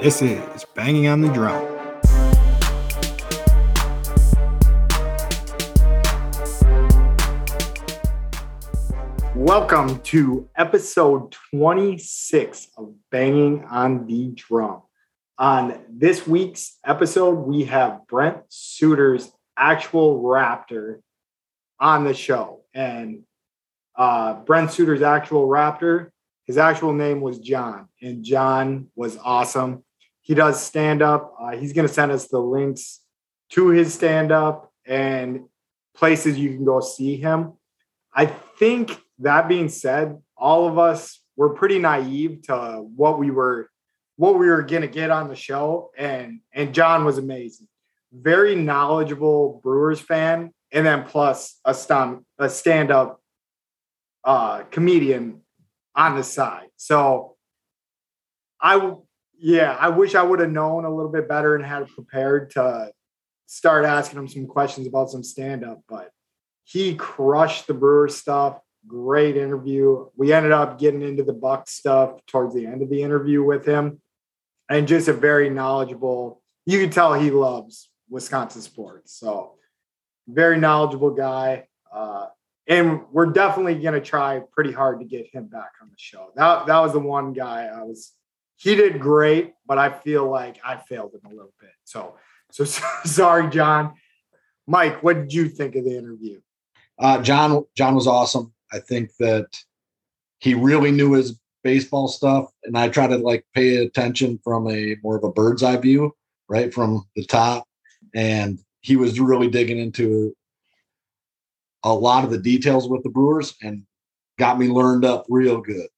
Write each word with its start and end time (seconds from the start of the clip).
This 0.00 0.20
is 0.20 0.66
Banging 0.74 1.08
on 1.08 1.22
the 1.22 1.32
Drum. 1.32 1.64
Welcome 9.34 10.00
to 10.00 10.50
episode 10.54 11.32
26 11.50 12.68
of 12.76 12.92
Banging 13.10 13.64
on 13.64 14.06
the 14.06 14.32
Drum. 14.34 14.82
On 15.38 15.80
this 15.88 16.26
week's 16.26 16.76
episode, 16.84 17.46
we 17.46 17.64
have 17.64 18.06
Brent 18.06 18.42
Suter's 18.50 19.32
actual 19.56 20.22
Raptor 20.22 21.00
on 21.80 22.04
the 22.04 22.12
show. 22.12 22.64
And 22.74 23.22
uh, 23.96 24.34
Brent 24.34 24.72
Suter's 24.72 25.00
actual 25.00 25.48
Raptor, 25.48 26.10
his 26.44 26.58
actual 26.58 26.92
name 26.92 27.22
was 27.22 27.38
John, 27.38 27.88
and 28.02 28.22
John 28.22 28.88
was 28.94 29.16
awesome. 29.24 29.84
He 30.26 30.34
does 30.34 30.60
stand 30.60 31.02
up. 31.02 31.36
Uh, 31.40 31.52
he's 31.52 31.72
going 31.72 31.86
to 31.86 31.94
send 31.94 32.10
us 32.10 32.26
the 32.26 32.40
links 32.40 33.00
to 33.50 33.68
his 33.68 33.94
stand 33.94 34.32
up 34.32 34.72
and 34.84 35.44
places 35.94 36.36
you 36.36 36.48
can 36.56 36.64
go 36.64 36.80
see 36.80 37.16
him. 37.16 37.52
I 38.12 38.26
think 38.26 39.00
that 39.20 39.46
being 39.46 39.68
said, 39.68 40.20
all 40.36 40.66
of 40.66 40.78
us 40.78 41.22
were 41.36 41.50
pretty 41.50 41.78
naive 41.78 42.42
to 42.46 42.84
what 42.96 43.20
we 43.20 43.30
were 43.30 43.70
what 44.16 44.36
we 44.36 44.48
were 44.48 44.62
going 44.62 44.82
to 44.82 44.88
get 44.88 45.12
on 45.12 45.28
the 45.28 45.36
show 45.36 45.92
and 45.96 46.40
and 46.52 46.74
John 46.74 47.04
was 47.04 47.18
amazing. 47.18 47.68
Very 48.12 48.56
knowledgeable 48.56 49.60
Brewers 49.62 50.00
fan 50.00 50.52
and 50.72 50.84
then 50.84 51.04
plus 51.04 51.60
a 51.64 51.72
stand 51.72 52.24
a 52.36 52.48
stand 52.48 52.90
up 52.90 53.20
uh 54.24 54.64
comedian 54.72 55.42
on 55.94 56.16
the 56.16 56.24
side. 56.24 56.66
So 56.76 57.36
I 58.60 58.96
yeah, 59.38 59.76
I 59.78 59.88
wish 59.88 60.14
I 60.14 60.22
would 60.22 60.40
have 60.40 60.50
known 60.50 60.84
a 60.84 60.94
little 60.94 61.10
bit 61.10 61.28
better 61.28 61.56
and 61.56 61.64
had 61.64 61.88
prepared 61.88 62.50
to 62.52 62.90
start 63.46 63.84
asking 63.84 64.18
him 64.18 64.28
some 64.28 64.46
questions 64.46 64.86
about 64.86 65.10
some 65.10 65.22
stand 65.22 65.64
up, 65.64 65.82
but 65.88 66.10
he 66.64 66.94
crushed 66.96 67.66
the 67.66 67.74
Brewer 67.74 68.08
stuff. 68.08 68.58
Great 68.86 69.36
interview. 69.36 70.06
We 70.16 70.32
ended 70.32 70.52
up 70.52 70.78
getting 70.78 71.02
into 71.02 71.22
the 71.22 71.32
Buck 71.32 71.68
stuff 71.68 72.24
towards 72.26 72.54
the 72.54 72.66
end 72.66 72.82
of 72.82 72.90
the 72.90 73.02
interview 73.02 73.42
with 73.42 73.66
him, 73.66 74.00
and 74.68 74.88
just 74.88 75.08
a 75.08 75.12
very 75.12 75.50
knowledgeable. 75.50 76.42
You 76.66 76.80
can 76.80 76.90
tell 76.90 77.14
he 77.14 77.30
loves 77.30 77.88
Wisconsin 78.08 78.62
sports. 78.62 79.12
So, 79.12 79.54
very 80.28 80.58
knowledgeable 80.58 81.10
guy. 81.10 81.68
Uh, 81.92 82.26
and 82.68 83.02
we're 83.12 83.26
definitely 83.26 83.76
going 83.76 83.94
to 83.94 84.00
try 84.00 84.42
pretty 84.52 84.72
hard 84.72 84.98
to 85.00 85.06
get 85.06 85.32
him 85.32 85.46
back 85.46 85.72
on 85.80 85.88
the 85.88 85.96
show. 85.96 86.30
That 86.34 86.66
that 86.66 86.80
was 86.80 86.92
the 86.92 87.00
one 87.00 87.32
guy 87.32 87.66
I 87.66 87.82
was. 87.82 88.12
He 88.56 88.74
did 88.74 89.00
great, 89.00 89.54
but 89.66 89.78
I 89.78 89.90
feel 89.90 90.28
like 90.28 90.58
I 90.64 90.76
failed 90.76 91.12
him 91.14 91.30
a 91.30 91.34
little 91.34 91.54
bit. 91.60 91.70
So 91.84 92.16
so 92.50 92.64
sorry, 93.04 93.50
John. 93.50 93.94
Mike, 94.66 95.02
what 95.02 95.16
did 95.16 95.32
you 95.32 95.48
think 95.48 95.76
of 95.76 95.84
the 95.84 95.96
interview? 95.96 96.40
Uh, 96.98 97.22
John 97.22 97.64
John 97.76 97.94
was 97.94 98.06
awesome. 98.06 98.52
I 98.72 98.78
think 98.80 99.10
that 99.18 99.46
he 100.38 100.54
really 100.54 100.90
knew 100.90 101.12
his 101.12 101.38
baseball 101.62 102.08
stuff, 102.08 102.50
and 102.64 102.76
I 102.76 102.88
try 102.88 103.06
to 103.06 103.18
like 103.18 103.44
pay 103.54 103.76
attention 103.76 104.40
from 104.42 104.68
a 104.68 104.96
more 105.02 105.16
of 105.16 105.24
a 105.24 105.32
bird's 105.32 105.62
eye 105.62 105.76
view, 105.76 106.14
right 106.48 106.72
from 106.72 107.04
the 107.14 107.24
top. 107.24 107.64
And 108.14 108.58
he 108.80 108.96
was 108.96 109.20
really 109.20 109.48
digging 109.48 109.78
into 109.78 110.34
a 111.82 111.92
lot 111.92 112.24
of 112.24 112.30
the 112.30 112.38
details 112.38 112.88
with 112.88 113.02
the 113.02 113.10
Brewers 113.10 113.54
and 113.62 113.84
got 114.38 114.58
me 114.58 114.68
learned 114.68 115.04
up 115.04 115.26
real 115.28 115.60
good. 115.60 115.88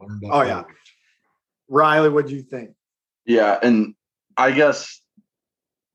Up 0.00 0.08
oh 0.30 0.42
yeah, 0.42 0.62
good. 0.62 0.74
Riley, 1.68 2.08
what 2.08 2.26
do 2.26 2.34
you 2.34 2.42
think? 2.42 2.70
Yeah, 3.24 3.58
and 3.62 3.94
I 4.36 4.52
guess 4.52 5.00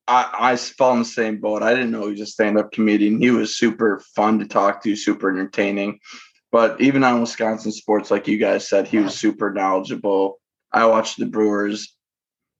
I, 0.07 0.29
I 0.33 0.55
fell 0.57 0.93
in 0.93 0.99
the 0.99 1.05
same 1.05 1.39
boat. 1.39 1.63
I 1.63 1.73
didn't 1.73 1.91
know 1.91 2.05
he 2.05 2.11
was 2.11 2.21
a 2.21 2.25
stand-up 2.25 2.71
comedian. 2.71 3.21
He 3.21 3.31
was 3.31 3.55
super 3.55 4.01
fun 4.15 4.39
to 4.39 4.45
talk 4.45 4.83
to, 4.83 4.95
super 4.95 5.29
entertaining. 5.31 5.99
But 6.51 6.81
even 6.81 7.03
on 7.03 7.21
Wisconsin 7.21 7.71
sports, 7.71 8.11
like 8.11 8.27
you 8.27 8.37
guys 8.37 8.67
said, 8.67 8.87
he 8.87 8.97
was 8.97 9.17
super 9.17 9.53
knowledgeable. 9.53 10.39
I 10.73 10.85
watched 10.85 11.17
the 11.17 11.25
Brewers 11.25 11.95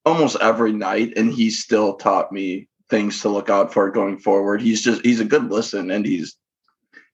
almost 0.05 0.37
every 0.39 0.71
night, 0.71 1.13
and 1.17 1.31
he 1.31 1.49
still 1.49 1.95
taught 1.95 2.31
me 2.31 2.69
things 2.89 3.21
to 3.21 3.29
look 3.29 3.49
out 3.49 3.73
for 3.73 3.91
going 3.91 4.17
forward. 4.17 4.61
He's 4.61 4.81
just 4.81 5.03
he's 5.03 5.19
a 5.19 5.25
good 5.25 5.51
listen, 5.51 5.91
and 5.91 6.05
he's 6.05 6.37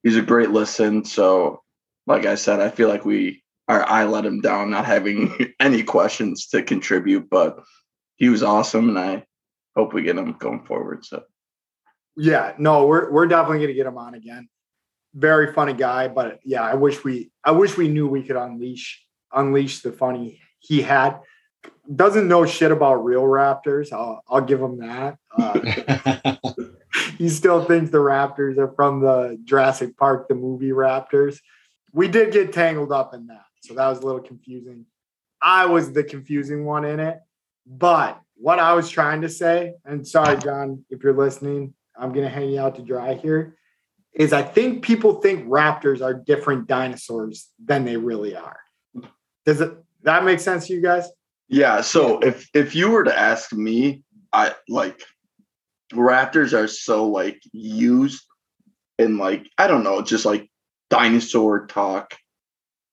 he's 0.04 0.18
a 0.18 0.22
great 0.22 0.52
listen. 0.52 1.04
So, 1.04 1.64
like 2.06 2.26
I 2.26 2.36
said, 2.36 2.60
I 2.60 2.70
feel 2.70 2.90
like 2.90 3.06
we 3.06 3.44
are 3.68 3.88
I 3.88 4.06
let 4.06 4.26
him 4.26 4.42
down 4.42 4.70
not 4.70 4.86
having 4.86 5.54
any 5.60 5.84
questions 5.84 6.48
to 6.48 6.64
contribute, 6.64 7.30
but 7.30 7.60
he 8.16 8.30
was 8.30 8.44
awesome, 8.44 8.90
and 8.90 9.00
I 9.00 9.24
hope 9.76 9.94
we 9.94 10.04
get 10.04 10.18
him 10.18 10.34
going 10.34 10.66
forward. 10.66 11.06
So, 11.06 11.24
yeah, 12.16 12.54
no, 12.58 12.86
we're 12.88 13.12
we're 13.12 13.28
definitely 13.28 13.60
gonna 13.60 13.74
get 13.74 13.88
him 13.88 13.98
on 13.98 14.16
again. 14.16 14.50
Very 15.14 15.54
funny 15.54 15.74
guy, 15.74 16.08
but 16.08 16.40
yeah, 16.44 16.64
I 16.64 16.76
wish 16.76 17.04
we 17.04 17.32
I 17.44 17.52
wish 17.52 17.78
we 17.78 17.88
knew 17.88 18.08
we 18.08 18.24
could 18.24 18.36
unleash 18.36 19.04
unleash 19.34 19.82
the 19.82 19.92
funny 19.92 20.42
he 20.60 20.82
had. 20.82 21.20
Doesn't 21.94 22.28
know 22.28 22.46
shit 22.46 22.72
about 22.72 23.06
real 23.06 23.24
Raptors. 23.24 23.92
I'll 23.92 24.24
I'll 24.28 24.42
give 24.42 24.62
him 24.62 24.80
that. 24.80 25.18
Uh, 25.38 26.36
he 27.18 27.30
still 27.30 27.64
thinks 27.64 27.92
the 27.92 27.98
Raptors 27.98 28.58
are 28.58 28.74
from 28.74 29.02
the 29.02 29.40
Jurassic 29.44 29.98
Park, 29.98 30.28
the 30.28 30.36
movie 30.36 30.70
Raptors. 30.70 31.40
We 31.94 32.08
did 32.08 32.32
get 32.32 32.54
tangled 32.54 32.92
up 32.92 33.14
in 33.14 33.28
that, 33.28 33.46
so 33.68 33.74
that 33.74 33.88
was 33.88 34.00
a 34.00 34.06
little 34.06 34.22
confusing. 34.22 34.86
I 35.42 35.66
was 35.66 35.92
the 35.92 36.04
confusing 36.04 36.66
one 36.66 36.86
in 36.86 37.00
it, 37.00 37.20
but 37.66 38.20
what 38.36 38.60
I 38.60 38.74
was 38.74 38.90
trying 38.90 39.22
to 39.22 39.30
say, 39.30 39.74
and 39.86 40.08
sorry, 40.08 40.38
John, 40.38 40.86
if 40.90 41.04
you're 41.04 41.14
listening, 41.14 41.74
I'm 41.98 42.14
going 42.14 42.26
to 42.26 42.32
hang 42.34 42.50
you 42.50 42.60
out 42.60 42.76
to 42.76 42.82
dry 42.82 43.16
here, 43.16 43.58
is 44.14 44.34
I 44.34 44.42
think 44.42 44.84
people 44.84 45.16
think 45.16 45.48
raptors 45.48 46.02
are 46.02 46.14
different 46.14 46.68
dinosaurs 46.68 47.50
than 47.64 47.86
they 47.86 47.98
really 47.98 48.36
are. 48.36 48.60
Does 49.46 49.62
it 49.62 49.74
that 50.04 50.24
make 50.24 50.40
sense 50.40 50.68
to 50.68 50.74
you 50.74 50.82
guys? 50.82 51.08
Yeah. 51.48 51.82
So 51.82 52.20
if 52.20 52.50
if 52.54 52.76
you 52.76 52.90
were 52.90 53.04
to 53.04 53.18
ask 53.18 53.54
me, 53.54 54.04
I 54.34 54.56
like 54.68 55.02
raptors 55.94 56.54
are 56.54 56.68
so 56.68 57.08
like 57.08 57.42
used 57.52 58.24
in 58.98 59.18
like 59.18 59.48
I 59.58 59.68
don't 59.68 59.84
know, 59.84 60.02
just 60.02 60.26
like 60.26 60.50
dinosaur 60.90 61.68
talk 61.68 62.16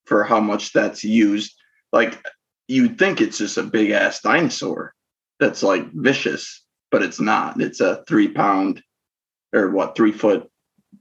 for 0.06 0.25
how 0.25 0.41
much 0.41 0.72
that's 0.72 1.04
used. 1.04 1.54
Like 1.92 2.22
you'd 2.69 2.98
think 2.98 3.20
it's 3.20 3.38
just 3.38 3.59
a 3.59 3.62
big 3.62 3.91
ass 3.91 4.20
dinosaur 4.20 4.94
that's 5.41 5.62
like 5.62 5.91
vicious, 5.92 6.65
but 6.91 7.03
it's 7.03 7.20
not. 7.20 7.60
It's 7.60 7.81
a 7.81 8.04
three 8.09 8.28
pound 8.28 8.82
or 9.53 9.70
what, 9.70 9.97
three 9.97 10.12
foot. 10.12 10.50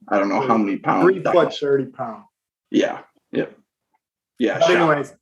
I 0.08 0.19
don't 0.19 0.30
know 0.30 0.46
how 0.46 0.58
many 0.58 0.78
pounds. 0.78 1.06
Three 1.06 1.24
foot, 1.24 1.53
30 1.53 1.86
pound. 1.88 2.24
Yeah. 2.72 3.02
Yep. 3.31 3.58
Yeah. 4.40 4.59
But 4.59 4.72
anyways, 4.72 5.13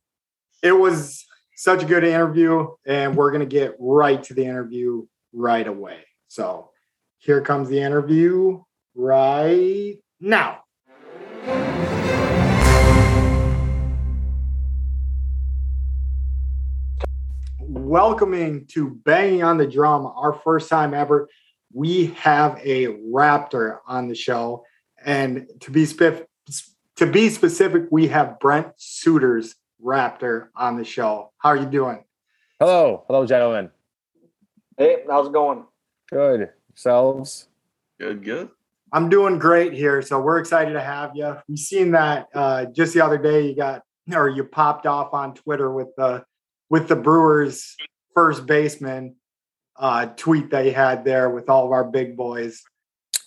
it 0.62 0.72
was 0.72 1.24
such 1.56 1.82
a 1.82 1.86
good 1.86 2.04
interview, 2.04 2.68
and 2.86 3.16
we're 3.16 3.30
going 3.30 3.40
to 3.40 3.46
get 3.46 3.76
right 3.78 4.22
to 4.24 4.34
the 4.34 4.44
interview 4.44 5.06
right 5.32 5.66
away. 5.66 6.00
So 6.28 6.70
here 7.18 7.40
comes 7.40 7.68
the 7.68 7.80
interview 7.80 8.62
right 8.94 9.96
now. 10.20 10.62
Welcoming 17.92 18.64
to 18.64 18.88
Banging 19.04 19.42
on 19.42 19.58
the 19.58 19.66
Drum, 19.66 20.06
our 20.06 20.32
first 20.32 20.70
time 20.70 20.94
ever. 20.94 21.28
We 21.74 22.06
have 22.16 22.58
a 22.64 22.86
Raptor 22.86 23.80
on 23.86 24.08
the 24.08 24.14
show, 24.14 24.64
and 25.04 25.46
to 25.60 25.70
be 25.70 25.84
spe- 25.84 26.24
to 26.96 27.06
be 27.06 27.28
specific, 27.28 27.88
we 27.90 28.08
have 28.08 28.40
Brent 28.40 28.68
Suter's 28.78 29.56
Raptor 29.84 30.48
on 30.56 30.78
the 30.78 30.84
show. 30.86 31.32
How 31.36 31.50
are 31.50 31.56
you 31.58 31.66
doing? 31.66 32.02
Hello, 32.58 33.04
hello, 33.08 33.26
gentlemen. 33.26 33.70
Hey, 34.78 35.02
how's 35.06 35.26
it 35.26 35.34
going? 35.34 35.66
Good. 36.10 36.48
Yourselves? 36.70 37.48
Good, 38.00 38.24
good. 38.24 38.48
I'm 38.90 39.10
doing 39.10 39.38
great 39.38 39.74
here. 39.74 40.00
So 40.00 40.18
we're 40.18 40.38
excited 40.38 40.72
to 40.72 40.80
have 40.80 41.10
you. 41.14 41.36
We 41.46 41.58
seen 41.58 41.90
that 41.90 42.28
uh, 42.34 42.64
just 42.72 42.94
the 42.94 43.02
other 43.02 43.18
day. 43.18 43.48
You 43.48 43.54
got 43.54 43.82
or 44.10 44.30
you 44.30 44.44
popped 44.44 44.86
off 44.86 45.12
on 45.12 45.34
Twitter 45.34 45.70
with 45.70 45.88
the 45.98 46.24
with 46.72 46.88
the 46.88 46.96
Brewers 46.96 47.76
first 48.14 48.46
baseman 48.46 49.14
uh, 49.76 50.06
tweet 50.16 50.50
they 50.50 50.70
had 50.70 51.04
there 51.04 51.28
with 51.28 51.50
all 51.50 51.66
of 51.66 51.70
our 51.70 51.84
big 51.84 52.16
boys. 52.16 52.62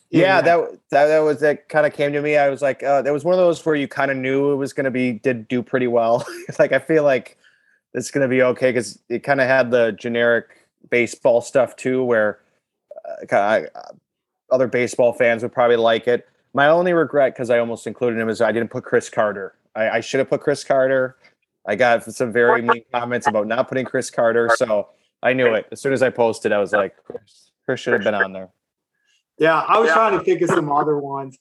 Yeah, 0.10 0.42
that, 0.42 0.72
that 0.90 1.06
that 1.08 1.20
was 1.20 1.42
that 1.42 1.70
kind 1.70 1.86
of 1.86 1.94
came 1.94 2.12
to 2.14 2.22
me. 2.22 2.38
I 2.38 2.50
was 2.50 2.64
like, 2.64 2.82
uh, 2.82 3.04
that 3.04 3.14
was 3.14 3.24
one 3.24 3.34
of 3.34 3.40
those 3.40 3.64
where 3.64 3.76
you 3.76 3.88
kind 3.88 4.10
of 4.10 4.18
knew 4.18 4.52
it 4.52 4.56
was 4.56 4.74
going 4.74 4.86
to 4.86 4.92
be 4.92 5.14
did 5.14 5.48
do 5.48 5.62
pretty 5.62 5.86
well. 5.86 6.26
like 6.60 6.72
I 6.72 6.80
feel 6.80 7.04
like 7.04 7.38
it's 7.94 8.10
going 8.10 8.24
to 8.24 8.28
be 8.28 8.42
okay 8.42 8.70
because 8.70 9.00
it 9.10 9.20
kind 9.20 9.40
of 9.40 9.48
had 9.48 9.70
the 9.70 9.92
generic 9.92 10.68
baseball 10.90 11.40
stuff 11.40 11.76
too, 11.76 12.04
where 12.04 12.40
uh, 13.32 13.36
I, 13.36 13.66
uh, 13.76 13.92
other 14.50 14.68
baseball 14.68 15.14
fans 15.14 15.44
would 15.44 15.54
probably 15.54 15.78
like 15.78 16.08
it. 16.08 16.28
My 16.56 16.68
only 16.70 16.94
regret 16.94 17.34
because 17.34 17.52
I 17.52 17.60
almost 17.60 17.86
included 17.86 18.20
him 18.20 18.30
is 18.30 18.42
I 18.42 18.52
didn't 18.52 18.72
put 18.72 18.86
Chris 18.86 19.08
Carter. 19.08 19.54
I, 19.76 19.90
I 19.90 20.00
should 20.00 20.20
have 20.20 20.30
put 20.30 20.42
Chris 20.42 20.64
Carter 20.64 21.18
I 21.68 21.76
got 21.76 22.04
some 22.04 22.32
very 22.32 22.62
mean 22.62 22.84
comments 22.94 23.28
about 23.28 23.48
not 23.48 23.68
putting 23.68 23.86
Chris 23.86 24.10
Carter. 24.10 24.50
So 24.56 24.90
I 25.22 25.34
knew 25.34 25.54
it. 25.54 25.68
As 25.72 25.82
soon 25.82 25.94
as 25.94 26.04
I 26.04 26.10
posted, 26.10 26.52
I 26.52 26.60
was 26.60 26.72
like, 26.72 26.96
Chris, 27.04 27.52
Chris 27.66 27.80
should 27.80 27.94
have 27.94 28.04
been 28.04 28.14
on 28.14 28.32
there. 28.32 28.50
Yeah, 29.38 29.60
I 29.60 29.80
was 29.80 29.92
trying 29.92 30.18
to 30.18 30.24
think 30.24 30.42
of 30.42 30.50
some 30.50 30.72
other 30.72 30.98
ones, 30.98 31.38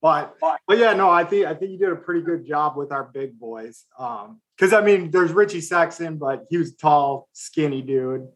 but 0.00 0.34
but 0.66 0.78
yeah, 0.78 0.94
no, 0.94 1.10
I 1.10 1.24
think 1.24 1.46
I 1.46 1.54
think 1.54 1.72
you 1.72 1.78
did 1.78 1.90
a 1.90 1.96
pretty 1.96 2.22
good 2.22 2.46
job 2.46 2.76
with 2.76 2.90
our 2.90 3.04
big 3.04 3.38
boys. 3.38 3.84
Um, 3.98 4.40
because 4.56 4.72
I 4.72 4.80
mean, 4.80 5.10
there's 5.10 5.32
Richie 5.32 5.60
Sexson, 5.60 6.18
but 6.18 6.46
he 6.48 6.56
was 6.56 6.72
a 6.72 6.76
tall, 6.76 7.28
skinny 7.32 7.82
dude, 7.82 8.28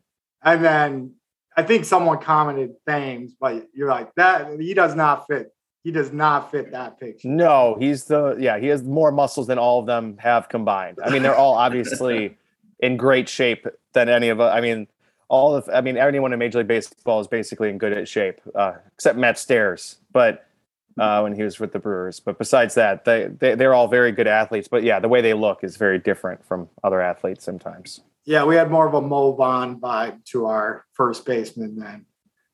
and 0.43 0.65
then 0.65 1.15
I 1.57 1.63
think 1.63 1.85
someone 1.85 2.19
commented 2.19 2.75
Thames, 2.87 3.35
but 3.39 3.67
you're 3.73 3.89
like 3.89 4.15
that. 4.17 4.61
He 4.61 4.75
does 4.75 4.95
not 4.95 5.27
fit. 5.27 5.53
He 5.89 5.93
does 5.93 6.13
not 6.13 6.51
fit 6.51 6.73
that 6.73 7.01
picture. 7.01 7.27
No, 7.27 7.75
he's 7.81 8.05
the 8.05 8.37
yeah. 8.39 8.59
He 8.59 8.67
has 8.67 8.83
more 8.83 9.11
muscles 9.11 9.47
than 9.47 9.57
all 9.57 9.81
of 9.81 9.87
them 9.87 10.19
have 10.19 10.51
combined. 10.51 10.99
I 11.03 11.09
mean, 11.09 11.23
they're 11.23 11.35
all 11.35 11.55
obviously 11.55 12.37
in 12.79 12.99
great 12.99 13.27
shape 13.27 13.67
than 13.95 14.11
any 14.11 14.29
of 14.29 14.39
us. 14.39 14.55
I 14.55 14.61
mean, 14.61 14.87
all 15.29 15.57
of 15.57 15.67
I 15.73 15.81
mean, 15.81 15.97
anyone 15.97 16.35
in 16.35 16.39
Major 16.39 16.59
League 16.59 16.67
Baseball 16.67 17.21
is 17.21 17.27
basically 17.27 17.71
in 17.71 17.79
good 17.79 18.07
shape, 18.07 18.39
uh, 18.55 18.75
except 18.95 19.17
Matt 19.17 19.39
Stairs. 19.39 19.97
But 20.13 20.47
uh, 20.99 21.21
when 21.21 21.35
he 21.35 21.43
was 21.43 21.59
with 21.59 21.73
the 21.73 21.79
Brewers, 21.79 22.21
but 22.21 22.37
besides 22.37 22.75
that, 22.75 23.07
they, 23.07 23.29
they 23.29 23.55
they're 23.55 23.73
all 23.73 23.89
very 23.89 24.13
good 24.13 24.27
athletes. 24.27 24.69
But 24.69 24.83
yeah, 24.83 25.01
the 25.01 25.09
way 25.09 25.23
they 25.23 25.33
look 25.33 25.65
is 25.65 25.79
very 25.79 25.99
different 25.99 26.45
from 26.45 26.69
other 26.85 27.01
athletes 27.01 27.47
sometimes. 27.47 28.03
Yeah, 28.27 28.45
we 28.45 28.57
had 28.57 28.71
more 28.71 28.87
of 28.87 28.93
a 28.93 29.01
Mo 29.01 29.33
Vaughn 29.33 29.81
vibe 29.81 30.23
to 30.33 30.45
our 30.45 30.85
first 30.93 31.25
baseman 31.25 31.79
than 31.79 32.05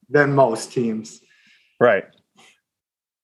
than 0.08 0.37
most 0.37 0.70
teams. 0.70 1.20
Right. 1.80 2.04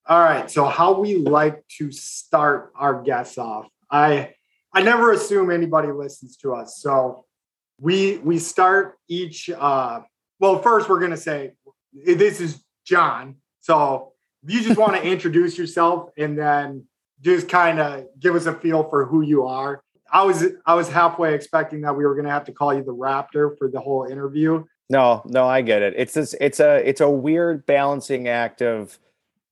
All 0.07 0.21
right. 0.21 0.51
So 0.51 0.65
how 0.65 0.99
we 0.99 1.17
like 1.17 1.67
to 1.79 1.93
start 1.93 2.73
our 2.75 3.03
guests 3.03 3.39
off. 3.39 3.69
I 3.91 4.35
I 4.73 4.83
never 4.83 5.13
assume 5.13 5.51
anybody 5.51 5.93
listens 5.93 6.37
to 6.39 6.55
us. 6.55 6.79
So 6.79 7.25
we 7.81 8.19
we 8.19 8.39
start 8.39 8.99
each 9.09 9.51
uh 9.51 10.01
well 10.39 10.61
first 10.61 10.89
we're 10.89 11.01
gonna 11.01 11.17
say 11.17 11.53
this 11.93 12.41
is 12.41 12.63
John. 12.85 13.37
So 13.61 14.13
you 14.47 14.63
just 14.63 14.79
want 14.79 14.95
to 14.97 15.03
introduce 15.07 15.59
yourself 15.59 16.11
and 16.17 16.39
then 16.39 16.87
just 17.21 17.49
kind 17.49 17.79
of 17.79 18.07
give 18.19 18.35
us 18.35 18.47
a 18.47 18.55
feel 18.55 18.89
for 18.89 19.05
who 19.05 19.23
you 19.23 19.47
are. 19.47 19.83
I 20.13 20.25
was 20.25 20.45
I 20.67 20.75
was 20.75 20.89
halfway 20.89 21.35
expecting 21.35 21.83
that 21.83 21.97
we 21.97 22.05
were 22.05 22.15
gonna 22.15 22.31
have 22.31 22.45
to 22.47 22.53
call 22.53 22.75
you 22.75 22.83
the 22.83 22.95
Raptor 22.95 23.57
for 23.59 23.69
the 23.69 23.81
whole 23.81 24.05
interview. 24.05 24.65
No, 24.89 25.23
no, 25.25 25.47
I 25.47 25.63
get 25.63 25.83
it. 25.83 25.95
It's 25.97 26.15
this 26.15 26.35
it's 26.41 26.59
a 26.59 26.77
it's 26.89 27.01
a 27.01 27.09
weird 27.09 27.65
balancing 27.65 28.27
act 28.27 28.61
of 28.61 28.99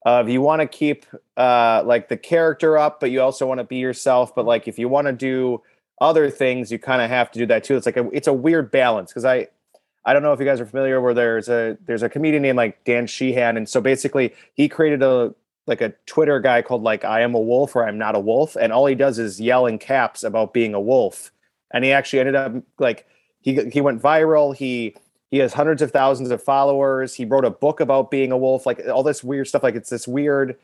of 0.03 0.29
you 0.29 0.41
want 0.41 0.61
to 0.61 0.67
keep 0.67 1.07
uh 1.37 1.83
like 1.85 2.09
the 2.09 2.17
character 2.17 2.79
up, 2.79 3.01
but 3.01 3.11
you 3.11 3.21
also 3.21 3.47
want 3.47 3.59
to 3.59 3.65
be 3.65 3.77
yourself. 3.77 4.35
But 4.35 4.45
like 4.45 4.69
if 4.69 4.79
you 4.79 4.89
want 4.89 5.07
to 5.07 5.13
do 5.13 5.63
other 6.01 6.31
things, 6.31 6.71
you 6.71 6.79
kind 6.79 7.03
of 7.03 7.11
have 7.11 7.31
to 7.33 7.39
do 7.39 7.47
that 7.47 7.65
too. 7.65 7.77
It's 7.77 7.87
like 7.87 7.97
a 7.97 8.09
it's 8.13 8.29
a 8.29 8.33
weird 8.33 8.71
balance 8.71 9.11
because 9.11 9.25
I 9.25 9.49
I 10.05 10.13
don't 10.13 10.23
know 10.23 10.33
if 10.33 10.41
you 10.41 10.47
guys 10.47 10.61
are 10.61 10.67
familiar 10.67 11.01
where 11.01 11.15
there's 11.15 11.49
a 11.49 11.77
there's 11.85 12.03
a 12.03 12.09
comedian 12.09 12.43
named 12.43 12.57
like 12.57 12.83
Dan 12.85 13.07
Sheehan, 13.07 13.57
and 13.57 13.69
so 13.69 13.81
basically 13.81 14.35
he 14.55 14.69
created 14.69 15.03
a 15.03 15.35
like 15.67 15.81
a 15.81 15.93
Twitter 16.07 16.41
guy 16.41 16.63
called 16.63 16.83
like 16.83 17.05
I 17.05 17.21
am 17.21 17.35
a 17.35 17.41
wolf 17.41 17.77
or 17.77 17.87
I'm 17.87 17.99
not 17.99 18.15
a 18.15 18.21
wolf, 18.21 18.57
and 18.57 18.73
all 18.73 18.87
he 18.87 18.95
does 18.95 19.19
is 19.19 19.41
yell 19.41 19.67
in 19.67 19.79
caps 19.79 20.23
about 20.25 20.55
being 20.55 20.75
a 20.75 20.81
wolf, 20.81 21.31
and 21.73 21.85
he 21.85 21.93
actually 21.93 22.21
ended 22.21 22.37
up 22.37 22.55
like 22.79 23.07
he 23.41 23.69
he 23.71 23.81
went 23.81 24.01
viral. 24.01 24.57
He 24.57 24.97
he 25.31 25.39
has 25.39 25.53
hundreds 25.53 25.83
of 25.83 25.91
thousands 25.91 26.31
of 26.31 26.43
followers. 26.43 27.15
He 27.15 27.25
wrote 27.25 27.45
a 27.45 27.51
book 27.51 27.81
about 27.81 28.11
being 28.11 28.33
a 28.33 28.39
wolf, 28.39 28.65
like 28.65 28.81
all 28.89 29.03
this 29.03 29.23
weird 29.23 29.49
stuff. 29.49 29.63
Like 29.63 29.75
it's 29.75 29.91
this 29.91 30.09
weird, 30.09 30.57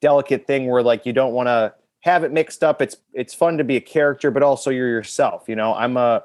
delicate 0.00 0.46
thing 0.46 0.66
where 0.66 0.82
like 0.82 1.06
you 1.06 1.12
don't 1.12 1.32
want 1.32 1.46
to 1.46 1.74
have 2.00 2.24
it 2.24 2.32
mixed 2.32 2.62
up. 2.62 2.82
It's 2.82 2.96
it's 3.14 3.32
fun 3.32 3.58
to 3.58 3.64
be 3.64 3.76
a 3.76 3.80
character, 3.80 4.30
but 4.30 4.42
also 4.42 4.70
you're 4.70 4.88
yourself. 4.88 5.44
You 5.48 5.56
know, 5.56 5.74
I'm 5.74 5.96
a 5.96 6.24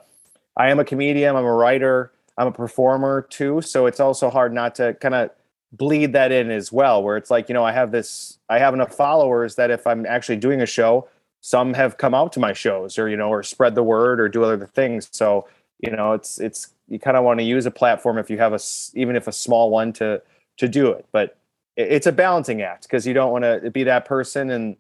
I 0.58 0.70
am 0.70 0.80
a 0.80 0.86
comedian. 0.86 1.36
I'm 1.36 1.46
a 1.46 1.54
writer. 1.54 2.12
I'm 2.38 2.48
a 2.48 2.52
performer 2.52 3.22
too. 3.30 3.62
So 3.62 3.86
it's 3.86 4.00
also 4.00 4.30
hard 4.30 4.54
not 4.54 4.76
to 4.76 4.94
kind 4.96 5.16
of 5.16 5.32
bleed 5.72 6.14
that 6.14 6.32
in 6.32 6.52
as 6.52 6.72
well. 6.72 7.02
Where 7.02 7.16
it's 7.16 7.32
like 7.32 7.48
you 7.48 7.54
know 7.54 7.64
I 7.64 7.72
have 7.72 7.92
this 7.92 8.40
I 8.50 8.60
have 8.60 8.74
enough 8.74 8.94
followers 8.94 9.56
that 9.56 9.72
if 9.72 9.88
I'm 9.88 10.06
actually 10.06 10.38
doing 10.38 10.62
a 10.62 10.66
show, 10.66 11.08
some 11.40 11.74
have 11.76 11.98
come 11.98 12.14
out 12.14 12.34
to 12.34 12.42
my 12.42 12.52
shows 12.52 12.98
or 13.00 13.08
you 13.08 13.16
know 13.16 13.30
or 13.30 13.42
spread 13.42 13.76
the 13.76 13.84
word 13.84 14.20
or 14.20 14.28
do 14.28 14.44
other 14.44 14.66
things. 14.68 15.08
So 15.12 15.48
you 15.80 15.92
know 15.92 16.12
it's 16.12 16.40
it's 16.40 16.75
you 16.88 17.00
kind 17.00 17.18
of 17.18 17.24
want 17.24 17.40
to 17.40 17.44
use 17.44 17.66
a 17.66 17.72
platform 17.72 18.18
if 18.18 18.30
you 18.30 18.38
have 18.38 18.54
a 18.54 18.60
even 18.94 19.16
if 19.16 19.28
a 19.28 19.32
small 19.32 19.70
one 19.70 19.94
to 19.94 20.22
to 20.58 20.68
do 20.68 20.92
it 20.92 21.06
but 21.12 21.38
it's 21.78 22.08
a 22.08 22.12
balancing 22.12 22.62
act 22.62 22.84
because 22.84 23.06
you 23.06 23.14
don't 23.14 23.32
want 23.32 23.44
to 23.44 23.70
be 23.72 23.84
that 23.84 24.06
person 24.06 24.50
and 24.50 24.78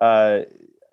uh 0.00 0.40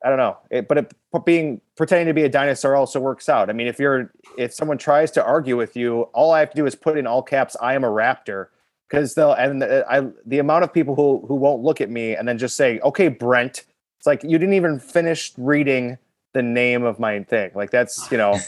i 0.03 0.09
don't 0.09 0.17
know 0.17 0.37
it, 0.51 0.67
but 0.67 0.77
it, 0.77 0.93
being 1.25 1.59
pretending 1.75 2.07
to 2.07 2.13
be 2.13 2.23
a 2.23 2.29
dinosaur 2.29 2.75
also 2.75 2.99
works 2.99 3.27
out. 3.27 3.49
I 3.49 3.53
mean 3.53 3.67
if 3.67 3.79
you're 3.79 4.11
if 4.37 4.53
someone 4.53 4.77
tries 4.77 5.09
to 5.11 5.25
argue 5.25 5.57
with 5.57 5.75
you 5.75 6.03
all 6.13 6.31
i 6.31 6.39
have 6.39 6.51
to 6.51 6.55
do 6.55 6.65
is 6.65 6.75
put 6.75 6.97
in 6.97 7.07
all 7.07 7.23
caps 7.23 7.55
i 7.61 7.73
am 7.73 7.83
a 7.83 7.89
raptor 7.89 8.47
because 8.87 9.15
they'll 9.15 9.33
and 9.33 9.61
the, 9.61 9.85
I 9.89 10.07
the 10.25 10.39
amount 10.39 10.65
of 10.65 10.73
people 10.73 10.95
who 10.95 11.25
who 11.27 11.35
won't 11.35 11.63
look 11.63 11.81
at 11.81 11.89
me 11.89 12.15
and 12.15 12.27
then 12.27 12.37
just 12.37 12.55
say 12.55 12.79
okay 12.81 13.07
brent 13.07 13.65
it's 13.99 14.07
like 14.07 14.23
you 14.23 14.37
didn't 14.37 14.53
even 14.53 14.79
finish 14.79 15.33
reading 15.37 15.97
the 16.33 16.41
name 16.41 16.83
of 16.83 16.99
my 16.99 17.21
thing. 17.23 17.51
Like 17.53 17.71
that's 17.71 18.09
you 18.11 18.17
know 18.17 18.39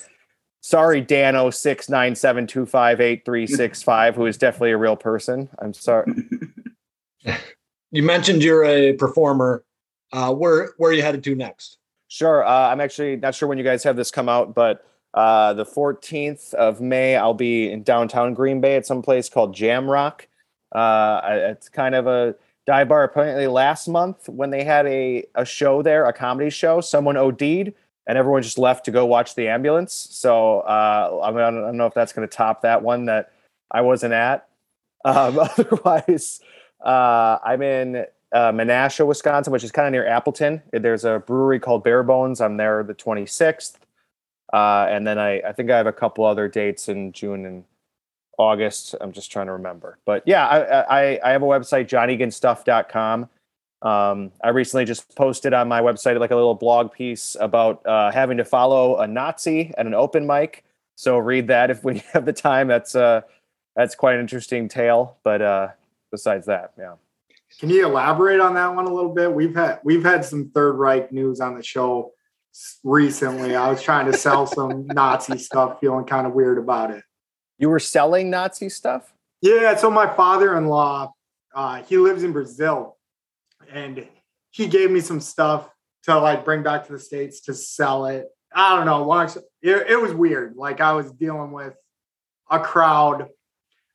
sorry 0.62 1.02
dan 1.02 1.34
0697258365 1.34 4.16
who 4.16 4.26
is 4.26 4.38
definitely 4.38 4.72
a 4.72 4.78
real 4.78 4.96
person. 4.96 5.50
I'm 5.60 5.74
sorry. 5.74 6.14
You 7.94 8.04
mentioned 8.04 8.42
you're 8.42 8.64
a 8.64 8.94
performer. 8.94 9.66
Uh 10.14 10.34
where 10.34 10.70
where 10.78 10.92
are 10.92 10.94
you 10.94 11.02
headed 11.02 11.26
to 11.26 11.36
next? 11.36 11.78
Sure 12.08 12.46
uh, 12.46 12.70
i'm 12.70 12.80
actually 12.82 13.18
not 13.18 13.36
sure 13.36 13.48
when 13.50 13.58
you 13.58 13.64
guys 13.66 13.84
have 13.84 13.96
this 13.98 14.12
come 14.12 14.30
out 14.30 14.56
but 14.56 14.86
uh 15.14 15.52
the 15.54 15.66
14th 15.66 16.54
of 16.54 16.80
may 16.82 17.16
i'll 17.18 17.34
be 17.34 17.70
in 17.70 17.84
downtown 17.84 18.34
green 18.34 18.62
bay 18.62 18.78
at 18.78 18.86
some 18.86 19.02
place 19.02 19.28
called 19.30 19.54
jam 19.54 19.90
rock. 19.90 20.28
Uh 20.74 21.20
it's 21.52 21.68
kind 21.70 21.96
of 21.96 22.08
a 22.08 22.34
dive 22.66 22.88
bar. 22.88 23.04
Apparently 23.04 23.48
last 23.48 23.88
month 23.90 24.30
when 24.30 24.52
they 24.52 24.64
had 24.64 24.86
a 24.88 25.26
a 25.36 25.44
show 25.46 25.82
there 25.82 26.06
a 26.06 26.14
comedy 26.14 26.50
show 26.50 26.80
someone 26.82 27.18
od'd 27.18 27.74
and 28.08 28.18
everyone 28.18 28.42
just 28.42 28.58
left 28.58 28.86
to 28.86 28.92
go 28.92 29.06
watch 29.06 29.36
the 29.36 29.48
ambulance. 29.48 30.08
So 30.12 30.62
uh, 30.62 31.22
I, 31.24 31.32
mean, 31.32 31.40
I 31.40 31.52
don't 31.52 31.78
know 31.78 31.86
if 31.86 31.94
that's 31.94 32.14
going 32.14 32.28
to 32.28 32.36
top 32.36 32.62
that 32.64 32.82
one 32.82 33.06
that 33.06 33.32
I 33.70 33.82
wasn't 33.82 34.14
at. 34.14 34.48
Um, 35.06 35.40
otherwise, 35.58 36.42
uh, 36.84 37.38
I'm 37.44 37.62
in 37.62 38.06
uh, 38.32 38.52
Menasha, 38.52 39.06
Wisconsin, 39.06 39.54
which 39.54 39.64
is 39.64 39.72
kind 39.72 39.88
of 39.88 39.92
near 39.92 40.08
Appleton. 40.08 40.62
There's 40.72 41.06
a 41.06 41.20
brewery 41.26 41.60
called 41.60 41.84
Bare 41.84 42.04
Bones. 42.04 42.42
I'm 42.42 42.58
there 42.58 42.84
the 42.84 42.96
26th. 42.96 43.76
Uh, 44.52 44.88
and 44.90 45.08
then 45.08 45.18
I, 45.18 45.40
I 45.42 45.54
think 45.54 45.72
I 45.72 45.78
have 45.78 45.88
a 45.88 45.94
couple 45.94 46.26
other 46.26 46.48
dates 46.48 46.90
in 46.90 47.14
June 47.14 47.46
and 47.46 47.64
August. 48.38 48.96
I'm 49.00 49.12
just 49.12 49.32
trying 49.32 49.46
to 49.46 49.54
remember. 49.54 49.98
But 50.06 50.24
yeah, 50.26 50.48
I, 50.48 50.82
I, 50.82 51.20
I 51.24 51.32
have 51.32 51.44
a 51.44 51.46
website, 51.46 51.88
johneganstuff.com. 51.88 53.30
Um, 53.82 54.32
I 54.44 54.50
recently 54.50 54.86
just 54.86 55.16
posted 55.16 55.54
on 55.54 55.68
my 55.68 55.82
website 55.82 56.20
like 56.20 56.32
a 56.32 56.36
little 56.36 56.54
blog 56.54 56.92
piece 56.92 57.36
about 57.40 57.86
uh, 57.86 58.12
having 58.12 58.38
to 58.38 58.46
follow 58.46 58.98
a 58.98 59.08
Nazi 59.08 59.74
at 59.78 59.88
an 59.88 59.94
open 59.94 60.28
mic. 60.28 60.64
So 60.96 61.18
read 61.18 61.48
that 61.48 61.72
if 61.72 61.84
we 61.84 62.00
have 62.14 62.26
the 62.26 62.34
time. 62.34 62.68
That's 62.68 62.96
uh, 62.96 63.22
that's 63.76 63.96
quite 63.96 64.16
an 64.16 64.22
interesting 64.22 64.68
tale. 64.68 65.18
But 65.24 65.42
uh, 65.42 65.68
besides 66.12 66.46
that, 66.46 66.74
yeah. 66.78 66.96
Can 67.60 67.70
you 67.70 67.86
elaborate 67.86 68.40
on 68.40 68.54
that 68.54 68.74
one 68.76 68.86
a 68.86 68.94
little 68.94 69.14
bit? 69.14 69.34
We've 69.34 69.56
had 69.56 69.80
we've 69.84 70.04
had 70.04 70.24
some 70.24 70.52
Third 70.54 70.74
Reich 70.74 71.12
news 71.12 71.42
on 71.42 71.56
the 71.56 71.64
show 71.64 72.14
recently. 72.84 73.56
I 73.56 73.70
was 73.70 73.82
trying 73.82 74.10
to 74.12 74.18
sell 74.18 74.46
some 74.46 74.88
Nazi 74.94 75.38
stuff, 75.38 75.80
feeling 75.80 76.06
kind 76.06 76.28
of 76.28 76.34
weird 76.34 76.58
about 76.58 76.92
it. 76.92 77.04
You 77.58 77.70
were 77.70 77.80
selling 77.80 78.30
Nazi 78.30 78.70
stuff? 78.70 79.14
Yeah. 79.42 79.76
So 79.76 79.90
my 79.90 80.08
father-in-law, 80.14 81.14
uh, 81.54 81.84
he 81.84 81.98
lives 81.98 82.24
in 82.24 82.32
Brazil, 82.32 82.98
and 83.72 84.08
he 84.52 84.68
gave 84.68 84.92
me 84.92 85.00
some 85.00 85.20
stuff 85.20 85.70
to 86.04 86.20
like 86.20 86.44
bring 86.46 86.64
back 86.64 86.86
to 86.88 86.94
the 86.94 87.00
states 87.00 87.42
to 87.42 87.54
sell 87.54 88.06
it. 88.06 88.28
I 88.54 88.76
don't 88.76 88.86
know. 88.86 89.22
It, 89.62 89.92
it 89.92 90.02
was 90.02 90.14
weird. 90.14 90.56
Like 90.56 90.82
I 90.82 90.94
was 90.94 91.12
dealing 91.12 91.52
with 91.52 91.76
a 92.50 92.60
crowd. 92.60 93.30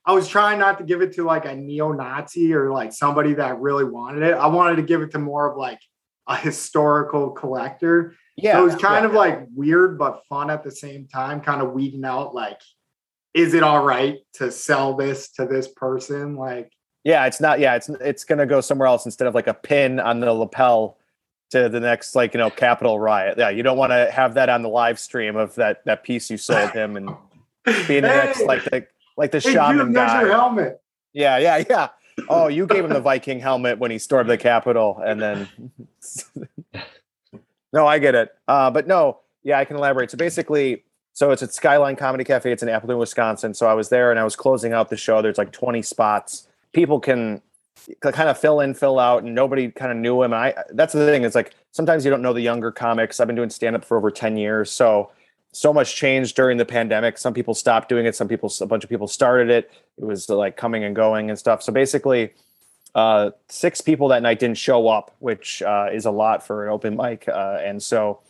I 0.04 0.12
was 0.12 0.28
trying 0.28 0.58
not 0.58 0.78
to 0.78 0.84
give 0.84 1.02
it 1.02 1.14
to 1.14 1.24
like 1.24 1.44
a 1.44 1.54
neo-Nazi 1.54 2.54
or 2.54 2.70
like 2.70 2.92
somebody 2.92 3.34
that 3.34 3.60
really 3.60 3.84
wanted 3.84 4.22
it. 4.22 4.34
I 4.34 4.46
wanted 4.46 4.76
to 4.76 4.82
give 4.82 5.02
it 5.02 5.10
to 5.10 5.18
more 5.18 5.50
of 5.50 5.58
like 5.58 5.80
a 6.28 6.36
historical 6.36 7.30
collector. 7.30 8.14
Yeah. 8.36 8.54
So 8.54 8.60
it 8.60 8.64
was 8.64 8.76
kind 8.76 9.02
yeah. 9.02 9.08
of 9.08 9.12
like 9.14 9.46
weird 9.54 9.98
but 9.98 10.22
fun 10.28 10.48
at 10.48 10.62
the 10.62 10.70
same 10.70 11.08
time, 11.08 11.40
kind 11.40 11.60
of 11.60 11.72
weeding 11.72 12.04
out 12.04 12.34
like, 12.34 12.60
is 13.34 13.52
it 13.52 13.62
all 13.62 13.84
right 13.84 14.18
to 14.34 14.50
sell 14.50 14.94
this 14.94 15.32
to 15.32 15.44
this 15.44 15.68
person? 15.68 16.36
Like, 16.36 16.72
yeah, 17.06 17.24
it's 17.26 17.40
not. 17.40 17.60
Yeah, 17.60 17.76
it's 17.76 17.88
it's 17.88 18.24
gonna 18.24 18.46
go 18.46 18.60
somewhere 18.60 18.88
else 18.88 19.04
instead 19.04 19.28
of 19.28 19.34
like 19.34 19.46
a 19.46 19.54
pin 19.54 20.00
on 20.00 20.18
the 20.18 20.32
lapel 20.32 20.98
to 21.50 21.68
the 21.68 21.78
next 21.78 22.16
like 22.16 22.34
you 22.34 22.38
know 22.38 22.50
capital 22.50 22.98
riot. 22.98 23.38
Yeah, 23.38 23.48
you 23.48 23.62
don't 23.62 23.78
want 23.78 23.92
to 23.92 24.10
have 24.10 24.34
that 24.34 24.48
on 24.48 24.62
the 24.62 24.68
live 24.68 24.98
stream 24.98 25.36
of 25.36 25.54
that 25.54 25.84
that 25.84 26.02
piece 26.02 26.28
you 26.28 26.36
sold 26.36 26.72
him 26.72 26.96
and 26.96 27.10
being 27.86 28.02
the 28.02 28.08
next 28.08 28.42
like 28.42 28.64
the 28.64 28.88
like 29.16 29.30
the 29.30 29.38
hey, 29.38 29.52
shaman 29.52 29.92
guy. 29.92 30.26
Helmet. 30.26 30.82
Yeah, 31.12 31.38
yeah, 31.38 31.62
yeah. 31.70 31.88
Oh, 32.28 32.48
you 32.48 32.66
gave 32.66 32.84
him 32.84 32.90
the 32.90 33.00
Viking 33.00 33.38
helmet 33.38 33.78
when 33.78 33.92
he 33.92 33.98
stormed 33.98 34.28
the 34.28 34.36
Capitol, 34.36 35.00
and 35.04 35.22
then 35.22 35.48
no, 37.72 37.86
I 37.86 38.00
get 38.00 38.16
it. 38.16 38.34
Uh, 38.48 38.72
but 38.72 38.88
no, 38.88 39.20
Yeah, 39.44 39.60
I 39.60 39.64
can 39.64 39.76
elaborate. 39.76 40.10
So 40.10 40.18
basically, 40.18 40.82
so 41.12 41.30
it's 41.30 41.44
at 41.44 41.54
Skyline 41.54 41.94
Comedy 41.94 42.24
Cafe. 42.24 42.50
It's 42.50 42.64
in 42.64 42.68
Appleton, 42.68 42.98
Wisconsin. 42.98 43.54
So 43.54 43.68
I 43.68 43.74
was 43.74 43.90
there 43.90 44.10
and 44.10 44.18
I 44.18 44.24
was 44.24 44.34
closing 44.34 44.72
out 44.72 44.90
the 44.90 44.96
show. 44.96 45.22
There's 45.22 45.38
like 45.38 45.52
20 45.52 45.82
spots. 45.82 46.48
People 46.76 47.00
can 47.00 47.40
kind 48.02 48.28
of 48.28 48.38
fill 48.38 48.60
in, 48.60 48.74
fill 48.74 48.98
out, 48.98 49.22
and 49.22 49.34
nobody 49.34 49.70
kind 49.70 49.90
of 49.90 49.96
knew 49.96 50.22
him. 50.22 50.34
And 50.34 50.42
I 50.42 50.54
that's 50.74 50.92
the 50.92 51.06
thing. 51.06 51.24
It's 51.24 51.34
like 51.34 51.54
sometimes 51.72 52.04
you 52.04 52.10
don't 52.10 52.20
know 52.20 52.34
the 52.34 52.42
younger 52.42 52.70
comics. 52.70 53.18
I've 53.18 53.26
been 53.26 53.34
doing 53.34 53.48
stand 53.48 53.74
up 53.74 53.82
for 53.82 53.96
over 53.96 54.10
10 54.10 54.36
years. 54.36 54.70
So 54.70 55.10
so 55.52 55.72
much 55.72 55.96
changed 55.96 56.36
during 56.36 56.58
the 56.58 56.66
pandemic. 56.66 57.16
Some 57.16 57.32
people 57.32 57.54
stopped 57.54 57.88
doing 57.88 58.04
it. 58.04 58.14
Some 58.14 58.28
people, 58.28 58.52
a 58.60 58.66
bunch 58.66 58.84
of 58.84 58.90
people 58.90 59.08
started 59.08 59.48
it. 59.48 59.70
It 59.96 60.04
was 60.04 60.28
like 60.28 60.58
coming 60.58 60.84
and 60.84 60.94
going 60.94 61.30
and 61.30 61.38
stuff. 61.38 61.62
So 61.62 61.72
basically, 61.72 62.34
uh, 62.94 63.30
six 63.48 63.80
people 63.80 64.08
that 64.08 64.22
night 64.22 64.38
didn't 64.38 64.58
show 64.58 64.86
up, 64.88 65.14
which 65.18 65.62
uh, 65.62 65.88
is 65.90 66.04
a 66.04 66.10
lot 66.10 66.46
for 66.46 66.66
an 66.66 66.72
open 66.72 66.94
mic. 66.94 67.26
Uh, 67.26 67.56
and 67.62 67.82
so 67.82 68.20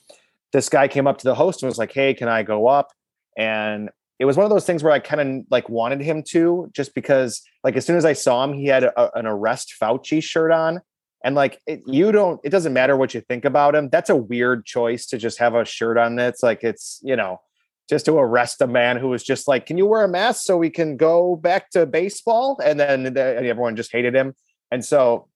this 0.53 0.69
guy 0.69 0.87
came 0.87 1.09
up 1.09 1.19
to 1.19 1.25
the 1.25 1.35
host 1.35 1.63
and 1.63 1.69
was 1.69 1.79
like, 1.79 1.93
"Hey, 1.93 2.15
can 2.15 2.29
I 2.29 2.45
go 2.45 2.69
up?" 2.69 2.93
And 3.37 3.91
it 4.19 4.25
was 4.25 4.37
one 4.37 4.45
of 4.45 4.51
those 4.51 4.65
things 4.65 4.83
where 4.83 4.93
I 4.93 4.99
kind 4.99 5.21
of 5.21 5.47
like 5.51 5.69
wanted 5.69 6.01
him 6.01 6.23
to, 6.29 6.71
just 6.73 6.95
because 6.95 7.43
like 7.63 7.77
as 7.77 7.85
soon 7.85 7.97
as 7.97 8.05
I 8.05 8.15
saw 8.15 8.45
him, 8.45 8.55
he 8.55 8.67
had 8.67 8.85
a, 8.85 9.19
an 9.19 9.27
arrest 9.27 9.75
Fauci 9.81 10.23
shirt 10.23 10.53
on, 10.53 10.81
and 11.23 11.35
like 11.35 11.61
it, 11.67 11.83
you 11.87 12.13
don't, 12.13 12.41
it 12.43 12.51
doesn't 12.51 12.73
matter 12.73 12.97
what 12.97 13.13
you 13.13 13.21
think 13.21 13.45
about 13.45 13.75
him. 13.75 13.89
That's 13.91 14.11
a 14.11 14.17
weird 14.17 14.65
choice 14.65 15.07
to 15.07 15.19
just 15.19 15.39
have 15.39 15.55
a 15.55 15.65
shirt 15.65 15.99
on. 15.99 16.17
That's 16.17 16.43
like 16.43 16.65
it's 16.65 17.01
you 17.03 17.17
know 17.17 17.41
just 17.89 18.07
to 18.07 18.17
arrest 18.17 18.61
a 18.63 18.67
man 18.67 18.97
who 18.97 19.09
was 19.09 19.23
just 19.23 19.47
like, 19.47 19.67
"Can 19.67 19.77
you 19.77 19.87
wear 19.87 20.05
a 20.05 20.09
mask 20.09 20.45
so 20.45 20.57
we 20.57 20.71
can 20.71 20.97
go 20.97 21.37
back 21.37 21.71
to 21.71 21.85
baseball?" 21.85 22.59
And 22.65 22.81
then 22.81 23.13
the, 23.13 23.21
everyone 23.21 23.77
just 23.77 23.93
hated 23.93 24.15
him, 24.15 24.35
and 24.71 24.83
so 24.83 25.29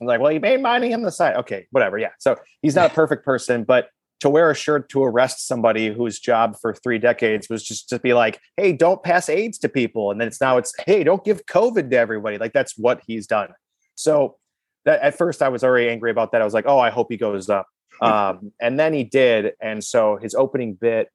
I'm 0.00 0.08
like, 0.08 0.20
"Well, 0.20 0.32
you 0.32 0.40
made 0.40 0.60
money 0.60 0.92
on 0.92 1.02
the 1.02 1.12
side, 1.12 1.36
okay, 1.36 1.66
whatever, 1.70 1.96
yeah." 1.96 2.10
So 2.18 2.36
he's 2.60 2.74
not 2.74 2.90
a 2.90 2.94
perfect 2.94 3.24
person, 3.24 3.62
but 3.62 3.88
to 4.20 4.30
wear 4.30 4.50
a 4.50 4.54
shirt 4.54 4.88
to 4.90 5.04
arrest 5.04 5.46
somebody 5.46 5.92
whose 5.92 6.18
job 6.18 6.56
for 6.60 6.74
three 6.74 6.98
decades 6.98 7.48
was 7.48 7.62
just 7.62 7.88
to 7.90 7.98
be 7.98 8.14
like, 8.14 8.40
hey, 8.56 8.72
don't 8.72 9.02
pass 9.02 9.28
AIDS 9.28 9.58
to 9.58 9.68
people. 9.68 10.10
And 10.10 10.20
then 10.20 10.28
it's 10.28 10.40
now 10.40 10.56
it's, 10.56 10.74
hey, 10.86 11.04
don't 11.04 11.24
give 11.24 11.44
COVID 11.46 11.90
to 11.90 11.96
everybody. 11.96 12.38
Like 12.38 12.52
that's 12.52 12.78
what 12.78 13.02
he's 13.06 13.26
done. 13.26 13.50
So 13.94 14.36
that 14.84 15.00
at 15.02 15.18
first 15.18 15.42
I 15.42 15.48
was 15.48 15.62
already 15.62 15.88
angry 15.88 16.10
about 16.10 16.32
that. 16.32 16.40
I 16.40 16.44
was 16.44 16.54
like, 16.54 16.66
oh, 16.66 16.78
I 16.78 16.90
hope 16.90 17.08
he 17.10 17.16
goes 17.16 17.48
up. 17.48 17.66
Um, 18.02 18.52
and 18.60 18.78
then 18.78 18.92
he 18.92 19.04
did. 19.04 19.54
And 19.58 19.82
so 19.82 20.18
his 20.18 20.34
opening 20.34 20.74
bit 20.74 21.08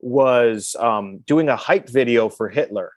was 0.00 0.76
um, 0.78 1.20
doing 1.26 1.48
a 1.48 1.56
hype 1.56 1.88
video 1.88 2.28
for 2.28 2.50
Hitler. 2.50 2.92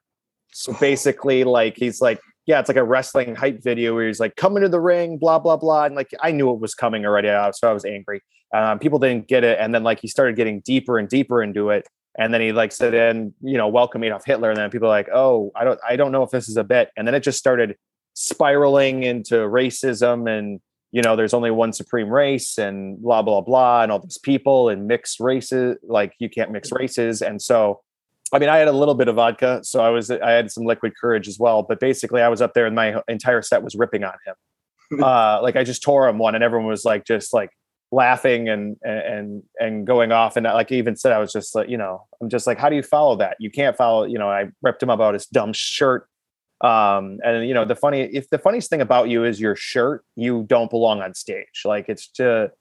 So 0.52 0.74
basically, 0.74 1.46
like 1.46 1.78
he's 1.78 2.02
like, 2.02 2.20
yeah, 2.50 2.60
it's 2.60 2.68
like 2.68 2.78
a 2.78 2.84
wrestling 2.84 3.36
hype 3.36 3.62
video 3.62 3.94
where 3.94 4.08
he's 4.08 4.20
like 4.20 4.36
coming 4.36 4.64
to 4.64 4.70
the 4.70 4.80
ring, 4.80 5.20
blah 5.20 5.38
blah 5.38 5.56
blah, 5.56 5.86
and 5.86 5.94
like 5.94 6.10
I 6.20 6.32
knew 6.32 6.50
it 6.50 6.60
was 6.60 6.74
coming 6.74 7.06
already, 7.06 7.28
so 7.54 7.70
I 7.70 7.74
was 7.74 7.86
angry. 7.86 8.24
Um, 8.56 8.80
people 8.80 8.98
didn't 8.98 9.28
get 9.28 9.44
it, 9.44 9.60
and 9.60 9.72
then 9.72 9.84
like 9.84 10.00
he 10.00 10.08
started 10.08 10.36
getting 10.36 10.62
deeper 10.62 10.98
and 10.98 11.08
deeper 11.08 11.44
into 11.44 11.70
it, 11.70 11.88
and 12.18 12.34
then 12.34 12.42
he 12.42 12.52
like 12.52 12.72
said, 12.72 12.96
"And 12.96 13.34
you 13.44 13.60
know, 13.60 13.68
welcome 13.68 14.04
Adolf 14.04 14.26
Hitler," 14.26 14.50
and 14.50 14.58
then 14.58 14.72
people 14.72 14.88
are 14.88 14.98
like, 14.98 15.10
"Oh, 15.14 15.52
I 15.56 15.64
don't, 15.64 15.80
I 15.88 15.96
don't 15.96 16.12
know 16.12 16.24
if 16.24 16.32
this 16.32 16.50
is 16.50 16.58
a 16.58 16.64
bit," 16.64 16.90
and 16.98 17.08
then 17.08 17.14
it 17.14 17.22
just 17.22 17.38
started 17.38 17.76
spiraling 18.16 19.04
into 19.04 19.36
racism 19.36 20.28
and 20.28 20.60
you 20.92 21.04
know 21.04 21.16
there's 21.16 21.36
only 21.36 21.52
one 21.52 21.72
supreme 21.72 22.10
race 22.10 22.58
and 22.58 23.00
blah 23.00 23.22
blah 23.22 23.40
blah 23.40 23.84
and 23.84 23.92
all 23.92 24.00
these 24.00 24.18
people 24.18 24.70
and 24.70 24.88
mixed 24.88 25.20
races 25.20 25.78
like 25.84 26.14
you 26.20 26.28
can't 26.28 26.52
mix 26.52 26.72
races 26.72 27.22
and 27.22 27.42
so 27.42 27.80
i 28.34 28.40
mean 28.40 28.50
i 28.50 28.58
had 28.58 28.68
a 28.68 28.74
little 28.74 28.96
bit 28.96 29.08
of 29.08 29.16
vodka 29.16 29.60
so 29.64 29.82
i 29.82 29.90
was 29.90 30.12
i 30.12 30.32
had 30.32 30.52
some 30.52 30.64
liquid 30.64 30.94
courage 31.00 31.28
as 31.28 31.38
well 31.40 31.64
but 31.64 31.80
basically 31.80 32.22
i 32.22 32.28
was 32.28 32.42
up 32.42 32.54
there 32.54 32.66
and 32.66 32.76
my 32.76 33.02
entire 33.08 33.42
set 33.42 33.64
was 33.64 33.76
ripping 33.76 34.04
on 34.04 34.14
him. 34.26 34.36
Uh 35.04 35.40
like 35.44 35.56
i 35.56 35.64
just 35.64 35.84
tore 35.84 36.08
him 36.08 36.18
one 36.18 36.34
and 36.34 36.44
everyone 36.44 36.68
was 36.68 36.84
like 36.84 37.06
just 37.06 37.32
like 37.32 37.52
laughing 37.92 38.48
and 38.48 38.78
and 38.84 39.44
and 39.60 39.88
going 39.88 40.12
off 40.12 40.36
and 40.36 40.46
like 40.46 40.72
even 40.72 40.96
said 40.96 41.12
i 41.12 41.18
was 41.18 41.34
just 41.34 41.56
like 41.56 41.68
you 41.70 41.78
know 41.78 42.06
i'm 42.22 42.30
just 42.30 42.46
like 42.46 42.58
how 42.58 42.70
do 42.70 42.76
you 42.76 42.84
follow 42.84 43.16
that? 43.16 43.36
You 43.40 43.50
can't 43.50 43.76
follow 43.76 44.04
you 44.06 44.20
know 44.20 44.30
i 44.30 44.48
ripped 44.62 44.84
him 44.84 44.90
about 44.90 45.16
his 45.16 45.26
dumb 45.26 45.54
shirt. 45.54 46.08
Um 46.62 47.20
and 47.24 47.48
you 47.48 47.54
know 47.54 47.66
the 47.66 47.76
funny 47.76 48.02
if 48.02 48.30
the 48.30 48.38
funniest 48.38 48.70
thing 48.70 48.82
about 48.82 49.10
you 49.10 49.24
is 49.24 49.40
your 49.40 49.56
shirt 49.56 50.04
you 50.16 50.44
don't 50.48 50.70
belong 50.70 51.02
on 51.02 51.14
stage. 51.14 51.64
Like 51.66 51.88
it's 51.88 52.08
to 52.14 52.52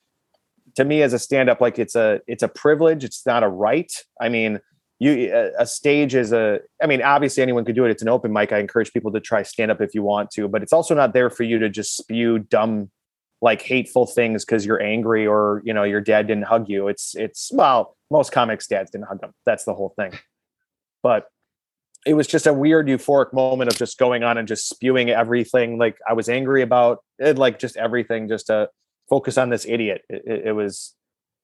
to 0.77 0.85
me 0.85 1.03
as 1.03 1.13
a 1.13 1.19
stand 1.19 1.51
up 1.51 1.61
like 1.61 1.79
it's 1.79 1.95
a 1.95 2.21
it's 2.27 2.43
a 2.43 2.49
privilege. 2.49 3.05
It's 3.05 3.27
not 3.27 3.43
a 3.43 3.49
right. 3.49 3.93
I 4.21 4.29
mean 4.29 4.61
you 4.99 5.53
a 5.59 5.67
stage 5.67 6.15
is 6.15 6.33
a 6.33 6.61
i 6.83 6.87
mean 6.87 7.03
obviously 7.03 7.43
anyone 7.43 7.65
could 7.65 7.77
do 7.77 7.85
it. 7.85 7.91
It's 7.91 8.03
an 8.03 8.09
open 8.09 8.33
mic. 8.33 8.53
I 8.53 8.59
encourage 8.59 8.93
people 8.93 9.13
to 9.13 9.21
try 9.21 9.43
stand 9.43 9.71
up 9.71 9.81
if 9.81 9.95
you 9.95 10.03
want 10.03 10.31
to 10.33 10.49
but 10.49 10.63
it's 10.63 10.73
also 10.73 10.95
not 10.95 11.13
there 11.13 11.31
for 11.31 11.45
you 11.45 11.59
to 11.59 11.69
just 11.69 11.97
spew 11.97 12.39
dumb 12.39 12.91
like 13.41 13.63
hateful 13.63 14.07
things 14.07 14.45
because 14.45 14.67
you're 14.67 14.83
angry 14.83 15.27
or 15.27 15.63
you 15.65 15.73
know 15.73 15.85
your 15.85 16.01
dad 16.01 16.27
didn't 16.27 16.45
hug 16.45 16.69
you. 16.69 16.89
It's 16.89 17.15
it's 17.15 17.51
well 17.53 17.97
most 18.11 18.33
comics 18.33 18.67
dads 18.67 18.91
didn't 18.91 19.07
hug 19.07 19.21
them. 19.21 19.33
That's 19.47 19.65
the 19.65 19.75
whole 19.75 19.95
thing. 19.97 20.19
But 21.03 21.27
it 22.07 22.15
was 22.15 22.27
just 22.27 22.47
a 22.47 22.53
weird 22.53 22.89
euphoric 22.89 23.33
moment 23.33 23.71
of 23.71 23.79
just 23.79 23.99
going 23.99 24.25
on 24.25 24.39
and 24.39 24.49
just 24.49 24.69
spewing 24.69 25.11
everything 25.11 25.79
like 25.79 25.99
i 26.09 26.13
was 26.13 26.29
angry 26.29 26.63
about 26.63 27.03
it 27.19 27.37
like 27.37 27.59
just 27.59 27.77
everything 27.77 28.29
just 28.29 28.47
to 28.47 28.71
focus 29.09 29.39
on 29.39 29.51
this 29.51 29.67
idiot. 29.67 30.03
It, 30.09 30.23
it, 30.27 30.47
it 30.49 30.53
was 30.53 30.95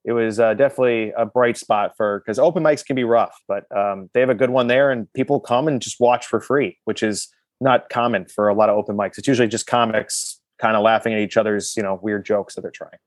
it 0.04 0.12
was 0.12 0.38
uh, 0.38 0.54
definitely 0.54 1.12
a 1.16 1.24
bright 1.24 1.56
spot 1.56 1.96
for 1.96 2.20
because 2.20 2.38
open 2.38 2.62
mics 2.62 2.84
can 2.84 2.96
be 2.96 3.04
rough 3.04 3.38
but 3.48 3.64
um, 3.76 4.10
they 4.14 4.20
have 4.20 4.30
a 4.30 4.34
good 4.34 4.50
one 4.50 4.66
there 4.66 4.90
and 4.90 5.12
people 5.12 5.40
come 5.40 5.68
and 5.68 5.80
just 5.80 6.00
watch 6.00 6.26
for 6.26 6.40
free 6.40 6.78
which 6.84 7.02
is 7.02 7.28
not 7.60 7.88
common 7.88 8.26
for 8.26 8.48
a 8.48 8.54
lot 8.54 8.68
of 8.68 8.76
open 8.76 8.96
mics 8.96 9.18
it's 9.18 9.28
usually 9.28 9.48
just 9.48 9.66
comics 9.66 10.40
kind 10.58 10.76
of 10.76 10.82
laughing 10.82 11.12
at 11.12 11.20
each 11.20 11.36
other's 11.36 11.76
you 11.76 11.82
know 11.82 11.98
weird 12.02 12.24
jokes 12.24 12.54
that 12.54 12.62
they're 12.62 12.70
trying. 12.70 12.98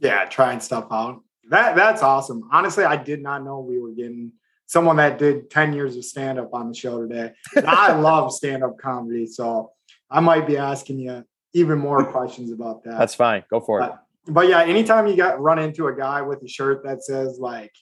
Yeah, 0.00 0.24
trying 0.26 0.60
stuff 0.60 0.86
out. 0.90 1.22
That 1.50 1.76
that's 1.76 2.02
awesome. 2.02 2.48
Honestly, 2.52 2.84
I 2.84 2.96
did 2.96 3.22
not 3.22 3.44
know 3.44 3.60
we 3.60 3.78
were 3.78 3.92
getting 3.92 4.32
someone 4.66 4.96
that 4.96 5.18
did 5.18 5.50
10 5.50 5.72
years 5.72 5.96
of 5.96 6.04
stand 6.04 6.38
up 6.38 6.52
on 6.52 6.68
the 6.68 6.74
show 6.74 7.00
today. 7.06 7.32
I 7.66 7.92
love 8.00 8.32
stand 8.32 8.62
up 8.62 8.78
comedy, 8.78 9.26
so 9.26 9.72
I 10.10 10.20
might 10.20 10.46
be 10.46 10.58
asking 10.58 11.00
you 11.00 11.24
even 11.54 11.78
more 11.78 12.04
questions 12.12 12.52
about 12.52 12.84
that. 12.84 12.98
That's 12.98 13.14
fine. 13.14 13.44
Go 13.50 13.60
for 13.60 13.80
it. 13.80 13.88
But 13.88 14.04
yeah, 14.28 14.62
anytime 14.62 15.06
you 15.06 15.16
got 15.16 15.40
run 15.40 15.58
into 15.58 15.86
a 15.86 15.94
guy 15.94 16.22
with 16.22 16.42
a 16.42 16.48
shirt 16.48 16.84
that 16.84 17.02
says 17.02 17.38
like 17.38 17.72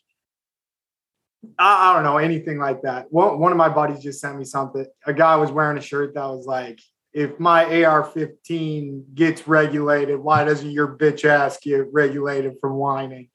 I, 1.58 1.90
I 1.90 1.94
don't 1.94 2.04
know 2.04 2.18
anything 2.18 2.58
like 2.58 2.82
that. 2.82 3.06
One, 3.10 3.38
one 3.38 3.52
of 3.52 3.58
my 3.58 3.68
buddies 3.68 4.02
just 4.02 4.20
sent 4.20 4.38
me 4.38 4.44
something. 4.44 4.86
A 5.06 5.12
guy 5.12 5.36
was 5.36 5.50
wearing 5.50 5.78
a 5.78 5.82
shirt 5.82 6.14
that 6.14 6.26
was 6.26 6.46
like 6.46 6.80
if 7.16 7.40
my 7.40 7.64
AR-15 7.82 9.14
gets 9.14 9.48
regulated, 9.48 10.18
why 10.18 10.44
doesn't 10.44 10.70
your 10.70 10.86
bitch 10.98 11.24
ass 11.24 11.58
get 11.62 11.90
regulated 11.90 12.56
from 12.60 12.74
whining? 12.74 13.30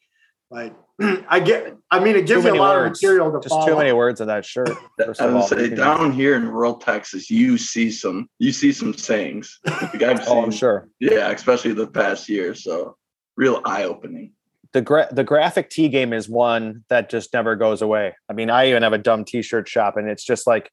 Like, 0.51 0.75
I 1.27 1.39
get. 1.39 1.75
I 1.89 1.99
mean, 1.99 2.15
it 2.15 2.27
gives 2.27 2.45
you 2.45 2.53
a 2.53 2.55
lot 2.55 2.75
words. 2.75 2.99
of 2.99 3.01
material 3.01 3.31
to 3.31 3.39
just 3.39 3.49
follow. 3.49 3.65
too 3.65 3.75
many 3.77 3.91
words 3.91 4.21
of 4.21 4.27
that 4.27 4.45
shirt. 4.45 4.69
I 5.19 5.25
would 5.25 5.45
say 5.45 5.69
down 5.69 6.11
here 6.11 6.35
in 6.35 6.47
rural 6.47 6.75
Texas, 6.75 7.31
you 7.31 7.57
see 7.57 7.89
some, 7.89 8.29
you 8.37 8.51
see 8.51 8.71
some 8.71 8.93
sayings. 8.93 9.59
Like 9.65 10.03
I've 10.03 10.19
seen, 10.19 10.27
oh, 10.27 10.43
I'm 10.43 10.51
sure. 10.51 10.87
Yeah, 10.99 11.31
especially 11.31 11.73
the 11.73 11.87
past 11.87 12.29
year. 12.29 12.53
So, 12.53 12.97
real 13.37 13.61
eye 13.65 13.83
opening. 13.83 14.33
The 14.73 14.81
gra- 14.81 15.09
the 15.11 15.23
graphic 15.23 15.69
tee 15.69 15.89
game 15.89 16.13
is 16.13 16.29
one 16.29 16.85
that 16.89 17.09
just 17.09 17.33
never 17.33 17.55
goes 17.55 17.81
away. 17.81 18.15
I 18.29 18.33
mean, 18.33 18.49
I 18.49 18.69
even 18.69 18.83
have 18.83 18.93
a 18.93 18.97
dumb 18.97 19.25
T-shirt 19.25 19.67
shop, 19.67 19.97
and 19.97 20.09
it's 20.09 20.23
just 20.23 20.47
like 20.47 20.71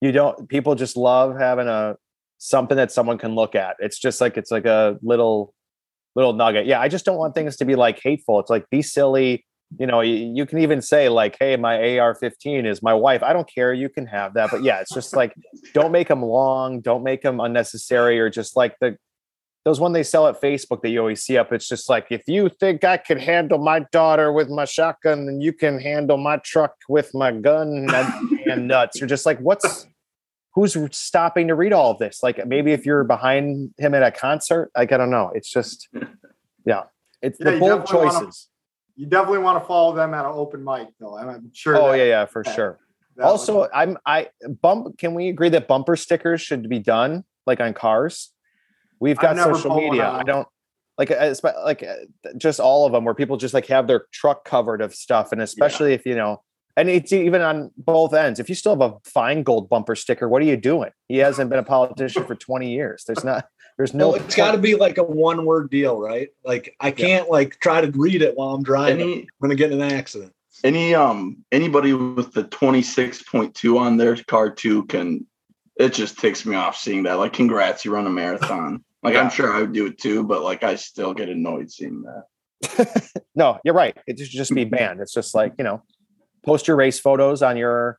you 0.00 0.12
don't. 0.12 0.48
People 0.48 0.74
just 0.74 0.96
love 0.96 1.38
having 1.38 1.66
a 1.66 1.96
something 2.38 2.76
that 2.76 2.92
someone 2.92 3.18
can 3.18 3.34
look 3.34 3.54
at. 3.54 3.76
It's 3.78 3.98
just 3.98 4.20
like 4.20 4.36
it's 4.36 4.50
like 4.50 4.66
a 4.66 4.98
little 5.02 5.54
little 6.14 6.32
nugget. 6.32 6.66
Yeah, 6.66 6.80
I 6.80 6.88
just 6.88 7.04
don't 7.04 7.16
want 7.16 7.34
things 7.34 7.56
to 7.56 7.64
be 7.64 7.74
like 7.74 8.00
hateful. 8.02 8.38
It's 8.40 8.50
like 8.50 8.68
be 8.70 8.82
silly. 8.82 9.44
You 9.78 9.86
know, 9.86 10.00
you, 10.00 10.32
you 10.34 10.46
can 10.46 10.58
even 10.58 10.80
say 10.80 11.08
like, 11.08 11.36
"Hey, 11.38 11.56
my 11.56 11.98
AR-15 11.98 12.64
is 12.64 12.82
my 12.82 12.94
wife." 12.94 13.22
I 13.22 13.32
don't 13.32 13.48
care. 13.52 13.74
You 13.74 13.88
can 13.88 14.06
have 14.06 14.34
that, 14.34 14.50
but 14.50 14.62
yeah, 14.62 14.80
it's 14.80 14.94
just 14.94 15.14
like 15.14 15.34
don't 15.74 15.92
make 15.92 16.08
them 16.08 16.22
long. 16.22 16.80
Don't 16.80 17.02
make 17.02 17.22
them 17.22 17.38
unnecessary, 17.40 18.18
or 18.18 18.30
just 18.30 18.56
like 18.56 18.76
the 18.80 18.96
those 19.68 19.80
one 19.80 19.92
they 19.92 20.02
sell 20.02 20.26
at 20.26 20.40
Facebook 20.40 20.80
that 20.80 20.88
you 20.88 20.98
always 20.98 21.22
see 21.22 21.36
up. 21.36 21.52
It's 21.52 21.68
just 21.68 21.90
like 21.90 22.06
if 22.08 22.22
you 22.26 22.48
think 22.48 22.84
I 22.84 22.96
can 22.96 23.18
handle 23.18 23.58
my 23.58 23.80
daughter 23.92 24.32
with 24.32 24.48
my 24.48 24.64
shotgun, 24.64 25.26
then 25.26 25.42
you 25.42 25.52
can 25.52 25.78
handle 25.78 26.16
my 26.16 26.38
truck 26.38 26.74
with 26.88 27.10
my 27.12 27.32
gun 27.32 27.86
and, 27.92 28.40
and 28.46 28.66
nuts. 28.72 28.98
You're 28.98 29.08
just 29.08 29.26
like, 29.26 29.38
what's 29.40 29.86
who's 30.54 30.74
stopping 30.96 31.48
to 31.48 31.54
read 31.54 31.74
all 31.74 31.90
of 31.90 31.98
this? 31.98 32.22
Like 32.22 32.46
maybe 32.46 32.72
if 32.72 32.86
you're 32.86 33.04
behind 33.04 33.74
him 33.76 33.94
at 33.94 34.02
a 34.02 34.10
concert, 34.10 34.70
like 34.74 34.90
I 34.90 34.96
don't 34.96 35.10
know. 35.10 35.32
It's 35.34 35.50
just 35.50 35.86
yeah, 36.64 36.84
it's 37.20 37.38
yeah, 37.38 37.50
the 37.50 37.58
bold 37.58 37.84
choices. 37.84 38.14
Wanna, 38.14 38.32
you 38.96 39.06
definitely 39.06 39.40
want 39.40 39.62
to 39.62 39.68
follow 39.68 39.94
them 39.94 40.14
at 40.14 40.24
an 40.24 40.32
open 40.32 40.64
mic, 40.64 40.88
though. 40.98 41.18
I'm 41.18 41.50
sure. 41.52 41.76
Oh 41.76 41.92
that, 41.92 41.98
yeah, 41.98 42.04
yeah, 42.04 42.24
for 42.24 42.42
that, 42.42 42.54
sure. 42.54 42.78
That 43.16 43.26
also, 43.26 43.58
was, 43.58 43.70
I'm 43.74 43.98
I 44.06 44.28
bump. 44.62 44.96
Can 44.96 45.12
we 45.12 45.28
agree 45.28 45.50
that 45.50 45.68
bumper 45.68 45.94
stickers 45.94 46.40
should 46.40 46.70
be 46.70 46.78
done 46.78 47.24
like 47.46 47.60
on 47.60 47.74
cars? 47.74 48.32
We've 49.00 49.18
got 49.18 49.36
social 49.36 49.76
media. 49.76 50.08
I 50.10 50.22
don't 50.22 50.48
like 50.96 51.10
like 51.10 51.84
just 52.36 52.60
all 52.60 52.86
of 52.86 52.92
them 52.92 53.04
where 53.04 53.14
people 53.14 53.36
just 53.36 53.54
like 53.54 53.66
have 53.66 53.86
their 53.86 54.06
truck 54.12 54.44
covered 54.44 54.80
of 54.80 54.94
stuff, 54.94 55.32
and 55.32 55.40
especially 55.40 55.90
yeah. 55.90 55.96
if 55.96 56.06
you 56.06 56.14
know 56.14 56.42
and 56.78 56.88
it's 56.88 57.12
even 57.12 57.42
on 57.42 57.72
both 57.76 58.14
ends. 58.14 58.38
If 58.38 58.48
you 58.48 58.54
still 58.54 58.78
have 58.78 58.80
a 58.80 58.94
Feingold 59.00 59.68
bumper 59.68 59.96
sticker, 59.96 60.28
what 60.28 60.42
are 60.42 60.44
you 60.44 60.56
doing? 60.56 60.90
He 61.08 61.16
hasn't 61.16 61.50
been 61.50 61.58
a 61.58 61.64
politician 61.64 62.24
for 62.24 62.36
20 62.36 62.70
years. 62.70 63.02
There's 63.04 63.24
not, 63.24 63.48
there's 63.76 63.94
no. 63.94 64.10
Well, 64.10 64.20
it's 64.20 64.36
got 64.36 64.52
to 64.52 64.58
be 64.58 64.76
like 64.76 64.96
a 64.96 65.02
one 65.02 65.44
word 65.44 65.70
deal, 65.70 66.00
right? 66.00 66.28
Like 66.44 66.76
I 66.78 66.92
can't 66.92 67.26
yeah. 67.26 67.32
like 67.32 67.58
try 67.58 67.80
to 67.80 67.90
read 67.98 68.22
it 68.22 68.36
while 68.36 68.54
I'm 68.54 68.62
driving. 68.62 69.00
Any, 69.00 69.20
I'm 69.22 69.28
going 69.42 69.50
to 69.50 69.56
get 69.56 69.72
in 69.72 69.82
an 69.82 69.92
accident. 69.92 70.32
any 70.62 70.94
um 70.94 71.44
anybody 71.50 71.94
with 71.94 72.32
the 72.32 72.44
26.2 72.44 73.78
on 73.78 73.96
their 73.96 74.16
car 74.16 74.48
too 74.48 74.84
can 74.84 75.26
it 75.80 75.92
just 75.92 76.18
ticks 76.18 76.46
me 76.46 76.54
off 76.54 76.76
seeing 76.76 77.04
that. 77.04 77.14
Like, 77.14 77.32
congrats, 77.32 77.84
you 77.84 77.92
run 77.92 78.06
a 78.06 78.10
marathon. 78.10 78.84
Like, 79.02 79.14
I'm 79.14 79.30
sure 79.30 79.52
I 79.52 79.60
would 79.60 79.72
do 79.72 79.86
it 79.86 79.98
too, 79.98 80.24
but 80.24 80.42
like, 80.42 80.62
I 80.62 80.74
still 80.74 81.14
get 81.14 81.28
annoyed 81.28 81.70
seeing 81.70 82.02
that. 82.02 82.24
no, 83.34 83.58
you're 83.64 83.74
right. 83.74 83.96
It 84.06 84.18
should 84.18 84.30
just 84.30 84.54
be 84.54 84.64
banned. 84.64 85.00
It's 85.00 85.12
just 85.12 85.34
like 85.34 85.54
you 85.58 85.64
know, 85.64 85.82
post 86.44 86.66
your 86.66 86.76
race 86.76 86.98
photos 86.98 87.42
on 87.42 87.56
your 87.56 87.98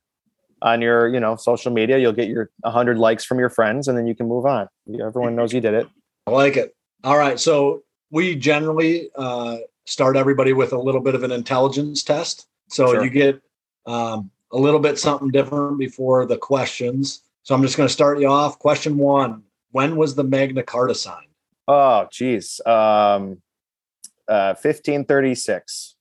on 0.62 0.82
your 0.82 1.08
you 1.08 1.20
know 1.20 1.36
social 1.36 1.72
media. 1.72 1.98
You'll 1.98 2.13
get 2.13 2.27
your 2.27 2.50
100 2.62 2.98
likes 2.98 3.24
from 3.24 3.39
your 3.39 3.50
friends, 3.50 3.88
and 3.88 3.98
then 3.98 4.08
you 4.08 4.15
can 4.15 4.27
move 4.27 4.46
on. 4.46 4.68
Everyone 5.01 5.36
knows 5.36 5.53
you 5.53 5.62
did 5.62 5.74
it. 5.74 5.88
I 6.27 6.32
like 6.32 6.58
it. 6.58 6.75
All 7.03 7.18
right, 7.18 7.39
so 7.39 7.84
we 8.12 8.36
generally 8.36 9.10
uh, 9.15 9.58
start 9.86 10.18
everybody 10.18 10.53
with 10.53 10.74
a 10.74 10.77
little 10.77 11.01
bit 11.01 11.15
of 11.15 11.24
an 11.24 11.32
intelligence 11.32 12.03
test. 12.03 12.48
So 12.68 12.91
Sure. 12.94 13.03
you 13.03 13.10
get 13.10 13.41
um, 13.86 14.29
a 14.51 14.58
little 14.58 14.79
bit 14.79 15.00
something 15.00 15.29
different 15.29 15.79
before 15.79 16.25
the 16.25 16.38
questions. 16.38 17.22
So 17.44 17.56
I'm 17.56 17.62
just 17.62 17.77
going 17.77 17.88
to 17.88 17.94
start 17.94 18.20
you 18.20 18.27
off. 18.27 18.60
Question 18.60 18.98
one: 18.98 19.44
When 19.71 19.95
was 19.95 20.15
the 20.15 20.23
Magna 20.23 20.63
Carta 20.63 20.95
signed? 20.95 21.27
Oh, 21.67 22.07
geez. 22.11 22.59
Um, 22.65 23.41
uh, 24.27 24.53
1536. 24.53 25.95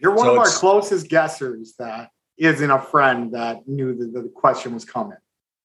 You're 0.00 0.12
one 0.12 0.26
So 0.26 0.32
of 0.32 0.38
our 0.38 0.46
closest 0.46 1.08
guessers 1.08 1.76
that 1.78 2.10
isn't 2.38 2.70
a 2.70 2.80
friend 2.80 3.32
that 3.34 3.68
knew 3.68 3.94
that 3.94 4.12
the 4.12 4.28
question 4.28 4.74
was 4.74 4.84
coming. 4.84 5.18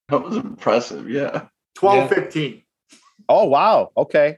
That 0.09 0.23
was 0.23 0.37
impressive. 0.37 1.09
Yeah. 1.09 1.47
1215. 1.79 2.53
Yeah. 2.53 2.97
Oh, 3.29 3.45
wow. 3.45 3.91
Okay. 3.97 4.37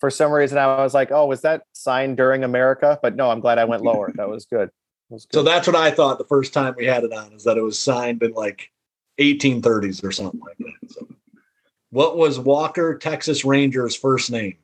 For 0.00 0.10
some 0.10 0.32
reason, 0.32 0.58
I 0.58 0.82
was 0.82 0.94
like, 0.94 1.12
oh, 1.12 1.26
was 1.26 1.42
that 1.42 1.62
signed 1.72 2.16
during 2.16 2.42
America? 2.42 2.98
But 3.02 3.14
no, 3.14 3.30
I'm 3.30 3.40
glad 3.40 3.58
I 3.58 3.64
went 3.64 3.82
lower. 3.82 4.12
That 4.16 4.28
was 4.28 4.46
good. 4.46 4.70
That 5.10 5.16
was 5.16 5.26
good. 5.26 5.36
So 5.36 5.42
that's 5.42 5.66
what 5.66 5.76
I 5.76 5.90
thought 5.90 6.16
the 6.16 6.24
first 6.24 6.54
time 6.54 6.74
we 6.74 6.86
had 6.86 7.04
it 7.04 7.12
on 7.12 7.34
is 7.34 7.44
that 7.44 7.58
it 7.58 7.60
was 7.60 7.78
signed 7.78 8.22
in 8.22 8.32
like 8.32 8.70
1830s 9.20 10.02
or 10.02 10.10
something 10.10 10.40
like 10.40 10.56
that. 10.56 10.90
So, 10.90 11.06
what 11.92 12.16
was 12.16 12.40
Walker 12.40 12.98
Texas 12.98 13.44
Rangers' 13.44 13.94
first 13.94 14.30
name? 14.32 14.56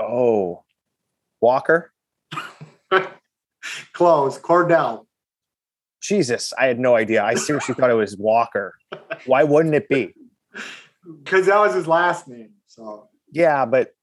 oh, 0.00 0.64
Walker. 1.40 1.92
Close. 3.92 4.38
Cordell. 4.38 5.06
Jesus, 6.02 6.52
I 6.58 6.66
had 6.66 6.78
no 6.78 6.96
idea. 6.96 7.22
I 7.24 7.34
seriously 7.34 7.74
thought 7.74 7.90
it 7.90 7.94
was 7.94 8.16
Walker. 8.18 8.74
Why 9.24 9.44
wouldn't 9.44 9.74
it 9.74 9.88
be? 9.88 10.14
Because 11.22 11.46
that 11.46 11.58
was 11.58 11.74
his 11.74 11.86
last 11.86 12.28
name. 12.28 12.50
So 12.66 13.08
Yeah, 13.30 13.64
but 13.64 13.94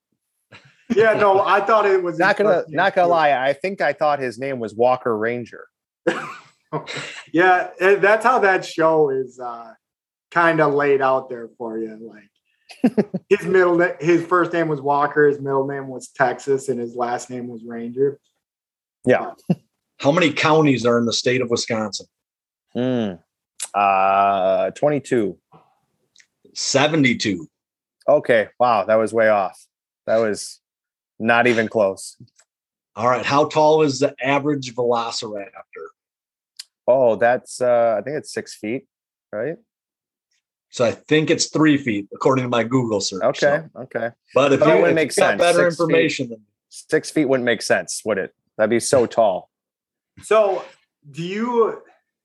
yeah, 0.95 1.13
no, 1.13 1.41
I 1.41 1.61
thought 1.61 1.85
it 1.85 2.01
was 2.01 2.17
not 2.19 2.37
gonna 2.37 2.63
not 2.69 2.95
gonna 2.95 3.07
too. 3.07 3.11
lie. 3.11 3.31
I 3.33 3.53
think 3.53 3.81
I 3.81 3.93
thought 3.93 4.19
his 4.19 4.39
name 4.39 4.59
was 4.59 4.73
Walker 4.73 5.15
Ranger. 5.15 5.67
yeah, 7.33 7.69
that's 7.79 8.23
how 8.25 8.39
that 8.39 8.65
show 8.65 9.09
is 9.09 9.39
uh, 9.39 9.73
kind 10.31 10.61
of 10.61 10.73
laid 10.73 11.01
out 11.01 11.29
there 11.29 11.49
for 11.57 11.77
you. 11.77 11.97
Like 12.83 13.15
his 13.29 13.45
middle, 13.45 13.75
na- 13.75 13.97
his 13.99 14.25
first 14.25 14.53
name 14.53 14.67
was 14.67 14.81
Walker, 14.81 15.27
his 15.27 15.39
middle 15.39 15.67
name 15.67 15.87
was 15.87 16.07
Texas, 16.09 16.69
and 16.69 16.79
his 16.79 16.95
last 16.95 17.29
name 17.29 17.47
was 17.47 17.63
Ranger. 17.65 18.19
Yeah. 19.05 19.33
How 19.99 20.11
many 20.11 20.31
counties 20.31 20.85
are 20.85 20.97
in 20.97 21.05
the 21.05 21.13
state 21.13 21.41
of 21.41 21.49
Wisconsin? 21.49 22.07
Hmm. 22.73 23.13
Uh, 23.73 24.71
22. 24.71 25.37
72. 26.53 27.47
Okay. 28.07 28.47
Wow, 28.59 28.85
that 28.85 28.95
was 28.95 29.13
way 29.13 29.29
off. 29.29 29.65
That 30.07 30.17
was 30.17 30.59
not 31.19 31.47
even 31.47 31.67
close. 31.67 32.17
All 32.95 33.07
right. 33.07 33.25
How 33.25 33.45
tall 33.45 33.83
is 33.83 33.99
the 33.99 34.15
average 34.21 34.73
velociraptor? 34.75 35.87
Oh, 36.87 37.15
that's 37.15 37.61
uh 37.61 37.95
I 37.97 38.01
think 38.01 38.17
it's 38.17 38.33
six 38.33 38.55
feet, 38.55 38.85
right? 39.31 39.55
So 40.71 40.85
I 40.85 40.91
think 40.91 41.29
it's 41.29 41.47
three 41.47 41.77
feet, 41.77 42.07
according 42.13 42.43
to 42.43 42.49
my 42.49 42.63
Google 42.63 43.01
search. 43.01 43.21
Okay, 43.23 43.63
So- 43.75 43.81
okay. 43.81 44.09
but 44.33 44.53
if 44.53 44.61
That 44.61 44.75
you 44.75 44.81
would 44.81 44.89
if 44.91 44.95
make 44.95 45.09
you've 45.09 45.17
got 45.17 45.29
sense. 45.31 45.41
better 45.41 45.69
Six 45.69 45.75
feet. 45.77 45.83
information 45.83 46.29
than 46.29 46.41
Six 46.69 47.11
feet 47.11 47.25
wouldn't 47.25 47.43
make 47.45 47.61
sense, 47.61 48.01
would 48.05 48.17
it? 48.17 48.33
That'd 48.57 48.69
be 48.69 48.79
so 48.79 49.05
tall. 49.17 49.49
So, 50.23 50.63
do 51.09 51.21
you? 51.21 51.81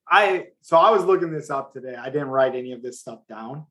I 0.08 0.48
so 0.60 0.76
I 0.76 0.90
was 0.90 1.04
looking 1.04 1.32
this 1.32 1.50
up 1.50 1.72
today. 1.72 1.96
I 1.96 2.06
didn't 2.10 2.28
write 2.28 2.54
any 2.54 2.70
of 2.72 2.80
this 2.80 3.00
stuff 3.00 3.18
down, 3.28 3.66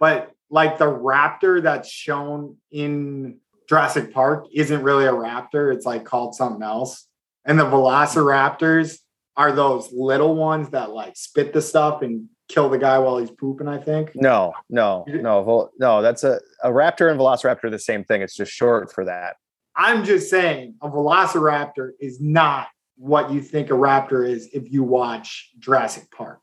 but 0.00 0.32
like 0.50 0.78
the 0.78 0.86
raptor 0.86 1.62
that's 1.62 1.88
shown 1.88 2.56
in 2.72 3.38
Jurassic 3.68 4.12
Park 4.12 4.46
isn't 4.52 4.82
really 4.82 5.04
a 5.06 5.12
raptor. 5.12 5.72
It's 5.72 5.86
like 5.86 6.04
called 6.04 6.34
something 6.34 6.62
else. 6.62 7.06
And 7.44 7.56
the 7.56 7.64
velociraptors 7.64 8.98
are 9.36 9.52
those 9.52 9.92
little 9.92 10.34
ones 10.34 10.70
that 10.70 10.90
like 10.90 11.16
spit 11.16 11.52
the 11.52 11.62
stuff 11.62 12.02
and 12.02 12.28
kill 12.48 12.68
the 12.68 12.78
guy 12.78 12.98
while 12.98 13.18
he's 13.18 13.30
pooping. 13.30 13.68
I 13.68 13.78
think. 13.78 14.12
No, 14.14 14.52
no, 14.68 15.04
no, 15.06 15.70
no. 15.78 16.02
That's 16.02 16.24
a 16.24 16.40
a 16.62 16.70
raptor 16.70 17.10
and 17.10 17.18
velociraptor 17.18 17.70
the 17.70 17.78
same 17.78 18.04
thing. 18.04 18.22
It's 18.22 18.36
just 18.36 18.52
short 18.52 18.92
for 18.92 19.04
that. 19.04 19.36
I'm 19.76 20.04
just 20.04 20.30
saying 20.30 20.74
a 20.82 20.88
velociraptor 20.88 21.90
is 22.00 22.20
not 22.20 22.68
what 22.96 23.30
you 23.30 23.42
think 23.42 23.70
a 23.70 23.74
raptor 23.74 24.26
is 24.26 24.48
if 24.52 24.70
you 24.72 24.82
watch 24.82 25.50
Jurassic 25.58 26.10
Park. 26.10 26.40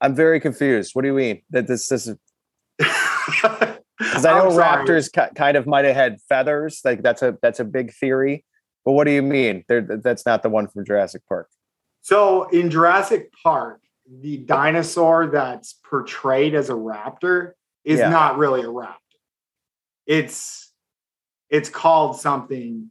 I'm 0.00 0.14
very 0.14 0.40
confused. 0.40 0.94
What 0.94 1.02
do 1.02 1.08
you 1.08 1.14
mean 1.14 1.42
that 1.50 1.66
this 1.66 1.88
this 1.88 2.06
is 2.06 2.16
because 4.00 4.24
I 4.24 4.38
know 4.38 4.50
raptors 4.50 5.12
ki- 5.12 5.34
kind 5.34 5.56
of 5.56 5.66
might 5.66 5.84
have 5.84 5.94
had 5.94 6.20
feathers. 6.28 6.80
Like 6.84 7.02
that's 7.02 7.22
a 7.22 7.36
that's 7.42 7.60
a 7.60 7.64
big 7.64 7.92
theory. 7.92 8.44
But 8.84 8.92
what 8.92 9.04
do 9.04 9.10
you 9.10 9.22
mean? 9.22 9.64
They're, 9.68 9.82
that's 9.82 10.24
not 10.24 10.42
the 10.42 10.48
one 10.48 10.66
from 10.66 10.86
Jurassic 10.86 11.22
Park. 11.28 11.48
So 12.00 12.48
in 12.48 12.70
Jurassic 12.70 13.30
Park, 13.42 13.80
the 14.18 14.38
dinosaur 14.38 15.28
that's 15.28 15.74
portrayed 15.88 16.54
as 16.54 16.68
a 16.68 16.74
raptor 16.74 17.52
is 17.84 18.00
Yeah. 18.00 18.10
not 18.10 18.38
really 18.38 18.62
a 18.62 18.64
raptor. 18.66 18.96
It's 20.06 20.72
it's 21.48 21.68
called 21.68 22.18
something 22.20 22.90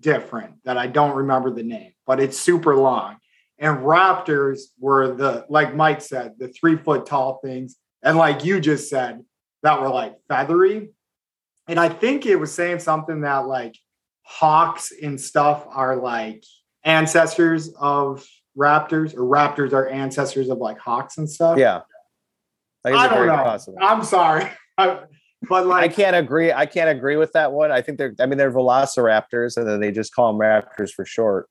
different 0.00 0.62
that 0.64 0.76
I 0.76 0.88
don't 0.88 1.16
remember 1.16 1.50
the 1.50 1.62
name, 1.62 1.92
but 2.06 2.20
it's 2.20 2.38
super 2.38 2.76
long. 2.76 3.16
And 3.58 3.78
raptors 3.78 4.60
were 4.78 5.14
the 5.14 5.46
like 5.48 5.74
Mike 5.74 6.00
said, 6.02 6.34
the 6.38 6.48
three 6.48 6.76
foot 6.76 7.06
tall 7.06 7.40
things, 7.42 7.76
and 8.02 8.16
like 8.18 8.44
you 8.44 8.60
just 8.60 8.88
said, 8.88 9.24
that 9.62 9.80
were 9.80 9.88
like 9.88 10.16
feathery. 10.28 10.90
And 11.66 11.78
I 11.78 11.88
think 11.88 12.24
it 12.24 12.36
was 12.36 12.54
saying 12.54 12.80
something 12.80 13.22
that 13.22 13.46
like 13.46 13.76
hawks 14.22 14.92
and 15.02 15.20
stuff 15.20 15.66
are 15.68 15.96
like 15.96 16.44
ancestors 16.84 17.74
of 17.78 18.26
raptors, 18.58 19.14
or 19.14 19.20
raptors 19.20 19.72
are 19.72 19.86
ancestors 19.88 20.48
of 20.48 20.58
like 20.58 20.78
hawks 20.78 21.16
and 21.18 21.30
stuff. 21.30 21.58
Yeah, 21.58 21.80
i, 22.84 22.90
I 22.92 23.08
don't 23.08 23.26
know 23.26 23.36
possible. 23.36 23.78
i'm 23.80 24.02
sorry, 24.04 24.50
I- 24.78 25.00
but 25.48 25.66
like 25.66 25.84
I 25.84 25.94
can't 25.94 26.16
agree. 26.16 26.52
I 26.52 26.66
can't 26.66 26.90
agree 26.90 27.14
with 27.16 27.32
that 27.34 27.52
one. 27.52 27.70
I 27.70 27.80
think 27.80 27.96
they're. 27.98 28.12
I 28.18 28.26
mean, 28.26 28.38
they're 28.38 28.50
velociraptors, 28.52 29.56
and 29.56 29.68
then 29.68 29.78
they 29.80 29.92
just 29.92 30.12
call 30.12 30.32
them 30.32 30.40
raptors 30.40 30.90
for 30.90 31.04
short. 31.04 31.48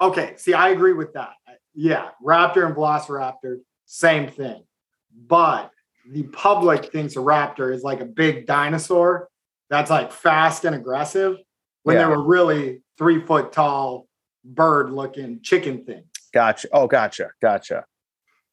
okay, 0.00 0.34
see, 0.36 0.52
I 0.54 0.70
agree 0.70 0.92
with 0.92 1.12
that. 1.12 1.30
Yeah, 1.74 2.08
raptor 2.24 2.66
and 2.66 2.74
velociraptor, 2.74 3.58
same 3.86 4.28
thing. 4.28 4.64
But 5.26 5.70
the 6.10 6.24
public 6.24 6.86
thinks 6.90 7.14
a 7.14 7.20
raptor 7.20 7.72
is 7.72 7.82
like 7.84 8.00
a 8.00 8.04
big 8.04 8.46
dinosaur 8.46 9.28
that's 9.68 9.90
like 9.90 10.10
fast 10.10 10.64
and 10.64 10.74
aggressive 10.74 11.36
when 11.84 11.96
Yeah. 11.96 12.08
they 12.08 12.16
were 12.16 12.22
really 12.26 12.82
three 12.98 13.24
foot 13.24 13.52
tall 13.52 14.08
bird 14.44 14.90
looking 14.92 15.40
chicken 15.42 15.84
thing. 15.84 16.04
Gotcha. 16.32 16.68
Oh, 16.72 16.86
gotcha. 16.86 17.30
Gotcha. 17.42 17.84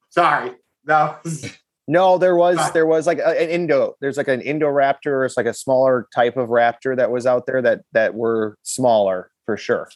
Sorry. 0.10 0.52
That 0.86 1.24
was 1.24 1.58
No, 1.90 2.18
there 2.18 2.36
was 2.36 2.58
there 2.74 2.86
was 2.86 3.08
like 3.08 3.20
a- 3.20 3.42
an 3.42 3.50
Indo. 3.50 3.96
There's 4.02 4.18
like 4.18 4.28
an 4.28 4.42
Indoraptor. 4.42 5.26
It's 5.26 5.38
like 5.38 5.46
a 5.46 5.54
smaller 5.54 6.08
type 6.14 6.36
of 6.36 6.50
raptor 6.50 6.98
that 6.98 7.12
was 7.12 7.26
out 7.26 7.46
there 7.46 7.62
that 7.62 7.82
that 7.94 8.14
were 8.14 8.58
smaller 8.64 9.32
for 9.46 9.56
sure. 9.56 9.90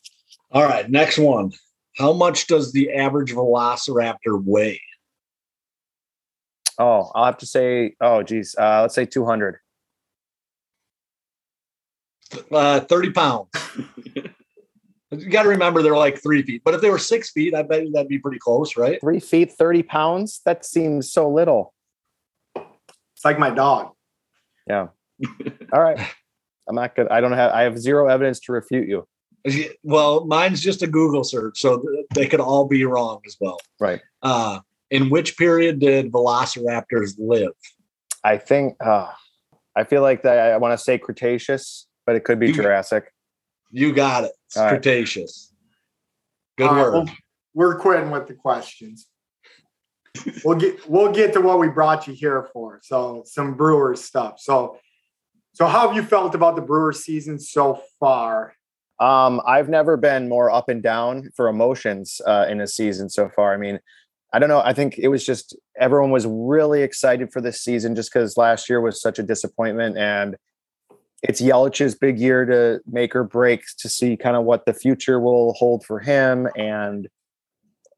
All 0.51 0.63
right, 0.63 0.89
next 0.89 1.17
one. 1.17 1.51
How 1.97 2.13
much 2.13 2.47
does 2.47 2.71
the 2.71 2.93
average 2.93 3.33
velociraptor 3.33 4.41
weigh? 4.45 4.81
Oh, 6.79 7.11
I'll 7.13 7.25
have 7.25 7.37
to 7.39 7.45
say. 7.45 7.95
Oh, 7.99 8.23
geez. 8.23 8.55
Uh, 8.57 8.83
let's 8.83 8.95
say 8.95 9.05
200. 9.05 9.57
Uh, 12.49 12.79
30 12.79 13.11
pounds. 13.11 13.49
you 15.11 15.29
got 15.29 15.43
to 15.43 15.49
remember 15.49 15.81
they're 15.81 15.95
like 15.95 16.21
three 16.21 16.41
feet, 16.41 16.61
but 16.63 16.73
if 16.73 16.81
they 16.81 16.89
were 16.89 16.97
six 16.97 17.31
feet, 17.31 17.53
I 17.53 17.63
bet 17.63 17.83
that'd 17.93 18.07
be 18.07 18.17
pretty 18.19 18.39
close, 18.39 18.77
right? 18.77 18.99
Three 19.01 19.19
feet, 19.19 19.51
30 19.51 19.83
pounds. 19.83 20.41
That 20.45 20.65
seems 20.65 21.11
so 21.11 21.29
little. 21.29 21.73
it's 22.55 23.25
like 23.25 23.37
my 23.39 23.49
dog. 23.49 23.91
Yeah. 24.67 24.87
All 25.73 25.81
right. 25.81 25.99
I'm 26.67 26.75
not 26.75 26.95
good. 26.95 27.07
I 27.09 27.19
don't 27.21 27.33
have. 27.33 27.51
I 27.51 27.63
have 27.63 27.77
zero 27.77 28.07
evidence 28.07 28.39
to 28.41 28.53
refute 28.53 28.87
you. 28.87 29.07
Well, 29.83 30.25
mine's 30.25 30.61
just 30.61 30.83
a 30.83 30.87
Google 30.87 31.23
search, 31.23 31.59
so 31.59 31.83
they 32.13 32.27
could 32.27 32.39
all 32.39 32.67
be 32.67 32.85
wrong 32.85 33.19
as 33.25 33.35
well. 33.41 33.57
Right. 33.79 33.99
Uh, 34.21 34.59
in 34.91 35.09
which 35.09 35.37
period 35.37 35.79
did 35.79 36.11
velociraptors 36.11 37.15
live? 37.17 37.51
I 38.23 38.37
think. 38.37 38.75
Uh, 38.79 39.11
I 39.75 39.83
feel 39.83 40.01
like 40.03 40.21
that. 40.23 40.37
I 40.53 40.57
want 40.57 40.77
to 40.77 40.83
say 40.83 40.97
Cretaceous, 40.97 41.87
but 42.05 42.15
it 42.15 42.23
could 42.23 42.39
be 42.39 42.47
You- 42.49 42.53
Jurassic. 42.53 43.11
You 43.71 43.93
got 43.93 44.25
it. 44.25 44.31
It's 44.47 44.57
All 44.57 44.65
right. 44.65 44.71
Cretaceous. 44.71 45.53
Good 46.57 46.67
All 46.67 46.75
right, 46.75 46.81
word. 46.83 46.93
well, 46.93 47.15
we're 47.53 47.79
quitting 47.79 48.11
with 48.11 48.27
the 48.27 48.33
questions. 48.33 49.07
we'll 50.43 50.57
get 50.57 50.87
we'll 50.89 51.11
get 51.11 51.33
to 51.33 51.41
what 51.41 51.59
we 51.59 51.69
brought 51.69 52.07
you 52.07 52.13
here 52.13 52.49
for. 52.53 52.79
So 52.83 53.23
some 53.25 53.55
Brewers 53.55 54.03
stuff. 54.03 54.39
So 54.39 54.77
so 55.53 55.67
how 55.67 55.87
have 55.87 55.95
you 55.95 56.03
felt 56.03 56.35
about 56.35 56.55
the 56.55 56.61
Brewers 56.61 57.03
season 57.03 57.39
so 57.39 57.81
far? 57.99 58.53
Um, 58.99 59.41
I've 59.47 59.67
never 59.67 59.97
been 59.97 60.29
more 60.29 60.51
up 60.51 60.69
and 60.69 60.83
down 60.83 61.29
for 61.35 61.47
emotions 61.47 62.21
uh, 62.25 62.45
in 62.49 62.61
a 62.61 62.67
season 62.67 63.09
so 63.09 63.29
far. 63.29 63.53
I 63.53 63.57
mean, 63.57 63.79
I 64.33 64.39
don't 64.39 64.49
know. 64.49 64.61
I 64.61 64.73
think 64.73 64.97
it 64.97 65.07
was 65.07 65.25
just 65.25 65.55
everyone 65.79 66.11
was 66.11 66.25
really 66.27 66.83
excited 66.83 67.33
for 67.33 67.41
this 67.41 67.61
season 67.61 67.95
just 67.95 68.13
because 68.13 68.37
last 68.37 68.69
year 68.69 68.79
was 68.79 69.01
such 69.01 69.17
a 69.17 69.23
disappointment, 69.23 69.97
and 69.97 70.37
it's 71.23 71.41
Yelich's 71.41 71.95
big 71.95 72.19
year 72.19 72.45
to 72.45 72.81
make 72.91 73.15
or 73.15 73.23
break 73.23 73.63
to 73.77 73.89
see 73.89 74.17
kind 74.17 74.35
of 74.35 74.43
what 74.43 74.65
the 74.65 74.73
future 74.73 75.19
will 75.19 75.53
hold 75.53 75.85
for 75.85 75.99
him, 75.99 76.47
and 76.55 77.07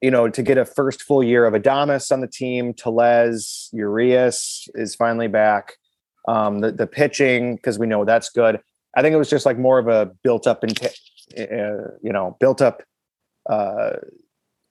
you 0.02 0.12
know, 0.12 0.28
to 0.30 0.44
get 0.44 0.58
a 0.58 0.66
first 0.66 1.02
full 1.02 1.24
year 1.24 1.46
of 1.46 1.54
Adames 1.54 2.12
on 2.12 2.20
the 2.20 2.28
team, 2.28 2.74
Tellez, 2.74 3.70
Urias 3.72 4.68
is 4.76 4.96
finally 4.96 5.30
back. 5.30 5.78
Um, 6.28 6.60
the 6.60 6.72
the 6.72 6.88
pitching 6.88 7.56
because 7.56 7.80
we 7.80 7.88
know 7.88 8.04
that's 8.04 8.30
good. 8.30 8.60
I 8.96 9.02
think 9.02 9.14
it 9.14 9.18
was 9.18 9.30
just 9.30 9.46
like 9.46 9.58
more 9.58 9.80
of 9.80 9.88
a 9.88 10.12
built 10.24 10.46
up, 10.46 10.64
and 10.64 10.78
uh, 11.38 11.96
you 12.02 12.12
know, 12.12 12.38
built 12.40 12.62
up. 12.62 12.84
Uh, 13.50 13.94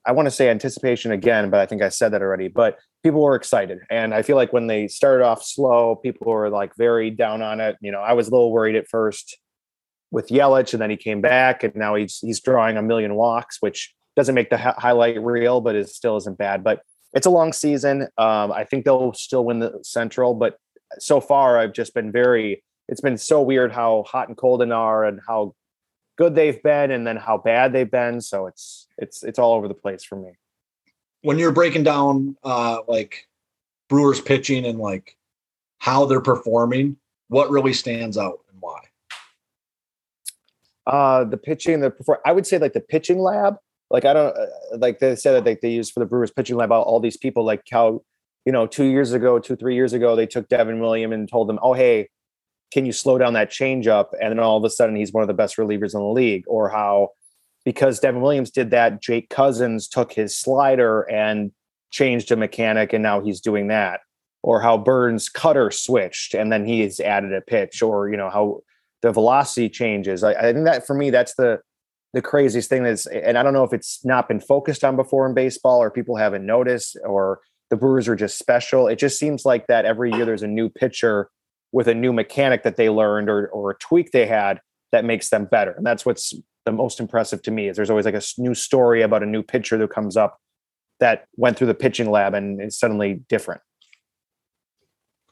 I 0.05 0.12
want 0.12 0.27
to 0.27 0.31
say 0.31 0.49
anticipation 0.49 1.12
again, 1.12 1.51
but 1.51 1.61
I 1.61 1.67
think 1.67 1.83
I 1.83 1.88
said 1.88 2.11
that 2.12 2.23
already. 2.23 2.49
But 2.49 2.79
people 3.03 3.23
were 3.23 3.37
excited, 3.37 3.79
and 3.91 4.15
I 4.15 4.23
feel 4.23 4.37
like 4.37 4.53
when 4.53 4.67
they 4.67 4.88
started 4.88 5.25
off 5.25 5.45
slow, 5.45 5.97
people 5.97 6.31
were 6.33 6.51
like 6.51 6.73
very 6.77 7.11
down 7.11 7.43
on 7.43 7.61
it. 7.61 7.77
You 7.81 7.93
know, 7.93 8.01
I 8.01 8.12
was 8.12 8.29
a 8.29 8.31
little 8.31 8.53
worried 8.53 8.77
at 8.77 8.88
first 8.88 9.38
with 10.11 10.29
Yelich, 10.29 10.73
and 10.73 10.83
then 10.83 10.91
he 10.91 10.97
came 10.97 11.21
back, 11.21 11.62
and 11.62 11.75
now 11.75 11.95
he's 11.95 12.19
he's 12.19 12.41
drawing 12.41 12.77
a 12.77 12.83
million 12.83 13.15
walks, 13.15 13.59
which 13.61 13.95
doesn't 14.17 14.35
make 14.35 14.51
the 14.51 14.59
hi- 14.59 14.75
highlight 14.77 15.23
reel, 15.23 15.61
but 15.61 15.75
it 15.75 15.88
still 15.88 16.17
isn't 16.17 16.38
bad. 16.38 16.62
But 16.65 16.83
it's 17.15 17.27
a 17.27 17.31
long 17.31 17.53
season. 17.53 18.03
Um, 18.19 18.53
I 18.53 18.65
think 18.65 18.85
they'll 18.85 19.12
still 19.15 19.45
win 19.45 19.61
the 19.61 19.79
Central, 19.83 20.35
but 20.35 20.57
so 20.99 21.21
far 21.21 21.59
I've 21.59 21.73
just 21.73 21.95
been 21.95 22.12
very. 22.12 22.62
It's 22.88 23.01
been 23.01 23.17
so 23.17 23.41
weird 23.41 23.73
how 23.73 24.05
hot 24.07 24.29
and 24.29 24.37
cold 24.37 24.61
they 24.61 24.71
are, 24.71 25.05
and 25.05 25.21
how 25.27 25.55
good 26.16 26.35
they've 26.35 26.62
been, 26.62 26.90
and 26.90 27.07
then 27.07 27.16
how 27.16 27.38
bad 27.38 27.72
they've 27.72 27.90
been. 27.90 28.20
So 28.20 28.46
it's 28.46 28.87
it's 28.98 29.22
it's 29.22 29.38
all 29.38 29.55
over 29.55 29.68
the 29.68 29.75
place 29.75 30.05
for 30.05 30.16
me. 30.16 30.33
When 31.22 31.38
you're 31.38 31.53
breaking 31.53 31.85
down 31.85 32.37
uh 32.44 32.79
like 32.88 33.29
Brewers 33.88 34.20
pitching 34.20 34.64
and 34.64 34.79
like 34.79 35.16
how 35.79 36.07
they're 36.07 36.20
performing, 36.20 36.96
what 37.29 37.51
really 37.51 37.72
stands 37.72 38.16
out 38.16 38.40
and 38.51 38.61
why? 38.61 38.81
Uh, 40.87 41.25
the 41.25 41.37
pitching, 41.37 41.81
the 41.81 41.90
perform- 41.90 42.20
I 42.25 42.33
would 42.33 42.46
say 42.46 42.59
like 42.59 42.72
the 42.72 42.81
pitching 42.81 43.18
lab. 43.18 43.57
Like 43.90 44.05
I 44.05 44.12
don't 44.12 44.37
uh, 44.37 44.46
like 44.79 44.98
they 44.98 45.16
said 45.16 45.33
that 45.33 45.44
they, 45.44 45.59
they 45.61 45.70
use 45.70 45.90
for 45.90 46.01
the 46.01 46.07
Brewers 46.07 46.31
pitching 46.31 46.57
lab 46.57 46.72
all, 46.72 46.83
all 46.83 47.01
these 47.01 47.16
people 47.16 47.44
like 47.44 47.62
how 47.70 48.03
you 48.44 48.53
know 48.53 48.66
two 48.66 48.85
years 48.85 49.12
ago, 49.12 49.38
two 49.38 49.57
three 49.57 49.75
years 49.75 49.92
ago 49.92 50.16
they 50.16 50.27
took 50.27 50.48
Devin 50.48 50.81
William 50.81 51.12
and 51.12 51.29
told 51.29 51.48
them, 51.48 51.59
oh 51.62 51.75
hey, 51.75 52.09
can 52.73 52.87
you 52.87 52.93
slow 52.93 53.19
down 53.19 53.35
that 53.35 53.51
changeup? 53.51 54.07
And 54.21 54.31
then 54.31 54.39
all 54.39 54.57
of 54.57 54.65
a 54.65 54.71
sudden 54.71 54.97
he's 54.97 55.13
one 55.13 55.23
of 55.23 55.29
the 55.29 55.35
best 55.35 55.57
relievers 55.57 55.95
in 55.95 56.01
the 56.01 56.07
league. 56.07 56.45
Or 56.47 56.71
how 56.71 57.11
because 57.65 58.01
Devin 58.01 58.23
Williams 58.23 58.51
did 58.51 58.71
that, 58.71 59.01
Jake 59.01 59.29
Cousins 59.29 59.87
took 59.87 60.13
his 60.13 60.37
slider 60.37 61.03
and 61.03 61.53
changed 61.91 62.33
a 62.33 62.37
mechanic, 62.37 62.93
and 62.93 63.03
now 63.03 63.21
he's 63.21 63.41
doing 63.41 63.69
that. 63.69 64.01
Or 64.43 64.61
how 64.61 64.79
Burnes 64.79 65.29
cutter 65.29 65.71
switched 65.71 66.35
and 66.35 66.51
then 66.51 66.65
he's 66.65 66.99
added 66.99 67.33
a 67.33 67.41
pitch. 67.41 67.83
Or 67.83 68.09
you 68.09 68.17
know 68.17 68.31
how 68.31 68.61
the 69.03 69.13
velocity 69.13 69.69
changes. 69.69 70.25
I, 70.25 70.33
I 70.33 70.53
think 70.53 70.65
that 70.65 70.87
for 70.87 70.95
me, 70.95 71.11
that's 71.11 71.35
the 71.35 71.61
the 72.15 72.23
craziest 72.23 72.69
thing 72.69 72.85
is, 72.85 73.07
and 73.07 73.39
I 73.39 73.43
don't 73.43 73.55
know 73.55 73.65
if 73.65 73.73
it's 73.73 74.05
not 74.05 74.29
been 74.29 74.41
focused 74.41 74.85
on 74.85 74.97
before 74.97 75.27
in 75.27 75.35
baseball 75.35 75.79
or 75.83 75.91
people 75.91 76.17
haven't 76.17 76.45
noticed 76.45 76.99
or 77.05 77.41
the 77.71 77.77
Brewers 77.77 78.07
are 78.07 78.17
just 78.17 78.39
special. 78.39 78.87
It 78.87 78.99
just 78.99 79.19
seems 79.19 79.47
like 79.47 79.67
that 79.69 79.87
every 79.87 80.13
year 80.13 80.27
there's 80.27 80.43
a 80.43 80.47
new 80.47 80.69
pitcher 80.69 81.31
with 81.73 81.89
a 81.89 81.95
new 81.95 82.13
mechanic 82.13 82.63
that 82.63 82.77
they 82.77 82.89
learned 82.89 83.29
or 83.29 83.49
or 83.49 83.71
a 83.71 83.79
tweak 83.79 84.13
they 84.13 84.27
had 84.27 84.61
that 84.93 85.05
makes 85.05 85.31
them 85.31 85.47
better. 85.47 85.73
And 85.73 85.85
that's 85.85 86.07
what's 86.07 86.35
the 86.65 86.73
most 86.73 87.01
impressive 87.01 87.43
to 87.43 87.51
me 87.51 87.69
is 87.69 87.77
there's 87.77 87.91
always 87.91 88.05
like 88.05 88.15
a 88.15 88.23
new 88.39 88.55
story 88.55 89.03
about 89.03 89.23
a 89.23 89.27
new 89.27 89.43
pitcher 89.43 89.79
that 89.79 89.91
comes 89.91 90.17
up 90.17 90.39
that 91.01 91.27
went 91.37 91.57
through 91.57 91.67
the 91.67 91.75
pitching 91.75 92.11
lab 92.11 92.35
and 92.35 92.63
is 92.63 92.79
suddenly 92.79 93.23
different. 93.29 93.61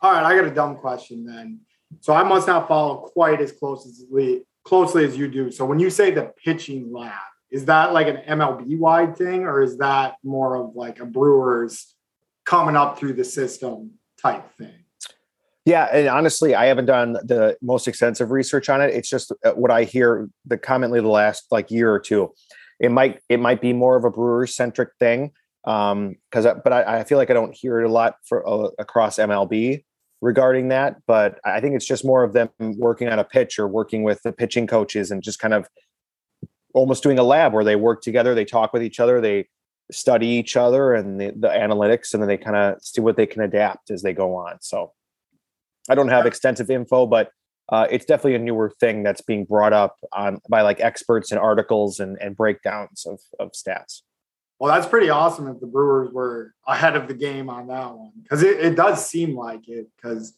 All 0.03 0.11
right, 0.13 0.25
I 0.25 0.35
got 0.35 0.51
a 0.51 0.55
dumb 0.55 0.77
question 0.77 1.25
then. 1.25 1.61
So 2.01 2.15
I 2.15 2.23
must 2.23 2.47
not 2.47 2.67
follow 2.67 3.09
quite 3.13 3.41
as 3.41 3.53
closely 3.53 4.43
closely 4.65 5.05
as 5.05 5.17
you 5.17 5.29
do. 5.29 5.51
So 5.51 5.65
when 5.65 5.79
you 5.79 5.91
say 5.91 6.11
the 6.11 6.33
pitching 6.45 6.93
lab, 6.93 7.15
is 7.51 7.65
that 7.67 7.93
like 7.93 8.07
an 8.07 8.19
MLB 8.39 8.79
wide 8.79 9.17
thing, 9.17 9.45
or 9.45 9.63
is 9.63 9.79
that 9.79 10.17
more 10.23 10.57
of 10.57 10.75
like 10.75 11.01
a 11.01 11.05
Brewers 11.05 11.95
coming 12.45 12.77
up 12.77 12.99
through 12.99 13.15
the 13.15 13.25
system 13.25 13.93
type 14.21 14.51
thing? 14.57 14.80
Yeah, 15.67 15.85
and 15.93 16.09
honestly, 16.09 16.55
I 16.55 16.67
haven't 16.67 16.87
done 16.87 17.13
the 17.13 17.57
most 17.61 17.87
extensive 17.87 18.31
research 18.31 18.69
on 18.69 18.81
it. 18.81 18.95
It's 18.95 19.09
just 19.09 19.33
uh, 19.45 19.53
what 19.53 19.71
I 19.71 19.85
hear 19.85 20.29
the 20.47 20.57
commonly 20.57 21.01
the 21.01 21.09
last 21.09 21.47
like 21.51 21.71
year 21.71 21.93
or 21.93 22.01
two. 22.01 22.33
It 22.79 22.91
might 22.91 23.21
it 23.29 23.41
might 23.41 23.61
be 23.61 23.75
more 23.75 23.97
of 23.97 24.05
a 24.05 24.11
brewer 24.11 24.47
centric 24.47 24.91
thing, 24.99 25.33
um, 25.65 26.17
because 26.31 26.47
but 26.65 26.73
I, 26.73 27.01
I 27.01 27.05
feel 27.05 27.19
like 27.19 27.31
I 27.31 27.35
don't 27.35 27.55
hear 27.55 27.81
it 27.81 27.85
a 27.85 27.93
lot 27.93 28.17
for 28.25 28.47
uh, 28.49 28.71
across 28.79 29.19
MLB 29.19 29.85
regarding 30.23 30.69
that. 30.69 30.97
But 31.07 31.39
I 31.45 31.61
think 31.61 31.75
it's 31.75 31.87
just 31.87 32.07
more 32.07 32.25
of 32.25 32.33
them 32.33 32.49
working 32.59 33.09
on 33.09 33.19
a 33.19 33.25
pitch 33.25 33.59
or 33.59 33.69
working 33.69 34.03
with 34.03 34.23
the 34.23 34.33
pitching 34.33 34.67
coaches 34.67 35.11
and 35.11 35.23
just 35.23 35.41
kind 35.41 35.53
of 35.53 35.69
almost 36.73 37.03
doing 37.03 37.19
a 37.19 37.23
lab 37.23 37.53
where 37.53 37.65
they 37.65 37.77
work 37.77 38.01
together, 38.01 38.35
they 38.35 38.47
talk 38.47 38.73
with 38.73 38.83
each 38.83 38.99
other, 38.99 39.21
they 39.21 39.47
study 39.93 40.29
each 40.29 40.57
other 40.57 40.95
and 40.95 41.21
the, 41.21 41.33
the 41.37 41.49
analytics, 41.49 42.15
and 42.15 42.23
then 42.23 42.29
they 42.29 42.39
kind 42.39 42.57
of 42.57 42.81
see 42.81 43.03
what 43.03 43.17
they 43.17 43.27
can 43.27 43.43
adapt 43.43 43.91
as 43.91 44.01
they 44.01 44.15
go 44.15 44.37
on. 44.37 44.57
So. 44.63 44.93
I 45.91 45.95
don't 45.95 46.09
have 46.09 46.27
extensive 46.27 46.71
info, 46.71 47.07
but 47.07 47.31
uh, 47.71 47.87
it's 47.91 48.05
definitely 48.05 48.35
a 48.35 48.39
newer 48.41 48.73
thing 48.81 49.03
that's 49.03 49.21
being 49.21 49.45
brought 49.45 49.73
up 49.73 49.97
on 50.13 50.41
by 50.49 50.63
like 50.63 50.81
experts 50.81 51.31
and 51.31 51.41
articles 51.41 52.01
and, 52.01 52.17
and 52.21 52.37
breakdowns 52.37 53.07
of, 53.07 53.21
of 53.39 53.53
stats. 53.53 54.03
Well, 54.59 54.73
that's 54.73 54.87
pretty 54.87 55.09
awesome 55.09 55.49
if 55.49 55.59
the 55.61 55.67
Brewers 55.67 56.13
were 56.13 56.55
ahead 56.67 56.95
of 56.95 57.09
the 57.09 57.15
game 57.15 57.49
on 57.49 57.69
that 57.69 57.95
one 57.95 58.13
because 58.23 58.43
it, 58.43 58.61
it 58.61 58.77
does 58.77 59.05
seem 59.07 59.35
like 59.37 59.69
it. 59.69 59.89
Because 59.97 60.37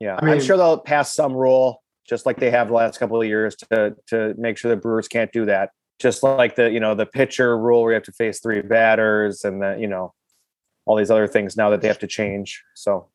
Yeah, 0.00 0.18
I 0.20 0.24
mean- 0.24 0.34
I'm 0.34 0.40
sure 0.40 0.56
they'll 0.56 0.78
pass 0.78 1.14
some 1.14 1.34
rule, 1.34 1.82
just 2.08 2.26
like 2.26 2.38
they 2.38 2.50
have 2.50 2.68
the 2.68 2.74
last 2.74 2.98
couple 2.98 3.20
of 3.20 3.28
years, 3.28 3.54
to 3.70 3.94
to 4.08 4.34
make 4.36 4.58
sure 4.58 4.70
the 4.70 4.76
Brewers 4.76 5.06
can't 5.06 5.32
do 5.32 5.46
that. 5.46 5.70
Just 6.00 6.22
like 6.22 6.56
the 6.56 6.70
you 6.70 6.80
know 6.80 6.94
the 6.94 7.06
pitcher 7.06 7.56
rule 7.56 7.82
where 7.82 7.92
you 7.92 7.94
have 7.94 8.04
to 8.04 8.12
face 8.12 8.40
three 8.40 8.62
batters, 8.62 9.44
and 9.44 9.62
the 9.62 9.76
you 9.78 9.86
know 9.86 10.14
all 10.86 10.96
these 10.96 11.10
other 11.10 11.28
things 11.28 11.56
now 11.56 11.70
that 11.70 11.82
they 11.82 11.88
have 11.88 11.98
to 12.00 12.06
change. 12.06 12.64
So, 12.74 13.08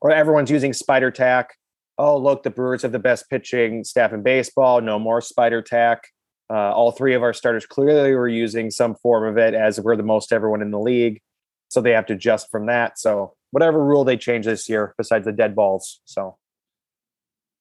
or 0.00 0.10
everyone's 0.10 0.50
using 0.50 0.72
spider 0.72 1.10
tack. 1.10 1.54
Oh, 1.98 2.16
look, 2.16 2.42
the 2.42 2.50
Brewers 2.50 2.82
have 2.82 2.92
the 2.92 2.98
best 2.98 3.28
pitching 3.28 3.84
staff 3.84 4.12
in 4.12 4.22
baseball. 4.22 4.80
No 4.80 4.98
more 4.98 5.20
spider 5.20 5.60
tack. 5.62 6.04
Uh, 6.48 6.72
all 6.72 6.92
three 6.92 7.14
of 7.14 7.22
our 7.22 7.32
starters 7.32 7.66
clearly 7.66 8.14
were 8.14 8.28
using 8.28 8.70
some 8.70 8.94
form 8.96 9.24
of 9.24 9.38
it, 9.38 9.54
as 9.54 9.80
we're 9.80 9.96
the 9.96 10.02
most 10.02 10.32
everyone 10.32 10.62
in 10.62 10.70
the 10.70 10.80
league. 10.80 11.20
So 11.68 11.80
they 11.80 11.92
have 11.92 12.06
to 12.06 12.14
adjust 12.14 12.50
from 12.50 12.66
that. 12.66 12.98
So 12.98 13.34
whatever 13.52 13.84
rule 13.84 14.04
they 14.04 14.16
change 14.16 14.46
this 14.46 14.68
year, 14.68 14.94
besides 14.98 15.26
the 15.26 15.32
dead 15.32 15.54
balls. 15.54 16.00
So 16.04 16.38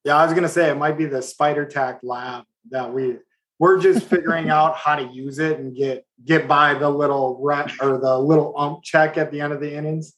yeah, 0.03 0.17
I 0.17 0.25
was 0.25 0.33
gonna 0.33 0.49
say 0.49 0.69
it 0.69 0.77
might 0.77 0.97
be 0.97 1.05
the 1.05 1.21
Spider 1.21 1.65
Tack 1.65 1.99
lab 2.01 2.45
that 2.71 2.91
we 2.91 3.17
we're 3.59 3.79
just 3.79 4.07
figuring 4.07 4.49
out 4.49 4.75
how 4.75 4.95
to 4.95 5.03
use 5.03 5.39
it 5.39 5.59
and 5.59 5.75
get 5.75 6.05
get 6.25 6.47
by 6.47 6.73
the 6.73 6.89
little 6.89 7.37
ret 7.41 7.71
or 7.81 7.97
the 7.97 8.17
little 8.17 8.53
ump 8.57 8.83
check 8.83 9.17
at 9.17 9.31
the 9.31 9.41
end 9.41 9.53
of 9.53 9.59
the 9.59 9.73
innings. 9.73 10.13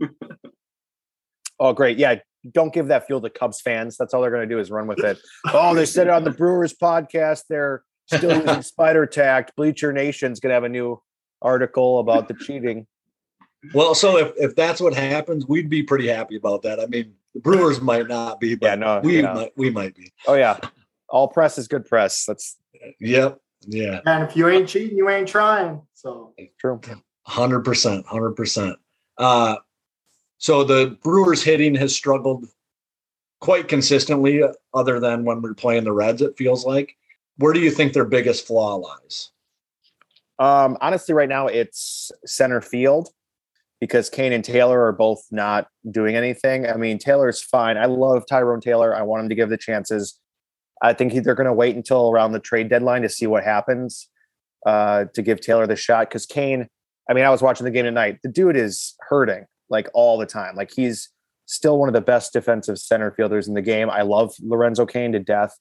Oh, 1.58 1.72
great. 1.72 1.98
Yeah. 1.98 2.16
Don't 2.52 2.72
give 2.72 2.88
that 2.88 3.06
fuel 3.06 3.20
to 3.22 3.30
Cubs 3.30 3.60
fans. 3.60 3.96
That's 3.96 4.14
all 4.14 4.22
they're 4.22 4.30
going 4.30 4.48
to 4.48 4.54
do 4.54 4.60
is 4.60 4.70
run 4.70 4.86
with 4.86 5.00
it. 5.00 5.18
oh, 5.52 5.74
they 5.74 5.86
said 5.86 6.06
it 6.06 6.12
on 6.12 6.22
the 6.24 6.30
Brewers 6.38 6.72
podcast. 6.74 7.42
They're 7.48 7.82
still 8.06 8.36
using 8.40 8.62
spider 8.62 9.04
tack. 9.06 9.54
Bleacher 9.56 9.92
Nation's 9.92 10.38
going 10.38 10.50
to 10.50 10.54
have 10.54 10.64
a 10.64 10.68
new 10.68 11.02
article 11.42 11.98
about 11.98 12.28
the 12.28 12.34
cheating. 12.34 12.86
Well, 13.74 13.94
so 13.96 14.16
if, 14.18 14.32
if 14.36 14.54
that's 14.54 14.80
what 14.80 14.94
happens, 14.94 15.46
we'd 15.48 15.68
be 15.68 15.82
pretty 15.82 16.06
happy 16.06 16.36
about 16.36 16.62
that. 16.62 16.78
I 16.78 16.86
mean, 16.86 17.14
the 17.34 17.40
Brewers 17.40 17.80
might 17.80 18.06
not 18.06 18.38
be, 18.38 18.54
but 18.54 18.66
Yeah, 18.66 18.74
no, 18.76 19.00
we 19.02 19.20
yeah. 19.22 19.32
might 19.32 19.52
we 19.56 19.70
might 19.70 19.94
be. 19.96 20.12
Oh, 20.28 20.34
yeah. 20.34 20.58
All 21.08 21.26
press 21.26 21.58
is 21.58 21.66
good 21.66 21.84
press. 21.84 22.24
That's 22.26 22.56
Yep. 23.00 23.38
Yeah. 23.66 24.00
And 24.06 24.22
if 24.22 24.36
you 24.36 24.48
ain't 24.48 24.68
cheating, 24.68 24.96
you 24.96 25.08
ain't 25.08 25.26
trying. 25.26 25.82
So 25.94 26.32
true. 26.60 26.80
Hundred 27.26 27.60
percent. 27.64 28.06
Hundred 28.06 28.32
percent. 28.36 28.76
Uh 29.18 29.56
so 30.38 30.64
the 30.64 30.96
Brewers 31.02 31.42
hitting 31.42 31.74
has 31.76 31.94
struggled 31.94 32.46
quite 33.40 33.68
consistently, 33.68 34.42
other 34.74 35.00
than 35.00 35.24
when 35.24 35.42
we're 35.42 35.54
playing 35.54 35.84
the 35.84 35.92
Reds, 35.92 36.22
it 36.22 36.36
feels 36.36 36.64
like. 36.64 36.96
Where 37.38 37.52
do 37.52 37.60
you 37.60 37.70
think 37.70 37.92
their 37.92 38.04
biggest 38.04 38.46
flaw 38.46 38.76
lies? 38.76 39.30
Um, 40.38 40.76
honestly, 40.80 41.14
right 41.14 41.28
now 41.28 41.46
it's 41.46 42.10
center 42.24 42.60
field 42.60 43.08
because 43.80 44.08
Cain 44.08 44.32
and 44.32 44.44
Taylor 44.44 44.82
are 44.84 44.92
both 44.92 45.22
not 45.30 45.68
doing 45.90 46.16
anything. 46.16 46.66
I 46.66 46.76
mean, 46.76 46.98
Taylor's 46.98 47.42
fine. 47.42 47.76
I 47.76 47.86
love 47.86 48.24
Tyrone 48.26 48.60
Taylor. 48.60 48.94
I 48.94 49.02
want 49.02 49.22
him 49.22 49.28
to 49.28 49.34
give 49.34 49.48
the 49.48 49.58
chances. 49.58 50.18
I 50.82 50.92
think 50.92 51.12
they're 51.12 51.34
going 51.34 51.46
to 51.46 51.52
wait 51.52 51.76
until 51.76 52.10
around 52.10 52.32
the 52.32 52.40
trade 52.40 52.68
deadline 52.68 53.02
to 53.02 53.08
see 53.08 53.26
what 53.26 53.44
happens 53.44 54.08
uh, 54.66 55.06
to 55.14 55.22
give 55.22 55.40
Taylor 55.40 55.66
the 55.66 55.76
shot. 55.76 56.08
Because 56.08 56.26
Cain, 56.26 56.68
I 57.08 57.14
mean, 57.14 57.24
I 57.24 57.30
was 57.30 57.42
watching 57.42 57.64
the 57.64 57.70
game 57.70 57.84
tonight. 57.84 58.18
The 58.22 58.30
dude 58.30 58.56
is 58.56 58.94
hurting 59.08 59.46
like 59.68 59.88
all 59.94 60.18
the 60.18 60.26
time. 60.26 60.56
Like 60.56 60.70
he's 60.74 61.10
still 61.46 61.78
one 61.78 61.88
of 61.88 61.94
the 61.94 62.00
best 62.00 62.32
defensive 62.32 62.78
center 62.78 63.10
fielders 63.12 63.48
in 63.48 63.54
the 63.54 63.62
game. 63.62 63.88
I 63.90 64.02
love 64.02 64.34
Lorenzo 64.40 64.86
Cain 64.86 65.12
to 65.12 65.18
death. 65.18 65.56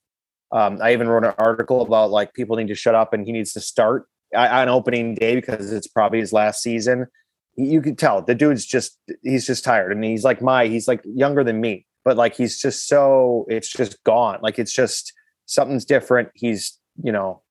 Um, 0.51 0.79
I 0.81 0.93
even 0.93 1.07
wrote 1.07 1.23
an 1.23 1.33
article 1.37 1.81
about 1.81 2.11
like 2.11 2.33
people 2.33 2.55
need 2.55 2.67
to 2.67 2.75
shut 2.75 2.95
up 2.95 3.13
and 3.13 3.25
he 3.25 3.31
needs 3.31 3.53
to 3.53 3.59
start 3.59 4.07
on 4.35 4.69
opening 4.69 5.15
day 5.15 5.35
because 5.35 5.71
it's 5.71 5.87
probably 5.87 6.19
his 6.19 6.33
last 6.33 6.61
season. 6.61 7.07
You 7.55 7.81
can 7.81 7.95
tell 7.95 8.21
the 8.21 8.35
dude's 8.35 8.65
just 8.65 8.97
he's 9.23 9.47
just 9.47 9.63
tired 9.63 9.91
and 9.91 10.03
he's 10.03 10.23
like 10.23 10.41
my 10.41 10.67
he's 10.67 10.87
like 10.87 11.01
younger 11.05 11.43
than 11.43 11.61
me, 11.61 11.85
but 12.03 12.17
like 12.17 12.35
he's 12.35 12.59
just 12.59 12.87
so 12.87 13.45
it's 13.49 13.71
just 13.71 14.03
gone. 14.03 14.39
Like 14.41 14.59
it's 14.59 14.73
just 14.73 15.13
something's 15.45 15.85
different. 15.85 16.29
He's 16.35 16.77
you 17.01 17.11
know 17.11 17.41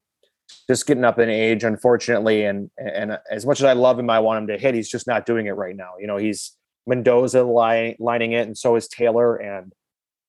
just 0.69 0.87
getting 0.87 1.05
up 1.05 1.19
in 1.19 1.29
age, 1.29 1.65
unfortunately. 1.65 2.45
And 2.45 2.71
and 2.79 3.19
as 3.31 3.47
much 3.47 3.61
as 3.61 3.65
I 3.65 3.73
love 3.73 3.99
him, 3.99 4.11
I 4.11 4.21
want 4.21 4.39
him 4.39 4.47
to 4.49 4.59
hit. 4.59 4.75
He's 4.75 4.89
just 4.89 5.07
not 5.07 5.27
doing 5.27 5.47
it 5.47 5.53
right 5.53 5.77
now. 5.77 5.93
You 6.01 6.07
know, 6.07 6.17
he's 6.17 6.57
Mendoza 6.87 7.43
lining 7.43 8.33
it, 8.33 8.47
and 8.47 8.57
so 8.57 8.77
is 8.77 8.89
Taylor. 8.89 9.37
And 9.37 9.73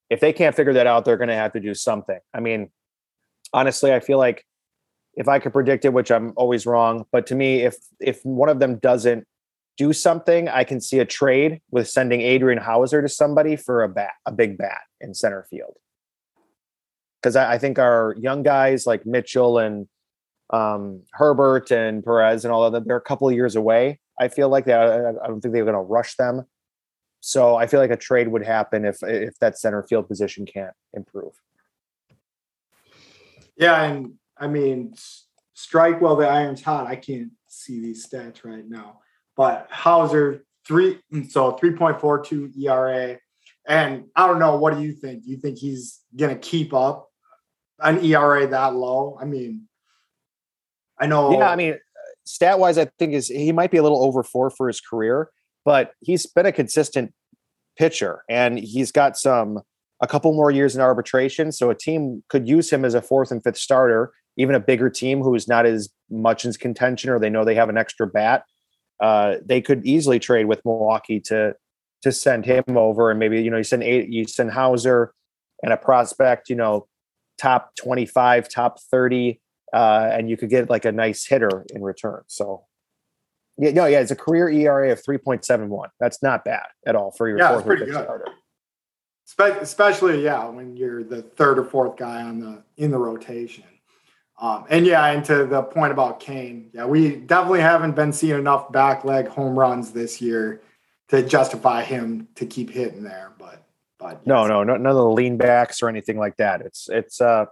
if 0.10 0.20
they 0.20 0.34
can't 0.34 0.56
figure 0.56 0.74
that 0.74 0.88
out, 0.88 1.06
they're 1.06 1.18
going 1.18 1.30
to 1.30 1.36
have 1.36 1.54
to 1.54 1.60
do 1.60 1.74
something. 1.74 2.20
I 2.34 2.40
mean, 2.40 2.70
honestly, 3.54 3.94
I 3.94 4.00
feel 4.00 4.18
like 4.18 4.46
if 5.16 5.28
I 5.28 5.40
could 5.40 5.54
predict 5.54 5.86
it, 5.86 5.94
which 5.94 6.12
I'm 6.12 6.34
always 6.36 6.66
wrong, 6.66 7.06
but 7.12 7.28
to 7.28 7.36
me, 7.36 7.62
if 7.62 7.76
if 8.00 8.24
one 8.24 8.50
of 8.50 8.60
them 8.60 8.78
doesn't 8.78 9.26
do 9.78 9.94
something, 9.94 10.48
I 10.48 10.64
can 10.64 10.80
see 10.80 11.00
a 11.00 11.06
trade 11.06 11.62
with 11.70 11.90
sending 11.90 12.22
Adrian 12.22 12.62
Houser 12.62 13.02
to 13.02 13.10
somebody 13.10 13.56
for 13.56 13.84
a 13.84 13.90
bat, 13.90 14.12
a 14.26 14.32
big 14.32 14.58
bat 14.58 14.82
in 15.02 15.14
center 15.14 15.46
field. 15.50 15.76
Because 17.22 17.36
I, 17.36 17.54
I, 17.54 17.58
think 17.58 17.78
our 17.78 18.16
young 18.18 18.42
guys 18.44 18.86
like 18.86 19.06
Mitchell 19.06 19.58
and 19.58 19.88
um, 20.52 21.02
Herbert 21.12 21.72
and 21.72 22.04
Perez 22.04 22.46
and 22.46 22.54
all 22.54 22.64
of 22.64 22.74
them, 22.74 22.84
they're 22.86 22.98
a 22.98 23.02
couple 23.02 23.28
of 23.28 23.34
years 23.34 23.56
away. 23.56 24.00
I 24.20 24.28
feel 24.28 24.50
like 24.50 24.66
that. 24.66 25.18
I 25.24 25.28
don't 25.28 25.42
think 25.42 25.54
they're 25.54 25.66
going 25.66 25.74
to 25.74 25.80
rush 25.80 26.16
them. 26.16 26.46
So 27.20 27.56
I 27.56 27.66
feel 27.66 27.80
like 27.80 27.92
a 27.92 27.98
trade 27.98 28.28
would 28.28 28.46
happen 28.46 28.86
if 28.86 29.02
if 29.02 29.40
that 29.40 29.58
center 29.58 29.82
field 29.82 30.08
position 30.08 30.46
can't 30.46 30.76
improve. 30.94 31.34
Yeah, 33.58 33.82
and 33.82 34.14
I 34.38 34.48
mean, 34.48 34.94
strike 35.54 36.02
while 36.02 36.16
the 36.16 36.28
iron's 36.28 36.62
hot. 36.62 36.86
I 36.86 36.96
can't 36.96 37.32
see 37.48 37.80
these 37.80 38.08
stats 38.08 38.44
right 38.44 38.68
now, 38.68 39.00
but 39.36 39.68
Houser 39.72 40.46
three 40.68 41.00
so 41.28 41.54
three 41.54 41.72
point 41.72 42.00
four 42.00 42.24
two 42.24 42.52
ERA, 42.62 43.18
and 43.68 44.06
I 44.16 44.28
don't 44.28 44.38
know. 44.38 44.58
What 44.58 44.76
do 44.76 44.82
you 44.82 44.94
think? 44.94 45.24
Do 45.24 45.32
you 45.32 45.38
think 45.38 45.58
he's 45.58 46.02
gonna 46.16 46.36
keep 46.36 46.76
up 46.76 47.10
an 47.80 48.06
ERA 48.06 48.46
that 48.46 48.76
low? 48.76 49.18
I 49.20 49.26
mean, 49.26 49.68
I 51.00 51.08
know. 51.08 51.38
Yeah, 51.38 51.50
I 51.50 51.56
mean, 51.56 51.78
stat 52.26 52.60
wise, 52.60 52.78
I 52.78 52.86
think 52.98 53.14
is 53.14 53.28
he 53.28 53.52
might 53.52 53.72
be 53.72 53.78
a 53.78 53.84
little 53.84 54.04
over 54.04 54.24
four 54.24 54.50
for 54.50 54.68
his 54.68 54.82
career, 54.82 55.30
but 55.64 55.92
he's 56.02 56.26
been 56.26 56.46
a 56.46 56.52
consistent 56.52 57.14
pitcher, 57.78 58.24
and 58.30 58.60
he's 58.60 58.92
got 58.92 59.18
some 59.18 59.60
a 60.02 60.08
couple 60.08 60.34
more 60.34 60.52
years 60.52 60.76
in 60.76 60.82
arbitration. 60.82 61.52
So 61.52 61.70
a 61.70 61.76
team 61.76 62.24
could 62.30 62.48
use 62.48 62.72
him 62.72 62.84
as 62.84 62.94
a 62.94 63.02
fourth 63.02 63.32
and 63.32 63.44
fifth 63.44 63.58
starter. 63.58 64.14
Even 64.38 64.56
a 64.56 64.60
bigger 64.60 64.90
team 64.90 65.22
who 65.22 65.34
is 65.34 65.48
not 65.48 65.66
as 65.66 65.90
much 66.10 66.44
in 66.44 66.52
contention, 66.54 67.10
or 67.10 67.20
they 67.20 67.30
know 67.30 67.46
they 67.46 67.56
have 67.56 67.70
an 67.70 67.78
extra 67.78 68.06
bat, 68.06 68.44
uh, 69.00 69.36
they 69.44 69.62
could 69.62 69.86
easily 69.86 70.20
trade 70.20 70.46
with 70.46 70.62
Milwaukee 70.66 71.20
to 71.22 71.56
to 72.02 72.12
send 72.12 72.46
him 72.46 72.64
over, 72.70 73.10
and 73.10 73.20
maybe 73.20 73.42
you 73.42 73.50
know 73.50 73.58
you 73.58 73.64
send 73.64 73.84
eight, 73.84 74.10
you 74.10 74.28
send 74.28 74.52
Houser 74.52 75.14
and 75.64 75.72
a 75.74 75.78
prospect, 75.78 76.50
you 76.50 76.56
know, 76.56 76.88
top 77.38 77.76
twenty 77.76 78.06
five, 78.06 78.50
top 78.50 78.80
thirty 78.92 79.42
uh, 79.76 80.10
and 80.14 80.30
you 80.30 80.38
could 80.38 80.50
get 80.50 80.70
like 80.70 80.86
a 80.86 80.92
nice 80.92 81.26
hitter 81.26 81.66
in 81.74 81.84
return. 81.84 82.24
So, 82.28 82.64
yeah, 83.58 83.72
no, 83.72 83.86
yeah, 83.88 84.00
it's 84.00 84.12
a 84.12 84.16
career 84.16 84.48
ERA 84.48 84.94
of 84.94 85.04
three 85.04 85.18
point 85.18 85.44
seven 85.44 85.68
one. 85.68 85.90
That's 86.00 86.24
not 86.24 86.46
bad 86.46 86.68
at 86.88 86.96
all 86.96 87.12
for 87.12 87.28
your 87.28 87.38
yeah, 87.38 87.52
fourth 87.52 87.66
pretty 87.66 87.86
good. 87.86 87.94
starter. 87.94 88.28
Spe- 89.26 89.62
especially, 89.62 90.24
yeah, 90.24 90.46
when 90.48 90.78
you're 90.78 91.04
the 91.04 91.22
third 91.22 91.60
or 91.60 91.66
fourth 91.66 91.98
guy 91.98 92.22
on 92.22 92.40
the 92.40 92.64
in 92.78 92.90
the 92.90 92.98
rotation. 92.98 93.66
Um, 94.40 94.66
and 94.70 94.86
yeah, 94.86 95.08
and 95.08 95.26
to 95.26 95.46
the 95.46 95.64
point 95.64 95.92
about 95.92 96.22
Cain, 96.22 96.70
yeah, 96.74 96.86
we 96.86 97.18
definitely 97.18 97.62
haven't 97.62 97.98
been 97.98 98.14
seeing 98.14 98.40
enough 98.40 98.72
back 98.72 99.04
leg 99.04 99.28
home 99.28 99.60
runs 99.60 99.92
this 99.92 100.22
year 100.22 100.62
to 101.10 101.22
justify 101.22 101.84
him 101.84 102.30
to 102.36 102.46
keep 102.46 102.70
hitting 102.70 103.04
there. 103.04 103.34
But 103.38 103.62
but 104.00 104.22
yes. 104.22 104.26
no, 104.26 104.48
no, 104.48 104.64
no, 104.64 104.78
none 104.78 104.86
of 104.86 104.96
the 104.96 105.10
lean 105.10 105.36
backs 105.36 105.84
or 105.84 105.90
anything 105.90 106.18
like 106.18 106.38
that. 106.38 106.62
It's 106.62 106.88
it's 106.90 107.20
uh 107.20 107.48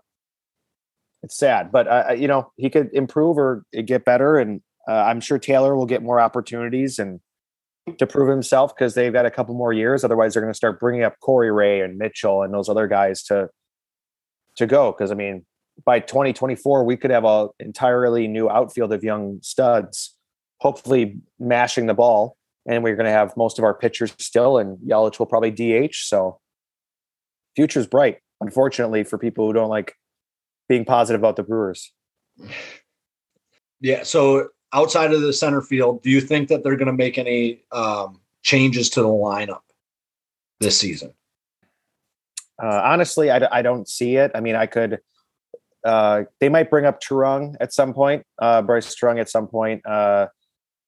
it's 1.23 1.37
sad, 1.37 1.71
but 1.71 1.87
uh, 1.87 2.13
you 2.13 2.27
know 2.27 2.51
he 2.57 2.69
could 2.69 2.89
improve 2.93 3.37
or 3.37 3.65
get 3.85 4.05
better, 4.05 4.37
and 4.37 4.61
uh, 4.87 4.91
I'm 4.91 5.21
sure 5.21 5.39
Taylor 5.39 5.75
will 5.75 5.85
get 5.85 6.03
more 6.03 6.19
opportunities 6.19 6.99
and 6.99 7.21
to 7.97 8.07
prove 8.07 8.29
himself 8.29 8.75
because 8.75 8.93
they've 8.93 9.11
got 9.11 9.25
a 9.25 9.31
couple 9.31 9.55
more 9.55 9.73
years. 9.73 10.03
Otherwise, 10.03 10.33
they're 10.33 10.41
going 10.41 10.53
to 10.53 10.57
start 10.57 10.79
bringing 10.79 11.03
up 11.03 11.19
Corey 11.19 11.51
Ray 11.51 11.81
and 11.81 11.97
Mitchell 11.97 12.43
and 12.43 12.53
those 12.53 12.69
other 12.69 12.87
guys 12.87 13.23
to 13.23 13.49
to 14.57 14.67
go. 14.67 14.91
Because 14.91 15.11
I 15.11 15.15
mean, 15.15 15.45
by 15.85 15.99
2024, 15.99 16.83
we 16.83 16.97
could 16.97 17.11
have 17.11 17.25
an 17.25 17.49
entirely 17.59 18.27
new 18.27 18.49
outfield 18.49 18.91
of 18.93 19.03
young 19.03 19.39
studs, 19.41 20.15
hopefully 20.59 21.19
mashing 21.39 21.87
the 21.87 21.93
ball, 21.93 22.35
and 22.67 22.83
we're 22.83 22.95
going 22.95 23.05
to 23.05 23.11
have 23.11 23.35
most 23.37 23.57
of 23.57 23.63
our 23.63 23.73
pitchers 23.73 24.13
still, 24.19 24.57
and 24.57 24.77
Yelich 24.79 25.19
will 25.19 25.25
probably 25.25 25.51
DH. 25.51 25.95
So, 25.95 26.39
future's 27.55 27.87
bright. 27.87 28.19
Unfortunately, 28.41 29.05
for 29.05 29.17
people 29.17 29.47
who 29.47 29.53
don't 29.53 29.69
like 29.69 29.95
being 30.67 30.85
positive 30.85 31.21
about 31.21 31.35
the 31.35 31.43
Brewers. 31.43 31.91
Yeah. 33.81 34.03
So 34.03 34.49
outside 34.73 35.13
of 35.13 35.21
the 35.21 35.33
center 35.33 35.61
field, 35.61 36.01
do 36.01 36.09
you 36.09 36.21
think 36.21 36.49
that 36.49 36.63
they're 36.63 36.75
going 36.75 36.87
to 36.87 36.93
make 36.93 37.17
any 37.17 37.63
um, 37.71 38.21
changes 38.41 38.89
to 38.91 39.01
the 39.01 39.07
lineup 39.07 39.61
this 40.59 40.77
season? 40.77 41.13
Uh, 42.61 42.81
honestly, 42.83 43.31
I, 43.31 43.47
I 43.51 43.61
don't 43.61 43.87
see 43.87 44.15
it. 44.15 44.31
I 44.35 44.39
mean, 44.39 44.55
I 44.55 44.65
could. 44.67 44.99
Uh, 45.83 46.23
they 46.39 46.47
might 46.47 46.69
bring 46.69 46.85
up 46.85 47.01
Turang 47.01 47.57
at 47.59 47.73
some 47.73 47.93
point, 47.93 48.25
uh, 48.41 48.61
Brice 48.61 48.95
Turang 48.95 49.19
at 49.19 49.29
some 49.29 49.47
point. 49.47 49.85
Uh, 49.85 50.27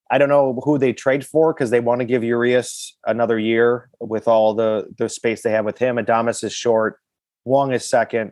I 0.10 0.18
don't 0.18 0.30
know 0.30 0.62
who 0.64 0.78
they 0.78 0.94
trade 0.94 1.26
for 1.26 1.54
because 1.54 1.70
they 1.70 1.80
want 1.80 2.00
to 2.00 2.06
give 2.06 2.24
Urias 2.24 2.96
another 3.06 3.38
year 3.38 3.90
with 4.00 4.28
all 4.28 4.54
the 4.54 4.88
the 4.98 5.10
space 5.10 5.42
they 5.42 5.52
have 5.52 5.66
with 5.66 5.80
him. 5.80 5.98
Adames 5.98 6.44
is 6.44 6.54
short, 6.54 7.00
Wong 7.44 7.74
is 7.74 7.84
second. 7.84 8.32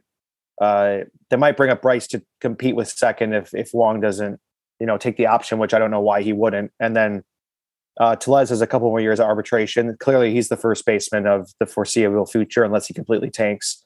Uh, 0.62 1.00
they 1.30 1.38
might 1.38 1.58
bring 1.58 1.72
up 1.72 1.82
Brice 1.82 2.08
to 2.08 2.22
compete 2.42 2.76
with 2.76 2.90
second 2.90 3.34
if 3.34 3.54
if 3.54 3.72
Wong 3.74 4.00
doesn't, 4.00 4.40
you 4.80 4.86
know, 4.86 4.98
take 4.98 5.18
the 5.18 5.28
option, 5.28 5.58
which 5.60 5.74
I 5.74 5.80
don't 5.80 5.92
know 5.92 6.02
why 6.02 6.22
he 6.22 6.34
wouldn't. 6.34 6.72
And 6.80 6.96
then 6.96 7.24
uh, 8.00 8.16
Tellez 8.16 8.50
has 8.50 8.62
a 8.62 8.68
couple 8.68 8.90
more 8.90 9.00
years 9.00 9.20
of 9.20 9.26
arbitration. 9.26 9.96
Clearly, 10.00 10.32
he's 10.32 10.50
the 10.50 10.58
first 10.58 10.86
baseman 10.86 11.28
of 11.28 11.52
the 11.60 11.66
foreseeable 11.66 12.26
future, 12.26 12.64
unless 12.64 12.88
he 12.88 12.94
completely 12.94 13.30
tanks. 13.30 13.84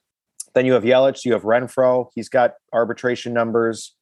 Then 0.53 0.65
you 0.65 0.73
have 0.73 0.83
Yelich, 0.83 1.25
you 1.25 1.33
have 1.33 1.43
Renfroe. 1.43 2.09
He's 2.15 2.29
got 2.29 2.53
arbitration 2.73 3.33
numbers. 3.33 3.95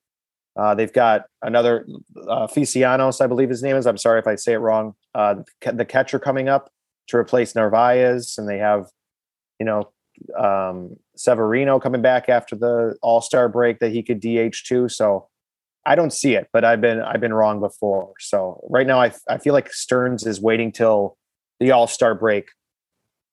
Uh, 0.58 0.74
they've 0.74 0.94
got 0.94 1.24
another 1.42 1.86
uh, 2.30 2.48
Felicianos, 2.48 3.20
I 3.20 3.28
believe 3.28 3.50
his 3.50 3.62
name 3.62 3.76
is. 3.76 3.86
I'm 3.86 3.98
sorry 3.98 4.20
if 4.20 4.28
I 4.28 4.36
say 4.36 4.54
it 4.54 4.58
wrong. 4.58 4.94
Uh, 5.14 5.36
the 5.62 5.86
catcher 5.86 6.18
coming 6.18 6.48
up 6.48 6.72
to 7.08 7.18
replace 7.18 7.56
Narvaez, 7.56 8.36
and 8.38 8.48
they 8.48 8.58
have, 8.58 8.88
you 9.60 9.66
know, 9.66 9.92
um, 10.38 10.96
Severino 11.16 11.80
coming 11.80 12.02
back 12.02 12.30
after 12.30 12.56
the 12.56 12.96
All 13.02 13.22
Star 13.22 13.50
break 13.50 13.80
that 13.80 13.92
he 13.92 14.04
could 14.04 14.20
DH 14.20 14.66
too. 14.66 14.90
So 14.90 15.28
I 15.86 15.96
don't 15.96 16.12
see 16.12 16.36
it, 16.36 16.48
but 16.52 16.66
I've 16.66 16.82
been 16.82 17.02
I've 17.02 17.22
been 17.22 17.34
wrong 17.34 17.60
before. 17.60 18.14
So 18.20 18.66
right 18.70 18.88
now 18.88 19.00
I 19.02 19.14
I 19.30 19.38
feel 19.38 19.54
like 19.54 19.72
Stearns 19.72 20.26
is 20.26 20.42
waiting 20.42 20.72
till 20.72 21.18
the 21.60 21.72
All 21.72 21.88
Star 21.88 22.16
break, 22.16 22.50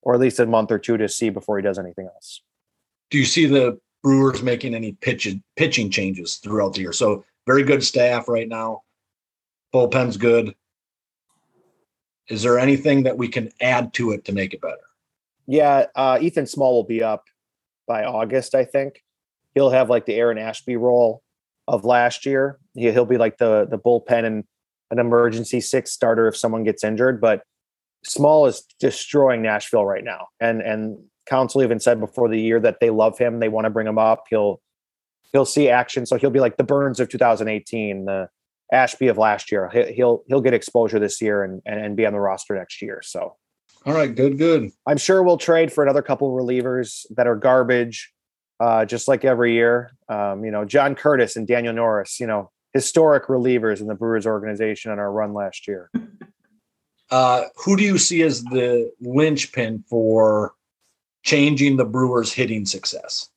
or 0.02 0.14
at 0.14 0.20
least 0.20 0.40
a 0.40 0.46
month 0.46 0.70
or 0.70 0.78
two 0.78 0.96
to 0.96 1.08
see 1.08 1.30
before 1.30 1.56
he 1.56 1.62
does 1.62 1.78
anything 1.78 2.06
else. 2.06 2.42
Do 3.10 3.18
you 3.18 3.24
see 3.24 3.46
the 3.46 3.78
Brewers 4.02 4.42
making 4.42 4.74
any 4.74 4.92
pitch, 4.92 5.28
pitching 5.56 5.90
changes 5.90 6.36
throughout 6.36 6.74
the 6.74 6.80
year? 6.80 6.92
So 6.92 7.24
very 7.46 7.62
good 7.62 7.84
staff 7.84 8.28
right 8.28 8.48
now. 8.48 8.82
Bullpen's 9.72 10.16
good. 10.16 10.54
Is 12.28 12.42
there 12.42 12.58
anything 12.58 13.02
that 13.04 13.16
we 13.16 13.28
can 13.28 13.50
add 13.60 13.92
to 13.94 14.12
it 14.12 14.24
to 14.26 14.32
make 14.32 14.54
it 14.54 14.60
better? 14.60 14.76
Yeah, 15.46 15.86
uh, 15.94 16.18
Ethan 16.20 16.46
Small 16.46 16.74
will 16.74 16.84
be 16.84 17.02
up 17.02 17.24
by 17.86 18.04
August, 18.04 18.54
I 18.54 18.64
think. 18.64 19.02
He'll 19.54 19.70
have 19.70 19.90
like 19.90 20.06
the 20.06 20.14
Aaron 20.14 20.38
Ashby 20.38 20.76
role 20.76 21.22
of 21.68 21.84
last 21.84 22.24
year. 22.26 22.58
He, 22.74 22.90
he'll 22.90 23.04
be 23.04 23.18
like 23.18 23.38
the 23.38 23.66
the 23.68 23.78
bullpen 23.78 24.24
and 24.24 24.44
an 24.90 24.98
emergency 24.98 25.60
six 25.60 25.90
starter 25.90 26.28
if 26.28 26.36
someone 26.36 26.64
gets 26.64 26.84
injured. 26.84 27.20
But 27.20 27.42
Small 28.04 28.46
is 28.46 28.62
destroying 28.80 29.42
Nashville 29.42 29.84
right 29.84 30.04
now, 30.04 30.28
and 30.40 30.60
and 30.60 30.98
Counsell 31.26 31.62
even 31.62 31.80
said 31.80 32.00
before 32.00 32.28
the 32.28 32.40
year 32.40 32.58
that 32.60 32.80
they 32.80 32.90
love 32.90 33.18
him. 33.18 33.40
They 33.40 33.48
want 33.48 33.64
to 33.64 33.70
bring 33.70 33.86
him 33.86 33.98
up. 33.98 34.24
He'll 34.28 34.60
he'll 35.32 35.44
see 35.44 35.68
action, 35.68 36.06
so 36.06 36.16
he'll 36.16 36.30
be 36.30 36.40
like 36.40 36.56
the 36.56 36.64
Burnes 36.64 37.00
of 37.00 37.08
2018, 37.08 38.06
the 38.06 38.28
Ashby 38.72 39.08
of 39.08 39.18
last 39.18 39.52
year. 39.52 39.70
He'll 39.94 40.22
he'll 40.26 40.40
get 40.40 40.54
exposure 40.54 40.98
this 40.98 41.20
year 41.20 41.44
and 41.44 41.62
and 41.64 41.96
be 41.96 42.06
on 42.06 42.12
the 42.12 42.20
roster 42.20 42.56
next 42.56 42.82
year. 42.82 43.02
So 43.04 43.36
all 43.86 43.94
right, 43.94 44.14
good, 44.14 44.38
good. 44.38 44.70
I'm 44.86 44.98
sure 44.98 45.22
we'll 45.22 45.38
trade 45.38 45.72
for 45.72 45.82
another 45.82 46.02
couple 46.02 46.30
relievers 46.34 47.04
that 47.16 47.26
are 47.26 47.36
garbage. 47.36 48.12
uh, 48.62 48.84
just 48.84 49.08
like 49.08 49.24
every 49.24 49.54
year. 49.54 49.92
Um, 50.08 50.44
you 50.44 50.52
know, 50.52 50.64
John 50.64 50.94
Curtiss 50.94 51.34
and 51.34 51.48
Daniel 51.48 51.74
Norris, 51.74 52.20
you 52.20 52.26
know, 52.28 52.50
historic 52.72 53.26
relievers 53.26 53.80
in 53.80 53.88
the 53.88 53.94
Brewers 53.94 54.24
organization 54.24 54.92
on 54.92 55.00
our 55.00 55.10
run 55.10 55.34
last 55.34 55.66
year. 55.68 55.90
Uh, 57.10 57.44
who 57.56 57.76
do 57.76 57.84
you 57.84 57.98
see 57.98 58.22
as 58.22 58.42
the 58.44 58.90
linchpin 59.02 59.84
for 59.90 60.54
changing 61.24 61.76
the 61.76 61.84
Brewers' 61.84 62.32
hitting 62.32 62.64
success? 62.64 63.28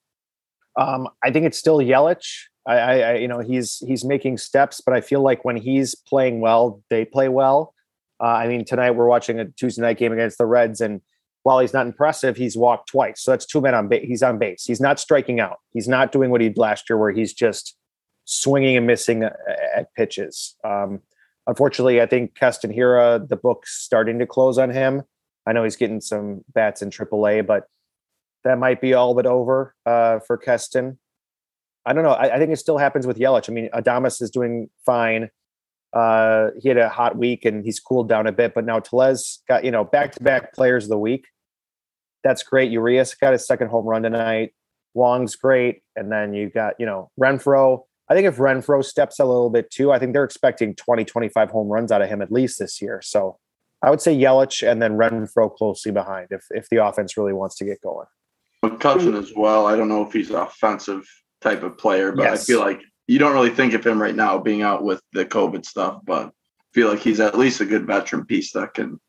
Um, 0.79 1.09
I 1.21 1.29
think 1.29 1.45
it's 1.45 1.57
still 1.57 1.79
Yelich. 1.79 2.43
I, 2.65 2.77
I, 2.77 2.99
I, 2.99 3.13
you 3.15 3.27
know, 3.27 3.39
he's 3.39 3.79
he's 3.85 4.05
making 4.05 4.37
steps, 4.37 4.79
but 4.79 4.93
I 4.95 5.01
feel 5.01 5.21
like 5.21 5.43
when 5.43 5.57
he's 5.57 5.93
playing 5.93 6.39
well, 6.39 6.81
they 6.89 7.03
play 7.03 7.27
well. 7.27 7.73
Uh, 8.21 8.27
I 8.27 8.47
mean, 8.47 8.65
tonight 8.65 8.91
we're 8.91 9.07
watching 9.07 9.39
a 9.39 9.45
Tuesday 9.45 9.81
night 9.81 9.97
game 9.97 10.13
against 10.13 10.37
the 10.37 10.45
Reds, 10.45 10.81
and 10.81 11.01
while 11.43 11.59
he's 11.59 11.73
not 11.73 11.85
impressive, 11.85 12.37
he's 12.37 12.57
walked 12.57 12.89
twice, 12.89 13.21
so 13.21 13.31
that's 13.31 13.45
two 13.45 13.61
men 13.61 13.75
on 13.75 13.87
base. 13.87 14.07
He's 14.07 14.23
on 14.23 14.39
base. 14.39 14.63
He's 14.65 14.81
not 14.81 14.99
striking 14.99 15.39
out. 15.39 15.59
He's 15.73 15.87
not 15.87 16.11
doing 16.11 16.31
what 16.31 16.41
he 16.41 16.49
did 16.49 16.57
last 16.57 16.89
year, 16.89 16.97
where 16.97 17.11
he's 17.11 17.33
just 17.33 17.77
swinging 18.25 18.77
and 18.77 18.87
missing 18.87 19.23
uh, 19.23 19.33
at 19.75 19.93
pitches. 19.93 20.55
Um, 20.63 21.01
unfortunately, 21.45 22.01
I 22.01 22.07
think 22.07 22.35
Keston 22.35 22.73
Hiura, 22.73 23.27
the 23.27 23.35
book's 23.35 23.75
starting 23.83 24.19
to 24.19 24.25
close 24.25 24.57
on 24.57 24.71
him. 24.71 25.03
I 25.45 25.53
know 25.53 25.63
he's 25.63 25.75
getting 25.75 26.01
some 26.01 26.43
bats 26.53 26.81
in 26.81 26.89
AAA, 26.89 27.45
but 27.45 27.67
that 28.43 28.57
might 28.57 28.81
be 28.81 28.93
all 28.93 29.13
but 29.13 29.25
over 29.25 29.75
uh, 29.85 30.19
for 30.19 30.37
Keston. 30.37 30.97
I 31.85 31.93
don't 31.93 32.03
know. 32.03 32.11
I, 32.11 32.35
I, 32.35 32.37
think 32.39 32.51
it 32.51 32.57
still 32.57 32.79
happens 32.79 33.05
with 33.05 33.17
Yelich. 33.17 33.49
I 33.49 33.53
mean, 33.53 33.69
Adames 33.73 34.21
is 34.21 34.31
doing 34.31 34.69
fine. 34.85 35.29
Uh, 35.95 36.49
he 36.61 36.67
had 36.67 36.77
a 36.77 36.89
hot 36.89 37.17
week 37.17 37.45
and 37.45 37.63
he's 37.63 37.79
cooled 37.79 38.09
down 38.09 38.27
a 38.27 38.31
bit, 38.33 38.53
but 38.53 38.65
now 38.65 38.79
Tellez 38.79 39.41
got 39.47 39.63
you 39.63 39.71
know 39.71 39.85
back 39.85 40.11
to 40.13 40.23
back 40.23 40.53
players 40.53 40.83
of 40.83 40.89
the 40.89 40.99
week. 40.99 41.25
That's 42.23 42.43
great. 42.43 42.69
Urias 42.69 43.15
got 43.15 43.31
his 43.31 43.47
second 43.47 43.69
home 43.69 43.85
run 43.85 44.03
tonight. 44.03 44.53
Wong's 44.93 45.35
great, 45.35 45.83
and 45.95 46.11
then 46.11 46.33
you 46.33 46.49
got 46.49 46.73
you 46.79 46.85
know 46.85 47.11
Renfroe. 47.19 47.83
I 48.09 48.13
think 48.13 48.27
if 48.27 48.35
Renfroe 48.37 48.83
steps 48.83 49.19
a 49.19 49.25
little 49.25 49.49
bit 49.49 49.71
too, 49.71 49.91
I 49.91 49.97
think 49.97 50.13
they're 50.13 50.25
expecting 50.25 50.75
20, 50.75 51.05
25 51.05 51.49
home 51.49 51.69
runs 51.69 51.91
out 51.91 52.03
of 52.03 52.09
him 52.09 52.21
at 52.21 52.31
least 52.31 52.59
this 52.59 52.79
year. 52.79 53.01
So 53.01 53.39
I 53.81 53.89
would 53.89 53.99
say 53.99 54.15
Yelich 54.15 54.69
and 54.69 54.81
then 54.81 54.97
Renfro 54.97 55.55
closely 55.55 55.91
behind 55.91 56.27
if 56.31 56.43
if 56.49 56.67
the 56.69 56.85
offense 56.85 57.15
really 57.15 57.33
wants 57.33 57.55
to 57.57 57.65
get 57.65 57.81
going. 57.81 58.07
McCutchen 58.65 59.17
as 59.17 59.31
well. 59.33 59.65
I 59.65 59.77
don't 59.77 59.87
know 59.87 60.05
if 60.05 60.11
he's 60.11 60.29
an 60.29 60.37
offensive 60.37 61.07
type 61.39 61.63
of 61.63 61.77
player, 61.77 62.11
but 62.11 62.23
yes. 62.23 62.43
I 62.43 62.45
feel 62.45 62.59
like 62.59 62.81
you 63.07 63.19
don't 63.19 63.33
really 63.33 63.49
think 63.49 63.73
of 63.73 63.85
him 63.85 64.01
right 64.01 64.15
now 64.15 64.37
being 64.37 64.61
out 64.61 64.83
with 64.83 65.01
the 65.13 65.25
COVID 65.25 65.65
stuff, 65.65 66.01
but 66.03 66.31
feel 66.73 66.89
like 66.89 66.99
he's 66.99 67.19
at 67.19 67.37
least 67.37 67.61
a 67.61 67.65
good 67.65 67.85
veteran 67.85 68.25
piece 68.25 68.51
that 68.53 68.73
can 68.73 68.99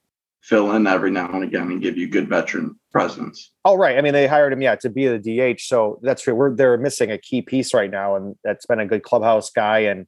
fill 0.42 0.72
in 0.72 0.86
every 0.86 1.10
now 1.10 1.28
and 1.32 1.42
again 1.42 1.72
and 1.72 1.82
give 1.82 1.96
you 1.96 2.08
good 2.08 2.28
veteran 2.28 2.78
presence. 2.92 3.50
Oh, 3.64 3.74
right. 3.74 3.98
I 3.98 4.00
mean, 4.00 4.12
they 4.12 4.28
hired 4.28 4.52
him, 4.52 4.62
yeah, 4.62 4.76
to 4.76 4.88
be 4.88 5.08
the 5.08 5.18
DH. 5.18 5.60
So 5.62 5.98
that's 6.02 6.22
true. 6.22 6.34
We're 6.34 6.54
they're 6.54 6.78
missing 6.78 7.10
a 7.10 7.18
key 7.18 7.42
piece 7.42 7.74
right 7.74 7.90
now, 7.90 8.14
and 8.14 8.36
that's 8.44 8.66
been 8.66 8.78
a 8.78 8.86
good 8.86 9.02
clubhouse 9.02 9.50
guy. 9.50 9.80
And 9.80 10.06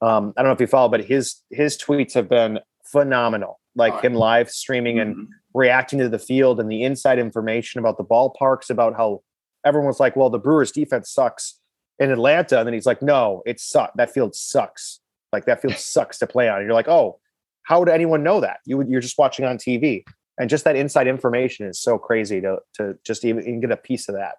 um, 0.00 0.32
I 0.36 0.42
don't 0.42 0.50
know 0.50 0.54
if 0.54 0.60
you 0.60 0.68
follow, 0.68 0.88
but 0.88 1.04
his 1.04 1.42
his 1.50 1.76
tweets 1.76 2.14
have 2.14 2.28
been 2.28 2.60
phenomenal. 2.84 3.58
Like 3.74 4.04
him 4.04 4.12
live 4.14 4.50
streaming 4.50 5.00
and 5.00 5.16
mm-hmm. 5.16 5.24
reacting 5.54 5.98
to 6.00 6.08
the 6.10 6.18
field 6.18 6.60
and 6.60 6.70
the 6.70 6.82
inside 6.82 7.18
information 7.18 7.80
about 7.80 7.96
the 7.96 8.04
ballparks, 8.04 8.68
about 8.68 8.94
how 8.96 9.22
everyone 9.64 9.88
was 9.88 9.98
like, 9.98 10.14
"Well, 10.14 10.30
the 10.30 10.38
Brewers' 10.38 10.70
defense 10.70 11.10
sucks 11.10 11.58
in 12.02 12.10
Atlanta," 12.10 12.58
and 12.58 12.66
then 12.66 12.74
he's 12.74 12.86
like, 12.86 13.02
"No, 13.02 13.42
it 13.46 13.60
sucks. 13.60 13.92
That 13.96 14.12
field 14.12 14.34
sucks. 14.34 15.00
Like 15.32 15.46
that 15.46 15.62
field 15.62 15.76
sucks 15.76 16.18
to 16.18 16.26
play 16.26 16.48
on." 16.48 16.58
And 16.58 16.66
you're 16.66 16.74
like, 16.74 16.88
"Oh, 16.88 17.20
how 17.62 17.80
would 17.80 17.88
anyone 17.88 18.22
know 18.22 18.40
that? 18.40 18.58
You 18.66 18.82
you're 18.82 19.00
just 19.00 19.18
watching 19.18 19.44
on 19.44 19.58
TV, 19.58 20.04
and 20.38 20.50
just 20.50 20.64
that 20.64 20.76
inside 20.76 21.06
information 21.06 21.66
is 21.66 21.80
so 21.80 21.98
crazy 21.98 22.40
to 22.40 22.58
to 22.74 22.98
just 23.04 23.24
even, 23.24 23.42
even 23.42 23.60
get 23.60 23.70
a 23.70 23.76
piece 23.76 24.08
of 24.08 24.14
that. 24.14 24.36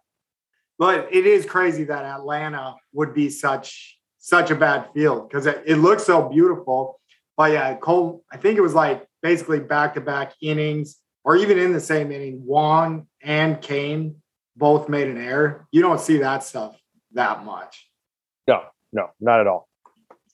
But 0.77 1.07
it 1.11 1.25
is 1.25 1.45
crazy 1.45 1.83
that 1.85 2.03
Atlanta 2.03 2.75
would 2.93 3.13
be 3.13 3.29
such 3.29 3.97
such 4.19 4.51
a 4.51 4.55
bad 4.55 4.87
field 4.93 5.29
because 5.29 5.45
it, 5.45 5.63
it 5.65 5.75
looks 5.75 6.03
so 6.03 6.29
beautiful. 6.29 6.99
But 7.37 7.51
yeah, 7.51 7.75
Cole, 7.75 8.23
I 8.31 8.37
think 8.37 8.57
it 8.57 8.61
was 8.61 8.73
like 8.73 9.05
basically 9.21 9.59
back 9.59 9.95
to 9.95 10.01
back 10.01 10.33
innings, 10.41 10.97
or 11.23 11.35
even 11.35 11.57
in 11.57 11.73
the 11.73 11.79
same 11.79 12.11
inning, 12.11 12.45
Wong 12.45 13.07
and 13.21 13.61
Cain 13.61 14.21
both 14.55 14.87
made 14.89 15.07
an 15.07 15.17
error. 15.17 15.67
You 15.71 15.81
don't 15.81 15.99
see 15.99 16.17
that 16.17 16.43
stuff 16.43 16.77
that 17.13 17.45
much. 17.45 17.89
No, 18.47 18.63
no, 18.91 19.09
not 19.19 19.39
at 19.39 19.47
all. 19.47 19.67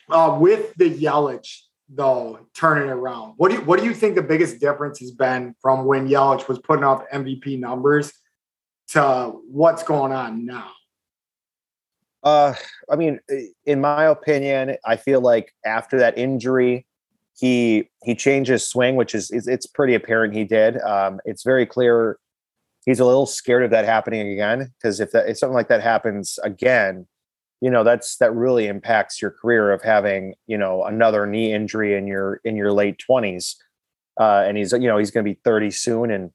Uh, 0.10 0.38
with 0.40 0.74
the 0.76 0.90
Yelich 0.90 1.62
though 1.90 2.40
turning 2.54 2.90
around. 2.90 3.34
What 3.38 3.50
do 3.50 3.58
you, 3.58 3.64
what 3.64 3.80
do 3.80 3.86
you 3.86 3.94
think 3.94 4.16
the 4.16 4.22
biggest 4.22 4.60
difference 4.60 5.00
has 5.00 5.12
been 5.12 5.56
from 5.62 5.86
when 5.86 6.08
Yelich 6.08 6.48
was 6.48 6.60
putting 6.60 6.84
up 6.84 7.10
MVP 7.12 7.60
numbers 7.60 8.14
to 8.90 9.34
what's 9.50 9.84
going 9.84 10.12
on 10.12 10.46
now? 10.46 10.72
Uh, 12.22 12.54
I 12.90 12.96
mean, 12.96 13.20
in 13.66 13.82
my 13.82 14.06
opinion, 14.06 14.76
I 14.86 14.98
feel 14.98 15.22
like 15.22 15.54
after 15.66 15.98
that 16.00 16.18
injury, 16.18 16.86
he 17.38 17.90
he 18.04 18.14
changed 18.14 18.50
his 18.50 18.68
swing, 18.68 18.98
which 18.98 19.16
is, 19.16 19.32
is 19.32 19.48
it's 19.48 19.66
pretty 19.66 19.96
apparent 19.96 20.36
he 20.36 20.44
did. 20.44 20.80
Um, 20.82 21.22
it's 21.24 21.44
very 21.44 21.66
clear 21.66 22.18
he's 22.86 23.00
a 23.00 23.06
little 23.06 23.26
scared 23.26 23.64
of 23.64 23.72
that 23.72 23.86
happening 23.86 24.28
again 24.30 24.74
because 24.78 25.00
if 25.00 25.12
that 25.12 25.30
if 25.30 25.38
something 25.38 25.56
like 25.56 25.70
that 25.70 25.82
happens 25.82 26.40
again, 26.44 27.08
you 27.62 27.70
know 27.70 27.84
that's 27.84 28.18
that 28.18 28.34
really 28.34 28.68
impacts 28.68 29.22
your 29.22 29.32
career 29.32 29.72
of 29.72 29.82
having 29.82 30.36
you 30.48 30.58
know 30.58 30.84
another 30.84 31.26
knee 31.26 31.54
injury 31.54 31.96
in 31.96 32.08
your 32.08 32.42
in 32.44 32.56
your 32.56 32.72
late 32.72 33.02
20s 33.10 33.56
uh, 34.20 34.44
and 34.46 34.58
he's 34.58 34.72
you 34.74 34.88
know 34.88 34.98
he's 34.98 35.12
going 35.12 35.26
to 35.26 35.30
be 35.30 35.40
30 35.44 35.72
soon 35.72 36.12
and 36.12 36.32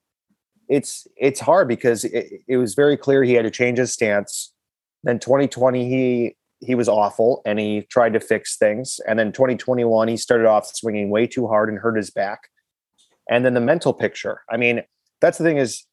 it's 0.69 1.07
it's 1.17 1.41
hard 1.41 1.69
because 1.69 2.05
it, 2.05 2.43
it, 2.49 2.57
was 2.57 2.75
very 2.75 2.97
clear 2.97 3.23
he 3.23 3.35
had 3.35 3.45
to 3.45 3.51
change 3.51 3.79
his 3.79 3.93
stance. 3.93 4.53
Then 5.03 5.19
2020 5.19 5.89
he 5.89 6.37
he 6.61 6.75
was 6.75 6.89
awful 6.89 7.43
and 7.45 7.59
he 7.59 7.83
tried 7.91 8.15
to 8.15 8.21
fix 8.21 8.57
things 8.57 9.01
and 9.07 9.19
then 9.19 9.33
2021 9.33 10.09
he 10.09 10.17
started 10.17 10.47
off 10.47 10.67
swinging 10.67 11.11
way 11.11 11.27
too 11.27 11.47
hard 11.47 11.69
and 11.69 11.79
hurt 11.79 11.97
his 11.97 12.11
back. 12.11 12.49
And 13.29 13.45
then 13.45 13.55
the 13.55 13.61
mental 13.61 13.93
picture 13.93 14.41
i 14.51 14.57
mean 14.57 14.83
that's 15.21 15.39
the 15.39 15.45
thing 15.45 15.59
is 15.59 15.85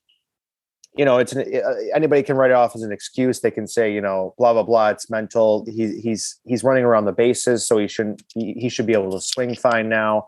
you 0.95 1.05
know, 1.05 1.17
it's 1.17 1.31
an, 1.31 1.41
uh, 1.41 1.73
anybody 1.95 2.21
can 2.21 2.35
write 2.35 2.51
it 2.51 2.55
off 2.55 2.75
as 2.75 2.81
an 2.81 2.91
excuse. 2.91 3.39
They 3.39 3.51
can 3.51 3.65
say, 3.67 3.93
you 3.93 4.01
know, 4.01 4.33
blah 4.37 4.53
blah 4.53 4.63
blah. 4.63 4.89
It's 4.89 5.09
mental. 5.09 5.65
He, 5.65 5.99
he's 5.99 6.39
he's 6.43 6.63
running 6.63 6.83
around 6.83 7.05
the 7.05 7.13
bases, 7.13 7.65
so 7.65 7.77
he 7.77 7.87
shouldn't. 7.87 8.23
He, 8.33 8.53
he 8.53 8.69
should 8.69 8.85
be 8.85 8.93
able 8.93 9.11
to 9.11 9.21
swing 9.21 9.55
fine 9.55 9.87
now, 9.87 10.27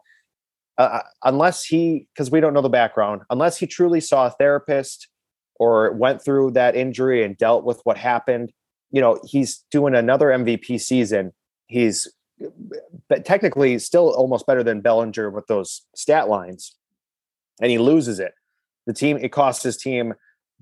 uh, 0.77 0.81
uh 0.81 1.01
unless 1.23 1.65
he 1.65 2.07
because 2.13 2.31
we 2.31 2.39
don't 2.39 2.53
know 2.53 2.61
the 2.61 2.69
background. 2.69 3.23
Unless 3.29 3.57
he 3.57 3.67
truly 3.67 3.99
saw 3.99 4.27
a 4.27 4.31
therapist 4.31 5.09
or 5.55 5.91
went 5.93 6.23
through 6.23 6.51
that 6.51 6.75
injury 6.75 7.23
and 7.23 7.37
dealt 7.37 7.65
with 7.65 7.81
what 7.83 7.97
happened. 7.97 8.51
You 8.91 9.01
know, 9.01 9.19
he's 9.25 9.65
doing 9.71 9.95
another 9.95 10.27
MVP 10.27 10.79
season. 10.79 11.33
He's 11.67 12.07
but 13.09 13.25
technically 13.25 13.79
still 13.79 14.09
almost 14.13 14.45
better 14.45 14.63
than 14.63 14.81
Bellinger 14.81 15.29
with 15.29 15.47
those 15.47 15.81
stat 15.95 16.29
lines, 16.29 16.75
and 17.61 17.69
he 17.69 17.77
loses 17.77 18.19
it. 18.19 18.33
The 18.85 18.93
team 18.93 19.17
it 19.17 19.33
costs 19.33 19.63
his 19.63 19.75
team 19.75 20.13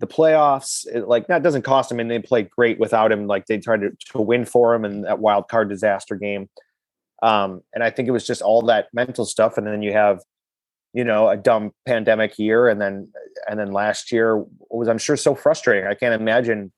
the 0.01 0.07
playoffs, 0.07 0.85
it, 0.93 1.07
like 1.07 1.27
that 1.27 1.43
doesn't 1.43 1.61
cost 1.61 1.91
him, 1.91 1.99
and 1.99 2.11
they 2.11 2.19
played 2.19 2.49
great 2.49 2.79
without 2.79 3.11
him. 3.11 3.27
Like 3.27 3.45
they 3.45 3.57
tried 3.57 3.81
to, 3.81 3.91
to 4.11 4.21
win 4.21 4.43
for 4.45 4.75
him 4.75 4.83
in 4.83 5.01
that 5.03 5.19
wild 5.19 5.47
card 5.47 5.69
disaster 5.69 6.15
game. 6.15 6.49
Um, 7.23 7.61
and 7.73 7.83
I 7.83 7.91
think 7.91 8.07
it 8.07 8.11
was 8.11 8.27
just 8.27 8.41
all 8.41 8.63
that 8.63 8.87
mental 8.93 9.25
stuff. 9.25 9.57
And 9.57 9.65
then 9.65 9.83
you 9.83 9.93
have, 9.93 10.21
you 10.93 11.03
know, 11.03 11.29
a 11.29 11.37
dumb 11.37 11.71
pandemic 11.85 12.37
year, 12.37 12.67
and 12.67 12.81
then 12.81 13.09
and 13.49 13.57
then 13.59 13.71
last 13.71 14.11
year 14.11 14.43
was, 14.69 14.89
I'm 14.89 14.97
sure, 14.97 15.15
so 15.15 15.35
frustrating. 15.35 15.87
I 15.87 15.93
can't 15.93 16.19
imagine 16.19 16.73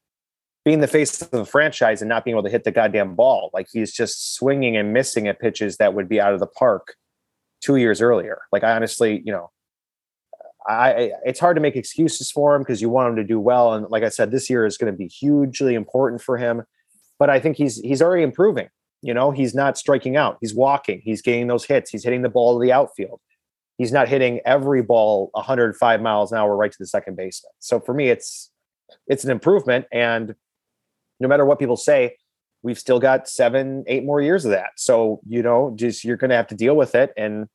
being 0.66 0.82
the 0.82 0.88
face 0.88 1.22
of 1.22 1.32
the 1.32 1.46
franchise 1.46 2.02
and 2.02 2.10
not 2.10 2.24
being 2.24 2.36
able 2.36 2.44
to 2.44 2.50
hit 2.50 2.64
the 2.64 2.72
goddamn 2.72 3.16
ball. 3.16 3.50
Like 3.54 3.68
he's 3.72 3.92
just 3.92 4.36
swinging 4.36 4.78
and 4.78 4.94
missing 4.94 5.28
at 5.28 5.40
pitches 5.40 5.78
that 5.78 5.94
would 5.94 6.08
be 6.08 6.22
out 6.22 6.34
of 6.34 6.40
the 6.40 6.48
park 6.48 6.96
two 7.62 7.78
years 7.78 8.02
earlier. 8.02 8.42
Like 8.52 8.64
I 8.64 8.76
honestly, 8.76 9.22
you 9.26 9.32
know, 9.32 9.50
I, 10.68 11.12
it's 11.26 11.40
hard 11.40 11.56
to 11.58 11.62
make 11.62 11.76
excuses 11.76 12.32
for 12.32 12.56
him 12.56 12.62
because 12.62 12.82
you 12.82 12.90
want 12.90 13.10
him 13.10 13.16
to 13.18 13.24
do 13.24 13.40
well. 13.40 13.74
And 13.74 13.90
like 13.90 14.04
I 14.04 14.10
said, 14.10 14.32
this 14.32 14.50
year 14.50 14.66
is 14.66 14.78
going 14.78 14.92
to 14.92 14.98
be 14.98 15.08
hugely 15.08 15.76
important 15.76 16.22
for 16.22 16.38
him. 16.38 16.64
But 17.20 17.30
I 17.30 17.40
think 17.40 17.58
he's 17.58 17.80
he's 17.80 18.02
already 18.02 18.24
improving. 18.24 18.70
You 19.02 19.14
know, 19.14 19.32
he's 19.32 19.54
not 19.54 19.78
striking 19.78 20.16
out. 20.16 20.38
He's 20.40 20.54
walking. 20.54 21.02
He's 21.04 21.22
getting 21.22 21.48
those 21.48 21.66
hits. 21.66 21.90
He's 21.90 22.04
hitting 22.04 22.22
the 22.22 22.30
ball 22.30 22.58
to 22.58 22.64
the 22.64 22.72
outfield. 22.72 23.20
He's 23.78 23.92
not 23.92 24.08
hitting 24.08 24.40
every 24.46 24.82
ball 24.82 25.30
105 25.34 26.02
miles 26.02 26.32
an 26.32 26.38
hour 26.38 26.56
right 26.56 26.72
to 26.72 26.78
the 26.80 26.88
second 26.88 27.18
baseman. 27.18 27.52
So 27.60 27.80
for 27.80 27.94
me, 27.94 28.10
it's 28.10 28.52
it's 29.08 29.24
an 29.24 29.32
improvement. 29.32 29.86
And 29.92 30.36
no 31.20 31.28
matter 31.28 31.46
what 31.46 31.60
people 31.60 31.78
say, 31.78 32.16
we've 32.62 32.80
still 32.80 33.00
got 33.00 33.28
seven, 33.28 33.84
eight 33.88 34.06
more 34.06 34.22
years 34.22 34.46
of 34.46 34.52
that. 34.52 34.72
So 34.78 35.20
you 35.28 35.44
know, 35.44 35.74
just 35.76 36.04
you're 36.04 36.18
going 36.18 36.30
to 36.30 36.38
have 36.38 36.48
to 36.48 36.56
deal 36.56 36.76
with 36.76 36.96
it 36.96 37.12
and 37.18 37.48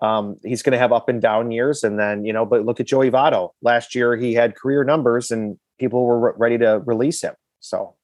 um, 0.00 0.36
he's 0.44 0.62
going 0.62 0.72
to 0.72 0.78
have 0.78 0.92
up 0.92 1.08
and 1.08 1.22
down 1.22 1.50
years, 1.50 1.82
and 1.82 1.98
then 1.98 2.24
you 2.24 2.32
know. 2.32 2.44
But 2.44 2.64
look 2.64 2.80
at 2.80 2.86
Joey 2.86 3.10
Votto. 3.10 3.50
Last 3.62 3.94
year, 3.94 4.16
he 4.16 4.34
had 4.34 4.54
career 4.54 4.84
numbers, 4.84 5.30
and 5.30 5.58
people 5.78 6.04
were 6.04 6.18
re- 6.18 6.32
ready 6.36 6.58
to 6.58 6.82
release 6.84 7.22
him. 7.22 7.34
So, 7.60 7.94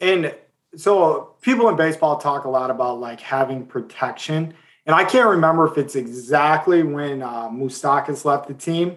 and 0.00 0.34
so 0.74 1.34
people 1.42 1.68
in 1.68 1.76
baseball 1.76 2.16
talk 2.16 2.44
a 2.44 2.48
lot 2.48 2.70
about 2.70 2.98
like 3.00 3.20
having 3.20 3.66
protection, 3.66 4.54
and 4.86 4.94
I 4.94 5.04
can't 5.04 5.28
remember 5.28 5.66
if 5.66 5.76
it's 5.76 5.96
exactly 5.96 6.82
when 6.82 7.22
uh, 7.22 7.50
left 7.50 8.48
the 8.48 8.54
team, 8.54 8.96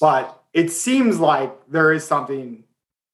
but 0.00 0.42
it 0.52 0.70
seems 0.70 1.20
like 1.20 1.54
there 1.68 1.92
is 1.92 2.04
something 2.04 2.64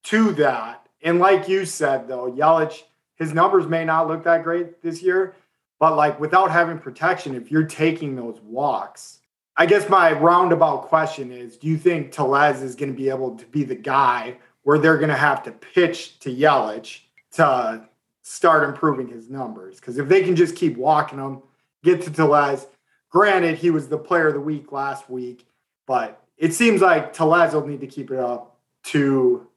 to 0.05 0.31
that, 0.33 0.87
and 1.03 1.19
like 1.19 1.47
you 1.47 1.65
said, 1.65 2.07
though, 2.07 2.31
Yelich, 2.31 2.81
his 3.15 3.31
numbers 3.31 3.67
may 3.67 3.85
not 3.85 4.07
look 4.07 4.23
that 4.23 4.43
great 4.43 4.81
this 4.81 5.03
year, 5.03 5.35
but 5.79 5.95
like 5.95 6.19
without 6.19 6.51
having 6.51 6.79
protection, 6.79 7.35
if 7.35 7.51
you're 7.51 7.63
taking 7.63 8.15
those 8.15 8.39
walks, 8.41 9.19
I 9.55 9.65
guess 9.65 9.89
my 9.89 10.11
roundabout 10.11 10.83
question 10.83 11.31
is 11.31 11.57
do 11.57 11.67
you 11.67 11.77
think 11.77 12.11
Tellez 12.11 12.61
is 12.61 12.75
going 12.75 12.91
to 12.91 12.97
be 12.97 13.09
able 13.09 13.35
to 13.35 13.45
be 13.47 13.63
the 13.63 13.75
guy 13.75 14.37
where 14.63 14.77
they're 14.77 14.97
going 14.97 15.09
to 15.09 15.15
have 15.15 15.43
to 15.43 15.51
pitch 15.51 16.19
to 16.19 16.33
Yelich 16.33 17.01
to 17.33 17.87
start 18.23 18.67
improving 18.67 19.07
his 19.07 19.29
numbers? 19.29 19.79
Because 19.79 19.97
if 19.97 20.07
they 20.07 20.23
can 20.23 20.35
just 20.35 20.55
keep 20.55 20.77
walking 20.77 21.19
him, 21.19 21.41
get 21.83 22.01
to 22.03 22.11
Tellez, 22.11 22.67
granted, 23.09 23.57
he 23.57 23.69
was 23.69 23.87
the 23.87 23.97
player 23.97 24.27
of 24.27 24.33
the 24.33 24.39
week 24.39 24.71
last 24.71 25.09
week, 25.09 25.47
but 25.85 26.23
it 26.37 26.53
seems 26.53 26.81
like 26.81 27.13
Tellez 27.13 27.53
will 27.53 27.65
need 27.65 27.81
to 27.81 27.87
keep 27.87 28.11
it 28.11 28.19
up 28.19 28.57
to 28.85 29.47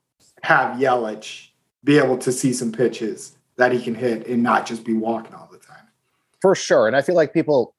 have 0.42 0.78
Yelich 0.78 1.48
be 1.82 1.98
able 1.98 2.18
to 2.18 2.30
see 2.30 2.52
some 2.52 2.72
pitches 2.72 3.36
that 3.56 3.72
he 3.72 3.80
can 3.80 3.94
hit 3.94 4.26
and 4.26 4.42
not 4.42 4.66
just 4.66 4.84
be 4.84 4.94
walking 4.94 5.32
time. 5.32 5.49
For 6.40 6.54
sure. 6.54 6.86
And 6.86 6.96
I 6.96 7.02
feel 7.02 7.14
like 7.14 7.34
people 7.34 7.74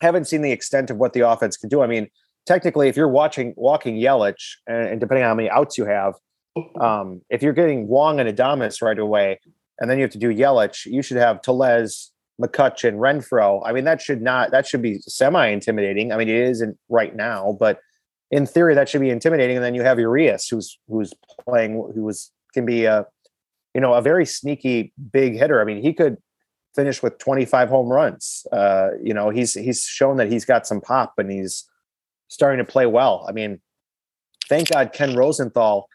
haven't 0.00 0.26
seen 0.26 0.42
the 0.42 0.52
extent 0.52 0.90
of 0.90 0.96
what 0.96 1.12
the 1.12 1.20
offense 1.20 1.56
can 1.56 1.68
do. 1.68 1.82
I 1.82 1.86
mean, 1.86 2.08
technically, 2.46 2.88
if 2.88 2.96
you're 2.96 3.08
watching 3.08 3.54
walking 3.56 3.96
Yelich, 3.96 4.56
and, 4.66 4.98
depending 4.98 5.24
on 5.24 5.30
how 5.30 5.34
many 5.34 5.50
outs 5.50 5.76
you 5.76 5.84
have, 5.84 6.14
um, 6.80 7.20
if 7.30 7.42
you're 7.42 7.52
getting 7.52 7.86
Wong 7.86 8.18
and 8.18 8.28
Adames 8.28 8.82
right 8.82 8.98
away, 8.98 9.38
and 9.78 9.90
then 9.90 9.98
you 9.98 10.02
have 10.02 10.10
to 10.12 10.18
do 10.18 10.34
Yelich, 10.34 10.86
you 10.86 11.02
should 11.02 11.16
have 11.16 11.42
Tellez, 11.42 12.12
McCutchen, 12.40 12.96
Renfroe. 12.96 13.62
I 13.64 13.72
mean, 13.72 13.84
that 13.84 14.00
should 14.00 14.22
not 14.22 14.50
that 14.50 14.66
should 14.66 14.82
be 14.82 14.98
semi 15.00 15.48
intimidating. 15.48 16.12
I 16.12 16.16
mean, 16.16 16.28
it 16.28 16.36
isn't 16.36 16.78
right 16.88 17.14
now, 17.14 17.56
but 17.58 17.80
in 18.30 18.46
theory, 18.46 18.74
that 18.74 18.88
should 18.88 19.00
be 19.00 19.10
intimidating. 19.10 19.56
And 19.56 19.64
then 19.64 19.74
you 19.74 19.82
have 19.82 19.98
Urias, 19.98 20.48
who's 20.48 20.78
who's 20.88 21.12
playing, 21.46 21.72
who 21.94 22.04
was 22.04 22.30
can 22.54 22.64
be 22.64 22.84
a 22.84 23.06
you 23.74 23.80
know 23.80 23.94
a 23.94 24.02
very 24.02 24.24
sneaky 24.24 24.92
big 25.12 25.34
hitter. 25.34 25.60
I 25.60 25.64
mean, 25.64 25.82
he 25.82 25.92
could 25.92 26.16
finish 26.74 27.02
with 27.02 27.18
25 27.18 27.68
home 27.68 27.88
runs. 27.88 28.46
Uh, 28.52 28.90
you 29.02 29.14
know, 29.14 29.30
he's 29.30 29.54
he's 29.54 29.84
shown 29.84 30.16
that 30.16 30.30
he's 30.30 30.44
got 30.44 30.66
some 30.66 30.80
pop 30.80 31.14
and 31.18 31.30
he's 31.30 31.68
starting 32.28 32.64
to 32.64 32.70
play 32.70 32.86
well. 32.86 33.26
I 33.28 33.32
mean, 33.32 33.60
thank 34.48 34.70
God 34.70 34.92
Ken 34.92 35.14
Rosenthal 35.14 35.88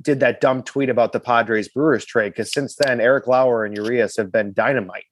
did 0.00 0.20
that 0.20 0.40
dumb 0.40 0.62
tweet 0.62 0.88
about 0.88 1.12
the 1.12 1.20
Padres 1.20 1.68
Brewers 1.68 2.04
trade 2.04 2.30
because 2.30 2.52
since 2.52 2.76
then 2.76 3.00
Eric 3.00 3.26
Lauer 3.26 3.64
and 3.64 3.76
Urias 3.76 4.16
have 4.16 4.30
been 4.32 4.52
dynamite. 4.52 5.04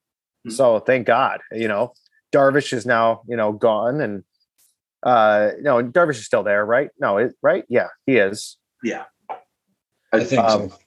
Mm-hmm. 0.46 0.50
So 0.50 0.80
thank 0.80 1.06
God, 1.06 1.40
you 1.52 1.68
know, 1.68 1.92
Darvish 2.32 2.72
is 2.72 2.86
now 2.86 3.22
you 3.28 3.36
know 3.36 3.52
gone 3.52 4.00
and 4.00 4.24
uh 5.02 5.50
no 5.60 5.82
Darvish 5.82 6.18
is 6.18 6.26
still 6.26 6.42
there, 6.42 6.64
right? 6.64 6.90
No, 6.98 7.18
it, 7.18 7.34
right? 7.42 7.64
Yeah, 7.68 7.88
he 8.06 8.16
is. 8.16 8.56
Yeah, 8.82 9.04
I 10.12 10.24
think 10.24 10.42
um, 10.42 10.70
so. 10.70 10.78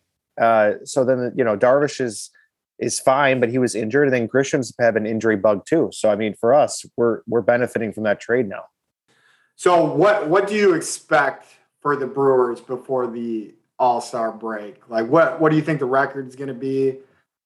Uh, 0.43 0.73
so 0.85 1.03
then 1.03 1.33
you 1.35 1.43
know 1.43 1.57
Darvish 1.57 1.99
is 1.99 2.31
is 2.79 2.99
fine, 2.99 3.39
but 3.39 3.49
he 3.49 3.57
was 3.57 3.75
injured, 3.75 4.07
and 4.07 4.13
then 4.13 4.27
Grisham's 4.27 4.73
have 4.79 4.95
an 4.95 5.05
injury 5.05 5.35
bug 5.35 5.65
too. 5.65 5.89
So 5.91 6.09
I 6.09 6.15
mean, 6.15 6.33
for 6.33 6.53
us, 6.53 6.85
we're 6.97 7.21
we're 7.27 7.41
benefiting 7.41 7.93
from 7.93 8.03
that 8.03 8.19
trade 8.19 8.47
now. 8.47 8.63
So 9.55 9.83
what 9.83 10.27
what 10.29 10.47
do 10.47 10.55
you 10.55 10.73
expect 10.73 11.47
for 11.81 11.95
the 11.95 12.07
Brewers 12.07 12.61
before 12.61 13.07
the 13.07 13.53
All 13.77 14.01
Star 14.01 14.31
break? 14.31 14.89
Like 14.89 15.07
what 15.07 15.39
what 15.39 15.49
do 15.49 15.57
you 15.57 15.61
think 15.61 15.79
the 15.79 15.85
record 15.85 16.27
is 16.27 16.35
going 16.35 16.47
to 16.47 16.53
be? 16.53 16.99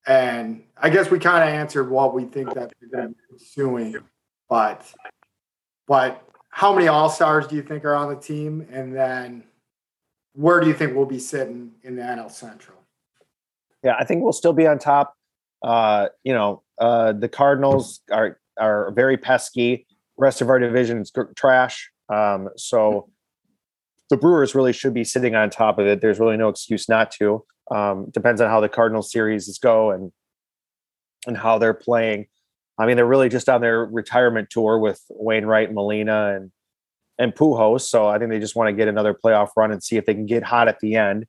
And 0.05 0.63
I 0.77 0.89
guess 0.89 1.09
we 1.09 1.17
kind 1.17 1.43
of 1.43 1.49
answered 1.49 1.89
what 1.89 2.13
we 2.13 2.25
think 2.25 2.53
that 2.53 2.71
they're 2.79 2.89
going 2.89 3.09
to 3.09 3.15
be 3.15 3.37
pursuing, 3.37 3.95
but 4.49 4.85
but 5.87 6.23
how 6.49 6.71
many 6.73 6.87
All 6.87 7.09
Stars 7.09 7.47
do 7.47 7.55
you 7.55 7.63
think 7.63 7.83
are 7.83 7.95
on 7.95 8.09
the 8.09 8.19
team? 8.19 8.67
And 8.71 8.95
then 8.95 9.43
where 10.33 10.59
do 10.59 10.67
you 10.67 10.73
think 10.73 10.95
we'll 10.95 11.05
be 11.05 11.19
sitting 11.19 11.71
in 11.81 11.95
the 11.95 12.03
NL 12.03 12.31
Central? 12.31 12.77
Yeah, 13.83 13.95
I 13.99 14.05
think 14.05 14.23
we'll 14.23 14.33
still 14.33 14.53
be 14.53 14.67
on 14.67 14.77
top. 14.77 15.15
Uh, 15.63 16.07
you 16.23 16.33
know, 16.33 16.63
uh, 16.79 17.13
the 17.13 17.29
Cardinals 17.29 18.01
are 18.11 18.39
are 18.59 18.91
very 18.91 19.17
pesky. 19.17 19.87
Rest 20.17 20.41
of 20.41 20.49
our 20.49 20.59
division 20.59 21.01
is 21.01 21.11
trash. 21.35 21.89
Um, 22.13 22.49
so 22.55 23.09
the 24.09 24.17
Brewers 24.17 24.53
really 24.53 24.73
should 24.73 24.93
be 24.93 25.03
sitting 25.03 25.35
on 25.35 25.49
top 25.49 25.79
of 25.79 25.87
it. 25.87 26.01
There's 26.01 26.19
really 26.19 26.37
no 26.37 26.49
excuse 26.49 26.87
not 26.87 27.11
to. 27.11 27.43
Um, 27.71 28.09
depends 28.11 28.41
on 28.41 28.49
how 28.49 28.59
the 28.59 28.69
Cardinals 28.69 29.11
series 29.11 29.57
go 29.59 29.91
and 29.91 30.11
and 31.25 31.37
how 31.37 31.57
they're 31.57 31.73
playing. 31.73 32.27
I 32.77 32.85
mean, 32.85 32.95
they're 32.95 33.05
really 33.05 33.29
just 33.29 33.47
on 33.49 33.61
their 33.61 33.85
retirement 33.85 34.49
tour 34.49 34.77
with 34.77 35.01
Wainwright, 35.09 35.73
Molina, 35.73 36.35
and 36.35 36.51
and 37.17 37.33
Pujols. 37.33 37.81
So 37.81 38.07
I 38.07 38.17
think 38.17 38.31
they 38.31 38.39
just 38.39 38.55
want 38.55 38.69
to 38.69 38.73
get 38.73 38.87
another 38.87 39.13
playoff 39.13 39.49
run 39.55 39.71
and 39.71 39.83
see 39.83 39.97
if 39.97 40.05
they 40.05 40.13
can 40.13 40.25
get 40.25 40.43
hot 40.43 40.67
at 40.67 40.79
the 40.79 40.95
end 40.95 41.25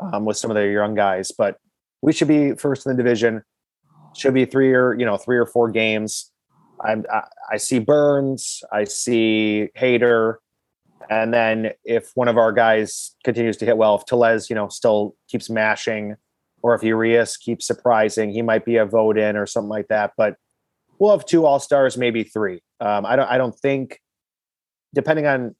um, 0.00 0.24
with 0.24 0.36
some 0.36 0.50
of 0.50 0.54
their 0.54 0.70
young 0.70 0.94
guys. 0.94 1.32
But 1.36 1.58
we 2.02 2.12
should 2.12 2.28
be 2.28 2.54
first 2.54 2.86
in 2.86 2.96
the 2.96 3.02
division. 3.02 3.42
Should 4.16 4.34
be 4.34 4.44
three 4.44 4.72
or 4.72 4.94
you 4.94 5.04
know 5.04 5.16
three 5.16 5.36
or 5.36 5.46
four 5.46 5.70
games. 5.70 6.30
I'm, 6.80 7.04
I, 7.12 7.22
I 7.52 7.56
see 7.56 7.78
Burnes, 7.78 8.62
I 8.72 8.84
see 8.84 9.68
Hader. 9.76 10.36
And 11.10 11.34
then 11.34 11.72
if 11.84 12.10
one 12.14 12.28
of 12.28 12.38
our 12.38 12.52
guys 12.52 13.14
continues 13.24 13.56
to 13.58 13.66
hit 13.66 13.76
well, 13.76 13.96
if 13.96 14.06
Tellez, 14.06 14.48
you 14.48 14.56
know, 14.56 14.68
still 14.68 15.14
keeps 15.28 15.50
mashing, 15.50 16.16
or 16.62 16.74
if 16.74 16.82
Urias 16.82 17.36
keeps 17.36 17.66
surprising, 17.66 18.30
he 18.30 18.40
might 18.40 18.64
be 18.64 18.76
a 18.76 18.86
vote 18.86 19.18
in 19.18 19.36
or 19.36 19.46
something 19.46 19.68
like 19.68 19.88
that. 19.88 20.12
But 20.16 20.36
we'll 20.98 21.10
have 21.10 21.26
two 21.26 21.44
all 21.44 21.60
stars, 21.60 21.98
maybe 21.98 22.24
three. 22.24 22.62
Um, 22.80 23.04
I 23.04 23.16
don't. 23.16 23.28
I 23.28 23.38
don't 23.38 23.58
think 23.58 24.00
depending 24.94 25.26
on 25.26 25.54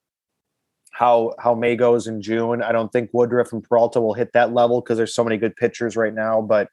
how 0.93 1.35
how 1.39 1.55
May 1.55 1.77
goes 1.77 2.07
in 2.07 2.23
June, 2.23 2.63
I 2.63 2.73
don't 2.73 2.91
think 2.91 3.11
Woodruff 3.13 3.53
and 3.53 3.63
Peralta 3.63 4.01
will 4.01 4.15
hit 4.15 4.33
that 4.33 4.55
level 4.55 4.81
because 4.81 4.97
there's 4.97 5.15
so 5.15 5.25
many 5.25 5.37
good 5.37 5.57
pitchers 5.57 5.97
right 5.97 6.15
now. 6.15 6.41
But 6.41 6.69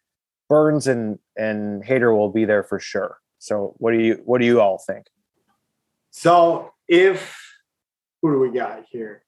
Burnes 0.51 0.85
and 0.85 1.17
and 1.37 1.81
Hader 1.81 2.13
will 2.13 2.29
be 2.29 2.43
there 2.43 2.61
for 2.61 2.77
sure. 2.77 3.19
So 3.39 3.73
what 3.77 3.93
do 3.93 3.99
you 3.99 4.21
what 4.25 4.41
do 4.41 4.45
you 4.45 4.59
all 4.59 4.77
think? 4.77 5.05
So 6.09 6.73
if 6.89 7.39
who 8.21 8.33
do 8.33 8.39
we 8.39 8.51
got 8.51 8.83
here? 8.89 9.23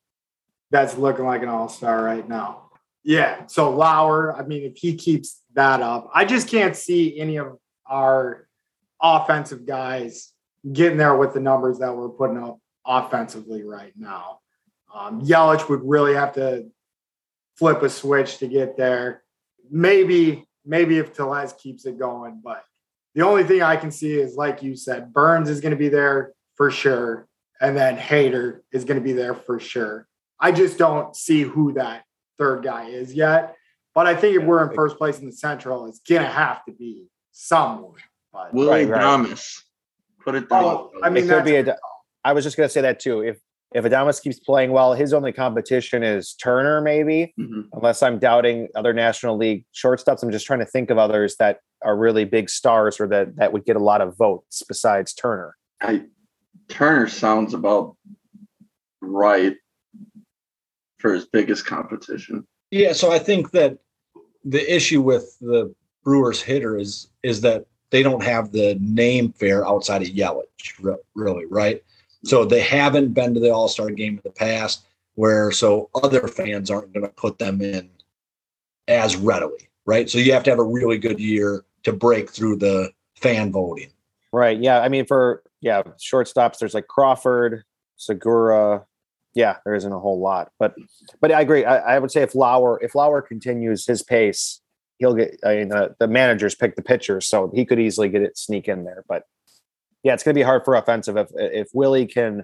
That's 0.69 0.97
looking 0.97 1.23
like 1.23 1.41
an 1.41 1.47
all 1.47 1.69
star 1.69 2.03
right 2.03 2.27
now. 2.27 2.71
Yeah. 3.05 3.45
So 3.47 3.71
Lauer, 3.71 4.35
I 4.35 4.45
mean, 4.45 4.63
if 4.63 4.75
he 4.75 4.95
keeps 4.95 5.41
that 5.53 5.81
up, 5.81 6.11
I 6.13 6.25
just 6.25 6.49
can't 6.49 6.75
see 6.75 7.17
any 7.17 7.37
of 7.37 7.57
our 7.85 8.49
offensive 9.01 9.65
guys 9.65 10.33
getting 10.73 10.97
there 10.97 11.15
with 11.15 11.33
the 11.33 11.39
numbers 11.39 11.79
that 11.79 11.95
we're 11.95 12.09
putting 12.09 12.43
up 12.43 12.59
offensively 12.85 13.63
right 13.63 13.93
now. 13.95 14.39
Um, 14.93 15.21
Yelich 15.21 15.69
would 15.69 15.83
really 15.85 16.15
have 16.15 16.33
to 16.33 16.69
flip 17.55 17.81
a 17.81 17.89
switch 17.89 18.39
to 18.39 18.47
get 18.49 18.75
there. 18.75 19.23
Maybe, 19.71 20.45
maybe 20.65 20.97
if 20.97 21.13
Tellez 21.13 21.53
keeps 21.53 21.85
it 21.85 21.97
going, 21.97 22.41
but 22.43 22.63
the 23.15 23.21
only 23.21 23.43
thing 23.43 23.61
I 23.61 23.75
can 23.75 23.91
see 23.91 24.13
is, 24.13 24.35
like 24.35 24.63
you 24.63 24.75
said, 24.75 25.13
Burnes 25.13 25.49
is 25.49 25.61
going 25.61 25.71
to 25.71 25.77
be 25.77 25.89
there 25.89 26.33
for 26.55 26.71
sure, 26.71 27.27
and 27.61 27.77
then 27.77 27.97
Hader 27.97 28.61
is 28.71 28.85
going 28.85 28.99
to 28.99 29.03
be 29.03 29.13
there 29.13 29.35
for 29.35 29.59
sure. 29.59 30.07
I 30.39 30.51
just 30.51 30.77
don't 30.77 31.15
see 31.15 31.41
who 31.41 31.73
that 31.73 32.03
third 32.37 32.63
guy 32.63 32.87
is 32.87 33.13
yet. 33.13 33.55
But 33.95 34.07
I 34.07 34.15
think 34.15 34.35
if 34.37 34.43
we're 34.43 34.67
in 34.67 34.75
first 34.75 34.97
place 34.97 35.19
in 35.19 35.27
the 35.27 35.31
Central, 35.31 35.85
it's 35.85 35.99
going 35.99 36.23
to 36.23 36.27
have 36.27 36.65
to 36.65 36.71
be 36.71 37.05
someone. 37.31 37.99
But, 38.31 38.53
Willy 38.53 38.85
right, 38.85 39.01
Adames. 39.01 39.61
Put 40.23 40.35
it 40.35 40.49
down. 40.49 40.63
Oh, 40.63 40.91
I 41.03 41.09
mean, 41.09 41.25
it 41.25 41.27
could 41.27 41.45
be 41.45 41.57
a, 41.57 41.77
I 42.23 42.33
was 42.33 42.43
just 42.43 42.57
going 42.57 42.67
to 42.67 42.73
say 42.73 42.81
that 42.81 42.99
too. 42.99 43.21
If 43.21 43.37
if 43.73 43.85
Adames 43.85 44.21
keeps 44.21 44.39
playing 44.39 44.71
well, 44.71 44.93
his 44.93 45.13
only 45.13 45.31
competition 45.31 46.03
is 46.03 46.33
Turner, 46.33 46.81
maybe, 46.81 47.33
mm-hmm. 47.39 47.61
unless 47.73 48.03
I'm 48.03 48.19
doubting 48.19 48.67
other 48.75 48.93
National 48.93 49.37
League 49.37 49.65
shortstops. 49.73 50.21
I'm 50.23 50.31
just 50.31 50.45
trying 50.45 50.59
to 50.59 50.65
think 50.65 50.89
of 50.89 50.97
others 50.97 51.35
that 51.37 51.59
are 51.83 51.97
really 51.97 52.25
big 52.25 52.49
stars 52.49 52.99
or 52.99 53.07
that 53.07 53.35
that 53.37 53.51
would 53.51 53.65
get 53.65 53.75
a 53.75 53.83
lot 53.83 54.01
of 54.01 54.15
votes 54.17 54.61
besides 54.67 55.13
Turner. 55.13 55.55
I, 55.81 56.03
Turner 56.69 57.07
sounds 57.07 57.53
about 57.53 57.95
right 59.01 59.55
for 60.99 61.13
his 61.13 61.25
biggest 61.25 61.65
competition. 61.65 62.47
Yeah, 62.71 62.93
so 62.93 63.11
I 63.11 63.19
think 63.19 63.51
that 63.51 63.77
the 64.45 64.73
issue 64.73 65.01
with 65.01 65.37
the 65.39 65.73
Brewers 66.03 66.41
hitter 66.41 66.77
is 66.77 67.07
is 67.23 67.41
that 67.41 67.65
they 67.91 68.03
don't 68.03 68.23
have 68.23 68.51
the 68.51 68.75
name 68.81 69.31
fair 69.31 69.67
outside 69.67 70.01
of 70.01 70.07
Yelich, 70.07 70.97
really, 71.13 71.45
right? 71.45 71.83
So 72.23 72.45
they 72.45 72.61
haven't 72.61 73.13
been 73.13 73.33
to 73.33 73.39
the 73.39 73.51
All 73.51 73.67
Star 73.67 73.89
game 73.89 74.13
in 74.13 74.21
the 74.23 74.31
past, 74.31 74.85
where 75.15 75.51
so 75.51 75.89
other 75.95 76.27
fans 76.27 76.71
aren't 76.71 76.93
going 76.93 77.05
to 77.05 77.11
put 77.13 77.37
them 77.37 77.61
in 77.61 77.89
as 78.87 79.15
readily, 79.15 79.69
right? 79.85 80.09
So 80.09 80.17
you 80.17 80.33
have 80.33 80.43
to 80.43 80.49
have 80.49 80.59
a 80.59 80.63
really 80.63 80.97
good 80.97 81.19
year 81.19 81.63
to 81.83 81.93
break 81.93 82.29
through 82.29 82.57
the 82.57 82.91
fan 83.15 83.51
voting. 83.51 83.89
Right. 84.31 84.59
Yeah. 84.59 84.81
I 84.81 84.89
mean, 84.89 85.05
for 85.05 85.43
yeah, 85.61 85.83
shortstops, 85.97 86.59
there's 86.59 86.73
like 86.73 86.87
Crawford, 86.87 87.63
Segura. 87.97 88.85
Yeah, 89.35 89.57
there 89.65 89.73
isn't 89.73 89.91
a 89.91 89.99
whole 89.99 90.19
lot, 90.19 90.51
but 90.59 90.75
but 91.19 91.31
I 91.31 91.41
agree. 91.41 91.65
I, 91.65 91.95
I 91.95 91.99
would 91.99 92.11
say 92.11 92.21
if 92.21 92.35
Lauer 92.35 92.79
if 92.83 92.93
Lauer 92.93 93.19
continues 93.19 93.87
his 93.87 94.03
pace, 94.03 94.61
he'll 94.99 95.15
get. 95.15 95.39
I 95.43 95.55
mean, 95.55 95.69
the 95.69 96.07
managers 96.07 96.53
pick 96.53 96.75
the 96.75 96.83
pitchers, 96.83 97.27
so 97.27 97.51
he 97.55 97.65
could 97.65 97.79
easily 97.79 98.09
get 98.09 98.21
it 98.21 98.37
sneak 98.37 98.67
in 98.67 98.83
there. 98.83 99.03
But 99.07 99.23
yeah, 100.03 100.13
it's 100.13 100.23
going 100.23 100.33
to 100.35 100.39
be 100.39 100.43
hard 100.43 100.63
for 100.65 100.75
offensive 100.75 101.17
if 101.17 101.29
if 101.35 101.69
Willie 101.73 102.05
can 102.05 102.43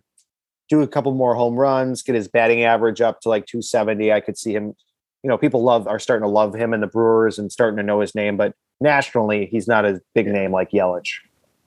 do 0.70 0.82
a 0.82 0.88
couple 0.88 1.14
more 1.14 1.36
home 1.36 1.56
runs, 1.56 2.04
get 2.04 2.16
his 2.16 2.28
batting 2.28 2.64
average 2.64 3.02
up 3.02 3.22
to 3.22 3.30
like 3.30 3.46
270. 3.48 4.14
I 4.14 4.20
could 4.20 4.38
see 4.38 4.54
him 4.54 4.76
you 5.24 5.28
know, 5.30 5.38
people 5.38 5.64
love 5.64 5.88
are 5.88 6.00
starting 6.00 6.24
to 6.24 6.30
love 6.30 6.56
him 6.56 6.74
and 6.74 6.82
the 6.82 6.88
Brewers 6.88 7.40
and 7.40 7.52
starting 7.52 7.78
to 7.78 7.84
know 7.84 8.00
his 8.00 8.16
name, 8.16 8.38
but 8.38 8.54
nationally, 8.80 9.48
he's 9.52 9.68
not 9.68 9.86
a 9.86 10.02
big 10.16 10.28
name 10.28 10.52
like 10.52 10.72
Yelich 10.72 11.20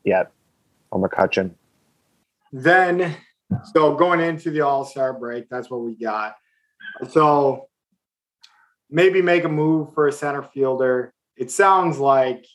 yet 0.04 0.32
or 0.90 1.06
McCutchen. 1.06 1.52
Then, 2.52 3.14
so 3.74 3.94
going 3.94 4.20
into 4.20 4.50
the 4.50 4.62
All 4.62 4.84
Star 4.84 5.12
break, 5.12 5.48
that's 5.50 5.70
what 5.70 5.80
we 5.80 5.94
got. 5.96 6.36
So 7.10 7.68
maybe 8.90 9.20
make 9.20 9.44
a 9.44 9.48
move 9.48 9.92
for 9.94 10.08
a 10.08 10.12
center 10.12 10.42
fielder. 10.42 11.12
It 11.36 11.50
sounds 11.50 11.98
like 11.98 12.46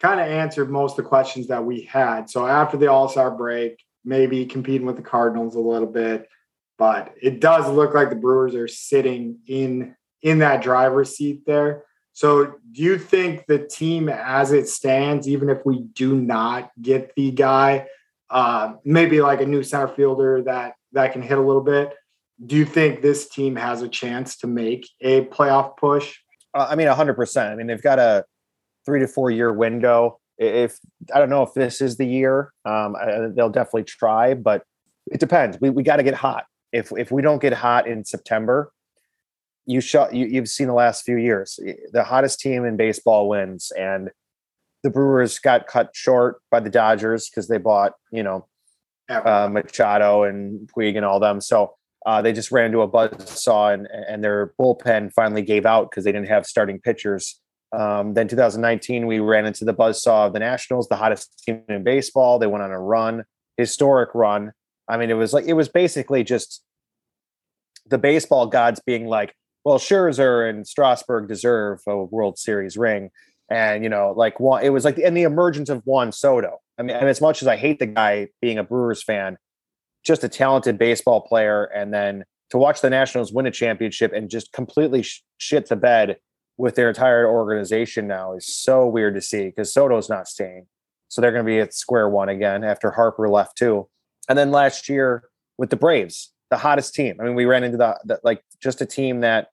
kind 0.00 0.20
of 0.20 0.26
answered 0.26 0.70
most 0.70 0.92
of 0.92 1.04
the 1.04 1.08
questions 1.08 1.46
that 1.48 1.64
we 1.64 1.82
had. 1.82 2.28
So 2.28 2.46
after 2.46 2.76
the 2.76 2.90
All 2.90 3.08
Star 3.08 3.30
break, 3.30 3.82
maybe 4.04 4.46
competing 4.46 4.86
with 4.86 4.96
the 4.96 5.02
Cardinals 5.02 5.56
a 5.56 5.60
little 5.60 5.88
bit, 5.88 6.28
but 6.78 7.14
it 7.20 7.40
does 7.40 7.68
look 7.68 7.94
like 7.94 8.10
the 8.10 8.16
Brewers 8.16 8.54
are 8.54 8.68
sitting 8.68 9.38
in 9.46 9.96
in 10.22 10.38
that 10.40 10.62
driver's 10.62 11.16
seat 11.16 11.42
there. 11.46 11.84
So 12.12 12.54
do 12.72 12.82
you 12.82 12.98
think 12.98 13.46
the 13.46 13.58
team 13.58 14.08
as 14.08 14.52
it 14.52 14.68
stands, 14.68 15.28
even 15.28 15.50
if 15.50 15.58
we 15.66 15.82
do 15.82 16.16
not 16.16 16.70
get 16.80 17.14
the 17.14 17.30
guy, 17.30 17.86
uh, 18.30 18.74
maybe 18.84 19.20
like 19.20 19.42
a 19.42 19.46
new 19.46 19.62
center 19.62 19.88
fielder 19.88 20.42
that 20.42 20.74
that 20.92 21.12
can 21.12 21.22
hit 21.22 21.38
a 21.38 21.42
little 21.42 21.62
bit, 21.62 21.94
do 22.44 22.56
you 22.56 22.64
think 22.64 23.02
this 23.02 23.28
team 23.28 23.56
has 23.56 23.82
a 23.82 23.88
chance 23.88 24.36
to 24.38 24.46
make 24.46 24.88
a 25.00 25.26
playoff 25.26 25.76
push? 25.76 26.18
Uh, 26.54 26.66
I 26.70 26.76
mean, 26.76 26.86
hundred 26.88 27.14
percent. 27.14 27.52
I 27.52 27.54
mean, 27.54 27.66
they've 27.66 27.82
got 27.82 27.98
a 27.98 28.24
three 28.86 29.00
to 29.00 29.08
four 29.08 29.30
year 29.30 29.52
window. 29.52 30.18
If 30.38 30.78
I 31.14 31.18
don't 31.18 31.30
know 31.30 31.42
if 31.42 31.52
this 31.54 31.80
is 31.80 31.96
the 31.96 32.06
year, 32.06 32.52
um, 32.64 32.94
I, 32.96 33.28
they'll 33.34 33.50
definitely 33.50 33.84
try, 33.84 34.34
but 34.34 34.62
it 35.10 35.20
depends. 35.20 35.58
We 35.60 35.70
we 35.70 35.82
got 35.82 35.96
to 35.96 36.02
get 36.02 36.14
hot. 36.14 36.44
If 36.72 36.92
if 36.96 37.10
we 37.10 37.22
don't 37.22 37.42
get 37.42 37.52
hot 37.52 37.86
in 37.86 38.04
September, 38.04 38.72
you 39.66 39.80
shot 39.80 40.14
you, 40.14 40.26
you've 40.26 40.48
seen 40.48 40.68
the 40.68 40.74
last 40.74 41.04
few 41.04 41.16
years. 41.16 41.58
The 41.92 42.04
hottest 42.04 42.40
team 42.40 42.64
in 42.64 42.76
baseball 42.76 43.28
wins, 43.28 43.72
and 43.76 44.10
the 44.82 44.90
Brewers 44.90 45.38
got 45.38 45.66
cut 45.66 45.90
short 45.94 46.40
by 46.50 46.60
the 46.60 46.70
Dodgers 46.70 47.28
because 47.28 47.48
they 47.48 47.58
bought 47.58 47.92
you 48.12 48.22
know 48.22 48.46
uh, 49.08 49.48
Machado 49.50 50.24
and 50.24 50.70
Puig 50.76 50.96
and 50.96 51.04
all 51.04 51.20
them. 51.20 51.40
So 51.40 51.74
uh, 52.04 52.22
they 52.22 52.32
just 52.32 52.52
ran 52.52 52.66
into 52.66 52.82
a 52.82 52.86
buzz 52.86 53.10
saw, 53.28 53.70
and 53.70 53.88
and 54.08 54.22
their 54.22 54.54
bullpen 54.60 55.12
finally 55.12 55.42
gave 55.42 55.66
out 55.66 55.90
because 55.90 56.04
they 56.04 56.12
didn't 56.12 56.28
have 56.28 56.46
starting 56.46 56.80
pitchers. 56.80 57.40
Um, 57.76 58.14
then 58.14 58.26
2019, 58.26 59.06
we 59.06 59.20
ran 59.20 59.44
into 59.44 59.64
the 59.64 59.72
buzz 59.74 60.02
saw 60.02 60.26
of 60.26 60.32
the 60.32 60.38
Nationals, 60.38 60.88
the 60.88 60.96
hottest 60.96 61.42
team 61.44 61.62
in 61.68 61.84
baseball. 61.84 62.38
They 62.38 62.46
went 62.46 62.64
on 62.64 62.70
a 62.70 62.80
run, 62.80 63.24
historic 63.58 64.14
run. 64.14 64.52
I 64.88 64.96
mean, 64.96 65.10
it 65.10 65.14
was 65.14 65.32
like 65.32 65.44
it 65.44 65.52
was 65.52 65.68
basically 65.68 66.24
just 66.24 66.62
the 67.86 67.98
baseball 67.98 68.46
gods 68.46 68.80
being 68.84 69.06
like, 69.06 69.34
well, 69.64 69.78
Scherzer 69.78 70.48
and 70.48 70.66
Strasburg 70.66 71.28
deserve 71.28 71.80
a 71.86 72.04
World 72.04 72.38
Series 72.38 72.76
ring. 72.76 73.10
And, 73.50 73.82
you 73.82 73.88
know, 73.88 74.12
like 74.16 74.40
one, 74.40 74.64
it 74.64 74.70
was 74.70 74.84
like, 74.84 74.98
and 74.98 75.16
the 75.16 75.22
emergence 75.22 75.68
of 75.68 75.82
Juan 75.84 76.12
Soto. 76.12 76.58
I 76.78 76.82
mean, 76.82 76.96
and 76.96 77.08
as 77.08 77.20
much 77.20 77.42
as 77.42 77.48
I 77.48 77.56
hate 77.56 77.78
the 77.78 77.86
guy 77.86 78.28
being 78.40 78.58
a 78.58 78.64
Brewers 78.64 79.02
fan, 79.02 79.38
just 80.04 80.24
a 80.24 80.28
talented 80.28 80.78
baseball 80.78 81.20
player. 81.20 81.64
And 81.64 81.92
then 81.92 82.24
to 82.50 82.58
watch 82.58 82.80
the 82.80 82.90
Nationals 82.90 83.32
win 83.32 83.46
a 83.46 83.50
championship 83.50 84.12
and 84.12 84.30
just 84.30 84.52
completely 84.52 85.02
sh- 85.02 85.22
shit 85.38 85.68
the 85.68 85.76
bed 85.76 86.16
with 86.58 86.74
their 86.74 86.88
entire 86.88 87.28
organization 87.28 88.06
now 88.06 88.34
is 88.34 88.46
so 88.46 88.86
weird 88.86 89.14
to 89.14 89.20
see 89.20 89.46
because 89.46 89.72
Soto's 89.72 90.08
not 90.08 90.28
staying. 90.28 90.66
So 91.08 91.20
they're 91.20 91.32
going 91.32 91.44
to 91.44 91.50
be 91.50 91.60
at 91.60 91.74
square 91.74 92.08
one 92.08 92.28
again 92.28 92.64
after 92.64 92.90
Harper 92.90 93.28
left 93.28 93.56
too. 93.56 93.88
And 94.28 94.38
then 94.38 94.50
last 94.50 94.88
year 94.88 95.24
with 95.58 95.70
the 95.70 95.76
Braves, 95.76 96.32
the 96.50 96.56
hottest 96.56 96.94
team. 96.94 97.16
I 97.20 97.24
mean, 97.24 97.34
we 97.34 97.44
ran 97.44 97.64
into 97.64 97.76
the, 97.76 97.98
the 98.04 98.20
like 98.24 98.42
just 98.60 98.80
a 98.80 98.86
team 98.86 99.20
that 99.20 99.48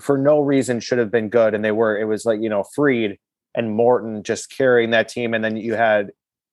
for 0.00 0.18
no 0.18 0.40
reason 0.40 0.80
should 0.80 0.98
have 0.98 1.10
been 1.10 1.28
good. 1.28 1.54
And 1.54 1.64
they 1.64 1.72
were, 1.72 1.96
it 1.96 2.04
was 2.04 2.24
like, 2.24 2.40
you 2.40 2.48
know, 2.48 2.64
Fried 2.74 3.18
and 3.54 3.74
Morton 3.74 4.22
just 4.22 4.50
carrying 4.50 4.90
that 4.90 5.08
team. 5.08 5.32
And 5.32 5.44
then 5.44 5.56
you 5.56 5.74
had 5.74 6.10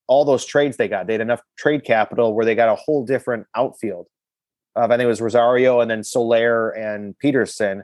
all 0.08 0.26
those 0.26 0.46
trades 0.46 0.78
they 0.78 0.88
got. 0.88 1.08
They 1.08 1.14
had 1.14 1.22
enough 1.22 1.42
trade 1.58 1.84
capital 1.84 2.34
where 2.34 2.46
they 2.46 2.56
got 2.56 2.70
a 2.70 2.76
whole 2.76 3.06
different 3.06 3.48
outfield. 3.56 4.08
Uh, 4.76 4.86
I 4.86 4.88
think 4.90 5.02
it 5.02 5.08
was 5.08 5.22
Rosario 5.22 5.82
and 5.82 5.90
then 5.90 6.04
Soler 6.04 6.70
and 6.72 7.16
Pederson. 7.24 7.84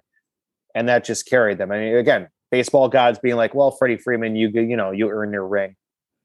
And 0.76 0.88
that 0.88 1.04
just 1.04 1.26
carried 1.26 1.58
them. 1.58 1.72
I 1.72 1.80
mean, 1.80 1.96
again, 1.96 2.30
baseball 2.52 2.90
gods 2.90 3.20
being 3.20 3.36
like, 3.36 3.54
well, 3.54 3.72
Freddie 3.72 3.98
Freeman, 3.98 4.36
you, 4.36 4.50
you 4.50 4.78
know, 4.78 4.92
you 4.92 5.10
earn 5.10 5.34
your 5.34 5.48
ring. 5.48 5.76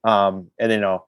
Um, 0.04 0.50
and, 0.58 0.70
you 0.70 0.80
know, 0.80 1.06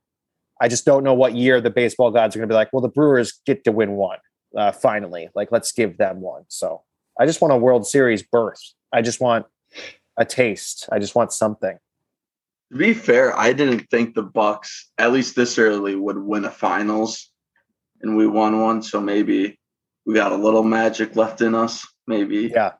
I 0.60 0.68
just 0.68 0.86
don't 0.86 1.04
know 1.04 1.14
what 1.14 1.34
year 1.34 1.60
the 1.60 1.70
baseball 1.70 2.10
gods 2.10 2.34
are 2.34 2.38
going 2.38 2.48
to 2.48 2.52
be 2.52 2.56
like, 2.56 2.72
well, 2.72 2.80
the 2.80 2.88
Brewers 2.88 3.40
get 3.44 3.64
to 3.64 3.72
win 3.72 3.92
one 3.92 4.18
uh, 4.56 4.72
finally. 4.72 5.28
Like, 5.34 5.52
let's 5.52 5.72
give 5.72 5.98
them 5.98 6.20
one. 6.20 6.44
So 6.48 6.82
I 7.18 7.26
just 7.26 7.40
want 7.40 7.52
a 7.52 7.56
World 7.56 7.86
Series 7.86 8.22
berth. 8.22 8.60
I 8.92 9.02
just 9.02 9.20
want 9.20 9.46
a 10.16 10.24
taste. 10.24 10.88
I 10.90 10.98
just 10.98 11.14
want 11.14 11.32
something. 11.32 11.78
To 12.72 12.78
be 12.78 12.94
fair, 12.94 13.38
I 13.38 13.52
didn't 13.52 13.86
think 13.90 14.14
the 14.14 14.22
Bucks, 14.22 14.90
at 14.98 15.12
least 15.12 15.36
this 15.36 15.58
early, 15.58 15.94
would 15.94 16.18
win 16.18 16.44
a 16.44 16.50
finals, 16.50 17.30
and 18.00 18.16
we 18.16 18.26
won 18.26 18.60
one. 18.60 18.82
So 18.82 19.00
maybe 19.00 19.58
we 20.04 20.14
got 20.14 20.32
a 20.32 20.36
little 20.36 20.64
magic 20.64 21.14
left 21.16 21.42
in 21.42 21.54
us. 21.54 21.86
Maybe, 22.06 22.50
yeah. 22.52 22.72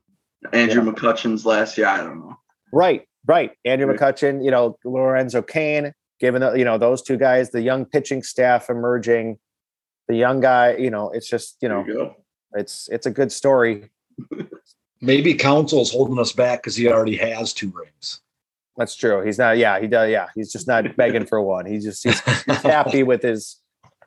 Andrew 0.53 0.84
Yeah. 0.84 0.91
McCutchen's 0.93 1.45
last 1.47 1.76
year. 1.78 1.87
I 1.87 1.99
don't 1.99 2.20
know. 2.20 2.37
Right, 2.72 3.07
right. 3.26 3.53
Andrew 3.64 3.87
Right. 3.89 3.99
McCutcheon, 3.99 4.45
you 4.45 4.51
know, 4.51 4.76
Lorenzo 4.84 5.43
Cain, 5.43 5.93
given 6.20 6.41
the, 6.41 6.53
you 6.55 6.64
know 6.64 6.78
those 6.78 7.03
two 7.03 7.16
guys, 7.16 7.51
the 7.51 7.62
young 7.62 7.84
pitching 7.84 8.22
staff 8.22 8.68
emerging, 8.70 9.39
the 10.09 10.16
young 10.16 10.41
guy, 10.41 10.76
you 10.76 10.91
know, 10.91 11.11
it's 11.11 11.28
just 11.28 11.57
you 11.61 11.68
know, 11.68 11.84
you 11.87 12.14
it's 12.55 12.89
it's 12.93 13.07
a 13.07 13.11
good 13.11 13.32
story. 13.32 13.91
Maybe 15.01 15.34
Counsell's 15.34 15.93
holding 15.93 16.18
us 16.18 16.32
back 16.32 16.62
because 16.62 16.74
he 16.74 16.89
already 16.89 17.16
has 17.16 17.53
two 17.53 17.70
rings. 17.74 18.20
That's 18.78 18.95
true. 18.97 19.22
He's 19.24 19.39
not. 19.39 19.59
Yeah, 19.59 19.78
he 19.80 19.87
does. 19.87 20.11
Yeah, 20.11 20.28
he's 20.34 20.53
just 20.53 20.66
not 20.66 20.97
begging 20.97 21.26
for 21.26 21.41
one. 21.41 21.66
He's 21.66 21.84
just 21.84 22.03
he's, 22.03 22.20
he's 22.20 22.62
happy 22.62 23.03
with 23.03 23.22
his 23.22 23.61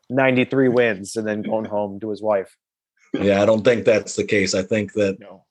ninety 0.09 0.45
three 0.45 0.67
wins 0.69 1.15
and 1.15 1.27
then 1.27 1.41
going 1.43 1.65
home 1.65 1.99
to 2.01 2.09
his 2.09 2.21
wife. 2.21 2.55
Yeah, 3.13 3.41
I 3.41 3.45
don't 3.45 3.63
think 3.63 3.85
that's 3.85 4.15
the 4.15 4.23
case. 4.23 4.53
I 4.53 4.61
think 4.63 4.93
that 4.93 5.19
No. 5.19 5.45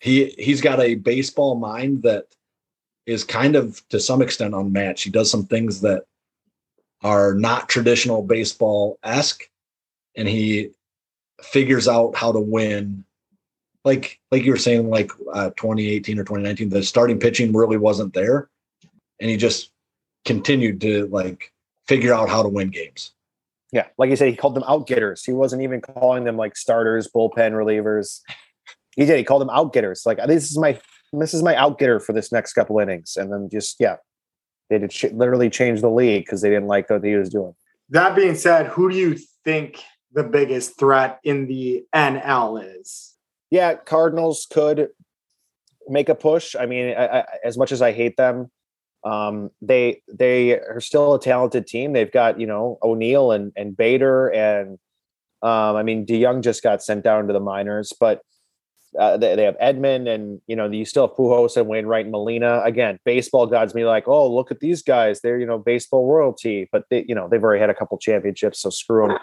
He 0.00 0.34
he's 0.38 0.60
got 0.60 0.80
a 0.80 0.96
baseball 0.96 1.54
mind 1.54 2.02
that 2.02 2.26
is 3.06 3.22
kind 3.22 3.54
of 3.54 3.86
to 3.90 4.00
some 4.00 4.22
extent 4.22 4.54
unmatched. 4.54 5.04
He 5.04 5.10
does 5.10 5.30
some 5.30 5.46
things 5.46 5.82
that 5.82 6.04
are 7.02 7.34
not 7.34 7.68
traditional 7.68 8.22
baseball 8.22 8.98
esque, 9.04 9.48
and 10.16 10.26
he 10.26 10.70
figures 11.42 11.86
out 11.86 12.16
how 12.16 12.32
to 12.32 12.40
win. 12.40 13.04
Like 13.84 14.18
like 14.30 14.42
you 14.42 14.52
were 14.52 14.58
saying, 14.58 14.88
like 14.88 15.10
uh, 15.32 15.50
2018 15.50 16.18
or 16.18 16.24
2019, 16.24 16.70
the 16.70 16.82
starting 16.82 17.18
pitching 17.18 17.52
really 17.52 17.78
wasn't 17.78 18.14
there, 18.14 18.48
and 19.20 19.30
he 19.30 19.36
just 19.36 19.70
continued 20.24 20.80
to 20.80 21.06
like 21.06 21.52
figure 21.86 22.14
out 22.14 22.28
how 22.28 22.42
to 22.42 22.48
win 22.48 22.68
games. 22.68 23.12
Yeah, 23.72 23.86
like 23.98 24.10
you 24.10 24.16
said, 24.16 24.28
he 24.28 24.36
called 24.36 24.54
them 24.54 24.64
out 24.66 24.86
getters. 24.86 25.24
He 25.24 25.32
wasn't 25.32 25.62
even 25.62 25.80
calling 25.80 26.24
them 26.24 26.36
like 26.36 26.56
starters, 26.56 27.08
bullpen 27.08 27.52
relievers. 27.52 28.20
He 28.96 29.06
did. 29.06 29.18
He 29.18 29.24
called 29.24 29.42
them 29.42 29.48
outgetters. 29.48 30.04
Like 30.06 30.18
this 30.26 30.50
is 30.50 30.58
my 30.58 30.78
this 31.12 31.34
is 31.34 31.42
my 31.42 31.54
outgetter 31.54 32.02
for 32.02 32.12
this 32.12 32.32
next 32.32 32.52
couple 32.52 32.78
innings, 32.78 33.16
and 33.16 33.32
then 33.32 33.48
just 33.50 33.76
yeah, 33.80 33.96
they 34.68 34.78
did 34.78 34.94
literally 35.12 35.50
change 35.50 35.80
the 35.80 35.90
league 35.90 36.24
because 36.24 36.42
they 36.42 36.50
didn't 36.50 36.68
like 36.68 36.88
what 36.90 37.04
he 37.04 37.14
was 37.14 37.28
doing. 37.28 37.54
That 37.90 38.14
being 38.14 38.36
said, 38.36 38.66
who 38.66 38.90
do 38.90 38.96
you 38.96 39.18
think 39.44 39.82
the 40.12 40.22
biggest 40.22 40.78
threat 40.78 41.18
in 41.24 41.46
the 41.46 41.84
NL 41.94 42.80
is? 42.80 43.14
Yeah, 43.50 43.74
Cardinals 43.74 44.46
could 44.50 44.88
make 45.88 46.08
a 46.08 46.14
push. 46.14 46.54
I 46.54 46.66
mean, 46.66 46.94
I, 46.96 47.20
I, 47.20 47.24
as 47.44 47.58
much 47.58 47.72
as 47.72 47.82
I 47.82 47.90
hate 47.92 48.16
them, 48.16 48.50
um, 49.02 49.50
they 49.60 50.02
they 50.12 50.52
are 50.52 50.80
still 50.80 51.14
a 51.14 51.20
talented 51.20 51.66
team. 51.66 51.92
They've 51.92 52.10
got 52.10 52.38
you 52.38 52.46
know 52.46 52.78
O'Neill 52.82 53.32
and 53.32 53.52
and 53.56 53.76
Bader 53.76 54.28
and 54.28 54.78
um, 55.42 55.76
I 55.76 55.82
mean 55.82 56.06
DeJong 56.06 56.42
just 56.42 56.62
got 56.62 56.82
sent 56.82 57.02
down 57.02 57.26
to 57.26 57.32
the 57.32 57.40
minors, 57.40 57.92
but 57.98 58.20
uh, 58.98 59.16
they, 59.16 59.36
they 59.36 59.44
have 59.44 59.56
Edman 59.58 60.12
and 60.12 60.40
you 60.46 60.56
know 60.56 60.68
you 60.68 60.84
still 60.84 61.06
have 61.06 61.16
Pujols 61.16 61.56
and 61.56 61.68
Wainwright 61.68 62.06
and 62.06 62.12
Molina. 62.12 62.62
Again, 62.64 62.98
baseball 63.04 63.46
gods 63.46 63.72
be 63.72 63.84
like, 63.84 64.08
oh 64.08 64.32
look 64.32 64.50
at 64.50 64.60
these 64.60 64.82
guys, 64.82 65.20
they're 65.20 65.38
you 65.38 65.46
know 65.46 65.58
baseball 65.58 66.10
royalty, 66.10 66.68
but 66.72 66.84
they 66.90 67.04
you 67.06 67.14
know 67.14 67.28
they've 67.28 67.42
already 67.42 67.60
had 67.60 67.70
a 67.70 67.74
couple 67.74 67.96
championships, 67.98 68.60
so 68.60 68.70
screw 68.70 69.08
them. 69.08 69.18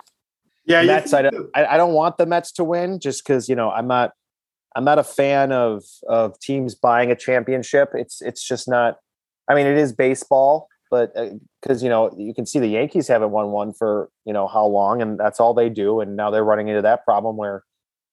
Yeah, 0.66 0.84
Mets, 0.84 1.14
I 1.14 1.22
don't, 1.22 1.50
I, 1.56 1.66
I 1.66 1.78
don't 1.78 1.94
want 1.94 2.18
the 2.18 2.26
Mets 2.26 2.52
to 2.54 2.64
win 2.64 3.00
just 3.00 3.26
because 3.26 3.48
you 3.48 3.56
know 3.56 3.72
I'm 3.72 3.88
not 3.88 4.12
I'm 4.76 4.84
not 4.84 5.00
a 5.00 5.04
fan 5.04 5.52
of 5.52 5.84
of 6.08 6.40
teams 6.40 6.76
buying 6.76 7.12
a 7.12 7.16
championship. 7.16 7.90
It's 7.94 8.22
it's 8.22 8.48
just 8.48 8.68
not. 8.68 8.98
I 9.50 9.56
mean, 9.56 9.66
it 9.66 9.78
is 9.78 9.94
baseball, 9.94 10.68
but 10.92 11.14
because 11.62 11.82
you 11.82 11.90
know 11.90 12.14
you 12.18 12.34
can 12.34 12.46
see 12.46 12.60
the 12.60 12.68
Yankees 12.68 13.08
haven't 13.08 13.32
won 13.32 13.52
one 13.52 13.74
for 13.74 14.10
you 14.26 14.34
know 14.34 14.48
how 14.48 14.66
long, 14.66 15.02
and 15.02 15.20
that's 15.20 15.40
all 15.40 15.54
they 15.54 15.70
do. 15.70 16.00
And 16.00 16.16
now 16.16 16.30
they're 16.30 16.44
running 16.44 16.68
into 16.68 16.82
that 16.84 17.04
problem 17.06 17.38
where 17.38 17.64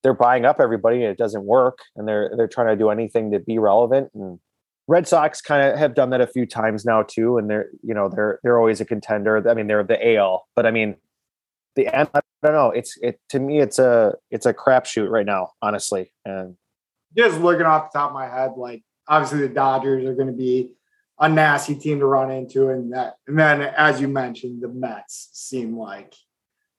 they're 0.05 0.15
buying 0.15 0.45
up 0.45 0.61
everybody 0.61 0.97
and 0.99 1.07
it 1.07 1.19
doesn't 1.19 1.45
work, 1.45 1.79
and 1.97 2.07
they're 2.07 2.31
they're 2.37 2.47
trying 2.47 2.69
to 2.69 2.77
do 2.77 2.91
anything 2.91 3.33
to 3.33 3.41
be 3.41 3.59
relevant. 3.59 4.11
And 4.15 4.39
Red 4.87 5.09
Sox 5.09 5.41
kind 5.41 5.69
of 5.69 5.79
have 5.79 5.95
done 5.95 6.11
that 6.11 6.21
a 6.21 6.27
few 6.27 6.47
times 6.47 6.85
now 6.85 7.03
too, 7.03 7.39
and 7.39 7.51
they're 7.51 7.71
you 7.83 7.95
know 7.95 8.09
they're 8.09 8.39
they're 8.45 8.59
always 8.59 8.81
a 8.81 8.85
contender. 8.85 9.43
I 9.49 9.55
mean, 9.55 9.67
they're 9.67 9.83
the 9.83 10.17
AL, 10.17 10.47
but 10.55 10.67
I 10.67 10.71
mean 10.71 10.97
the 11.75 11.89
end. 11.89 12.11
I 12.15 12.21
don't 12.45 12.53
know. 12.53 12.71
It's 12.71 12.97
it 13.03 13.19
to 13.31 13.41
me. 13.41 13.61
It's 13.61 13.79
a 13.79 14.15
it's 14.31 14.47
a 14.47 14.53
crapshoot 14.55 15.09
right 15.09 15.27
now, 15.27 15.53
honestly. 15.63 16.13
And 16.27 16.57
just 17.17 17.41
looking 17.41 17.67
off 17.67 17.91
the 17.91 17.99
top 17.99 18.11
of 18.11 18.15
my 18.15 18.29
head, 18.29 18.53
like 18.57 18.83
obviously 19.09 19.41
the 19.41 19.55
Dodgers 19.55 20.05
are 20.05 20.15
going 20.15 20.29
to 20.29 20.35
be 20.35 20.73
a 21.19 21.29
nasty 21.31 21.77
team 21.77 22.01
to 22.01 22.07
run 22.07 22.31
into, 22.31 22.69
and 22.69 22.93
that, 22.93 23.15
and 23.27 23.39
then 23.39 23.63
as 23.63 24.03
you 24.03 24.09
mentioned, 24.09 24.63
the 24.63 24.69
Mets 24.69 25.31
seem 25.33 25.79
like 25.79 26.15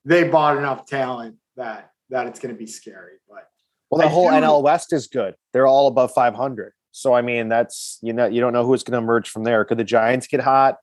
they 0.04 0.24
bought 0.24 0.58
enough 0.58 0.86
talent 0.86 1.36
that 1.56 1.90
that 2.10 2.26
it's 2.26 2.38
going 2.38 2.54
to 2.54 2.58
be 2.58 2.66
scary. 2.66 3.14
But 3.28 3.48
well, 3.90 4.00
the 4.00 4.06
I 4.06 4.10
whole 4.10 4.28
do- 4.30 4.36
NL 4.36 4.62
West 4.62 4.92
is 4.92 5.06
good. 5.06 5.34
They're 5.52 5.66
all 5.66 5.88
above 5.88 6.12
500. 6.12 6.72
So 6.92 7.12
I 7.12 7.20
mean, 7.20 7.48
that's 7.48 7.98
you 8.02 8.14
know 8.14 8.26
you 8.26 8.40
don't 8.40 8.54
know 8.54 8.64
who's 8.64 8.82
going 8.82 8.92
to 8.92 8.98
emerge 8.98 9.28
from 9.28 9.44
there. 9.44 9.66
Could 9.66 9.78
the 9.78 9.84
Giants 9.84 10.26
get 10.26 10.40
hot? 10.40 10.76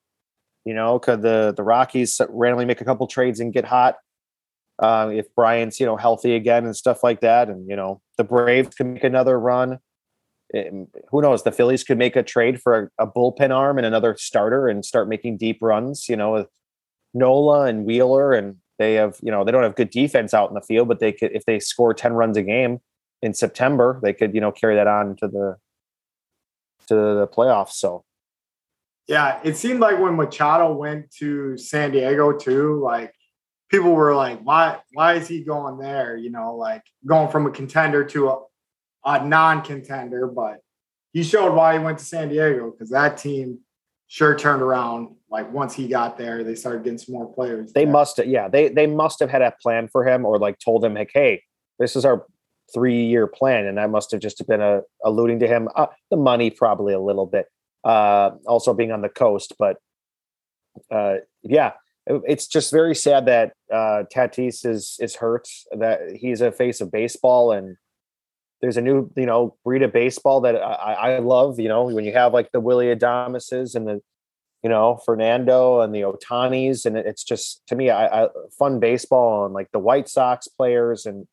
You 0.64 0.76
know, 0.76 1.00
could 1.00 1.24
the 1.24 1.54
the 1.58 1.64
Rockies 1.64 2.22
randomly 2.30 2.66
make 2.66 2.82
a 2.82 2.86
couple 2.86 3.08
trades 3.08 3.40
and 3.40 3.52
get 3.52 3.66
hot? 3.66 3.96
Uh, 4.78 5.10
if 5.12 5.26
Brian's 5.36 5.80
you 5.80 5.88
know 5.88 5.98
healthy 5.98 6.36
again 6.36 6.66
and 6.66 6.76
stuff 6.76 7.04
like 7.04 7.22
that, 7.22 7.50
and 7.50 7.68
you 7.68 7.76
know 7.76 8.00
the 8.18 8.24
Braves 8.24 8.76
can 8.76 8.94
make 8.94 9.04
another 9.04 9.40
run. 9.40 9.80
Um, 10.56 10.86
who 11.10 11.24
knows? 11.24 11.42
The 11.42 11.52
Phillies 11.52 11.84
could 11.84 11.98
make 11.98 12.16
a 12.16 12.22
trade 12.22 12.62
for 12.62 12.92
a, 13.00 13.06
a 13.06 13.08
bullpen 13.08 13.50
arm 13.50 13.80
and 13.80 13.88
another 13.88 14.16
starter 14.16 14.68
and 14.68 14.86
start 14.86 15.10
making 15.10 15.38
deep 15.38 15.58
runs. 15.62 16.08
You 16.08 16.16
know, 16.16 16.34
with 16.34 16.48
Nola 17.16 17.64
and 17.64 17.86
Wheeler, 17.86 18.34
and 18.34 18.58
they 18.80 18.96
have 18.96 19.18
you 19.22 19.32
know 19.32 19.44
they 19.44 19.52
don't 19.52 19.64
have 19.64 19.76
good 19.76 19.90
defense 19.90 20.34
out 20.34 20.50
in 20.50 20.56
the 20.56 20.62
field, 20.62 20.88
but 20.88 21.00
they 21.00 21.12
could 21.12 21.32
if 21.34 21.46
they 21.46 21.60
score 21.60 21.94
ten 21.94 22.14
runs 22.14 22.38
a 22.38 22.44
game 22.44 22.80
in 23.22 23.34
September, 23.34 24.00
they 24.04 24.14
could 24.14 24.34
you 24.34 24.42
know 24.42 24.52
carry 24.52 24.76
that 24.76 24.88
on 24.88 25.16
to 25.18 25.28
the 25.28 25.58
to 26.88 26.96
the 26.96 27.28
playoffs. 27.28 27.74
So 27.74 28.04
yeah, 29.08 29.40
it 29.44 29.58
seemed 29.58 29.80
like 29.80 30.00
when 30.00 30.16
Machado 30.16 30.74
went 30.74 31.12
to 31.18 31.58
San 31.58 31.92
Diego 31.92 32.34
too, 32.38 32.82
like 32.82 33.14
people 33.70 33.94
were 33.94 34.16
like, 34.16 34.40
why 34.42 34.80
why 34.94 35.14
is 35.14 35.28
he 35.28 35.44
going 35.44 35.78
there? 35.78 36.16
You 36.16 36.30
know, 36.30 36.56
like 36.56 36.84
going 37.06 37.30
from 37.30 37.46
a 37.46 37.52
contender 37.52 38.04
to 38.06 38.30
a, 38.30 38.40
a 39.06 39.28
non-contender, 39.28 40.28
but 40.28 40.60
he 41.12 41.24
showed 41.24 41.54
why 41.54 41.74
he 41.74 41.80
went 41.80 42.00
to 42.00 42.06
San 42.06 42.30
Diego 42.30 42.72
because 42.72 42.90
that 42.90 43.18
team 43.18 43.60
sure 44.14 44.38
turned 44.38 44.62
around. 44.62 45.16
Like 45.32 45.52
once 45.52 45.74
he 45.74 45.88
got 45.88 46.20
there, 46.20 46.44
they 46.44 46.54
started 46.54 46.84
getting 46.84 47.00
some 47.00 47.16
more 47.16 47.34
players. 47.34 47.74
they 47.74 47.86
there. 47.86 47.94
must 47.94 48.18
have 48.18 48.28
yeah 48.28 48.48
they 48.48 48.70
they 48.70 48.86
must 48.86 49.20
have 49.20 49.32
had 49.32 49.42
a 49.42 49.52
plan 49.60 49.88
for 49.92 50.08
him 50.08 50.24
or 50.24 50.38
like 50.38 50.60
told 50.60 50.86
him 50.86 50.94
like 50.94 51.10
hey 51.14 51.42
this 51.80 51.96
is 51.96 52.06
our 52.06 52.28
three 52.72 53.06
year 53.06 53.26
plan 53.26 53.66
and 53.66 53.80
that 53.80 53.90
must 53.90 54.12
have 54.12 54.22
just 54.22 54.48
been 54.48 54.62
a 54.62 54.82
alluding 55.04 55.40
to 55.40 55.48
him 55.48 55.68
uh, 55.76 55.88
the 56.12 56.18
money 56.18 56.52
probably 56.52 56.94
a 56.94 57.00
little 57.00 57.26
bit 57.26 57.48
uh 57.84 58.30
also 58.46 58.74
being 58.74 58.92
on 58.92 59.02
the 59.02 59.10
coast 59.10 59.54
but 59.58 59.78
uh 60.92 61.16
yeah 61.42 61.72
it's 62.08 62.48
just 62.48 62.72
very 62.72 62.96
sad 62.96 63.26
that 63.26 63.54
uh 63.72 64.04
tatis 64.16 64.66
is 64.66 64.98
is 65.00 65.16
hurt 65.16 65.48
that 65.78 66.00
he's 66.16 66.40
a 66.42 66.52
face 66.52 66.80
of 66.82 66.92
baseball 66.92 67.52
and 67.52 67.76
there's 68.64 68.78
a 68.78 68.82
new 68.82 69.12
you 69.18 69.26
know 69.26 69.56
breed 69.66 69.84
of 69.84 69.92
baseball 69.92 70.40
that 70.40 70.56
i 70.56 70.94
i 70.94 71.20
love 71.20 71.60
you 71.60 71.68
know 71.68 71.84
when 71.84 72.06
you 72.06 72.14
have 72.14 72.34
like 72.34 72.50
the 72.54 72.62
willie 72.62 72.90
adamises 72.90 73.76
and 73.76 73.86
the 73.86 74.02
you 74.64 74.70
know 74.70 74.98
fernando 75.06 75.82
and 75.82 75.94
the 75.94 76.00
Ohtanis 76.02 76.86
and 76.86 76.96
it's 76.96 77.26
just 77.26 77.62
to 77.68 77.76
me 77.76 77.90
i, 77.90 78.24
I 78.24 78.30
fun 78.58 78.80
baseball 78.80 79.46
and 79.46 79.54
like 79.54 79.70
the 79.74 79.80
white 79.80 80.08
sox 80.08 80.48
players 80.48 81.06
and 81.06 81.28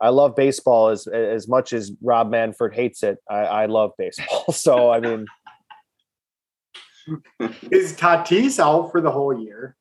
I 0.00 0.08
love 0.08 0.34
baseball 0.34 0.88
as 0.88 1.06
as 1.06 1.46
much 1.46 1.72
as 1.72 1.92
Rob 2.02 2.28
Manfred 2.28 2.74
hates 2.74 3.04
it. 3.04 3.18
I, 3.30 3.36
I 3.36 3.66
love 3.66 3.92
baseball. 3.96 4.46
So 4.52 4.90
I 4.90 4.98
mean, 4.98 5.26
Is 7.70 7.96
Tatis 7.96 8.58
out 8.58 8.90
for 8.90 9.00
the 9.00 9.12
whole 9.12 9.38
year? 9.38 9.76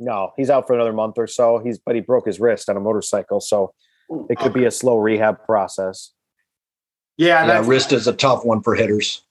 no, 0.00 0.32
he's 0.36 0.50
out 0.50 0.66
for 0.66 0.72
another 0.72 0.92
month 0.92 1.18
or 1.18 1.28
so. 1.28 1.60
He's 1.60 1.78
but 1.78 1.94
he 1.94 2.00
broke 2.00 2.26
his 2.26 2.40
wrist 2.40 2.68
on 2.68 2.76
a 2.76 2.80
motorcycle, 2.80 3.40
so 3.40 3.72
it 4.28 4.38
could 4.38 4.52
be 4.52 4.64
a 4.64 4.70
slow 4.70 4.98
rehab 4.98 5.44
process. 5.44 6.12
Yeah, 7.16 7.46
Yeah, 7.46 7.62
wrist 7.66 7.92
is 7.92 8.06
a 8.06 8.12
tough 8.12 8.44
one 8.44 8.62
for 8.62 8.74
hitters. 8.74 9.22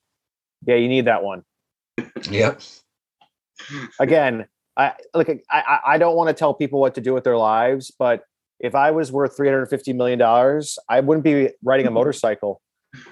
Yeah, 0.65 0.75
you 0.75 0.87
need 0.87 1.05
that 1.05 1.23
one. 1.23 1.43
Yep. 2.29 2.61
Again, 3.99 4.47
I 4.77 4.93
look. 5.13 5.29
I 5.29 5.39
I- 5.51 5.79
I 5.93 5.97
don't 5.97 6.15
want 6.15 6.29
to 6.29 6.33
tell 6.33 6.53
people 6.53 6.79
what 6.79 6.95
to 6.95 7.01
do 7.01 7.13
with 7.13 7.23
their 7.23 7.37
lives, 7.37 7.91
but 7.97 8.23
if 8.59 8.75
I 8.75 8.91
was 8.91 9.11
worth 9.11 9.35
three 9.35 9.47
hundred 9.47 9.65
fifty 9.67 9.93
million 9.93 10.19
dollars, 10.19 10.77
I 10.87 10.99
wouldn't 11.01 11.23
be 11.23 11.49
riding 11.63 11.87
a 11.87 11.91
motorcycle. 11.99 12.61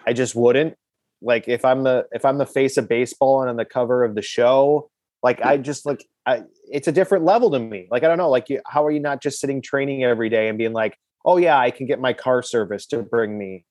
I 0.05 0.13
just 0.13 0.35
wouldn't. 0.35 0.75
Like 1.21 1.47
if 1.47 1.65
I'm 1.65 1.83
the 1.83 2.05
if 2.11 2.23
I'm 2.25 2.37
the 2.37 2.45
face 2.45 2.77
of 2.77 2.87
baseball 2.87 3.41
and 3.41 3.49
on 3.49 3.55
the 3.57 3.65
cover 3.65 4.03
of 4.03 4.15
the 4.15 4.21
show, 4.21 4.89
like 5.23 5.41
I 5.43 5.57
just 5.57 5.85
like 5.85 6.05
I 6.25 6.43
it's 6.71 6.87
a 6.87 6.91
different 6.91 7.25
level 7.25 7.49
to 7.51 7.59
me. 7.59 7.87
Like 7.91 8.03
I 8.03 8.07
don't 8.07 8.17
know, 8.17 8.29
like 8.29 8.49
you, 8.49 8.61
how 8.65 8.85
are 8.85 8.91
you 8.91 8.99
not 8.99 9.21
just 9.21 9.39
sitting 9.39 9.61
training 9.61 10.03
every 10.03 10.29
day 10.29 10.47
and 10.47 10.57
being 10.57 10.73
like, 10.73 10.95
oh 11.25 11.37
yeah, 11.37 11.57
I 11.59 11.71
can 11.71 11.87
get 11.87 11.99
my 11.99 12.13
car 12.13 12.41
service 12.41 12.85
to 12.87 13.03
bring 13.03 13.37
me 13.37 13.65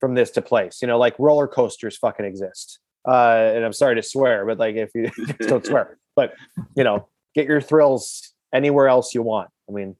from 0.00 0.14
this 0.14 0.30
to 0.32 0.42
place. 0.42 0.78
You 0.82 0.88
know, 0.88 0.98
like 0.98 1.18
roller 1.18 1.48
coasters 1.48 1.96
fucking 1.96 2.26
exist. 2.26 2.78
Uh, 3.06 3.52
and 3.54 3.64
I'm 3.64 3.72
sorry 3.72 3.94
to 3.94 4.02
swear, 4.02 4.44
but 4.44 4.58
like 4.58 4.76
if 4.76 4.90
you 4.94 5.10
don't 5.46 5.64
swear, 5.64 5.98
but 6.16 6.34
you 6.76 6.84
know, 6.84 7.08
get 7.34 7.46
your 7.46 7.60
thrills 7.60 8.34
anywhere 8.52 8.88
else 8.88 9.14
you 9.14 9.22
want. 9.22 9.50
I 9.68 9.72
mean, 9.72 9.96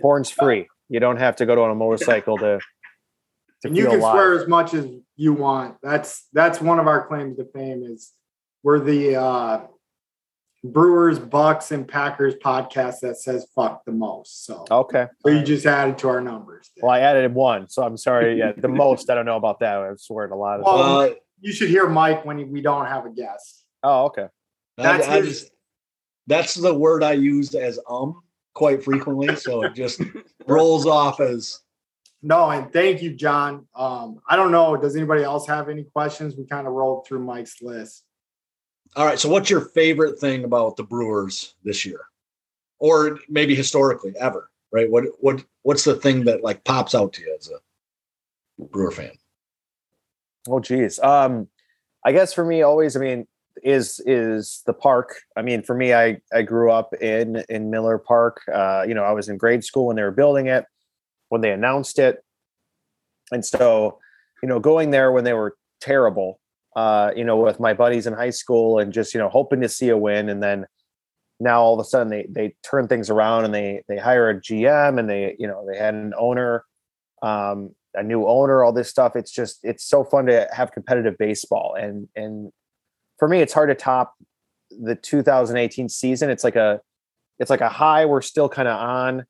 porn's 0.00 0.30
free. 0.30 0.68
You 0.88 1.00
don't 1.00 1.18
have 1.18 1.36
to 1.36 1.46
go 1.46 1.54
to 1.54 1.60
on 1.62 1.70
a 1.70 1.74
motorcycle 1.74 2.38
to 2.38 2.60
to 3.62 3.68
and 3.68 3.76
you 3.76 3.86
can 3.86 4.00
alive. 4.00 4.12
swear 4.12 4.40
as 4.40 4.48
much 4.48 4.74
as 4.74 4.86
you 5.16 5.32
want. 5.32 5.76
That's 5.82 6.26
that's 6.32 6.60
one 6.60 6.78
of 6.78 6.86
our 6.86 7.06
claims 7.06 7.36
to 7.38 7.44
fame 7.52 7.82
is 7.84 8.12
we're 8.62 8.80
the 8.80 9.16
uh, 9.16 9.60
Brewers, 10.64 11.18
Bucks, 11.18 11.70
and 11.70 11.86
Packers 11.86 12.34
podcast 12.36 13.00
that 13.00 13.16
says 13.16 13.46
"fuck" 13.54 13.84
the 13.84 13.92
most. 13.92 14.44
So, 14.44 14.64
Okay. 14.70 15.06
so 15.24 15.30
you 15.30 15.42
just 15.44 15.64
added 15.66 15.98
to 15.98 16.08
our 16.08 16.20
numbers. 16.20 16.70
there. 16.74 16.82
Well, 16.82 16.92
I 16.92 17.00
added 17.00 17.32
one, 17.34 17.68
so 17.68 17.82
I'm 17.84 17.96
sorry. 17.96 18.38
Yeah, 18.38 18.52
the 18.56 18.68
most 18.68 19.08
I 19.08 19.14
don't 19.14 19.26
know 19.26 19.36
about 19.36 19.60
that. 19.60 19.76
I've 19.78 20.00
sworn 20.00 20.32
a 20.32 20.36
lot. 20.36 20.60
Of 20.60 20.66
Well, 20.66 21.00
Uh, 21.02 21.10
you 21.40 21.52
should 21.52 21.68
hear 21.68 21.88
Mike 21.88 22.24
when 22.24 22.50
we 22.50 22.60
don't 22.60 22.86
have 22.86 23.06
a 23.06 23.10
guest. 23.10 23.64
oh, 23.84 24.06
okay. 24.06 24.26
That's 24.76 25.06
I, 25.06 25.12
I 25.12 25.16
his- 25.22 25.40
just 25.42 25.52
that's 26.26 26.54
the 26.54 26.74
word 26.74 27.02
I 27.02 27.12
use 27.12 27.54
as 27.54 27.78
um 27.88 28.20
quite 28.54 28.82
frequently, 28.82 29.34
so 29.36 29.62
it 29.62 29.74
just 29.74 30.00
rolls 30.48 30.84
off 30.86 31.20
as 31.20 31.60
No, 32.20 32.50
and 32.50 32.72
thank 32.72 33.00
you, 33.00 33.14
John. 33.14 33.68
Um, 33.76 34.18
I 34.28 34.34
don't 34.34 34.50
know. 34.50 34.76
Does 34.76 34.96
anybody 34.96 35.22
else 35.22 35.46
have 35.46 35.68
any 35.68 35.84
questions? 35.84 36.34
We 36.36 36.44
kind 36.46 36.66
of 36.66 36.72
rolled 36.72 37.06
through 37.06 37.20
Mike's 37.24 37.62
list. 37.62 38.02
All 38.98 39.06
right. 39.06 39.18
So, 39.18 39.28
what's 39.28 39.48
your 39.48 39.60
favorite 39.60 40.18
thing 40.18 40.42
about 40.42 40.76
the 40.76 40.82
Brewers 40.82 41.54
this 41.62 41.86
year, 41.86 42.00
or 42.80 43.20
maybe 43.28 43.54
historically 43.54 44.12
ever? 44.18 44.50
Right? 44.72 44.90
What 44.90 45.04
what 45.20 45.44
what's 45.62 45.84
the 45.84 45.94
thing 45.94 46.24
that 46.24 46.42
like 46.42 46.64
pops 46.64 46.96
out 46.96 47.12
to 47.12 47.22
you 47.22 47.36
as 47.38 47.48
a 47.48 48.64
Brewer 48.64 48.90
fan? 48.90 49.12
Oh, 50.48 50.58
geez. 50.58 50.98
Um, 50.98 51.46
I 52.04 52.10
guess 52.10 52.32
for 52.32 52.44
me, 52.44 52.62
always, 52.62 52.96
I 52.96 53.00
mean, 53.00 53.28
is 53.62 54.00
is 54.04 54.64
the 54.66 54.72
park. 54.72 55.20
I 55.36 55.42
mean, 55.42 55.62
for 55.62 55.76
me, 55.76 55.94
I 55.94 56.20
I 56.32 56.42
grew 56.42 56.72
up 56.72 56.92
in 56.94 57.44
in 57.48 57.70
Miller 57.70 57.98
Park. 57.98 58.42
Uh, 58.52 58.84
you 58.86 58.94
know, 58.94 59.04
I 59.04 59.12
was 59.12 59.28
in 59.28 59.36
grade 59.36 59.62
school 59.64 59.86
when 59.86 59.94
they 59.94 60.02
were 60.02 60.10
building 60.10 60.48
it, 60.48 60.64
when 61.28 61.40
they 61.40 61.52
announced 61.52 62.00
it, 62.00 62.24
and 63.30 63.46
so, 63.46 64.00
you 64.42 64.48
know, 64.48 64.58
going 64.58 64.90
there 64.90 65.12
when 65.12 65.22
they 65.22 65.34
were 65.34 65.56
terrible. 65.80 66.40
Uh, 66.78 67.10
you 67.16 67.24
know, 67.24 67.36
with 67.36 67.58
my 67.58 67.74
buddies 67.74 68.06
in 68.06 68.12
high 68.12 68.34
school, 68.42 68.78
and 68.78 68.92
just 68.92 69.12
you 69.14 69.18
know, 69.18 69.28
hoping 69.28 69.60
to 69.60 69.68
see 69.68 69.88
a 69.88 69.96
win, 69.96 70.28
and 70.28 70.40
then 70.40 70.66
now 71.40 71.60
all 71.60 71.74
of 71.74 71.80
a 71.80 71.88
sudden 71.88 72.08
they 72.08 72.26
they 72.28 72.54
turn 72.62 72.88
things 72.88 73.10
around 73.10 73.44
and 73.44 73.54
they 73.54 73.82
they 73.88 73.96
hire 73.96 74.28
a 74.30 74.40
GM 74.40 74.98
and 74.98 75.08
they 75.08 75.36
you 75.38 75.46
know 75.46 75.64
they 75.70 75.78
had 75.78 75.94
an 75.94 76.12
owner 76.18 76.64
um 77.22 77.74
a 77.94 78.02
new 78.02 78.26
owner 78.26 78.62
all 78.62 78.72
this 78.72 78.88
stuff. 78.88 79.16
It's 79.16 79.30
just 79.30 79.60
it's 79.62 79.84
so 79.84 80.04
fun 80.04 80.26
to 80.26 80.48
have 80.52 80.72
competitive 80.72 81.16
baseball. 81.18 81.74
And 81.78 82.08
and 82.14 82.52
for 83.18 83.28
me 83.28 83.40
it's 83.40 83.52
hard 83.52 83.70
to 83.70 83.74
top 83.74 84.14
the 84.70 84.94
2018 84.94 85.88
season. 85.88 86.30
It's 86.30 86.44
like 86.44 86.56
a 86.56 86.80
it's 87.38 87.50
like 87.50 87.60
a 87.60 87.68
high 87.68 88.04
we're 88.06 88.22
still 88.22 88.48
kind 88.48 88.68
of 88.68 88.78
on 88.78 89.24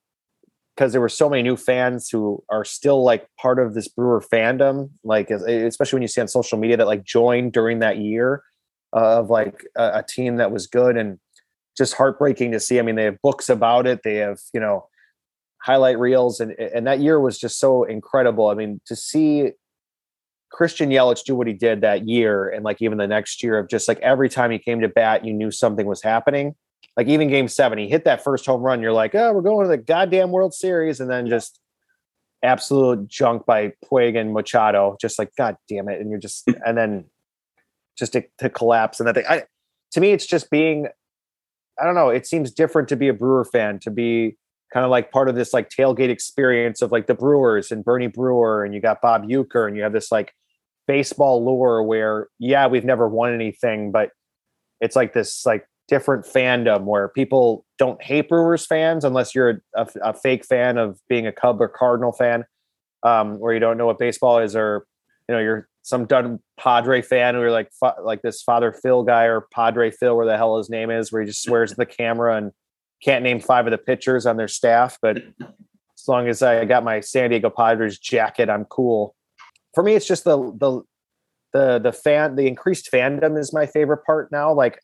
because 0.78 0.92
there 0.92 1.00
were 1.00 1.08
so 1.08 1.28
many 1.28 1.42
new 1.42 1.56
fans 1.56 2.08
who 2.08 2.40
are 2.50 2.64
still 2.64 3.02
like 3.02 3.26
part 3.40 3.58
of 3.58 3.74
this 3.74 3.88
brewer 3.88 4.22
fandom 4.32 4.90
like 5.02 5.28
especially 5.30 5.96
when 5.96 6.02
you 6.02 6.08
see 6.08 6.20
on 6.20 6.28
social 6.28 6.56
media 6.56 6.76
that 6.76 6.86
like 6.86 7.02
joined 7.02 7.52
during 7.52 7.80
that 7.80 7.98
year 7.98 8.44
uh, 8.96 9.18
of 9.18 9.28
like 9.28 9.64
a, 9.76 9.98
a 9.98 10.04
team 10.08 10.36
that 10.36 10.52
was 10.52 10.68
good 10.68 10.96
and 10.96 11.18
just 11.76 11.94
heartbreaking 11.94 12.52
to 12.52 12.60
see 12.60 12.78
i 12.78 12.82
mean 12.82 12.94
they 12.94 13.04
have 13.04 13.20
books 13.22 13.48
about 13.48 13.86
it 13.86 14.00
they 14.04 14.16
have 14.16 14.38
you 14.54 14.60
know 14.60 14.86
highlight 15.62 15.98
reels 15.98 16.40
and 16.40 16.52
and 16.52 16.86
that 16.86 17.00
year 17.00 17.20
was 17.20 17.38
just 17.38 17.58
so 17.58 17.84
incredible. 17.84 18.48
I 18.48 18.54
mean, 18.54 18.80
to 18.86 18.96
see 18.96 19.52
Christian 20.50 20.90
Yelich 20.90 21.24
do 21.24 21.34
what 21.34 21.46
he 21.46 21.52
did 21.52 21.82
that 21.82 22.08
year 22.08 22.48
and 22.48 22.64
like 22.64 22.80
even 22.80 22.98
the 22.98 23.06
next 23.06 23.42
year 23.42 23.58
of 23.58 23.68
just 23.68 23.86
like 23.88 23.98
every 24.00 24.28
time 24.28 24.50
he 24.50 24.58
came 24.58 24.80
to 24.80 24.88
bat, 24.88 25.24
you 25.24 25.32
knew 25.32 25.50
something 25.50 25.86
was 25.86 26.02
happening. 26.02 26.54
Like 26.98 27.06
even 27.06 27.28
game 27.28 27.46
seven, 27.46 27.78
he 27.78 27.88
hit 27.88 28.04
that 28.04 28.24
first 28.24 28.44
home 28.44 28.60
run. 28.60 28.82
You're 28.82 28.92
like, 28.92 29.14
oh, 29.14 29.32
we're 29.32 29.40
going 29.40 29.64
to 29.64 29.70
the 29.70 29.78
goddamn 29.78 30.32
World 30.32 30.52
Series. 30.52 30.98
And 30.98 31.08
then 31.08 31.28
just 31.28 31.60
absolute 32.42 33.06
junk 33.06 33.46
by 33.46 33.72
Puig 33.84 34.18
and 34.18 34.32
Machado. 34.32 34.96
Just 35.00 35.16
like, 35.16 35.30
God 35.36 35.56
damn 35.68 35.88
it. 35.88 36.00
And 36.00 36.10
you're 36.10 36.18
just, 36.18 36.48
and 36.66 36.76
then 36.76 37.04
just 37.96 38.14
to, 38.14 38.24
to 38.38 38.50
collapse. 38.50 38.98
And 38.98 39.06
that 39.06 39.14
thing, 39.14 39.26
I, 39.28 39.44
to 39.92 40.00
me, 40.00 40.10
it's 40.10 40.26
just 40.26 40.50
being, 40.50 40.88
I 41.80 41.84
don't 41.84 41.94
know. 41.94 42.08
It 42.08 42.26
seems 42.26 42.50
different 42.50 42.88
to 42.88 42.96
be 42.96 43.06
a 43.06 43.14
Brewer 43.14 43.44
fan, 43.44 43.78
to 43.80 43.92
be 43.92 44.36
kind 44.72 44.84
of 44.84 44.90
like 44.90 45.12
part 45.12 45.28
of 45.28 45.36
this 45.36 45.54
like 45.54 45.70
tailgate 45.70 46.10
experience 46.10 46.82
of 46.82 46.90
like 46.90 47.06
the 47.06 47.14
Brewers 47.14 47.70
and 47.70 47.84
Bernie 47.84 48.08
Brewer 48.08 48.64
and 48.64 48.74
you 48.74 48.80
got 48.80 49.00
Bob 49.00 49.24
Uecker 49.24 49.68
and 49.68 49.76
you 49.76 49.84
have 49.84 49.92
this 49.92 50.12
like 50.12 50.34
baseball 50.88 51.44
lore 51.44 51.82
where 51.82 52.28
yeah 52.38 52.66
we've 52.66 52.84
never 52.84 53.08
won 53.08 53.32
anything 53.32 53.92
but 53.92 54.10
it's 54.80 54.96
like 54.96 55.12
this 55.12 55.46
like 55.46 55.66
different 55.88 56.26
fandom 56.26 56.82
where 56.84 57.08
people 57.08 57.64
don't 57.78 58.02
hate 58.02 58.28
Brewers 58.28 58.66
fans 58.66 59.04
unless 59.04 59.34
you're 59.34 59.62
a, 59.74 59.88
a 60.02 60.14
fake 60.14 60.44
fan 60.44 60.78
of 60.78 61.00
being 61.08 61.26
a 61.26 61.32
Cub 61.32 61.60
or 61.60 61.68
Cardinal 61.68 62.12
fan, 62.12 62.44
um, 63.02 63.38
or 63.40 63.54
you 63.54 63.60
don't 63.60 63.78
know 63.78 63.86
what 63.86 63.98
baseball 63.98 64.38
is, 64.38 64.54
or 64.54 64.86
you 65.28 65.34
know 65.34 65.40
you're 65.40 65.68
some 65.82 66.04
done 66.04 66.38
Padre 66.58 67.00
fan 67.00 67.34
who 67.34 67.40
are 67.40 67.50
like 67.50 67.70
like 68.02 68.22
this 68.22 68.42
Father 68.42 68.72
Phil 68.72 69.02
guy 69.02 69.24
or 69.24 69.46
Padre 69.52 69.90
Phil, 69.90 70.16
where 70.16 70.26
the 70.26 70.36
hell 70.36 70.58
his 70.58 70.70
name 70.70 70.90
is, 70.90 71.10
where 71.10 71.22
he 71.22 71.28
just 71.28 71.42
swears 71.42 71.72
at 71.72 71.78
the 71.78 71.86
camera 71.86 72.36
and 72.36 72.52
can't 73.02 73.22
name 73.22 73.40
five 73.40 73.66
of 73.66 73.70
the 73.70 73.78
pitchers 73.78 74.26
on 74.26 74.36
their 74.36 74.48
staff, 74.48 74.98
but 75.00 75.18
as 75.18 76.08
long 76.08 76.28
as 76.28 76.42
I 76.42 76.64
got 76.64 76.84
my 76.84 77.00
San 77.00 77.30
Diego 77.30 77.50
Padres 77.50 77.98
jacket, 77.98 78.48
I'm 78.48 78.64
cool. 78.66 79.14
For 79.74 79.82
me, 79.82 79.94
it's 79.94 80.06
just 80.06 80.24
the 80.24 80.36
the 80.36 80.82
the 81.52 81.78
the 81.78 81.92
fan 81.92 82.36
the 82.36 82.46
increased 82.46 82.90
fandom 82.92 83.38
is 83.38 83.52
my 83.52 83.66
favorite 83.66 84.04
part 84.04 84.30
now. 84.30 84.52
Like 84.52 84.80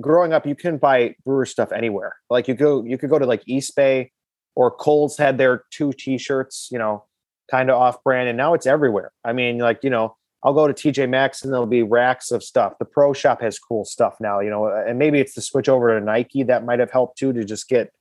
growing 0.00 0.32
up, 0.32 0.46
you 0.46 0.54
can 0.54 0.78
buy 0.78 1.14
brewer 1.24 1.46
stuff 1.46 1.72
anywhere. 1.72 2.16
Like 2.30 2.48
you 2.48 2.54
go, 2.54 2.84
you 2.84 2.98
could 2.98 3.10
go 3.10 3.18
to 3.18 3.26
like 3.26 3.42
East 3.46 3.74
Bay 3.76 4.12
or 4.54 4.70
Kohl's 4.70 5.16
had 5.16 5.38
their 5.38 5.64
two 5.70 5.92
T-shirts, 5.92 6.68
you 6.70 6.78
know, 6.78 7.04
kind 7.50 7.70
of 7.70 7.76
off 7.76 8.02
brand, 8.02 8.28
and 8.28 8.36
now 8.36 8.54
it's 8.54 8.66
everywhere. 8.66 9.12
I 9.24 9.32
mean, 9.32 9.58
like 9.58 9.80
you 9.82 9.90
know, 9.90 10.16
I'll 10.42 10.54
go 10.54 10.66
to 10.66 10.74
TJ 10.74 11.08
Maxx 11.08 11.42
and 11.42 11.52
there'll 11.52 11.66
be 11.66 11.82
racks 11.82 12.30
of 12.30 12.42
stuff. 12.42 12.74
The 12.78 12.84
Pro 12.84 13.12
Shop 13.12 13.40
has 13.40 13.58
cool 13.58 13.84
stuff 13.84 14.16
now, 14.20 14.40
you 14.40 14.50
know, 14.50 14.66
and 14.66 14.98
maybe 14.98 15.18
it's 15.20 15.34
the 15.34 15.42
switch 15.42 15.68
over 15.68 15.98
to 15.98 16.04
Nike 16.04 16.42
that 16.44 16.64
might 16.64 16.78
have 16.78 16.90
helped 16.90 17.18
too 17.18 17.32
to 17.32 17.44
just 17.44 17.68
get 17.68 17.92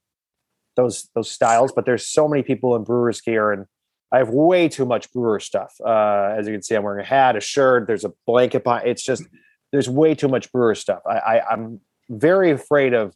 those 0.76 1.10
those 1.16 1.32
styles. 1.32 1.72
But 1.72 1.86
there's 1.86 2.08
so 2.08 2.28
many 2.28 2.44
people 2.44 2.76
in 2.76 2.84
Brewers 2.84 3.22
gear, 3.22 3.52
and 3.52 3.66
I 4.12 4.20
have 4.20 4.30
way 4.30 4.70
too 4.70 4.86
much 4.86 5.12
Brewer 5.12 5.40
stuff. 5.40 5.74
Uh, 5.86 6.36
as 6.38 6.48
you 6.48 6.54
can 6.54 6.62
see, 6.62 6.76
I'm 6.76 6.84
wearing 6.84 7.04
a 7.04 7.08
hat, 7.08 7.36
a 7.36 7.42
shirt. 7.42 7.88
There's 7.88 8.06
a 8.06 8.14
blanket. 8.26 8.64
Behind. 8.64 8.88
It's 8.88 9.04
just 9.04 9.24
there's 9.72 9.90
way 9.90 10.16
too 10.16 10.28
much 10.28 10.52
brewer 10.52 10.76
stuff. 10.76 11.02
I, 11.06 11.18
I 11.18 11.52
I'm 11.52 11.82
very 12.10 12.52
afraid 12.52 12.94
of 12.94 13.16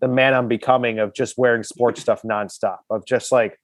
the 0.00 0.08
man 0.08 0.34
I'm 0.34 0.48
becoming 0.48 0.98
of 0.98 1.14
just 1.14 1.38
wearing 1.38 1.62
sports 1.62 2.00
stuff 2.00 2.22
nonstop. 2.22 2.78
Of 2.90 3.06
just 3.06 3.32
like 3.32 3.58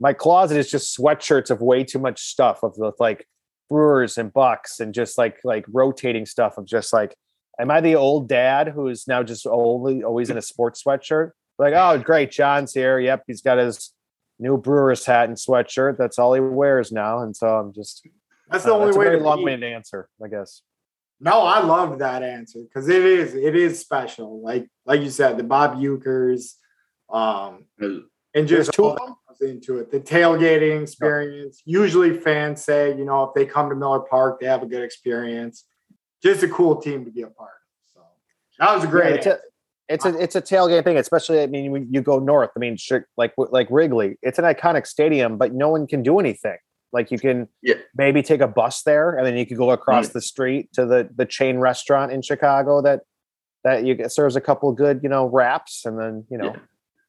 my 0.00 0.12
closet 0.12 0.58
is 0.58 0.70
just 0.70 0.96
sweatshirts 0.96 1.50
of 1.50 1.60
way 1.60 1.84
too 1.84 1.98
much 1.98 2.20
stuff 2.20 2.62
of 2.62 2.74
the 2.74 2.92
like 2.98 3.26
brewers 3.70 4.18
and 4.18 4.32
bucks 4.32 4.80
and 4.80 4.92
just 4.92 5.16
like 5.16 5.38
like 5.44 5.64
rotating 5.72 6.26
stuff 6.26 6.58
of 6.58 6.66
just 6.66 6.92
like 6.92 7.14
am 7.58 7.70
I 7.70 7.80
the 7.80 7.94
old 7.94 8.28
dad 8.28 8.68
who's 8.68 9.06
now 9.06 9.22
just 9.22 9.46
only 9.46 10.02
always 10.02 10.30
in 10.30 10.38
a 10.38 10.42
sports 10.42 10.82
sweatshirt? 10.82 11.30
Like, 11.58 11.74
oh 11.74 11.98
great, 11.98 12.30
John's 12.30 12.74
here. 12.74 12.98
Yep, 12.98 13.24
he's 13.26 13.42
got 13.42 13.58
his 13.58 13.92
new 14.38 14.58
brewer's 14.58 15.06
hat 15.06 15.28
and 15.28 15.38
sweatshirt. 15.38 15.96
That's 15.96 16.18
all 16.18 16.34
he 16.34 16.40
wears 16.40 16.90
now. 16.90 17.20
And 17.20 17.34
so 17.36 17.46
I'm 17.46 17.72
just 17.72 18.06
that's 18.48 18.64
the 18.64 18.74
uh, 18.74 18.78
only 18.78 18.96
way 18.96 19.10
to 19.10 19.18
long-winded 19.18 19.72
answer, 19.72 20.08
I 20.22 20.28
guess. 20.28 20.62
No, 21.24 21.40
I 21.40 21.62
love 21.62 21.98
that 22.00 22.22
answer 22.22 22.60
because 22.62 22.88
it 22.88 23.02
is 23.02 23.34
it 23.34 23.56
is 23.56 23.80
special. 23.80 24.42
Like 24.42 24.68
like 24.84 25.00
you 25.00 25.08
said, 25.08 25.38
the 25.38 25.42
Bob 25.42 25.76
Ueckers, 25.76 26.52
um, 27.10 27.64
and 27.78 28.46
just 28.46 28.74
two 28.74 28.94
into 29.40 29.78
it. 29.78 29.90
The 29.90 30.00
tailgating 30.00 30.82
experience. 30.82 31.62
Usually, 31.64 32.18
fans 32.18 32.62
say, 32.62 32.96
you 32.96 33.06
know, 33.06 33.24
if 33.24 33.34
they 33.34 33.46
come 33.46 33.70
to 33.70 33.74
Miller 33.74 34.00
Park, 34.00 34.40
they 34.40 34.46
have 34.46 34.62
a 34.62 34.66
good 34.66 34.82
experience. 34.82 35.64
Just 36.22 36.42
a 36.42 36.48
cool 36.48 36.76
team 36.76 37.06
to 37.06 37.10
be 37.10 37.22
a 37.22 37.28
part 37.28 37.50
of. 37.50 37.92
So 37.94 38.00
that 38.58 38.74
was 38.74 38.84
a 38.84 38.86
great. 38.86 39.10
Yeah, 39.10 39.16
it's, 39.16 39.26
a, 39.26 39.38
it's 39.88 40.04
a 40.04 40.22
it's 40.22 40.36
a 40.36 40.42
tailgate 40.42 40.84
thing, 40.84 40.98
especially. 40.98 41.40
I 41.40 41.46
mean, 41.46 41.70
when 41.70 41.88
you 41.90 42.02
go 42.02 42.18
north. 42.18 42.50
I 42.54 42.58
mean, 42.58 42.76
like 43.16 43.32
like 43.38 43.68
Wrigley, 43.70 44.18
it's 44.20 44.38
an 44.38 44.44
iconic 44.44 44.86
stadium, 44.86 45.38
but 45.38 45.54
no 45.54 45.70
one 45.70 45.86
can 45.86 46.02
do 46.02 46.18
anything. 46.18 46.58
Like 46.94 47.10
you 47.10 47.18
can 47.18 47.48
yeah. 47.60 47.74
maybe 47.96 48.22
take 48.22 48.40
a 48.40 48.46
bus 48.46 48.84
there, 48.84 49.16
and 49.16 49.26
then 49.26 49.36
you 49.36 49.44
could 49.44 49.58
go 49.58 49.70
across 49.70 50.06
mm-hmm. 50.06 50.18
the 50.18 50.22
street 50.22 50.72
to 50.74 50.86
the 50.86 51.10
the 51.14 51.26
chain 51.26 51.58
restaurant 51.58 52.12
in 52.12 52.22
Chicago 52.22 52.80
that 52.82 53.00
that 53.64 53.84
you 53.84 54.08
serves 54.08 54.36
a 54.36 54.40
couple 54.40 54.72
good 54.72 55.00
you 55.02 55.08
know 55.08 55.26
wraps, 55.26 55.84
and 55.84 55.98
then 55.98 56.24
you 56.30 56.38
know. 56.38 56.52
Yeah. 56.54 56.60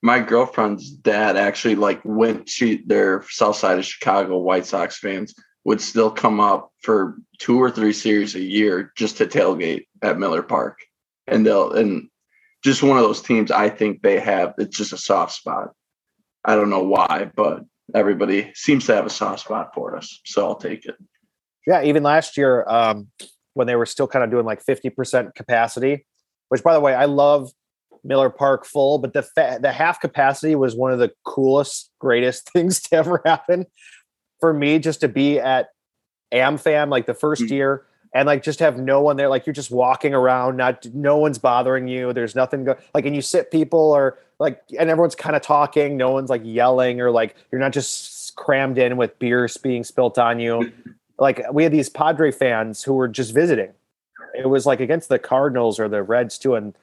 My 0.02 0.20
girlfriend's 0.20 0.92
dad 0.92 1.38
actually 1.38 1.76
like 1.76 2.02
went 2.04 2.48
to 2.58 2.80
their 2.86 3.24
south 3.30 3.56
side 3.56 3.80
of 3.80 3.86
Chicago 3.86 4.38
White 4.38 4.66
Sox 4.66 5.00
fans 5.00 5.34
would 5.64 5.82
still 5.82 6.12
come 6.12 6.40
up 6.40 6.72
for 6.82 7.18
two 7.40 7.62
or 7.62 7.72
three 7.72 7.94
series 7.94 8.36
a 8.36 8.42
year 8.42 8.92
just 8.96 9.18
to 9.18 9.26
tailgate 9.26 9.86
at 10.04 10.20
Miller 10.20 10.44
Park. 10.44 10.80
And 11.28 11.46
they'll 11.46 11.72
and 11.72 12.10
just 12.64 12.84
one 12.84 12.98
of 12.98 13.04
those 13.04 13.22
teams 13.22 13.52
I 13.52 13.70
think 13.70 14.02
they 14.02 14.20
have 14.20 14.56
it's 14.58 14.78
just 14.78 14.94
a 14.94 14.98
soft 14.98 15.34
spot. 15.34 15.74
I 16.44 16.56
don't 16.56 16.70
know 16.70 16.84
why, 16.84 17.32
but 17.36 17.64
everybody 17.94 18.52
seems 18.56 18.86
to 18.88 18.96
have 18.96 19.06
a 19.06 19.10
soft 19.10 19.42
spot 19.42 19.72
for 19.74 19.96
us. 19.96 20.20
So 20.26 20.46
I'll 20.46 20.56
take 20.56 20.86
it. 20.86 20.96
Yeah, 21.68 21.84
even 21.84 22.04
last 22.04 22.38
year, 22.38 22.68
um, 22.68 23.08
when 23.54 23.68
they 23.68 23.76
were 23.76 23.86
still 23.86 24.08
kind 24.08 24.24
of 24.24 24.32
doing 24.32 24.46
like 24.46 24.64
50% 24.64 25.36
capacity, 25.36 26.06
which 26.50 26.64
by 26.64 26.74
the 26.74 26.80
way, 26.80 26.94
I 26.94 27.06
love 27.06 27.52
Miller 28.04 28.30
Park 28.30 28.66
full, 28.66 29.00
but 29.00 29.14
the 29.14 29.24
fa- 29.24 29.58
the 29.62 29.72
half 29.72 30.00
capacity 30.00 30.56
was 30.56 30.76
one 30.76 30.92
of 30.92 31.00
the 31.00 31.12
coolest, 31.26 31.92
greatest 32.00 32.50
things 32.54 32.82
to 32.82 32.96
ever 32.96 33.22
happen 33.26 33.66
for 34.40 34.54
me 34.54 34.80
just 34.80 35.02
to 35.02 35.08
be 35.08 35.40
at 35.40 35.70
AmFam 36.34 36.90
like 36.90 37.06
the 37.06 37.14
1st 37.14 37.44
mm-hmm. 37.44 37.54
year 37.54 37.86
and 38.14 38.26
like 38.26 38.44
just 38.44 38.60
have 38.60 38.78
no 38.78 39.02
one 39.02 39.18
there 39.18 39.30
like 39.30 39.46
you're 39.46 39.54
just 39.54 39.72
walking 39.72 40.14
around 40.14 40.58
not 40.58 40.86
no 40.94 41.18
one's 41.18 41.38
bothering 41.38 41.88
you 41.88 42.14
there's 42.14 42.36
nothing 42.36 42.64
go 42.64 42.76
like 42.94 43.06
and 43.06 43.16
you 43.16 43.22
sit 43.22 43.52
people 43.52 43.92
or 43.92 44.20
like 44.40 44.62
and 44.78 44.90
everyone's 44.90 45.16
kind 45.16 45.36
of 45.36 45.42
talking 45.42 45.98
no 45.98 46.12
one's 46.12 46.30
like 46.30 46.42
yelling 46.44 47.02
or 47.02 47.12
like 47.12 47.36
you're 47.52 47.62
not 47.62 47.72
just 47.74 48.36
crammed 48.36 48.78
in 48.78 48.98
with 48.98 49.18
beers 49.20 49.58
being 49.58 49.84
spilt 49.84 50.18
on 50.18 50.40
you 50.40 50.72
like 51.20 51.42
we 51.52 51.64
had 51.64 51.72
these 51.72 51.90
padre 51.90 52.32
fans 52.32 52.84
who 52.84 52.94
were 52.94 53.08
just 53.08 53.34
visiting 53.34 53.72
it 54.38 54.50
was 54.50 54.66
like 54.66 54.80
against 54.80 55.10
the 55.10 55.20
cardinals 55.20 55.80
or 55.80 55.88
the 55.88 56.04
reds 56.04 56.38
too 56.38 56.56
and 56.56 56.76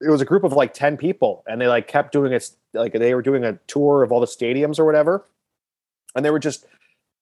it 0.00 0.10
was 0.10 0.20
a 0.20 0.24
group 0.24 0.44
of 0.44 0.52
like 0.52 0.72
10 0.72 0.96
people 0.96 1.42
and 1.46 1.60
they 1.60 1.66
like 1.66 1.88
kept 1.88 2.12
doing 2.12 2.32
it 2.32 2.50
like 2.72 2.92
they 2.92 3.14
were 3.14 3.22
doing 3.22 3.44
a 3.44 3.58
tour 3.66 4.02
of 4.02 4.12
all 4.12 4.20
the 4.20 4.26
stadiums 4.26 4.78
or 4.78 4.84
whatever 4.84 5.26
and 6.14 6.24
they 6.24 6.30
were 6.30 6.38
just 6.38 6.66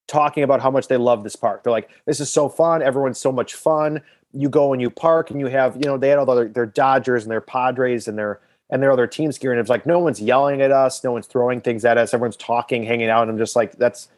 talking 0.08 0.42
about 0.42 0.60
how 0.60 0.70
much 0.70 0.88
they 0.88 0.96
love 0.96 1.22
this 1.22 1.36
park. 1.36 1.62
They're 1.62 1.70
like, 1.70 1.90
this 2.06 2.18
is 2.18 2.30
so 2.30 2.48
fun. 2.48 2.82
Everyone's 2.82 3.20
so 3.20 3.30
much 3.30 3.54
fun. 3.54 4.00
You 4.32 4.48
go 4.48 4.72
and 4.72 4.82
you 4.82 4.90
park 4.90 5.30
and 5.30 5.38
you 5.38 5.46
have, 5.46 5.76
you 5.76 5.82
know, 5.82 5.96
they 5.96 6.08
had 6.08 6.18
all 6.18 6.26
their, 6.26 6.48
their 6.48 6.66
Dodgers 6.66 7.22
and 7.22 7.30
their 7.30 7.40
Padres 7.40 8.08
and 8.08 8.18
their 8.18 8.40
and 8.70 8.82
their 8.82 8.92
other 8.92 9.06
teams 9.06 9.38
gear. 9.38 9.52
And 9.52 9.60
it's 9.60 9.70
like 9.70 9.86
no 9.86 9.98
one's 9.98 10.20
yelling 10.20 10.60
at 10.60 10.70
us, 10.70 11.02
no 11.02 11.12
one's 11.12 11.26
throwing 11.26 11.60
things 11.60 11.84
at 11.84 11.98
us, 11.98 12.14
everyone's 12.14 12.36
talking, 12.36 12.84
hanging 12.84 13.08
out. 13.08 13.22
And 13.22 13.30
I'm 13.30 13.38
just 13.38 13.56
like, 13.56 13.76
that's 13.76 14.08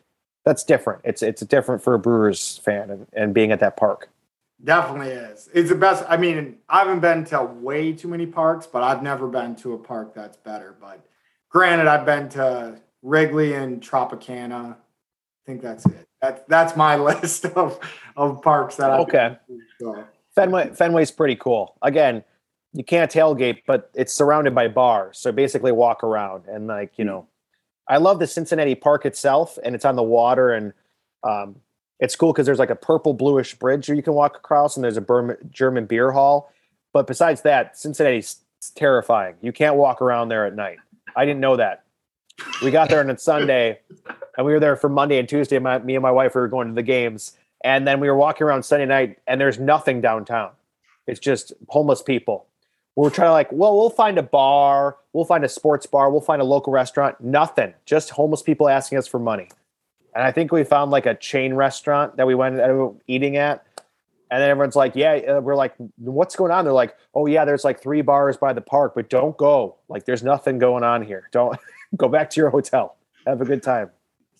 that's 0.44 0.64
different. 0.64 1.02
It's 1.04 1.22
it's 1.22 1.42
different 1.42 1.82
for 1.82 1.94
a 1.94 1.98
Brewers 1.98 2.58
fan 2.58 2.90
and, 2.90 3.06
and 3.12 3.34
being 3.34 3.52
at 3.52 3.60
that 3.60 3.76
park. 3.76 4.08
Definitely 4.62 5.08
is. 5.08 5.48
It's 5.54 5.70
the 5.70 5.74
best. 5.74 6.04
I 6.08 6.16
mean, 6.16 6.58
I 6.68 6.80
haven't 6.80 7.00
been 7.00 7.24
to 7.26 7.44
way 7.44 7.92
too 7.92 8.08
many 8.08 8.26
parks, 8.26 8.66
but 8.66 8.82
I've 8.82 9.02
never 9.02 9.26
been 9.26 9.56
to 9.56 9.72
a 9.72 9.78
park 9.78 10.14
that's 10.14 10.36
better. 10.36 10.76
But 10.78 11.00
granted, 11.48 11.86
I've 11.86 12.04
been 12.04 12.28
to 12.30 12.78
Wrigley 13.02 13.54
and 13.54 13.80
Tropicana 13.80 14.76
I 15.42 15.46
think 15.46 15.62
that's 15.62 15.86
it. 15.86 16.06
That's 16.20 16.42
that's 16.48 16.76
my 16.76 16.96
list 16.96 17.46
of 17.46 17.78
of 18.16 18.42
parks 18.42 18.76
that 18.76 18.90
I 18.90 18.98
okay. 18.98 19.36
So. 19.80 20.04
Fenway 20.34 20.70
Fenway's 20.70 21.10
pretty 21.10 21.36
cool. 21.36 21.76
Again, 21.82 22.22
you 22.72 22.84
can't 22.84 23.10
tailgate, 23.10 23.62
but 23.66 23.90
it's 23.94 24.12
surrounded 24.12 24.54
by 24.54 24.68
bars, 24.68 25.18
so 25.18 25.32
basically 25.32 25.72
walk 25.72 26.04
around 26.04 26.44
and 26.46 26.66
like 26.66 26.92
you 26.96 27.04
know, 27.04 27.26
I 27.88 27.96
love 27.96 28.20
the 28.20 28.26
Cincinnati 28.26 28.76
Park 28.76 29.04
itself, 29.04 29.58
and 29.64 29.74
it's 29.74 29.84
on 29.84 29.96
the 29.96 30.02
water, 30.02 30.52
and 30.52 30.72
um, 31.24 31.56
it's 31.98 32.14
cool 32.14 32.32
because 32.32 32.46
there's 32.46 32.60
like 32.60 32.70
a 32.70 32.76
purple 32.76 33.14
bluish 33.14 33.54
bridge 33.56 33.88
you 33.88 34.02
can 34.02 34.14
walk 34.14 34.36
across, 34.36 34.76
and 34.76 34.84
there's 34.84 34.96
a 34.96 35.00
Burma, 35.00 35.36
German 35.50 35.86
beer 35.86 36.12
hall. 36.12 36.52
But 36.92 37.06
besides 37.06 37.42
that, 37.42 37.76
Cincinnati's 37.76 38.36
terrifying. 38.76 39.34
You 39.42 39.52
can't 39.52 39.76
walk 39.76 40.00
around 40.00 40.28
there 40.28 40.46
at 40.46 40.54
night. 40.54 40.78
I 41.16 41.24
didn't 41.24 41.40
know 41.40 41.56
that. 41.56 41.84
We 42.62 42.70
got 42.70 42.88
there 42.88 43.00
on 43.00 43.10
a 43.10 43.18
Sunday, 43.18 43.80
and 44.36 44.46
we 44.46 44.52
were 44.52 44.60
there 44.60 44.76
for 44.76 44.88
Monday 44.88 45.18
and 45.18 45.28
Tuesday. 45.28 45.58
My, 45.58 45.78
me 45.80 45.96
and 45.96 46.02
my 46.02 46.12
wife 46.12 46.34
we 46.36 46.40
were 46.40 46.48
going 46.48 46.68
to 46.68 46.74
the 46.74 46.82
games, 46.82 47.36
and 47.64 47.86
then 47.86 47.98
we 47.98 48.08
were 48.08 48.16
walking 48.16 48.46
around 48.46 48.62
Sunday 48.62 48.86
night, 48.86 49.18
and 49.26 49.40
there's 49.40 49.58
nothing 49.58 50.00
downtown. 50.00 50.50
It's 51.08 51.20
just 51.20 51.52
homeless 51.68 52.02
people. 52.02 52.46
We're 53.00 53.10
trying 53.10 53.28
to 53.28 53.32
like, 53.32 53.50
well, 53.50 53.76
we'll 53.76 53.90
find 53.90 54.18
a 54.18 54.22
bar, 54.22 54.98
we'll 55.12 55.24
find 55.24 55.44
a 55.44 55.48
sports 55.48 55.86
bar, 55.86 56.10
we'll 56.10 56.20
find 56.20 56.42
a 56.42 56.44
local 56.44 56.72
restaurant. 56.72 57.20
Nothing, 57.20 57.72
just 57.86 58.10
homeless 58.10 58.42
people 58.42 58.68
asking 58.68 58.98
us 58.98 59.06
for 59.06 59.18
money. 59.18 59.48
And 60.14 60.24
I 60.24 60.32
think 60.32 60.52
we 60.52 60.64
found 60.64 60.90
like 60.90 61.06
a 61.06 61.14
chain 61.14 61.54
restaurant 61.54 62.16
that 62.16 62.26
we 62.26 62.34
went 62.34 62.60
eating 63.06 63.36
at. 63.36 63.64
And 64.30 64.42
then 64.42 64.50
everyone's 64.50 64.76
like, 64.76 64.94
yeah, 64.94 65.12
uh, 65.14 65.40
we're 65.40 65.56
like, 65.56 65.74
what's 65.96 66.36
going 66.36 66.52
on? 66.52 66.64
They're 66.64 66.74
like, 66.74 66.94
oh 67.14 67.26
yeah, 67.26 67.44
there's 67.44 67.64
like 67.64 67.80
three 67.80 68.02
bars 68.02 68.36
by 68.36 68.52
the 68.52 68.60
park, 68.60 68.92
but 68.94 69.08
don't 69.08 69.36
go. 69.36 69.76
Like, 69.88 70.04
there's 70.04 70.22
nothing 70.22 70.58
going 70.58 70.84
on 70.84 71.02
here. 71.02 71.28
Don't 71.32 71.58
go 71.96 72.08
back 72.08 72.28
to 72.30 72.40
your 72.40 72.50
hotel. 72.50 72.96
Have 73.26 73.40
a 73.40 73.44
good 73.44 73.62
time 73.62 73.90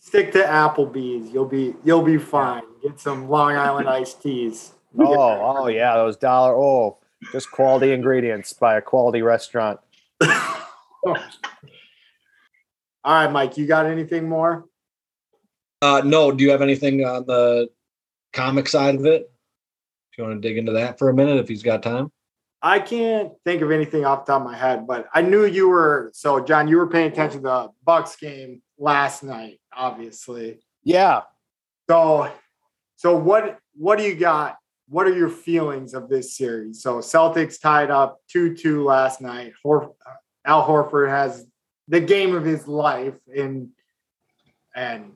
stick 0.00 0.32
to 0.32 0.42
Applebee's. 0.42 1.30
You'll 1.32 1.46
be 1.46 1.74
you'll 1.84 2.02
be 2.02 2.18
fine. 2.18 2.62
Get 2.82 2.98
some 2.98 3.28
Long 3.28 3.54
Island 3.54 3.88
iced 3.88 4.22
teas. 4.22 4.72
Oh, 4.98 5.58
oh 5.58 5.68
yeah, 5.68 5.94
those 5.94 6.16
dollar. 6.16 6.54
Oh, 6.54 6.98
just 7.32 7.50
quality 7.50 7.92
ingredients 7.92 8.52
by 8.52 8.76
a 8.76 8.82
quality 8.82 9.22
restaurant. 9.22 9.80
All 10.22 11.14
right, 13.04 13.32
Mike, 13.32 13.56
you 13.56 13.66
got 13.66 13.86
anything 13.86 14.28
more? 14.28 14.66
Uh, 15.82 16.02
no, 16.04 16.30
do 16.30 16.44
you 16.44 16.50
have 16.50 16.62
anything 16.62 17.04
on 17.04 17.24
the 17.26 17.68
comic 18.32 18.68
side 18.68 18.96
of 18.96 19.06
it? 19.06 19.30
If 20.12 20.18
you 20.18 20.24
want 20.24 20.42
to 20.42 20.48
dig 20.48 20.58
into 20.58 20.72
that 20.72 20.98
for 20.98 21.08
a 21.08 21.14
minute, 21.14 21.38
if 21.38 21.48
he's 21.48 21.62
got 21.62 21.82
time. 21.82 22.10
I 22.62 22.78
can't 22.78 23.32
think 23.44 23.62
of 23.62 23.70
anything 23.70 24.04
off 24.04 24.26
the 24.26 24.32
top 24.32 24.42
of 24.42 24.46
my 24.46 24.56
head, 24.56 24.86
but 24.86 25.08
I 25.14 25.22
knew 25.22 25.46
you 25.46 25.68
were. 25.68 26.10
So, 26.12 26.40
John, 26.40 26.68
you 26.68 26.76
were 26.76 26.88
paying 26.88 27.10
attention 27.10 27.38
to 27.38 27.48
the 27.48 27.68
Bucks 27.84 28.16
game 28.16 28.60
last 28.78 29.22
night, 29.22 29.60
obviously. 29.72 30.60
Yeah. 30.84 31.22
So, 31.88 32.30
so 32.96 33.16
what 33.16 33.58
what 33.74 33.96
do 33.96 34.04
you 34.04 34.14
got? 34.14 34.58
What 34.90 35.06
are 35.06 35.16
your 35.16 35.28
feelings 35.28 35.94
of 35.94 36.08
this 36.08 36.36
series? 36.36 36.82
So, 36.82 36.98
Celtics 36.98 37.60
tied 37.60 37.92
up 37.92 38.18
two 38.28 38.56
two 38.56 38.82
last 38.82 39.20
night. 39.20 39.52
Hor- 39.62 39.94
Al 40.44 40.66
Horford 40.66 41.08
has 41.08 41.46
the 41.86 42.00
game 42.00 42.34
of 42.34 42.44
his 42.44 42.66
life, 42.66 43.14
and 43.34 43.68
and 44.74 45.12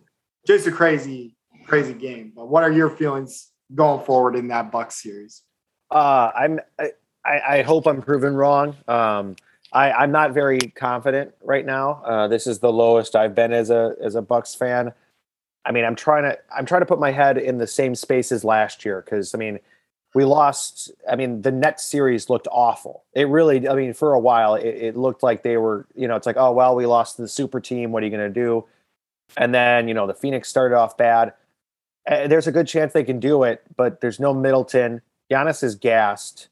just 0.47 0.69
a 0.69 0.71
crazy 0.71 1.37
crazy 1.67 1.93
game. 1.93 2.33
But 2.35 2.49
what 2.49 2.63
are 2.63 2.71
your 2.71 2.89
feelings 2.89 3.51
going 3.75 4.05
forward 4.05 4.37
in 4.37 4.49
that 4.49 4.71
Bucks 4.71 5.03
series? 5.03 5.43
Uh, 5.91 6.31
I'm. 6.35 6.61
I, 7.25 7.41
I 7.57 7.63
hope 7.63 7.87
I'm 7.87 8.03
proven 8.03 8.35
wrong. 8.35 8.77
Um, 8.87 9.35
I, 9.73 9.91
I'm 9.91 10.13
not 10.13 10.33
very 10.33 10.59
confident 10.59 11.35
right 11.43 11.67
now. 11.67 12.03
Uh, 12.05 12.29
this 12.29 12.47
is 12.47 12.61
the 12.61 12.73
lowest 12.73 13.17
I've 13.17 13.35
been 13.35 13.53
as 13.53 13.71
a 13.71 13.97
as 14.01 14.15
a 14.15 14.23
Bucks 14.23 14.55
fan. 14.55 14.93
I 15.65 15.73
mean, 15.73 15.85
I'm 15.85 15.97
trying 15.97 16.25
to 16.25 16.39
I'm 16.55 16.67
trying 16.67 16.83
to 16.83 16.87
put 16.87 17.01
my 17.01 17.11
head 17.11 17.39
in 17.39 17.59
the 17.59 17.67
same 17.67 17.95
space 17.95 18.31
as 18.33 18.45
last 18.45 18.85
year 18.85 19.03
because 19.03 19.35
I 19.35 19.39
mean, 19.39 19.59
we 20.15 20.25
lost. 20.25 20.93
I 21.11 21.17
mean, 21.17 21.43
the 21.43 21.51
net 21.51 21.81
series 21.81 22.31
looked 22.31 22.49
awful. 22.51 23.05
It 23.15 23.29
really. 23.29 23.69
I 23.69 23.75
mean, 23.75 23.93
for 23.93 24.15
a 24.15 24.21
while, 24.21 24.55
it, 24.55 24.67
it 24.67 24.97
looked 24.97 25.23
like 25.23 25.43
they 25.43 25.57
were. 25.57 25.87
You 25.95 26.07
know, 26.09 26.17
it's 26.17 26.27
like, 26.27 26.37
oh 26.37 26.53
well, 26.53 26.77
we 26.77 26.87
lost 26.87 27.17
the 27.17 27.29
super 27.29 27.61
team. 27.61 27.93
What 27.93 28.03
are 28.03 28.07
you 28.07 28.17
going 28.17 28.33
to 28.33 28.41
do? 28.41 28.65
And 29.37 29.55
then 29.55 29.89
you 29.89 29.95
know, 29.95 30.07
the 30.07 30.15
Phoenix 30.15 30.49
started 30.49 30.77
off 30.77 30.97
bad. 30.97 31.35
Uh, 32.09 32.29
there's 32.29 32.47
a 32.47 32.53
good 32.53 32.69
chance 32.69 32.93
they 32.93 33.05
can 33.05 33.19
do 33.19 33.43
it, 33.43 33.63
but 33.77 34.01
there's 34.01 34.21
no 34.21 34.33
Middleton. 34.33 35.01
Giannis 35.31 35.63
is 35.63 35.75
gassed. 35.75 36.49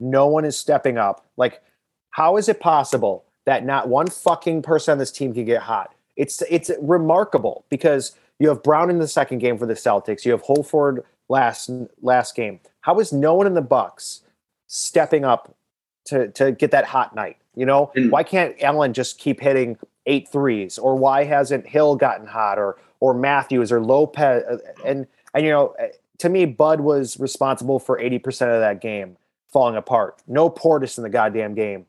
No 0.00 0.26
one 0.26 0.44
is 0.44 0.56
stepping 0.56 0.96
up. 0.96 1.26
Like, 1.36 1.62
how 2.10 2.36
is 2.36 2.48
it 2.48 2.58
possible 2.58 3.24
that 3.44 3.64
not 3.64 3.88
one 3.88 4.08
fucking 4.08 4.62
person 4.62 4.92
on 4.92 4.98
this 4.98 5.12
team 5.12 5.34
can 5.34 5.44
get 5.44 5.62
hot? 5.62 5.94
It's 6.16 6.42
it's 6.50 6.70
remarkable 6.80 7.64
because 7.68 8.16
you 8.38 8.48
have 8.48 8.62
Brown 8.62 8.90
in 8.90 8.98
the 8.98 9.08
second 9.08 9.38
game 9.38 9.58
for 9.58 9.66
the 9.66 9.74
Celtics. 9.74 10.24
You 10.24 10.32
have 10.32 10.42
Horford 10.42 11.04
last 11.28 11.70
last 12.02 12.34
game. 12.34 12.60
How 12.80 12.98
is 13.00 13.12
no 13.12 13.34
one 13.34 13.46
in 13.46 13.54
the 13.54 13.62
Bucks 13.62 14.22
stepping 14.66 15.24
up 15.24 15.54
to 16.06 16.28
to 16.28 16.52
get 16.52 16.70
that 16.70 16.84
hot 16.84 17.14
night? 17.14 17.36
You 17.54 17.66
know, 17.66 17.90
why 18.10 18.22
can't 18.22 18.54
Allen 18.62 18.92
just 18.92 19.18
keep 19.18 19.40
hitting 19.40 19.76
eight 20.06 20.28
threes, 20.28 20.78
or 20.78 20.94
why 20.96 21.24
hasn't 21.24 21.66
Hill 21.66 21.96
gotten 21.96 22.26
hot, 22.26 22.58
or 22.58 22.78
or 23.00 23.14
Matthews 23.14 23.72
or 23.72 23.80
Lopez? 23.80 24.60
And 24.84 25.06
and 25.34 25.44
you 25.44 25.50
know, 25.50 25.74
to 26.18 26.28
me, 26.28 26.44
Bud 26.44 26.80
was 26.80 27.18
responsible 27.18 27.78
for 27.78 27.98
eighty 27.98 28.18
percent 28.18 28.52
of 28.52 28.60
that 28.60 28.80
game 28.80 29.16
falling 29.52 29.76
apart. 29.76 30.22
No 30.26 30.48
Portis 30.48 30.98
in 30.98 31.02
the 31.02 31.10
goddamn 31.10 31.54
game. 31.54 31.86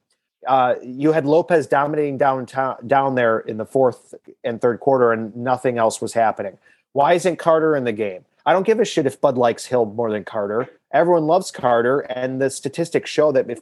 Uh, 0.49 0.73
you 0.81 1.11
had 1.11 1.27
Lopez 1.27 1.67
dominating 1.67 2.17
downtown 2.17 2.75
down 2.87 3.13
there 3.13 3.41
in 3.41 3.57
the 3.57 3.65
fourth 3.65 4.15
and 4.43 4.59
third 4.59 4.79
quarter, 4.79 5.13
and 5.13 5.33
nothing 5.35 5.77
else 5.77 6.01
was 6.01 6.11
happening. 6.11 6.57
Why 6.93 7.13
isn't 7.13 7.37
Carter 7.37 7.75
in 7.75 7.83
the 7.83 7.91
game? 7.91 8.25
I 8.47 8.53
don't 8.53 8.65
give 8.65 8.79
a 8.79 8.85
shit 8.85 9.05
if 9.05 9.21
Bud 9.21 9.37
likes 9.37 9.67
Hill 9.67 9.85
more 9.85 10.11
than 10.11 10.23
Carter. 10.23 10.67
Everyone 10.91 11.27
loves 11.27 11.51
Carter, 11.51 11.99
and 11.99 12.41
the 12.41 12.49
statistics 12.49 13.11
show 13.11 13.31
that 13.31 13.47
if 13.47 13.59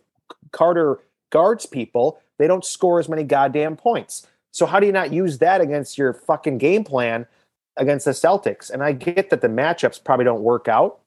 Carter 0.54 1.00
guards 1.30 1.66
people, 1.66 2.22
they 2.38 2.48
don't 2.48 2.64
score 2.64 3.00
as 3.02 3.10
many 3.10 3.26
goddamn 3.26 3.76
points. 3.76 4.26
So 4.52 4.66
how 4.66 4.80
do 4.80 4.86
you 4.86 4.94
not 4.94 5.12
use 5.12 5.40
that 5.40 5.60
against 5.60 5.98
your 5.98 6.14
fucking 6.14 6.58
game 6.58 6.86
plan 6.86 7.28
against 7.76 8.06
the 8.06 8.12
Celtics? 8.12 8.70
And 8.72 8.82
I 8.82 8.94
get 8.94 9.30
that 9.30 9.42
the 9.42 9.50
matchups 9.50 10.02
probably 10.02 10.24
don't 10.24 10.42
work 10.42 10.70
out, 10.70 11.02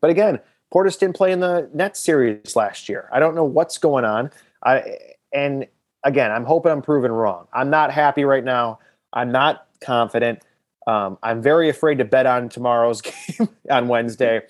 but 0.00 0.10
again, 0.10 0.38
Portis 0.72 0.96
didn't 0.96 1.16
play 1.16 1.32
in 1.32 1.40
the 1.40 1.68
Nets 1.74 1.98
series 1.98 2.54
last 2.54 2.88
year. 2.88 3.08
I 3.10 3.18
don't 3.18 3.34
know 3.34 3.44
what's 3.44 3.78
going 3.78 4.04
on. 4.04 4.30
I 4.64 4.98
and 5.32 5.66
again, 6.04 6.30
I'm 6.30 6.44
hoping 6.44 6.72
I'm 6.72 6.82
proven 6.82 7.12
wrong. 7.12 7.46
I'm 7.52 7.70
not 7.70 7.92
happy 7.92 8.24
right 8.24 8.44
now. 8.44 8.78
I'm 9.12 9.32
not 9.32 9.66
confident. 9.80 10.42
Um, 10.86 11.18
I'm 11.22 11.42
very 11.42 11.68
afraid 11.68 11.98
to 11.98 12.04
bet 12.04 12.26
on 12.26 12.48
tomorrow's 12.48 13.00
game 13.02 13.48
on 13.70 13.88
Wednesday. 13.88 14.42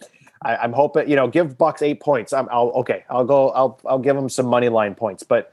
I, 0.43 0.57
I'm 0.57 0.73
hoping 0.73 1.09
you 1.09 1.17
know 1.17 1.29
give 1.29 1.59
Bucks 1.59 1.83
eight 1.83 2.01
points. 2.01 2.33
I'm 2.33 2.49
I'll, 2.51 2.69
okay. 2.71 3.05
I'll 3.11 3.25
go. 3.25 3.51
I'll 3.51 3.81
I'll 3.87 3.99
give 3.99 4.17
them 4.17 4.29
some 4.29 4.47
money 4.47 4.69
line 4.69 4.95
points, 4.95 5.23
but 5.23 5.53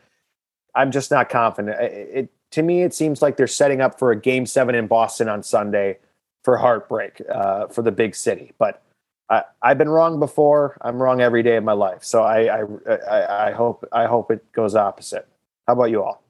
I'm 0.76 0.92
just 0.92 1.12
not 1.12 1.30
confident. 1.30 1.80
It, 1.82 2.10
it 2.14 2.30
to 2.52 2.62
me 2.62 2.84
it 2.84 2.94
seems 2.94 3.22
like 3.22 3.38
they're 3.38 3.48
setting 3.48 3.82
up 3.82 3.98
for 3.98 4.12
a 4.12 4.16
game 4.16 4.46
seven 4.46 4.76
in 4.76 4.88
Boston 4.88 5.28
on 5.28 5.44
Sunday 5.44 5.98
for 6.44 6.58
heartbreak 6.58 7.22
uh, 7.30 7.68
for 7.68 7.82
the 7.82 7.92
big 7.92 8.16
city, 8.16 8.54
but. 8.58 8.82
I, 9.30 9.44
I've 9.62 9.78
been 9.78 9.90
wrong 9.90 10.20
before. 10.20 10.78
I'm 10.82 11.02
wrong 11.02 11.22
every 11.22 11.44
day 11.44 11.56
of 11.56 11.64
my 11.64 11.74
life. 11.74 12.04
So 12.04 12.24
I, 12.24 12.60
I, 12.60 12.64
I, 13.10 13.48
I 13.48 13.52
hope, 13.52 13.84
I 13.92 14.06
hope 14.06 14.32
it 14.32 14.52
goes 14.52 14.76
opposite. 14.76 15.28
How 15.68 15.74
about 15.74 15.86
you 15.86 16.04
all? 16.04 16.24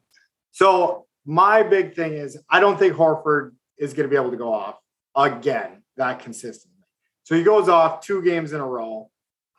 So 0.51 1.05
my 1.25 1.63
big 1.63 1.95
thing 1.95 2.13
is 2.13 2.37
I 2.49 2.59
don't 2.59 2.79
think 2.79 2.93
Horford 2.93 3.51
is 3.77 3.93
going 3.93 4.07
to 4.07 4.09
be 4.09 4.15
able 4.15 4.31
to 4.31 4.37
go 4.37 4.53
off 4.53 4.75
again 5.15 5.83
that 5.97 6.19
consistently. 6.19 6.83
So 7.23 7.35
he 7.35 7.43
goes 7.43 7.67
off 7.67 8.01
two 8.01 8.21
games 8.21 8.53
in 8.53 8.61
a 8.61 8.65
row. 8.65 9.09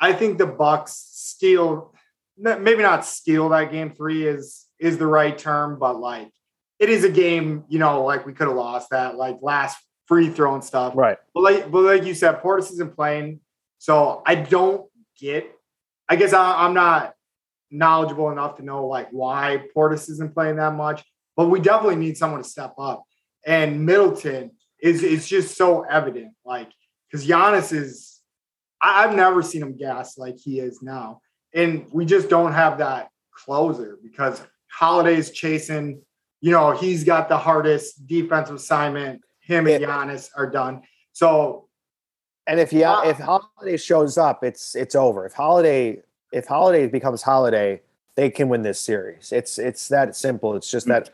I 0.01 0.13
think 0.13 0.39
the 0.39 0.47
Bucks 0.47 0.93
steal, 1.11 1.93
maybe 2.39 2.83
not 2.83 3.05
steal 3.05 3.49
that 3.51 3.73
game 3.73 3.91
three 3.91 4.27
is 4.27 4.67
is 4.79 4.99
the 4.99 5.07
right 5.07 5.37
term, 5.37 5.79
but 5.79 5.99
like 5.99 6.31
it 6.79 6.91
is 6.91 7.05
a 7.05 7.09
game. 7.09 7.65
You 7.69 7.79
know, 7.79 8.05
like 8.05 8.25
we 8.25 8.33
could 8.33 8.47
have 8.47 8.57
lost 8.57 8.91
that 8.91 9.17
like 9.17 9.39
last 9.43 9.79
free 10.07 10.29
throw 10.29 10.55
and 10.55 10.65
stuff. 10.65 10.93
Right. 10.97 11.19
But 11.35 11.43
like, 11.43 11.71
but 11.71 11.83
like 11.83 12.05
you 12.05 12.15
said, 12.15 12.41
Portis 12.41 12.73
isn't 12.73 12.95
playing, 12.95 13.41
so 13.79 14.23
I 14.27 14.37
don't 14.37 14.89
get. 15.19 15.53
I 16.09 16.17
guess 16.17 16.33
I, 16.33 16.65
I'm 16.65 16.75
not 16.75 17.15
knowledgeable 17.71 18.31
enough 18.31 18.57
to 18.57 18.65
know 18.65 18.87
like 18.87 19.09
why 19.11 19.65
Portis 19.77 20.09
isn't 20.09 20.35
playing 20.35 20.57
that 20.57 20.75
much, 20.75 21.05
but 21.37 21.47
we 21.49 21.61
definitely 21.61 21.97
need 21.97 22.17
someone 22.17 22.43
to 22.43 22.49
step 22.49 22.75
up. 22.79 23.05
And 23.45 23.85
Middleton 23.85 24.53
is 24.81 25.03
is 25.03 25.29
just 25.29 25.57
so 25.57 25.83
evident, 25.83 26.33
like 26.45 26.71
because 27.11 27.27
Giannis 27.27 27.73
is. 27.73 28.13
I, 28.81 29.05
I've 29.05 29.17
never 29.17 29.43
seen 29.43 29.63
him 29.63 29.77
gas 29.77 30.19
like 30.19 30.37
he 30.37 30.61
is 30.61 30.83
now, 30.83 31.21
and 31.55 31.87
we 31.93 32.05
just 32.05 32.29
don't 32.29 32.53
have 32.53 32.79
that 32.79 33.09
closer 33.33 33.99
because 34.03 34.43
Holiday's 34.71 35.31
chasing. 35.31 36.03
You 36.43 36.53
know, 36.53 36.73
he's 36.73 37.03
got 37.03 37.29
the 37.29 37.39
hardest 37.39 38.07
defensive 38.07 38.57
assignment. 38.57 39.23
Him 39.47 39.67
and 39.69 39.85
Giannis 39.85 40.31
are 40.37 40.49
done. 40.51 40.83
So 41.13 41.69
And 42.49 42.61
if 42.61 42.73
yeah, 42.73 42.91
Wow. 43.03 43.09
if 43.11 43.19
Holiday 43.19 43.77
shows 43.77 44.19
up, 44.19 44.45
it's 44.45 44.75
it's 44.75 44.95
over. 44.95 45.25
If 45.27 45.33
Holiday 45.35 46.03
if 46.33 46.47
Holiday 46.47 46.87
becomes 46.89 47.23
Holiday, 47.23 47.81
they 48.17 48.31
can 48.31 48.49
win 48.49 48.63
this 48.63 48.81
series. 48.81 49.33
It's 49.33 49.59
it's 49.59 49.89
that 49.89 50.17
simple. 50.17 50.55
It's 50.57 50.71
just 50.71 50.87
that 50.89 51.11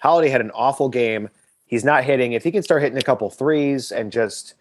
Holiday 0.00 0.28
had 0.28 0.40
an 0.40 0.50
awful 0.52 0.88
game. 0.88 1.28
He's 1.66 1.84
not 1.84 2.04
hitting. 2.04 2.32
If 2.32 2.44
he 2.44 2.50
can 2.50 2.62
start 2.62 2.82
hitting 2.82 2.98
a 2.98 3.02
couple 3.02 3.30
threes 3.30 3.92
and 3.92 4.12
just 4.12 4.54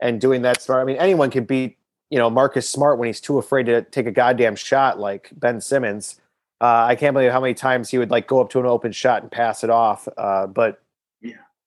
and 0.00 0.20
doing 0.20 0.42
that 0.42 0.60
smart, 0.60 0.82
I 0.82 0.84
mean, 0.84 0.96
anyone 0.96 1.30
can 1.30 1.44
beat 1.44 1.78
you 2.10 2.18
know 2.18 2.28
Marcus 2.28 2.68
Smart 2.68 2.98
when 2.98 3.06
he's 3.06 3.20
too 3.20 3.38
afraid 3.38 3.64
to 3.66 3.82
take 3.82 4.06
a 4.06 4.10
goddamn 4.12 4.56
shot 4.56 4.98
like 5.00 5.30
Ben 5.32 5.60
Simmons. 5.60 6.20
Uh, 6.60 6.84
I 6.88 6.94
can't 6.96 7.14
believe 7.14 7.32
how 7.32 7.40
many 7.40 7.54
times 7.54 7.88
he 7.90 7.98
would 7.98 8.10
like 8.10 8.26
go 8.28 8.40
up 8.40 8.50
to 8.50 8.60
an 8.60 8.66
open 8.66 8.92
shot 8.92 9.22
and 9.22 9.30
pass 9.32 9.64
it 9.64 9.70
off. 9.70 10.06
Uh, 10.18 10.46
but 10.46 10.81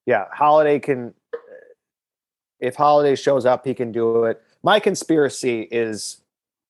Yeah. 0.06 0.26
Holiday 0.32 0.80
can. 0.80 1.14
If 2.60 2.76
Holiday 2.76 3.16
shows 3.16 3.46
up, 3.46 3.66
he 3.66 3.74
can 3.74 3.92
do 3.92 4.24
it. 4.24 4.42
My 4.64 4.80
conspiracy 4.80 5.62
is 5.64 6.22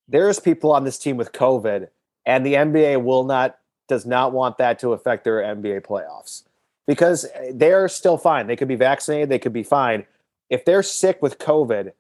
there's 0.08 0.40
people 0.40 0.72
on 0.72 0.84
this 0.84 0.98
team 0.98 1.16
with 1.16 1.32
COVID, 1.32 1.90
and 2.26 2.46
the 2.46 2.56
NBA 2.56 3.04
will 3.04 3.24
not 3.24 3.58
does 3.88 4.06
not 4.06 4.32
want 4.32 4.58
that 4.58 4.80
to 4.80 4.94
affect 4.94 5.24
their 5.24 5.42
NBA 5.42 5.82
playoffs 5.82 6.44
because 6.88 7.28
they're 7.52 7.88
still 7.88 8.18
fine. 8.18 8.48
They 8.48 8.56
could 8.56 8.68
be 8.68 8.76
vaccinated, 8.76 9.30
they 9.30 9.40
could 9.40 9.54
be 9.54 9.64
fine. 9.64 10.06
If 10.50 10.66
they're 10.66 10.84
sick 10.84 11.22
with 11.22 11.40
COVID, 11.40 11.92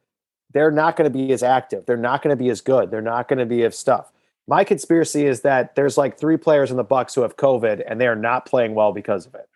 they're 0.53 0.71
not 0.71 0.95
going 0.95 1.11
to 1.11 1.17
be 1.17 1.31
as 1.33 1.43
active. 1.43 1.85
They're 1.85 1.97
not 1.97 2.21
going 2.21 2.35
to 2.35 2.41
be 2.41 2.49
as 2.49 2.61
good. 2.61 2.91
They're 2.91 3.01
not 3.01 3.27
going 3.27 3.39
to 3.39 3.45
be 3.45 3.63
as 3.63 3.77
stuff. 3.77 4.11
My 4.47 4.63
conspiracy 4.63 5.25
is 5.25 5.41
that 5.41 5.75
there's 5.75 5.97
like 5.97 6.17
three 6.17 6.37
players 6.37 6.69
in 6.69 6.77
the 6.77 6.83
Bucks 6.83 7.15
who 7.15 7.21
have 7.21 7.35
COVID 7.35 7.83
and 7.87 7.99
they 7.99 8.07
are 8.07 8.15
not 8.15 8.45
playing 8.45 8.75
well 8.75 8.93
because 8.93 9.25
of 9.25 9.33
it. 9.35 9.49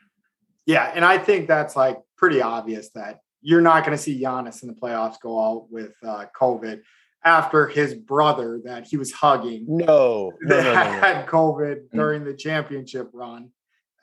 Yeah, 0.69 0.91
and 0.93 1.03
I 1.03 1.17
think 1.17 1.47
that's 1.47 1.75
like 1.75 1.97
pretty 2.15 2.43
obvious 2.43 2.91
that 2.91 3.21
you're 3.41 3.59
not 3.59 3.83
going 3.83 3.97
to 3.97 4.01
see 4.01 4.21
Giannis 4.21 4.61
in 4.61 4.67
the 4.67 4.75
playoffs 4.75 5.19
go 5.19 5.43
out 5.43 5.71
with 5.71 5.93
uh, 6.05 6.25
COVID 6.39 6.81
after 7.25 7.65
his 7.65 7.95
brother 7.95 8.61
that 8.65 8.85
he 8.85 8.95
was 8.95 9.11
hugging 9.11 9.65
No, 9.67 10.31
no, 10.43 10.61
no, 10.61 10.61
no, 10.73 10.73
had 10.73 11.25
COVID 11.25 11.89
during 11.91 12.23
the 12.23 12.35
championship 12.35 13.09
run. 13.13 13.49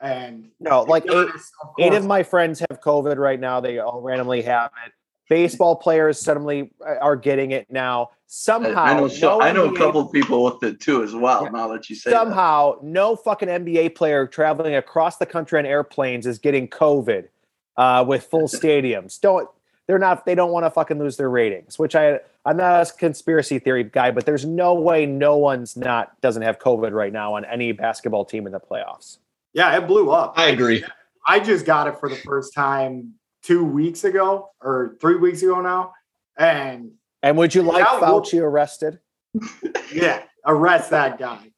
And 0.00 0.48
No, 0.58 0.82
like 0.82 1.04
eight, 1.04 1.10
Giannis, 1.12 1.50
of 1.62 1.68
eight 1.78 1.90
course, 1.90 1.98
of 1.98 2.06
my 2.06 2.24
friends 2.24 2.58
have 2.58 2.80
COVID 2.80 3.16
right 3.16 3.38
now. 3.38 3.60
They 3.60 3.78
all 3.78 4.00
randomly 4.00 4.42
have 4.42 4.72
it. 4.84 4.92
Baseball 5.28 5.76
players 5.76 6.20
suddenly 6.20 6.72
uh, 6.84 6.96
are 7.00 7.14
getting 7.14 7.52
it 7.52 7.70
now. 7.70 8.10
Somehow 8.26 8.82
I 8.82 8.94
know. 8.94 9.08
So, 9.08 9.38
no 9.38 9.44
I 9.44 9.52
know 9.52 9.72
a 9.72 9.76
couple 9.76 10.00
of 10.00 10.12
people 10.12 10.44
with 10.44 10.62
it 10.62 10.80
too, 10.80 11.02
as 11.02 11.14
well. 11.14 11.44
Yeah. 11.44 11.50
Now 11.50 11.68
that 11.68 11.88
you 11.88 11.96
say 11.96 12.10
that. 12.10 12.16
somehow 12.16 12.76
no 12.82 13.16
fucking 13.16 13.48
NBA 13.48 13.94
player 13.94 14.26
traveling 14.26 14.74
across 14.74 15.16
the 15.16 15.26
country 15.26 15.58
on 15.58 15.66
airplanes 15.66 16.26
is 16.26 16.38
getting 16.38 16.68
COVID 16.68 17.28
uh, 17.76 18.04
with 18.06 18.24
full 18.24 18.42
stadiums. 18.48 19.20
Don't 19.20 19.48
they're 19.86 19.98
not 19.98 20.26
they 20.26 20.34
don't 20.34 20.50
want 20.50 20.66
to 20.66 20.70
fucking 20.70 20.98
lose 20.98 21.16
their 21.16 21.30
ratings. 21.30 21.78
Which 21.78 21.94
I 21.94 22.20
I'm 22.44 22.56
not 22.56 22.88
a 22.88 22.92
conspiracy 22.92 23.58
theory 23.58 23.84
guy, 23.84 24.10
but 24.10 24.26
there's 24.26 24.44
no 24.44 24.74
way 24.74 25.06
no 25.06 25.36
one's 25.36 25.76
not 25.76 26.20
doesn't 26.20 26.42
have 26.42 26.58
COVID 26.58 26.92
right 26.92 27.12
now 27.12 27.34
on 27.34 27.44
any 27.44 27.72
basketball 27.72 28.24
team 28.24 28.46
in 28.46 28.52
the 28.52 28.60
playoffs. 28.60 29.18
Yeah, 29.52 29.76
it 29.76 29.86
blew 29.86 30.10
up. 30.10 30.34
I 30.36 30.48
agree. 30.48 30.84
I 31.26 31.40
just 31.40 31.66
got 31.66 31.88
it 31.88 31.98
for 31.98 32.08
the 32.08 32.16
first 32.16 32.54
time 32.54 33.14
two 33.42 33.64
weeks 33.64 34.04
ago 34.04 34.50
or 34.60 34.96
three 35.00 35.16
weeks 35.16 35.42
ago 35.42 35.60
now. 35.60 35.92
And 36.38 36.92
And 37.26 37.36
would 37.38 37.54
you 37.56 37.62
like 37.62 37.84
well- 37.84 38.22
Fauci 38.22 38.40
arrested? 38.40 39.00
yeah, 39.92 40.22
arrest 40.46 40.90
that 40.90 41.18
guy, 41.18 41.50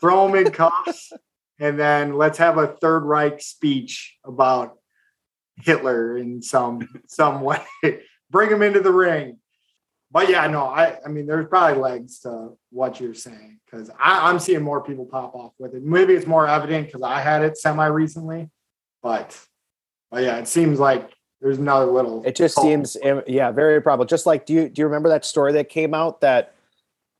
throw 0.00 0.26
him 0.26 0.34
in 0.34 0.52
cuffs, 0.52 1.12
and 1.60 1.78
then 1.78 2.14
let's 2.14 2.38
have 2.38 2.58
a 2.58 2.66
Third 2.66 3.04
Reich 3.04 3.40
speech 3.40 4.18
about 4.24 4.76
Hitler 5.56 6.18
in 6.18 6.42
some 6.42 6.88
some 7.06 7.40
way. 7.40 7.62
Bring 8.30 8.50
him 8.50 8.62
into 8.62 8.80
the 8.80 8.92
ring. 8.92 9.38
But 10.10 10.28
yeah, 10.28 10.46
no, 10.48 10.64
I 10.64 10.98
I 11.04 11.08
mean, 11.08 11.26
there's 11.26 11.46
probably 11.46 11.80
legs 11.80 12.18
to 12.20 12.58
what 12.70 13.00
you're 13.00 13.14
saying 13.14 13.60
because 13.64 13.90
I'm 13.98 14.40
seeing 14.40 14.62
more 14.62 14.82
people 14.82 15.06
pop 15.06 15.36
off 15.36 15.52
with 15.58 15.74
it. 15.74 15.84
Maybe 15.84 16.14
it's 16.14 16.26
more 16.26 16.48
evident 16.48 16.86
because 16.86 17.02
I 17.02 17.20
had 17.20 17.42
it 17.42 17.56
semi 17.56 17.86
recently, 17.86 18.50
but 19.02 19.38
but 20.10 20.24
yeah, 20.24 20.38
it 20.38 20.48
seems 20.48 20.80
like 20.80 21.10
there's 21.42 21.58
another 21.58 21.86
little. 21.86 22.22
It 22.24 22.36
just 22.36 22.56
seems, 22.60 22.96
yeah, 23.26 23.50
very 23.50 23.82
probable. 23.82 24.04
Just 24.04 24.26
like, 24.26 24.46
do 24.46 24.52
you 24.52 24.68
do 24.68 24.80
you 24.80 24.86
remember 24.86 25.08
that 25.08 25.24
story 25.24 25.52
that 25.54 25.68
came 25.68 25.92
out 25.92 26.20
that, 26.20 26.54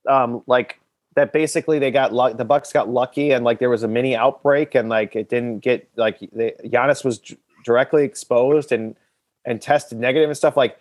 um, 0.09 0.43
like 0.47 0.79
that 1.17 1.33
basically 1.33 1.81
they 1.81 1.91
got 1.91 2.13
luck, 2.13 2.37
the 2.37 2.45
Bucks 2.45 2.73
got 2.73 2.89
lucky 2.89 3.33
and 3.33 3.45
like 3.45 3.59
there 3.59 3.69
was 3.69 3.83
a 3.83 3.89
mini 3.89 4.15
outbreak 4.17 4.77
and 4.77 4.89
like 4.89 5.17
it 5.17 5.29
didn't 5.29 5.59
get 5.59 5.89
like 5.97 6.21
they, 6.33 6.53
Giannis 6.65 7.05
was 7.05 7.19
d- 7.19 7.37
directly 7.65 8.05
exposed 8.05 8.71
and 8.71 8.95
and 9.45 9.61
tested 9.61 9.99
negative 9.99 10.31
and 10.31 10.37
stuff. 10.37 10.57
Like 10.57 10.79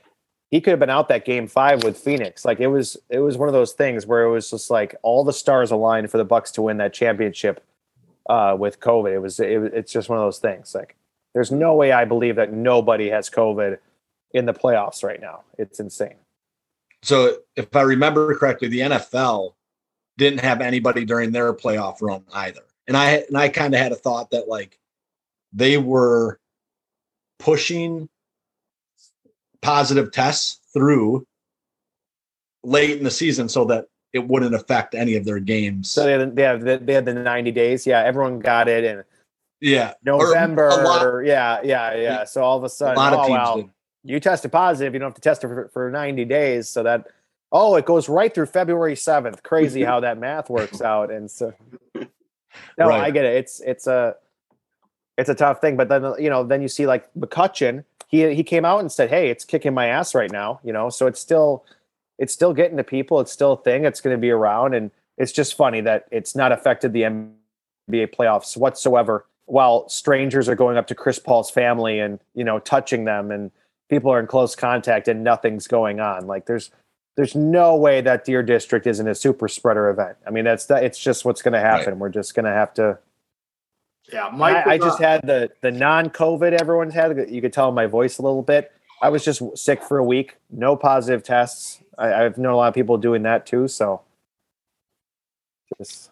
he 0.52 0.62
could 0.62 0.72
have 0.72 0.80
been 0.80 0.92
out 0.92 1.10
that 1.10 1.26
game 1.26 1.48
five 1.48 1.84
with 1.84 1.98
Phoenix. 1.98 2.46
Like 2.46 2.60
it 2.60 2.68
was 2.68 2.96
it 3.10 3.20
was 3.20 3.38
one 3.38 3.50
of 3.50 3.54
those 3.54 3.74
things 3.74 4.06
where 4.06 4.24
it 4.24 4.30
was 4.30 4.52
just 4.52 4.70
like 4.70 4.96
all 5.02 5.24
the 5.24 5.34
stars 5.34 5.72
aligned 5.72 6.12
for 6.12 6.20
the 6.20 6.26
Bucks 6.26 6.52
to 6.52 6.62
win 6.62 6.78
that 6.78 6.94
championship 6.94 7.64
uh, 8.30 8.56
with 8.58 8.80
COVID. 8.80 9.12
It 9.12 9.20
was 9.20 9.40
it, 9.40 9.50
it's 9.74 9.92
just 9.92 10.10
one 10.10 10.20
of 10.20 10.26
those 10.26 10.40
things. 10.40 10.76
Like 10.76 10.96
there's 11.34 11.52
no 11.52 11.74
way 11.76 11.92
I 11.92 12.06
believe 12.06 12.36
that 12.36 12.52
nobody 12.52 13.10
has 13.10 13.30
COVID 13.30 13.78
in 14.34 14.46
the 14.46 14.54
playoffs 14.54 15.04
right 15.04 15.22
now. 15.22 15.42
It's 15.58 15.80
insane. 15.80 16.16
So 17.04 17.38
if 17.56 17.76
I 17.76 17.82
remember 17.82 18.36
correctly, 18.36 18.68
the 18.68 18.82
NFL 18.82 19.54
didn't 20.18 20.42
have 20.42 20.62
anybody 20.62 21.06
during 21.06 21.32
their 21.32 21.54
playoff 21.54 21.98
run 22.02 22.24
either. 22.34 22.62
And 22.88 22.98
I 22.98 23.24
and 23.28 23.38
I 23.38 23.50
kind 23.50 23.74
of 23.74 23.80
had 23.80 23.92
a 23.92 23.96
thought 23.96 24.32
that 24.32 24.48
like 24.48 24.78
they 25.54 25.78
were 25.78 26.40
pushing 27.40 28.10
positive 29.62 30.12
tests 30.12 30.60
through 30.74 31.26
late 32.64 32.98
in 32.98 33.04
the 33.04 33.12
season 33.12 33.50
so 33.50 33.66
that 33.66 33.88
it 34.14 34.28
wouldn't 34.28 34.54
affect 34.54 34.94
any 34.94 35.16
of 35.16 35.26
their 35.26 35.40
games. 35.40 35.90
So 35.90 36.06
they 36.06 36.12
had, 36.12 36.36
they 36.36 36.44
have 36.44 36.62
the, 36.62 36.78
they 36.78 36.94
had 36.94 37.06
the 37.06 37.14
90 37.14 37.52
days. 37.52 37.88
Yeah, 37.88 38.04
everyone 38.04 38.40
got 38.40 38.68
it 38.68 38.84
in 38.84 39.04
yeah. 39.62 39.94
November. 40.04 40.68
a 40.68 40.76
lot, 40.84 41.26
yeah, 41.26 41.62
yeah, 41.64 41.96
yeah. 41.96 42.24
So 42.26 42.42
all 42.42 42.58
of 42.58 42.64
a 42.64 42.66
a 42.66 42.70
sudden, 42.70 42.96
lot 42.96 43.14
of 43.14 43.20
oh 43.20 43.32
well, 43.32 43.70
you 44.04 44.20
tested 44.20 44.52
positive. 44.52 44.94
You 44.94 45.00
don't 45.00 45.10
have 45.10 45.16
to 45.16 45.22
test 45.22 45.44
it 45.44 45.48
for, 45.48 45.70
for 45.72 45.92
90 45.92 46.26
days. 46.26 46.68
So 46.70 46.84
that 46.84 47.08
oh, 47.52 47.76
it 47.76 47.86
goes 47.86 48.08
right 48.10 48.34
through 48.34 48.46
February 48.48 48.96
7th. 48.96 49.44
Crazy 49.44 49.84
how 49.84 50.00
that 50.00 50.18
math 50.18 50.50
works 50.50 50.82
out. 50.82 51.12
And 51.12 51.30
so 51.30 51.54
no, 51.96 52.88
Right. 52.88 53.02
I 53.04 53.12
get 53.12 53.26
it. 53.26 53.36
It's 53.36 53.60
it's 53.62 53.88
a 53.88 54.16
it's 55.18 55.30
a 55.30 55.36
tough 55.36 55.62
thing. 55.62 55.78
But 55.78 55.90
then 55.90 56.14
you 56.20 56.30
know, 56.30 56.44
then 56.44 56.62
you 56.62 56.68
see 56.68 56.88
like 56.88 57.12
McCutchen, 57.14 57.84
he 58.08 58.34
he 58.34 58.44
came 58.44 58.66
out 58.66 58.80
and 58.80 58.92
said, 58.92 59.10
Hey, 59.10 59.30
it's 59.30 59.46
kicking 59.46 59.74
my 59.74 59.88
ass 59.88 60.16
right 60.16 60.32
now, 60.32 60.60
you 60.64 60.74
know. 60.74 60.90
So 60.90 61.08
it's 61.08 61.20
still 61.20 61.66
it's 62.18 62.34
still 62.34 62.54
getting 62.54 62.78
to 62.78 62.84
people, 62.84 63.20
it's 63.20 63.32
still 63.32 63.54
a 63.54 63.58
thing, 63.58 63.86
it's 63.86 64.02
gonna 64.02 64.18
be 64.18 64.32
around, 64.32 64.74
and 64.74 64.92
it's 65.18 65.32
just 65.32 65.56
funny 65.56 65.82
that 65.82 66.08
it's 66.12 66.36
not 66.36 66.52
affected 66.52 66.94
the 66.94 67.04
NBA 67.04 68.16
playoffs 68.16 68.56
whatsoever. 68.58 69.26
While 69.46 69.90
strangers 69.90 70.48
are 70.48 70.56
going 70.56 70.78
up 70.78 70.88
to 70.88 70.96
Chris 70.96 71.20
Paul's 71.20 71.52
family 71.52 72.00
and 72.00 72.20
you 72.34 72.44
know 72.44 72.60
touching 72.60 73.06
them, 73.06 73.32
and 73.32 73.52
people 73.90 74.12
are 74.12 74.20
in 74.20 74.28
close 74.28 74.56
contact, 74.56 75.08
and 75.08 75.24
nothing's 75.24 75.68
going 75.68 76.00
on. 76.00 76.28
Like 76.28 76.46
there's 76.46 76.72
there's 77.16 77.36
no 77.36 77.76
way 77.76 78.02
that 78.02 78.26
Deer 78.26 78.42
District 78.44 78.88
isn't 78.88 79.08
a 79.08 79.16
super 79.16 79.48
spreader 79.48 79.90
event. 79.90 80.18
I 80.26 80.32
mean, 80.32 80.46
that's 80.46 80.66
that. 80.68 80.84
It's 80.84 80.98
just 80.98 81.26
what's 81.26 81.42
going 81.42 81.54
to 81.54 81.60
happen. 81.60 82.00
We're 82.00 82.10
just 82.10 82.34
going 82.36 82.46
to 82.46 82.52
have 82.52 82.74
to. 82.76 82.98
yeah, 84.12 84.30
Mike. 84.34 84.66
I, 84.66 84.74
I 84.74 84.78
just 84.78 85.02
uh, 85.02 85.04
had 85.04 85.28
the 85.28 85.50
the 85.62 85.72
non-COVID 85.72 86.60
everyone's 86.60 86.94
had. 86.94 87.30
You 87.30 87.42
could 87.42 87.54
tell 87.54 87.70
in 87.70 87.76
my 87.76 87.86
voice 87.86 88.18
a 88.18 88.22
little 88.22 88.42
bit. 88.42 88.72
I 89.02 89.10
was 89.10 89.26
just 89.26 89.42
sick 89.58 89.84
for 89.84 89.98
a 89.98 90.04
week. 90.04 90.38
No 90.50 90.76
positive 90.76 91.24
tests. 91.24 91.82
I, 91.98 92.14
I've 92.14 92.38
known 92.38 92.54
a 92.54 92.58
lot 92.58 92.68
of 92.68 92.74
people 92.74 92.98
doing 92.98 93.24
that 93.24 93.46
too. 93.46 93.68
So, 93.68 94.02
just 95.78 96.12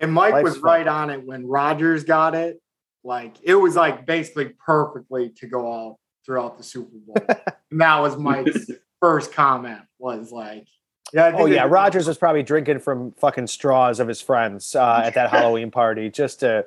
And 0.00 0.12
Mike 0.12 0.42
was 0.42 0.54
fun. 0.54 0.62
right 0.62 0.88
on 0.88 1.10
it 1.10 1.24
when 1.24 1.46
Rodgers 1.46 2.04
got 2.04 2.34
it. 2.34 2.61
Like 3.04 3.34
it 3.42 3.54
was 3.54 3.76
like 3.76 4.06
basically 4.06 4.50
perfectly 4.64 5.30
to 5.36 5.46
go 5.46 5.72
out 5.72 5.96
throughout 6.24 6.58
the 6.58 6.64
Super 6.64 6.96
Bowl. 7.06 7.16
and 7.70 7.80
that 7.80 7.98
was 7.98 8.16
Mike's 8.16 8.70
first 9.00 9.32
comment 9.32 9.80
was 9.98 10.30
like, 10.30 10.66
yeah, 11.12 11.26
I 11.26 11.30
think 11.30 11.42
oh 11.42 11.46
yeah, 11.46 11.64
Rodgers 11.64 12.06
was 12.06 12.16
probably 12.16 12.42
drinking 12.42 12.78
from 12.78 13.12
fucking 13.12 13.48
straws 13.48 14.00
of 14.00 14.08
his 14.08 14.20
friends 14.20 14.74
uh, 14.74 15.02
at 15.04 15.14
that 15.14 15.30
Halloween 15.34 15.70
party 15.70 16.10
just 16.10 16.40
to 16.40 16.64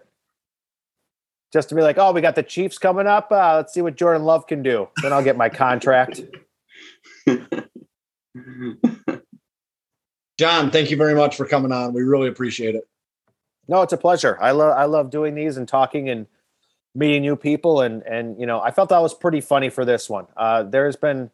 just 1.53 1.69
to 1.69 1.75
be 1.75 1.81
like, 1.81 1.97
oh, 1.97 2.11
we 2.11 2.21
got 2.21 2.35
the 2.35 2.43
Chiefs 2.43 2.77
coming 2.77 3.07
up. 3.07 3.31
Uh, 3.31 3.55
let's 3.55 3.73
see 3.73 3.81
what 3.81 3.95
Jordan 3.95 4.23
Love 4.23 4.45
can 4.45 4.61
do. 4.61 4.89
Then 5.01 5.13
I'll 5.13 5.23
get 5.23 5.37
my 5.37 5.47
contract. 5.47 6.21
John, 10.37 10.69
thank 10.69 10.91
you 10.91 10.97
very 10.97 11.15
much 11.15 11.37
for 11.37 11.45
coming 11.45 11.71
on. 11.71 11.93
We 11.93 12.01
really 12.01 12.27
appreciate 12.27 12.75
it. 12.75 12.83
No, 13.67 13.81
it's 13.81 13.93
a 13.93 13.97
pleasure. 13.97 14.37
I 14.41 14.51
love 14.51 14.77
I 14.77 14.85
love 14.85 15.09
doing 15.09 15.35
these 15.35 15.57
and 15.57 15.67
talking 15.67 16.09
and 16.09 16.27
meeting 16.93 17.21
new 17.21 17.35
people 17.35 17.81
and 17.81 18.03
and 18.03 18.39
you 18.39 18.45
know 18.45 18.61
I 18.61 18.71
felt 18.71 18.89
that 18.89 19.01
was 19.01 19.13
pretty 19.13 19.41
funny 19.41 19.69
for 19.69 19.85
this 19.85 20.09
one. 20.09 20.27
Uh, 20.37 20.63
there's 20.63 20.95
been 20.95 21.31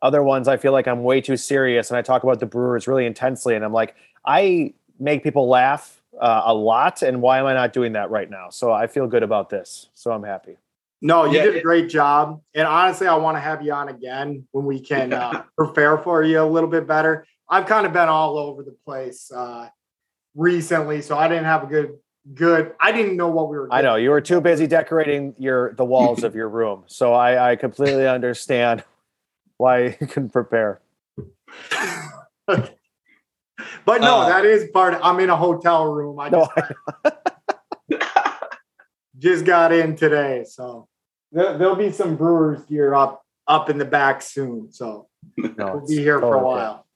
other 0.00 0.22
ones 0.22 0.46
I 0.46 0.56
feel 0.56 0.72
like 0.72 0.86
I'm 0.86 1.02
way 1.02 1.20
too 1.20 1.36
serious 1.36 1.90
and 1.90 1.98
I 1.98 2.02
talk 2.02 2.22
about 2.22 2.40
the 2.40 2.46
Brewers 2.46 2.86
really 2.86 3.06
intensely 3.06 3.54
and 3.54 3.64
I'm 3.64 3.72
like 3.72 3.96
I 4.24 4.74
make 4.98 5.22
people 5.22 5.48
laugh 5.48 6.00
uh, 6.20 6.42
a 6.44 6.54
lot 6.54 7.02
and 7.02 7.20
why 7.20 7.38
am 7.38 7.46
I 7.46 7.54
not 7.54 7.72
doing 7.72 7.92
that 7.92 8.10
right 8.10 8.30
now? 8.30 8.50
So 8.50 8.72
I 8.72 8.86
feel 8.86 9.06
good 9.06 9.22
about 9.22 9.50
this. 9.50 9.88
So 9.94 10.12
I'm 10.12 10.22
happy. 10.22 10.56
No, 11.00 11.26
you 11.26 11.36
Yeah, 11.36 11.44
did 11.44 11.56
a 11.56 11.60
great 11.60 11.88
job. 11.88 12.40
And 12.54 12.66
honestly, 12.66 13.06
I 13.06 13.14
want 13.16 13.36
to 13.36 13.40
have 13.40 13.62
you 13.62 13.72
on 13.72 13.88
again 13.88 14.46
when 14.52 14.64
we 14.64 14.80
can 14.80 15.12
uh, 15.12 15.44
prepare 15.56 15.98
for 15.98 16.22
you 16.22 16.40
a 16.40 16.46
little 16.46 16.68
bit 16.68 16.86
better. 16.86 17.26
I've 17.48 17.66
kind 17.66 17.86
of 17.86 17.92
been 17.92 18.08
all 18.08 18.36
over 18.38 18.62
the 18.62 18.76
place 18.84 19.30
uh, 19.30 19.68
recently, 20.38 21.02
so 21.02 21.18
I 21.18 21.28
didn't 21.28 21.44
have 21.44 21.64
a 21.64 21.66
good 21.66 21.98
good. 22.32 22.72
I 22.80 22.92
didn't 22.92 23.16
know 23.16 23.28
what 23.28 23.50
we 23.50 23.58
were. 23.58 23.68
I 23.70 23.82
know 23.82 23.96
you 23.96 24.10
were 24.10 24.20
too 24.20 24.40
busy 24.40 24.66
decorating 24.66 25.34
your 25.38 25.74
the 25.74 25.84
walls 25.84 26.24
of 26.24 26.34
your 26.34 26.48
room. 26.48 26.84
So 26.86 27.12
I, 27.12 27.52
I 27.52 27.56
completely 27.56 28.06
understand 28.16 28.84
why 29.58 29.96
you 30.00 30.06
couldn't 30.06 30.30
prepare. 30.30 30.80
But 33.84 34.00
no, 34.00 34.20
Uh, 34.20 34.28
that 34.28 34.44
is 34.44 34.70
part. 34.70 34.94
Of, 34.94 35.00
I'm 35.02 35.18
in 35.20 35.30
a 35.30 35.36
hotel 35.36 35.92
room. 35.92 36.20
I 36.20 36.28
No, 36.28 36.48
just, 37.90 38.04
just 39.18 39.44
got 39.44 39.72
in 39.72 39.96
today, 39.96 40.44
so 40.48 40.88
there, 41.32 41.58
there'll 41.58 41.74
be 41.74 41.90
some 41.90 42.16
Brewers 42.16 42.62
gear 42.64 42.94
up 42.94 43.24
up 43.48 43.68
in 43.68 43.78
the 43.78 43.84
back 43.84 44.22
soon. 44.22 44.70
So 44.70 45.08
no, 45.36 45.50
we'll 45.56 45.86
be 45.86 45.96
here 45.96 46.20
for 46.20 46.34
a 46.34 46.44
while. 46.44 46.86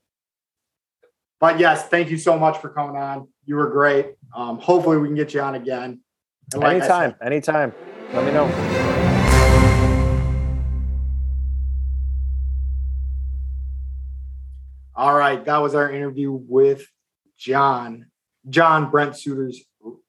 But 1.41 1.59
yes, 1.59 1.89
thank 1.89 2.11
you 2.11 2.19
so 2.19 2.39
much 2.39 2.59
for 2.59 2.69
coming 2.69 2.97
on. 2.97 3.27
You 3.45 3.57
were 3.57 3.71
great. 3.71 4.15
Um, 4.37 4.59
hopefully, 4.59 4.99
we 4.99 5.09
can 5.09 5.17
get 5.17 5.35
you 5.35 5.41
on 5.41 5.57
again. 5.57 6.01
Like 6.55 6.83
I 6.83 6.87
said, 6.87 7.17
anytime, 7.21 7.73
anytime. 7.73 7.73
Let 8.13 8.25
me 8.25 8.31
know. 8.31 8.45
All 14.95 15.15
right, 15.15 15.45
that 15.45 15.57
was 15.59 15.75
our 15.75 15.91
interview 15.91 16.31
with 16.31 16.87
John, 17.37 18.07
John 18.49 18.91
Brent 18.91 19.17
Suter's 19.17 19.61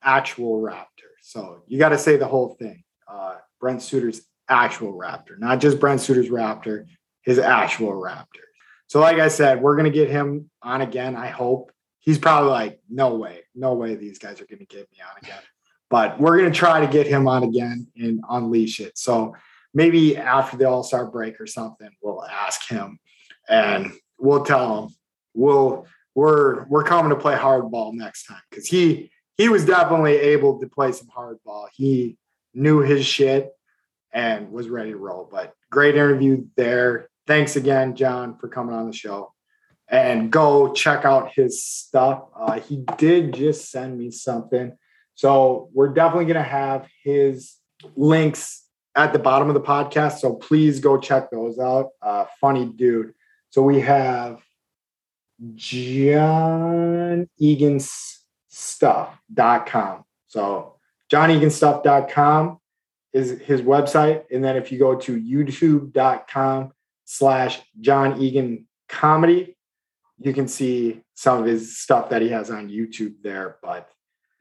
actual 0.04 0.62
Raptor. 0.62 0.86
So 1.24 1.64
you 1.68 1.80
got 1.80 1.90
to 1.90 1.98
say 1.98 2.18
the 2.18 2.28
whole 2.28 2.56
thing. 2.60 2.84
Uh, 3.08 3.36
Brent 3.60 3.82
Suter's 3.82 4.22
actual 4.48 4.94
Raptor, 4.94 5.40
not 5.40 5.60
just 5.60 5.80
Brent 5.80 6.02
Suter's 6.02 6.30
Raptor, 6.30 6.86
his 7.24 7.40
actual 7.40 7.94
Raptor. 7.94 8.44
So, 8.88 9.00
like 9.00 9.18
I 9.18 9.30
said, 9.30 9.60
we're 9.60 9.76
gonna 9.76 9.90
get 9.90 10.10
him 10.10 10.52
on 10.62 10.82
again. 10.82 11.16
I 11.16 11.28
hope 11.28 11.72
he's 12.04 12.20
probably 12.20 12.52
like, 12.52 12.80
no 12.90 13.16
way, 13.16 13.42
no 13.56 13.74
way, 13.74 13.96
these 13.96 14.20
guys 14.20 14.40
are 14.42 14.46
gonna 14.46 14.66
get 14.66 14.92
me 14.92 14.98
on 15.02 15.18
again. 15.22 15.42
But 15.90 16.20
we're 16.20 16.38
gonna 16.38 16.52
try 16.52 16.86
to 16.86 16.92
get 16.92 17.08
him 17.08 17.28
on 17.28 17.44
again 17.44 17.88
and 17.98 18.22
unleash 18.30 18.80
it. 18.80 18.98
So 18.98 19.36
maybe 19.74 20.18
after 20.18 20.58
the 20.58 20.70
All 20.70 20.84
Star 20.84 21.06
break 21.06 21.40
or 21.40 21.48
something, 21.48 21.90
we'll 22.02 22.24
ask 22.24 22.68
him 22.68 23.00
and 23.48 23.92
we'll 24.20 24.46
tell 24.46 24.84
him 24.84 24.96
we'll 25.34 25.88
we're 26.16 26.66
we're 26.66 26.84
coming 26.84 27.10
to 27.10 27.16
play 27.16 27.36
hardball 27.36 27.94
next 27.94 28.26
time 28.26 28.42
because 28.50 28.68
he 28.68 29.12
he 29.38 29.50
was 29.50 29.66
definitely 29.66 30.18
able 30.18 30.60
to 30.60 30.68
play 30.68 30.92
some 30.92 31.08
hardball. 31.08 31.68
He 31.74 32.18
knew 32.54 32.80
his 32.82 33.06
shit 33.06 33.52
and 34.12 34.52
was 34.52 34.70
ready 34.70 34.92
to 34.92 34.98
roll. 34.98 35.28
But 35.32 35.54
great 35.72 35.96
interview 35.96 36.46
there. 36.56 37.10
Thanks 37.26 37.56
again, 37.56 37.96
John, 37.96 38.38
for 38.38 38.48
coming 38.48 38.76
on 38.76 38.86
the 38.86 38.94
show. 38.94 39.33
And 39.90 40.32
go 40.32 40.74
check 40.74 41.06
out 41.06 41.34
his 41.34 41.64
stuff. 41.64 42.24
Uh, 42.36 42.60
he 42.60 42.84
did 42.98 43.34
just 43.34 43.70
send 43.70 43.98
me 43.98 44.10
something. 44.12 44.76
So 45.16 45.70
we're 45.74 45.94
definitely 45.94 46.26
going 46.26 46.44
to 46.44 46.50
have 46.50 46.88
his 47.04 47.58
links 47.96 48.64
at 48.96 49.14
the 49.14 49.20
bottom 49.20 49.50
of 49.50 49.54
the 49.54 49.62
podcast. 49.62 50.20
So 50.20 50.34
please 50.34 50.80
go 50.80 50.98
check 50.98 51.30
those 51.32 51.60
out. 51.60 51.90
Uh, 52.02 52.26
funny 52.40 52.66
dude. 52.66 53.14
So 53.50 53.62
we 53.62 53.82
have 53.82 54.42
John 55.56 57.28
Egan's 57.38 58.24
stuff.com. 58.50 60.06
So 60.28 60.78
John 61.10 61.30
johneganstuff.com 61.30 62.58
is 63.14 63.40
his 63.42 63.62
website. 63.62 64.24
And 64.32 64.44
then 64.44 64.56
if 64.56 64.72
you 64.72 64.80
go 64.80 64.96
to 64.96 65.22
youtube.com 65.22 66.72
slash 67.06 67.62
John 67.80 68.20
Egan 68.22 68.68
comedy, 68.90 69.56
you 70.20 70.34
can 70.34 70.48
see 70.48 71.02
some 71.16 71.40
of 71.40 71.46
his 71.46 71.78
stuff 71.78 72.10
that 72.10 72.22
he 72.22 72.30
has 72.30 72.50
on 72.50 72.70
YouTube 72.70 73.16
there. 73.24 73.58
But 73.62 73.90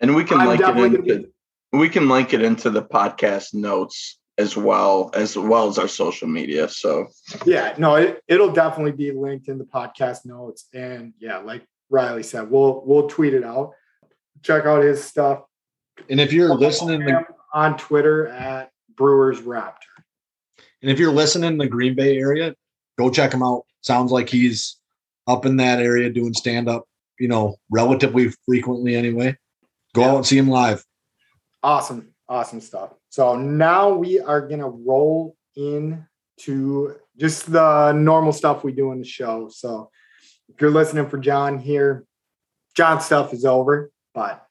and 0.01 0.15
we 0.15 0.25
can 0.25 0.41
I'm 0.41 0.49
link 0.49 0.61
it 0.61 0.77
into 0.77 0.99
gonna 0.99 1.25
we 1.73 1.89
can 1.89 2.09
link 2.09 2.35
it 2.35 2.43
into 2.43 2.71
the 2.71 2.83
podcast 2.83 3.55
notes 3.55 4.19
as 4.39 4.57
well 4.57 5.11
as 5.15 5.37
well 5.37 5.69
as 5.69 5.79
our 5.79 5.89
social 5.89 6.29
media. 6.29 6.69
So 6.69 7.09
yeah, 7.45 7.75
no, 7.79 7.97
it, 7.97 8.23
it'll 8.29 8.53
definitely 8.53 8.93
be 8.93 9.13
linked 9.13 9.49
in 9.49 9.59
the 9.59 9.65
podcast 9.65 10.25
notes. 10.25 10.67
And 10.75 11.15
yeah, 11.19 11.39
like 11.39 11.65
Riley 11.91 12.23
said, 12.23 12.51
we'll 12.51 12.83
we'll 12.85 13.09
tweet 13.09 13.35
it 13.35 13.45
out. 13.45 13.73
Check 14.43 14.67
out 14.67 14.83
his 14.83 15.03
stuff. 15.03 15.43
And 16.09 16.21
if 16.21 16.33
you're 16.33 16.55
listening, 16.55 17.01
to, 17.01 17.25
on 17.53 17.77
Twitter 17.77 18.29
at 18.29 18.71
Brewers 18.97 19.41
Raptor. 19.41 19.75
and 20.81 20.91
if 20.91 20.99
you're 20.99 21.13
listening 21.13 21.53
in 21.53 21.59
the 21.59 21.67
Green 21.67 21.95
Bay 21.95 22.17
area, 22.19 22.55
go 22.99 23.11
check 23.11 23.33
him 23.33 23.43
out. 23.43 23.65
Sounds 23.83 24.11
like 24.11 24.29
he's 24.29 24.77
up 25.27 25.47
in 25.47 25.57
that 25.57 25.81
area 25.81 26.11
doing 26.11 26.35
stand 26.35 26.69
up, 26.69 26.85
you 27.19 27.29
know, 27.29 27.57
relatively 27.71 28.33
frequently 28.47 28.95
anyway. 28.95 29.37
Go 29.95 30.05
out 30.05 30.17
and 30.17 30.27
see 30.27 30.39
him 30.39 30.49
live. 30.49 30.85
Awesome, 31.63 32.15
awesome 32.29 32.61
stuff. 32.61 32.95
So 33.11 33.37
now 33.37 33.91
we 33.91 34.21
are 34.21 34.41
gonna 34.47 34.69
roll 34.69 35.37
in 35.55 36.07
to 36.41 36.97
just 37.19 37.53
the 37.53 37.93
normal 37.93 38.33
stuff 38.33 38.65
we 38.65 38.73
do 38.73 38.93
in 38.93 38.99
the 38.99 39.05
show. 39.05 39.49
So 39.49 39.91
if 40.49 40.61
you're 40.61 40.71
listening 40.71 41.09
for 41.09 41.19
John 41.19 41.59
here, 41.59 42.05
John's 42.75 43.05
stuff 43.05 43.33
is 43.33 43.45
over, 43.45 43.91
but 44.15 44.47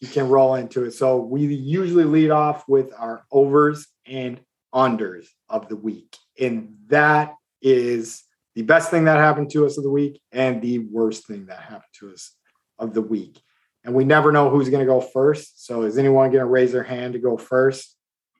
you 0.00 0.08
can 0.08 0.28
roll 0.28 0.54
into 0.54 0.84
it. 0.84 0.92
So 0.92 1.18
we 1.18 1.42
usually 1.42 2.04
lead 2.04 2.30
off 2.30 2.64
with 2.68 2.92
our 2.96 3.24
overs 3.30 3.86
and 4.06 4.40
unders 4.74 5.26
of 5.48 5.68
the 5.68 5.76
week. 5.76 6.16
And 6.40 6.76
that 6.86 7.34
is 7.60 8.22
the 8.58 8.64
best 8.64 8.90
thing 8.90 9.04
that 9.04 9.18
happened 9.18 9.48
to 9.48 9.64
us 9.64 9.78
of 9.78 9.84
the 9.84 9.90
week 9.90 10.20
and 10.32 10.60
the 10.60 10.80
worst 10.80 11.28
thing 11.28 11.46
that 11.46 11.60
happened 11.60 11.92
to 11.92 12.10
us 12.10 12.34
of 12.80 12.92
the 12.92 13.00
week. 13.00 13.40
And 13.84 13.94
we 13.94 14.02
never 14.02 14.32
know 14.32 14.50
who's 14.50 14.68
going 14.68 14.84
to 14.84 14.92
go 14.92 15.00
first. 15.00 15.64
So 15.64 15.82
is 15.82 15.96
anyone 15.96 16.32
going 16.32 16.40
to 16.40 16.50
raise 16.50 16.72
their 16.72 16.82
hand 16.82 17.12
to 17.12 17.20
go 17.20 17.36
first? 17.36 17.94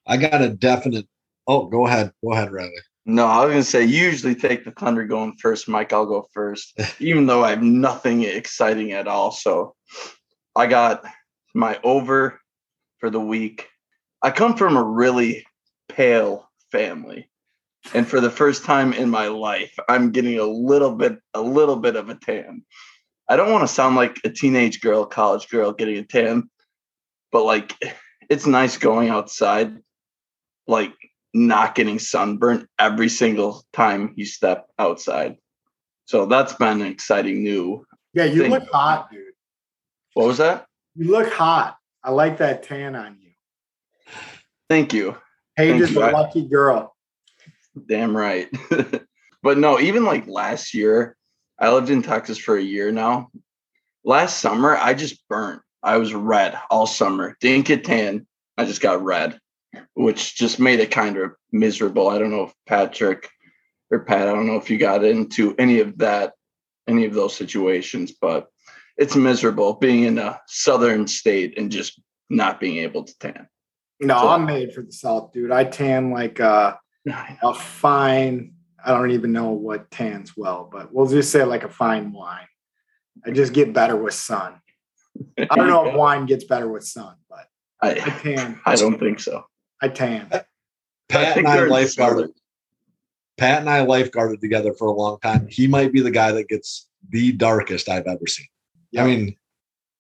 I 0.09 0.16
got 0.16 0.43
a 0.43 0.49
definite. 0.49 1.07
Oh, 1.47 1.66
go 1.66 1.87
ahead. 1.87 2.11
Go 2.25 2.33
ahead, 2.33 2.51
Riley. 2.51 2.73
no, 3.07 3.27
I 3.27 3.45
was 3.45 3.53
gonna 3.53 3.62
say 3.62 3.85
usually 3.85 4.35
take 4.35 4.64
the 4.64 4.73
Thunder 4.73 5.05
going 5.07 5.37
first. 5.41 5.69
Mike, 5.69 5.93
I'll 5.93 6.05
go 6.05 6.27
first, 6.35 6.77
even 6.99 7.27
though 7.27 7.45
I 7.45 7.51
have 7.51 7.62
nothing 7.62 8.25
exciting 8.25 8.91
at 8.93 9.07
all. 9.07 9.31
So 9.31 9.77
I 10.57 10.66
got 10.66 11.05
my 11.55 11.79
over 11.85 12.41
for 12.99 13.09
the 13.09 13.21
week. 13.21 13.69
I 14.21 14.33
come 14.33 14.57
from 14.57 14.77
a 14.77 14.83
really 14.83 15.47
pale 15.89 16.51
family. 16.73 17.31
And 17.95 18.07
for 18.07 18.20
the 18.20 18.30
first 18.30 18.64
time 18.64 18.93
in 18.93 19.09
my 19.09 19.28
life, 19.28 19.74
I'm 19.89 20.11
getting 20.11 20.39
a 20.39 20.45
little 20.45 20.95
bit, 20.95 21.18
a 21.34 21.41
little 21.41 21.76
bit 21.76 21.97
of 21.97 22.09
a 22.09 22.14
tan. 22.14 22.62
I 23.28 23.36
don't 23.36 23.53
want 23.53 23.66
to 23.66 23.72
sound 23.72 23.97
like 23.97 24.18
a 24.24 24.30
teenage 24.30 24.80
girl, 24.80 25.05
college 25.07 25.49
girl 25.49 25.72
getting 25.72 25.99
a 25.99 26.03
tan, 26.03 26.51
but 27.32 27.45
like 27.45 27.74
it's 28.30 28.47
nice 28.47 28.76
going 28.76 29.09
outside, 29.09 29.76
like 30.66 30.93
not 31.34 31.74
getting 31.74 31.99
sunburned 31.99 32.66
every 32.78 33.09
single 33.09 33.64
time 33.72 34.12
you 34.16 34.24
step 34.24 34.66
outside. 34.78 35.36
So 36.07 36.26
that's 36.26 36.55
been 36.55 36.80
an 36.80 36.86
exciting 36.86 37.43
new. 37.43 37.86
Yeah, 38.14 38.24
you 38.24 38.43
Thing. 38.43 38.51
look 38.51 38.70
hot, 38.70 39.11
dude. 39.11 39.24
What 40.14 40.26
was 40.26 40.39
that? 40.39 40.66
You 40.95 41.11
look 41.11 41.32
hot. 41.32 41.76
I 42.03 42.11
like 42.11 42.39
that 42.39 42.62
tan 42.62 42.97
on 42.97 43.18
you. 43.20 43.32
Thank 44.68 44.93
you. 44.93 45.16
Paige 45.57 45.72
Thank 45.72 45.82
is 45.82 45.91
you. 45.93 46.03
a 46.03 46.11
lucky 46.11 46.47
girl. 46.47 46.95
Damn 47.87 48.16
right. 48.16 48.49
but 49.43 49.59
no, 49.59 49.79
even 49.79 50.05
like 50.05 50.26
last 50.26 50.74
year, 50.74 51.16
I 51.59 51.72
lived 51.72 51.91
in 51.91 52.03
Texas 52.03 52.39
for 52.39 52.57
a 52.57 52.62
year 52.62 52.93
now. 52.93 53.31
Last 54.05 54.39
summer, 54.39 54.76
I 54.76 54.95
just 54.95 55.26
burnt. 55.29 55.62
I 55.83 55.97
was 55.99 56.14
red 56.14 56.59
all 56.70 56.87
summer. 56.87 57.37
Didn't 57.41 57.66
get 57.66 57.85
tan. 57.85 58.26
I 58.57 58.64
just 58.64 58.81
got 58.81 59.03
red, 59.05 59.39
which 59.95 60.37
just 60.37 60.59
made 60.59 60.81
it 60.81 60.91
kind 60.91 61.16
of 61.16 61.33
miserable. 61.53 62.09
I 62.09 62.18
don't 62.18 62.31
know 62.31 62.45
if 62.45 62.53
Patrick 62.66 63.29
or 63.91 64.01
Pat, 64.01 64.29
I 64.29 64.33
don't 64.33 64.47
know 64.47 64.57
if 64.57 64.70
you 64.70 64.79
got 64.79 65.05
into 65.05 65.55
any 65.59 65.81
of 65.81 65.99
that, 65.99 66.35
any 66.89 67.05
of 67.05 67.14
those 67.14 67.37
situations, 67.37 68.12
but 68.20 68.49
it's 68.97 69.16
miserable 69.16 69.74
being 69.74 70.05
in 70.05 70.18
a 70.18 70.41
southern 70.47 71.07
state 71.07 71.57
and 71.57 71.70
just 71.70 72.01
not 72.29 72.61
being 72.61 72.79
able 72.79 73.05
to 73.05 73.18
tan. 73.18 73.49
No, 74.01 74.18
So- 74.18 74.29
I'm 74.29 74.45
made 74.45 74.72
for 74.72 74.83
the 74.83 74.93
South, 74.93 75.33
dude. 75.33 75.53
I 75.53 75.64
tan 75.64 76.11
like 76.11 76.41
uh, 76.41 76.74
a 77.11 77.54
fine, 77.54 78.54
I 78.84 78.92
don't 78.92 79.11
even 79.11 79.32
know 79.32 79.50
what 79.50 79.90
tans 79.90 80.36
well, 80.36 80.68
but 80.70 80.92
we'll 80.92 81.06
just 81.06 81.30
say 81.30 81.44
like 81.44 81.64
a 81.64 81.68
fine 81.68 82.12
wine. 82.12 82.46
I 83.26 83.30
just 83.30 83.52
get 83.52 83.72
better 83.72 83.96
with 83.96 84.14
sun. 84.14 84.61
I 85.38 85.56
don't 85.56 85.66
know 85.66 85.88
if 85.88 85.94
wine 85.96 86.26
gets 86.26 86.44
better 86.44 86.68
with 86.68 86.84
sun, 86.84 87.16
but 87.28 87.46
I 87.82 87.90
I, 87.90 87.94
tan. 87.94 88.61
I 88.64 88.76
don't 88.76 88.98
think 88.98 89.20
so. 89.20 89.44
I 89.82 89.88
tan. 89.88 90.28
Pat 90.28 91.34
think 91.34 91.38
and 91.38 91.48
I 91.48 91.56
they're 91.56 91.66
in 91.66 91.70
the 91.70 91.74
lifeguarded. 91.76 92.28
Pat 93.36 93.61
and 93.61 93.70
I 93.70 93.84
lifeguarded 93.84 94.40
together 94.40 94.72
for 94.74 94.88
a 94.88 94.92
long 94.92 95.18
time. 95.20 95.46
He 95.48 95.66
might 95.66 95.92
be 95.92 96.00
the 96.00 96.11
guy 96.11 96.32
that 96.32 96.48
gets 96.48 96.88
the 97.11 97.32
darkest 97.32 97.88
I've 97.88 98.06
ever 98.06 98.26
seen. 98.26 98.46
I 98.96 99.04
mean, 99.04 99.36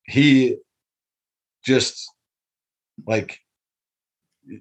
he 0.04 0.56
just 1.64 2.10
like 3.06 3.38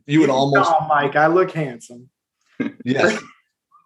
you 0.05 0.19
would 0.19 0.29
almost 0.29 0.69
Oh, 0.69 0.87
Mike, 0.87 1.15
I 1.15 1.27
look 1.27 1.51
handsome. 1.51 2.09
Yes, 2.85 3.21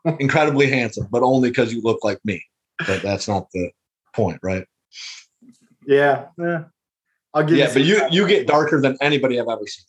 incredibly 0.19 0.69
handsome, 0.69 1.07
but 1.11 1.23
only 1.23 1.49
because 1.49 1.73
you 1.73 1.81
look 1.81 2.03
like 2.03 2.19
me. 2.23 2.43
But 2.88 3.02
that's 3.02 3.27
not 3.27 3.48
the 3.53 3.72
point, 4.14 4.39
right? 4.41 4.65
Yeah, 5.85 6.26
yeah. 6.38 6.64
I'll 7.34 7.43
give 7.43 7.57
Yeah, 7.57 7.68
some 7.68 7.81
but 7.81 7.85
you 7.85 8.02
you 8.11 8.27
get 8.27 8.48
darker 8.48 8.81
than 8.81 8.98
anybody 9.02 9.39
I've 9.39 9.48
ever 9.48 9.65
seen. 9.68 9.85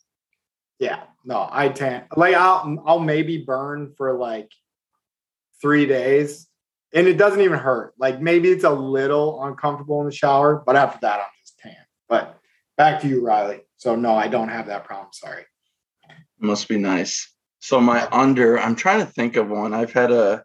Yeah, 0.79 1.03
no, 1.25 1.47
I 1.51 1.69
tan. 1.69 2.05
Like 2.15 2.35
I'll 2.35 2.83
I'll 2.85 2.99
maybe 2.99 3.37
burn 3.39 3.93
for 3.97 4.17
like 4.17 4.49
three 5.61 5.85
days, 5.85 6.47
and 6.93 7.07
it 7.07 7.17
doesn't 7.17 7.41
even 7.41 7.59
hurt. 7.59 7.93
Like 7.97 8.21
maybe 8.21 8.49
it's 8.49 8.63
a 8.63 8.69
little 8.69 9.43
uncomfortable 9.43 9.99
in 10.01 10.05
the 10.05 10.13
shower, 10.13 10.63
but 10.65 10.75
after 10.75 10.99
that, 11.01 11.19
I'm 11.19 11.27
just 11.41 11.57
tan. 11.59 11.75
But 12.07 12.37
back 12.77 13.01
to 13.01 13.07
you, 13.07 13.25
Riley. 13.25 13.61
So 13.77 13.95
no, 13.95 14.15
I 14.15 14.27
don't 14.27 14.49
have 14.49 14.67
that 14.67 14.85
problem. 14.85 15.09
Sorry. 15.13 15.43
Must 16.39 16.67
be 16.67 16.77
nice. 16.77 17.32
So 17.63 17.79
my 17.79 18.05
under, 18.11 18.59
I'm 18.59 18.75
trying 18.75 18.99
to 18.99 19.05
think 19.09 19.37
of 19.37 19.47
one. 19.47 19.73
I've 19.73 19.93
had 19.93 20.11
a 20.11 20.43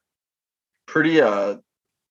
pretty 0.86 1.20
uh 1.20 1.56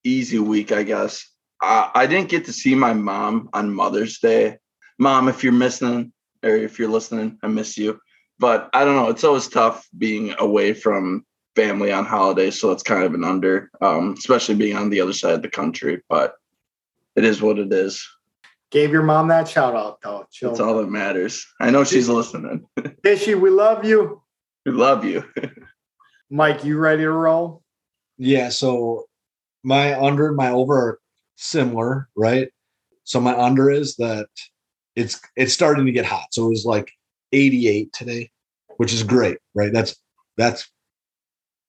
easy 0.03 0.37
week, 0.37 0.73
I 0.73 0.83
guess. 0.83 1.25
I, 1.61 1.89
I 1.95 2.07
didn't 2.07 2.27
get 2.27 2.43
to 2.45 2.53
see 2.53 2.75
my 2.75 2.91
mom 2.91 3.49
on 3.53 3.73
Mother's 3.73 4.19
Day. 4.19 4.57
Mom, 4.99 5.29
if 5.29 5.45
you're 5.45 5.53
missing 5.53 6.11
or 6.43 6.49
if 6.49 6.77
you're 6.77 6.89
listening, 6.89 7.39
I 7.41 7.47
miss 7.47 7.77
you. 7.77 8.01
But 8.37 8.69
I 8.73 8.83
don't 8.83 8.97
know. 8.97 9.07
It's 9.07 9.23
always 9.23 9.47
tough 9.47 9.87
being 9.97 10.35
away 10.39 10.73
from 10.73 11.25
family 11.55 11.89
on 11.93 12.03
holidays, 12.03 12.59
so 12.59 12.73
it's 12.73 12.83
kind 12.83 13.03
of 13.03 13.13
an 13.13 13.23
under, 13.23 13.71
um, 13.79 14.13
especially 14.17 14.55
being 14.55 14.75
on 14.75 14.89
the 14.89 14.99
other 14.99 15.13
side 15.13 15.35
of 15.35 15.41
the 15.41 15.49
country. 15.49 16.03
But 16.09 16.33
it 17.15 17.23
is 17.23 17.41
what 17.41 17.59
it 17.59 17.71
is. 17.71 18.05
Gave 18.71 18.91
your 18.91 19.03
mom 19.03 19.29
that 19.29 19.47
shout 19.47 19.73
out 19.73 20.01
though. 20.01 20.27
Chill. 20.33 20.51
It's 20.51 20.59
all 20.59 20.75
that 20.79 20.89
matters. 20.89 21.47
I 21.61 21.69
know 21.69 21.85
she's 21.85 22.09
listening. 22.09 22.67
Fishy, 23.03 23.35
we 23.35 23.49
love 23.49 23.85
you. 23.85 24.21
We 24.67 24.73
love 24.73 25.05
you. 25.05 25.23
Mike, 26.29 26.65
you 26.65 26.77
ready 26.77 27.03
to 27.03 27.11
roll? 27.11 27.63
Yeah, 28.17 28.49
so 28.49 29.05
my 29.63 29.97
under 29.97 30.27
and 30.27 30.35
my 30.35 30.49
over 30.49 30.75
are 30.75 30.99
similar, 31.37 32.09
right? 32.17 32.49
So 33.05 33.21
my 33.21 33.33
under 33.33 33.71
is 33.71 33.95
that 33.95 34.27
it's 34.97 35.21
it's 35.37 35.53
starting 35.53 35.85
to 35.85 35.93
get 35.93 36.05
hot. 36.05 36.27
So 36.33 36.47
it 36.47 36.49
was 36.49 36.65
like 36.65 36.91
88 37.31 37.93
today, 37.93 38.29
which 38.75 38.91
is 38.93 39.03
great, 39.03 39.37
right? 39.55 39.71
That's 39.71 39.95
that's 40.35 40.69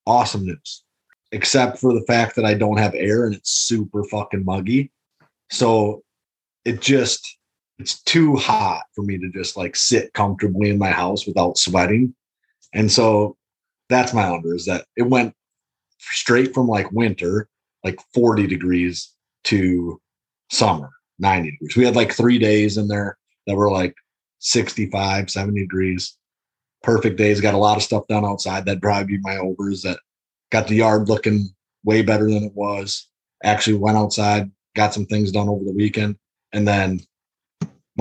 awesome 0.05 0.45
news. 0.47 0.83
except 1.33 1.79
for 1.79 1.93
the 1.93 2.05
fact 2.07 2.37
that 2.37 2.45
I 2.45 2.55
don't 2.55 2.79
have 2.79 2.95
air 2.95 3.27
and 3.27 3.35
it's 3.35 3.51
super 3.51 4.03
fucking 4.05 4.45
muggy. 4.45 4.91
So 5.51 6.03
it 6.65 6.81
just 6.81 7.39
it's 7.79 8.03
too 8.03 8.35
hot 8.37 8.83
for 8.95 9.03
me 9.03 9.19
to 9.19 9.31
just 9.31 9.57
like 9.57 9.77
sit 9.77 10.13
comfortably 10.15 10.71
in 10.71 10.79
my 10.79 10.91
house 10.91 11.27
without 11.27 11.59
sweating. 11.59 12.15
And 12.75 12.91
so 12.91 13.37
that's 13.89 14.13
my 14.13 14.29
under 14.29 14.55
is 14.55 14.67
that 14.67 14.87
it 14.97 15.03
went 15.03 15.35
straight 15.99 16.55
from 16.55 16.69
like 16.69 16.91
winter, 16.93 17.49
like 17.85 17.99
40 18.15 18.47
degrees 18.47 19.15
to 19.45 20.01
summer, 20.51 20.91
90 21.19 21.51
degrees. 21.53 21.77
We 21.77 21.85
had 21.85 21.97
like 21.97 22.13
three 22.13 22.39
days 22.39 22.77
in 22.77 22.89
there 22.89 23.17
that 23.47 23.57
were 23.57 23.71
like 23.71 23.95
65, 24.41 25.31
70 25.31 25.61
degrees. 25.61 26.17
Perfect 26.83 27.17
days. 27.17 27.41
Got 27.41 27.55
a 27.55 27.59
lot 27.59 27.77
of 27.77 27.83
stuff 27.83 28.07
done 28.09 28.25
outside. 28.25 28.65
That'd 28.65 28.83
probably 28.83 29.17
be 29.17 29.23
my 29.23 29.37
overs 29.37 29.83
that 29.83 29.99
got 30.51 30.69
the 30.69 30.77
yard 30.77 31.09
looking 31.09 31.49
way 31.85 32.03
better 32.03 32.31
than 32.31 32.45
it 32.45 32.55
was. 32.55 33.09
Actually 33.43 33.79
went 33.79 33.97
outside, 33.97 34.51
got 34.77 34.95
some 34.95 35.07
things 35.07 35.33
done 35.33 35.49
over 35.49 35.65
the 35.65 35.73
weekend. 35.73 36.17
And 36.53 36.67
then 36.67 37.01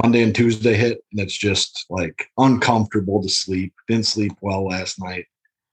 Monday 0.02 0.22
and 0.22 0.34
Tuesday 0.34 0.76
hit, 0.76 1.00
and 1.12 1.20
it's 1.20 1.36
just 1.36 1.86
like 1.90 2.30
uncomfortable 2.38 3.22
to 3.22 3.30
sleep. 3.30 3.74
Didn't 3.88 4.06
sleep 4.06 4.34
well 4.42 4.68
last 4.68 5.02
night. 5.02 5.26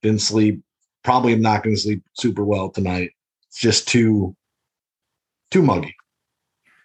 Didn't 0.02 0.22
sleep. 0.22 0.62
Probably 1.02 1.34
am 1.34 1.42
not 1.42 1.62
going 1.62 1.76
to 1.76 1.80
sleep 1.80 2.02
super 2.14 2.42
well 2.42 2.70
tonight. 2.70 3.10
It's 3.48 3.60
just 3.60 3.86
too, 3.86 4.34
too 5.50 5.62
muggy. 5.62 5.94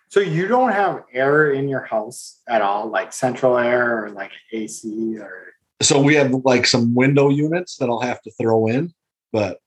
So 0.09 0.19
you 0.19 0.47
don't 0.47 0.73
have 0.73 1.03
air 1.13 1.51
in 1.51 1.69
your 1.69 1.83
house 1.85 2.41
at 2.47 2.61
all, 2.61 2.89
like 2.89 3.13
central 3.13 3.57
air 3.57 4.03
or 4.03 4.09
like 4.09 4.31
AC 4.51 5.17
or 5.17 5.53
So 5.81 6.01
we 6.01 6.15
have 6.15 6.33
like 6.43 6.65
some 6.65 6.93
window 6.93 7.29
units 7.29 7.77
that 7.77 7.89
I'll 7.89 8.01
have 8.01 8.21
to 8.23 8.31
throw 8.31 8.67
in, 8.67 8.93
but 9.31 9.59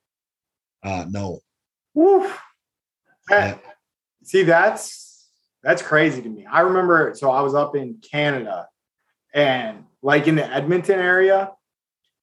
uh 0.83 1.07
no. 1.09 1.39
Woof. 1.95 2.39
Yeah. 3.31 3.57
See, 4.25 4.43
that's 4.43 5.12
that's 5.63 5.83
crazy 5.83 6.23
to 6.23 6.29
me. 6.29 6.47
I 6.47 6.61
remember, 6.61 7.15
so 7.15 7.31
I 7.31 7.41
was 7.41 7.55
up 7.55 7.77
in 7.77 7.99
Canada 8.03 8.69
and 9.35 9.85
like 10.03 10.27
in 10.27 10.35
the 10.35 10.47
Edmonton 10.47 10.99
area, 10.99 11.53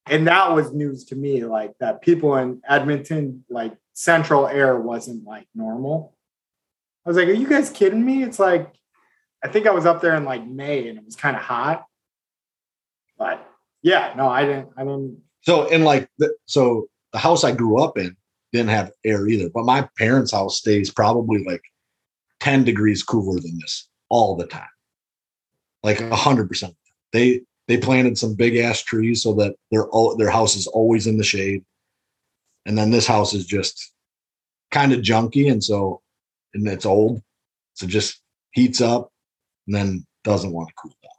and 0.06 0.26
that 0.26 0.52
was 0.52 0.72
news 0.72 1.04
to 1.06 1.16
me. 1.16 1.44
Like 1.44 1.72
that 1.80 2.02
people 2.02 2.36
in 2.36 2.60
Edmonton, 2.68 3.44
like 3.48 3.76
central 3.94 4.46
air 4.46 4.78
wasn't 4.78 5.24
like 5.24 5.46
normal. 5.54 6.14
I 7.04 7.10
was 7.10 7.16
like, 7.16 7.28
are 7.28 7.32
you 7.32 7.48
guys 7.48 7.70
kidding 7.70 8.04
me? 8.04 8.22
It's 8.22 8.38
like, 8.38 8.72
I 9.42 9.48
think 9.48 9.66
I 9.66 9.70
was 9.70 9.86
up 9.86 10.02
there 10.02 10.14
in 10.16 10.24
like 10.24 10.46
May 10.46 10.88
and 10.88 10.98
it 10.98 11.04
was 11.04 11.16
kind 11.16 11.36
of 11.36 11.42
hot. 11.42 11.84
But 13.18 13.46
yeah, 13.82 14.12
no, 14.16 14.28
I 14.28 14.44
didn't, 14.44 14.68
I 14.76 14.84
didn't. 14.84 15.18
So 15.42 15.66
in 15.68 15.84
like 15.84 16.08
the, 16.18 16.34
so 16.46 16.88
the 17.12 17.18
house 17.18 17.44
I 17.44 17.52
grew 17.52 17.82
up 17.82 17.96
in 17.96 18.16
didn't 18.52 18.70
have 18.70 18.92
air 19.04 19.26
either, 19.28 19.48
but 19.48 19.64
my 19.64 19.88
parents' 19.96 20.32
house 20.32 20.58
stays 20.58 20.90
probably 20.90 21.42
like 21.44 21.62
10 22.40 22.64
degrees 22.64 23.02
cooler 23.02 23.38
than 23.40 23.58
this 23.58 23.88
all 24.08 24.36
the 24.36 24.46
time. 24.46 24.68
Like 25.82 26.00
a 26.00 26.16
hundred 26.16 26.48
percent. 26.48 26.74
They 27.12 27.42
they 27.68 27.78
planted 27.78 28.18
some 28.18 28.34
big 28.34 28.56
ass 28.56 28.82
trees 28.82 29.22
so 29.22 29.32
that 29.34 29.54
their 29.70 29.86
their 30.18 30.30
house 30.30 30.56
is 30.56 30.66
always 30.66 31.06
in 31.06 31.16
the 31.16 31.24
shade. 31.24 31.64
And 32.66 32.76
then 32.76 32.90
this 32.90 33.06
house 33.06 33.32
is 33.32 33.46
just 33.46 33.92
kind 34.70 34.92
of 34.92 35.00
junky 35.00 35.50
and 35.50 35.62
so 35.62 36.02
and 36.52 36.66
it's 36.68 36.84
old. 36.84 37.22
So 37.74 37.86
just 37.86 38.20
heats 38.52 38.80
up 38.80 39.10
and 39.66 39.74
then 39.74 40.06
doesn't 40.24 40.52
want 40.52 40.68
to 40.68 40.74
cool 40.74 40.92
down. 41.02 41.10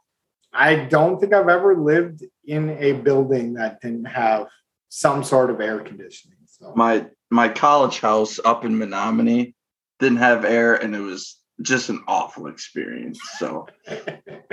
I 0.52 0.84
don't 0.84 1.18
think 1.18 1.32
I've 1.32 1.48
ever 1.48 1.76
lived 1.76 2.24
in 2.44 2.70
a 2.78 2.92
building 2.92 3.54
that 3.54 3.80
didn't 3.80 4.04
have 4.04 4.46
some 4.90 5.24
sort 5.24 5.50
of 5.50 5.60
air 5.60 5.80
conditioning. 5.80 6.38
So 6.46 6.72
My 6.76 7.06
my 7.30 7.48
college 7.48 7.98
house 7.98 8.38
up 8.44 8.64
in 8.64 8.76
Menominee 8.78 9.54
didn't 10.02 10.18
have 10.18 10.44
air, 10.44 10.74
and 10.74 10.94
it 10.94 11.00
was 11.00 11.38
just 11.62 11.88
an 11.88 12.02
awful 12.06 12.46
experience. 12.46 13.20
So 13.38 13.66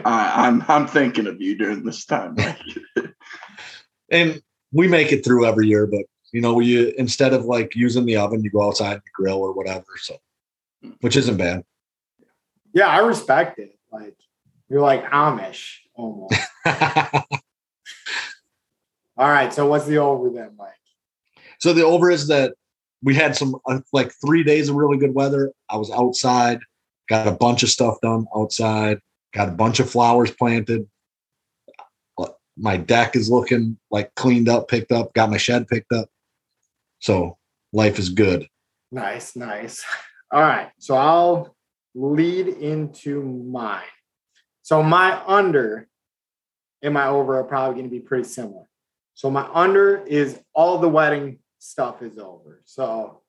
I, 0.06 0.48
I'm 0.48 0.64
I'm 0.68 0.88
thinking 0.88 1.28
of 1.28 1.42
you 1.42 1.58
during 1.58 1.84
this 1.84 2.06
time. 2.06 2.36
And 4.12 4.42
we 4.72 4.88
make 4.88 5.12
it 5.12 5.24
through 5.24 5.46
every 5.46 5.68
year 5.68 5.86
but 5.86 6.02
you 6.34 6.42
know 6.42 6.60
you 6.60 6.92
instead 6.98 7.32
of 7.32 7.46
like 7.46 7.76
using 7.76 8.08
the 8.08 8.16
oven 8.16 8.44
you 8.44 8.50
go 8.50 8.68
outside 8.68 8.94
and 8.94 9.04
grill 9.14 9.38
or 9.38 9.54
whatever 9.54 9.86
so 10.02 10.18
which 11.02 11.16
isn't 11.16 11.38
bad 11.38 11.64
yeah, 12.74 12.88
I 12.88 13.00
respect 13.00 13.60
it. 13.60 13.78
Like 13.92 14.16
you're 14.70 14.82
like 14.82 15.04
Amish 15.06 15.78
almost. 15.96 16.36
All 19.18 19.30
right. 19.30 19.54
So 19.54 19.68
what's 19.68 19.86
the 19.86 19.98
over 19.98 20.30
then, 20.30 20.52
Mike? 20.58 20.70
so 21.60 21.74
the 21.74 21.86
over 21.86 22.10
is 22.10 22.28
that 22.28 22.54
we 23.04 23.16
had 23.16 23.36
some 23.36 23.56
uh, 23.68 23.80
like 23.94 24.12
three 24.26 24.44
days 24.44 24.70
of 24.70 24.76
really 24.76 24.98
good 24.98 25.14
weather 25.14 25.52
i 25.70 25.78
was 25.78 25.92
outside 25.92 26.60
got 27.08 27.28
a 27.28 27.32
bunch 27.32 27.64
of 27.64 27.70
stuff 27.70 27.96
done 28.02 28.26
outside 28.36 29.00
got 29.34 29.50
a 29.50 29.54
bunch 29.54 29.80
of 29.80 29.90
flowers 29.90 30.32
planted 30.32 30.88
my 32.62 32.76
deck 32.76 33.16
is 33.16 33.30
looking 33.30 33.78
like 33.90 34.14
cleaned 34.16 34.50
up 34.50 34.68
picked 34.68 34.92
up 34.92 35.14
got 35.14 35.30
my 35.30 35.38
shed 35.38 35.68
picked 35.68 35.94
up 35.94 36.10
so 37.00 37.38
life 37.72 37.98
is 38.00 38.10
good 38.10 38.46
Nice, 38.92 39.36
nice. 39.36 39.84
All 40.32 40.42
right. 40.42 40.70
So 40.80 40.96
I'll 40.96 41.56
lead 41.94 42.48
into 42.48 43.22
mine. 43.24 43.84
So 44.64 44.82
my 44.84 45.22
under 45.26 45.88
and 46.82 46.94
my 46.94 47.08
over 47.08 47.40
are 47.40 47.44
probably 47.44 47.76
going 47.76 47.90
to 47.90 47.92
be 47.92 48.00
pretty 48.00 48.24
similar. 48.24 48.68
So 49.14 49.30
my 49.30 49.48
under 49.54 49.98
is 50.06 50.40
all 50.54 50.78
the 50.78 50.90
wedding 50.90 51.40
stuff 51.60 52.02
is 52.02 52.18
over. 52.18 52.62
So 52.66 53.22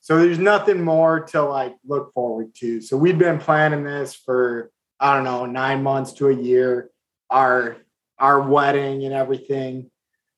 so 0.00 0.18
there's 0.18 0.38
nothing 0.38 0.82
more 0.82 1.20
to 1.20 1.42
like 1.42 1.76
look 1.86 2.12
forward 2.14 2.54
to. 2.56 2.80
So 2.80 2.96
we've 2.96 3.18
been 3.18 3.38
planning 3.38 3.84
this 3.84 4.14
for 4.14 4.70
I 5.00 5.14
don't 5.14 5.24
know, 5.24 5.46
9 5.46 5.82
months 5.82 6.12
to 6.14 6.28
a 6.28 6.34
year 6.34 6.90
our 7.30 7.76
our 8.18 8.40
wedding 8.40 9.04
and 9.04 9.14
everything. 9.14 9.90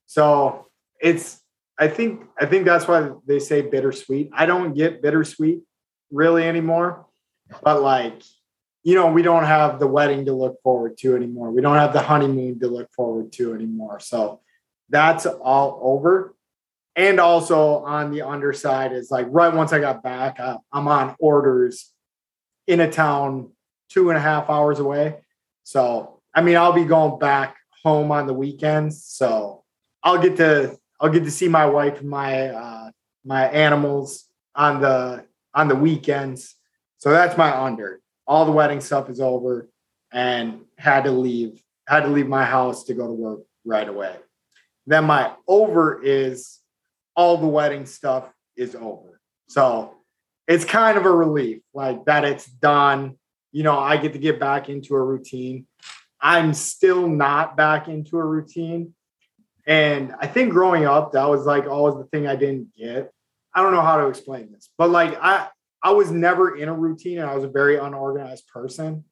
So 0.06 0.66
it's 1.00 1.40
I 1.78 1.88
think 1.88 2.26
I 2.38 2.46
think 2.46 2.64
that's 2.64 2.86
why 2.86 3.10
they 3.26 3.38
say 3.38 3.62
bittersweet. 3.62 4.30
I 4.32 4.46
don't 4.46 4.74
get 4.74 5.02
bittersweet 5.02 5.62
really 6.10 6.44
anymore, 6.46 7.06
but 7.62 7.82
like 7.82 8.22
you 8.82 8.94
know, 8.94 9.12
we 9.12 9.22
don't 9.22 9.44
have 9.44 9.78
the 9.78 9.86
wedding 9.86 10.24
to 10.24 10.32
look 10.32 10.62
forward 10.62 10.96
to 10.98 11.14
anymore. 11.14 11.50
We 11.50 11.60
don't 11.60 11.76
have 11.76 11.92
the 11.92 12.00
honeymoon 12.00 12.60
to 12.60 12.68
look 12.68 12.90
forward 12.92 13.30
to 13.32 13.54
anymore. 13.54 14.00
So 14.00 14.40
that's 14.88 15.26
all 15.26 15.78
over. 15.82 16.34
And 16.96 17.20
also 17.20 17.78
on 17.84 18.10
the 18.10 18.22
underside 18.22 18.92
is 18.92 19.10
like 19.10 19.26
right 19.30 19.54
once 19.54 19.72
I 19.72 19.78
got 19.78 20.02
back, 20.02 20.40
I, 20.40 20.56
I'm 20.72 20.88
on 20.88 21.14
orders 21.18 21.92
in 22.66 22.80
a 22.80 22.90
town 22.90 23.52
two 23.88 24.10
and 24.10 24.18
a 24.18 24.20
half 24.20 24.50
hours 24.50 24.78
away. 24.78 25.20
So 25.62 26.20
I 26.34 26.42
mean, 26.42 26.56
I'll 26.56 26.72
be 26.72 26.84
going 26.84 27.18
back 27.18 27.56
home 27.82 28.12
on 28.12 28.26
the 28.26 28.34
weekends. 28.34 29.04
So 29.04 29.64
I'll 30.02 30.20
get 30.20 30.36
to 30.38 30.76
I'll 31.00 31.10
get 31.10 31.24
to 31.24 31.30
see 31.30 31.48
my 31.48 31.66
wife 31.66 32.00
and 32.00 32.08
my 32.08 32.48
uh, 32.48 32.90
my 33.24 33.48
animals 33.48 34.26
on 34.54 34.80
the 34.80 35.24
on 35.54 35.68
the 35.68 35.76
weekends. 35.76 36.54
So 36.98 37.10
that's 37.10 37.36
my 37.36 37.56
under. 37.56 38.00
All 38.26 38.44
the 38.44 38.52
wedding 38.52 38.80
stuff 38.80 39.08
is 39.10 39.20
over, 39.20 39.68
and 40.12 40.60
had 40.76 41.04
to 41.04 41.10
leave 41.10 41.62
had 41.88 42.00
to 42.00 42.08
leave 42.08 42.28
my 42.28 42.44
house 42.44 42.84
to 42.84 42.94
go 42.94 43.06
to 43.06 43.12
work 43.12 43.40
right 43.64 43.88
away. 43.88 44.14
Then 44.86 45.04
my 45.04 45.32
over 45.48 46.02
is 46.02 46.59
all 47.20 47.36
the 47.36 47.46
wedding 47.46 47.84
stuff 47.84 48.32
is 48.56 48.74
over. 48.74 49.20
So 49.46 49.94
it's 50.48 50.64
kind 50.64 50.96
of 50.96 51.04
a 51.04 51.12
relief, 51.12 51.60
like 51.74 52.06
that 52.06 52.24
it's 52.24 52.46
done. 52.46 53.18
You 53.52 53.62
know, 53.62 53.78
I 53.78 53.98
get 53.98 54.14
to 54.14 54.18
get 54.18 54.40
back 54.40 54.70
into 54.70 54.94
a 54.94 55.04
routine. 55.04 55.66
I'm 56.18 56.54
still 56.54 57.06
not 57.06 57.58
back 57.58 57.88
into 57.88 58.16
a 58.16 58.24
routine. 58.24 58.94
And 59.66 60.14
I 60.18 60.28
think 60.28 60.50
growing 60.50 60.86
up, 60.86 61.12
that 61.12 61.28
was 61.28 61.44
like 61.44 61.66
always 61.66 61.96
the 61.96 62.04
thing 62.04 62.26
I 62.26 62.36
didn't 62.36 62.74
get. 62.74 63.12
I 63.54 63.62
don't 63.62 63.72
know 63.72 63.82
how 63.82 63.98
to 63.98 64.08
explain 64.08 64.50
this, 64.50 64.70
but 64.78 64.88
like 64.88 65.18
I 65.20 65.48
I 65.82 65.90
was 65.90 66.10
never 66.10 66.56
in 66.56 66.70
a 66.70 66.74
routine 66.74 67.18
and 67.18 67.28
I 67.28 67.34
was 67.34 67.44
a 67.44 67.50
very 67.50 67.76
unorganized 67.76 68.48
person. 68.48 69.04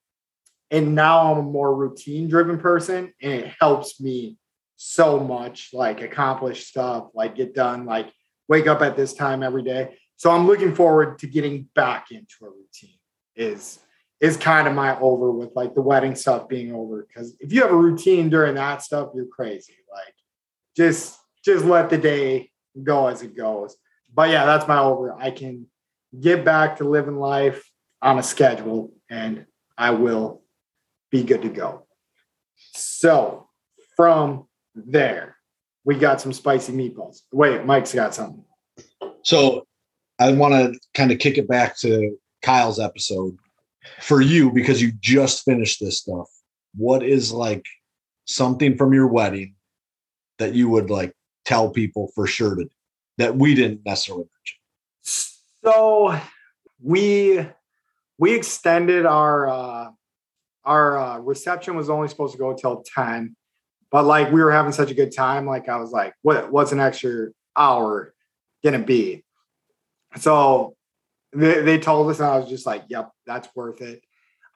And 0.71 0.95
now 0.95 1.31
I'm 1.31 1.39
a 1.41 1.43
more 1.43 1.75
routine 1.75 2.27
driven 2.31 2.59
person 2.59 3.13
and 3.21 3.33
it 3.33 3.53
helps 3.61 4.01
me 4.01 4.39
so 4.81 5.19
much 5.19 5.71
like 5.73 6.01
accomplish 6.01 6.67
stuff, 6.67 7.09
like 7.13 7.35
get 7.35 7.53
done, 7.53 7.85
like 7.85 8.13
wake 8.47 8.69
up 8.69 8.81
at 8.81 8.97
this 8.97 9.13
time 9.13 9.43
every 9.43 9.63
day. 9.63 9.99
So 10.17 10.31
I'm 10.31 10.47
looking 10.47 10.75
forward 10.75 11.19
to 11.19 11.27
getting 11.27 11.69
back 11.75 12.13
into 12.13 12.37
a 12.43 12.49
routine 12.49 12.99
is 13.37 13.81
is 14.21 14.37
kind 14.37 14.67
of 14.67 14.75
my 14.75 14.99
over 14.99 15.31
with 15.31 15.51
like 15.55 15.75
the 15.75 15.81
wedding 15.81 16.15
stuff 16.15 16.49
being 16.49 16.73
over. 16.73 17.07
Because 17.07 17.37
if 17.41 17.53
you 17.53 17.61
have 17.63 17.73
a 17.73 17.77
routine 17.77 18.31
during 18.31 18.55
that 18.55 18.83
stuff 18.83 19.11
you're 19.15 19.27
crazy. 19.27 19.75
Like 19.93 20.15
just 20.77 21.19
just 21.45 21.65
let 21.65 21.91
the 21.91 21.99
day 21.99 22.51
go 22.81 23.09
as 23.09 23.23
it 23.23 23.37
goes. 23.37 23.77
But 24.15 24.31
yeah 24.31 24.47
that's 24.47 24.69
my 24.69 24.79
over. 24.79 25.13
I 25.13 25.33
can 25.33 25.67
get 26.19 26.45
back 26.45 26.77
to 26.77 26.89
living 26.89 27.19
life 27.19 27.69
on 28.01 28.19
a 28.19 28.23
schedule 28.23 28.93
and 29.11 29.45
i 29.77 29.91
will 29.91 30.43
be 31.11 31.25
good 31.25 31.43
to 31.43 31.49
go. 31.49 31.87
So 32.75 33.49
from 33.97 34.48
there 34.87 35.37
we 35.85 35.95
got 35.95 36.21
some 36.21 36.33
spicy 36.33 36.73
meatballs 36.73 37.23
wait 37.33 37.65
mike's 37.65 37.95
got 37.95 38.15
something 38.15 38.45
So 39.23 39.67
I 40.19 40.33
want 40.33 40.55
to 40.55 40.81
kind 40.95 41.13
of 41.13 41.19
kick 41.19 41.39
it 41.39 41.49
back 41.49 41.79
to 41.81 42.17
Kyle's 42.43 42.81
episode 42.81 43.37
for 44.01 44.21
you 44.21 44.51
because 44.51 44.81
you 44.83 44.93
just 45.01 45.45
finished 45.45 45.81
this 45.81 45.99
stuff. 45.99 46.29
What 46.75 47.03
is 47.03 47.33
like 47.33 47.65
something 48.25 48.77
from 48.77 48.93
your 48.93 49.07
wedding 49.07 49.55
that 50.39 50.55
you 50.55 50.69
would 50.71 50.91
like 50.91 51.13
tell 51.45 51.71
people 51.71 52.11
for 52.15 52.27
sure 52.27 52.55
to 52.55 52.65
do 52.65 52.71
that 53.19 53.37
we 53.37 53.55
didn't 53.55 53.85
necessarily 53.85 54.25
mention? 54.25 54.59
So 55.65 56.19
we 56.83 57.47
we 58.19 58.35
extended 58.35 59.07
our 59.07 59.49
uh 59.49 59.91
our 60.65 60.99
uh, 60.99 61.19
reception 61.19 61.77
was 61.77 61.89
only 61.89 62.09
supposed 62.09 62.33
to 62.33 62.39
go 62.39 62.55
till 62.55 62.85
10 62.95 63.35
but 63.91 64.05
like 64.05 64.31
we 64.33 64.43
were 64.43 64.53
having 64.53 64.73
such 64.73 64.91
a 64.91 64.95
good 64.95 65.15
time 65.15 65.47
like 65.47 65.69
i 65.69 65.77
was 65.77 65.91
like 65.91 66.15
what 66.23 66.51
what's 66.51 66.73
an 66.73 66.81
extra 66.81 67.29
hour 67.57 68.15
gonna 68.65 68.79
be? 68.79 69.25
So 70.17 70.75
they, 71.33 71.61
they 71.61 71.79
told 71.79 72.11
us 72.11 72.21
and 72.21 72.29
i 72.29 72.39
was 72.39 72.49
just 72.49 72.67
like 72.67 72.85
yep 72.89 73.11
that's 73.27 73.49
worth 73.55 73.81
it. 73.81 74.03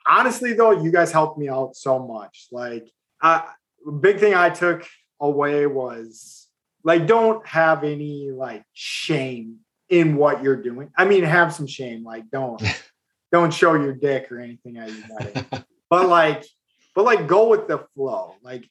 Honestly 0.06 0.52
though 0.54 0.70
you 0.70 0.90
guys 0.90 1.12
helped 1.12 1.38
me 1.38 1.48
out 1.48 1.76
so 1.76 1.98
much 1.98 2.48
like 2.50 2.88
I, 3.20 3.44
big 4.00 4.18
thing 4.18 4.34
i 4.34 4.50
took 4.50 4.86
away 5.20 5.66
was 5.66 6.48
like 6.82 7.06
don't 7.06 7.46
have 7.46 7.84
any 7.84 8.30
like 8.30 8.64
shame 8.72 9.58
in 9.88 10.16
what 10.16 10.42
you're 10.42 10.60
doing. 10.60 10.90
I 10.96 11.04
mean 11.04 11.24
have 11.24 11.52
some 11.52 11.66
shame 11.66 12.02
like 12.02 12.30
don't 12.30 12.62
don't 13.32 13.52
show 13.52 13.74
your 13.74 13.94
dick 13.94 14.32
or 14.32 14.40
anything 14.40 14.78
at 14.78 14.90
wedding. 15.10 15.46
But 15.90 16.08
like 16.08 16.44
but 16.94 17.04
like 17.04 17.26
go 17.28 17.48
with 17.48 17.68
the 17.68 17.86
flow. 17.94 18.34
Like 18.42 18.68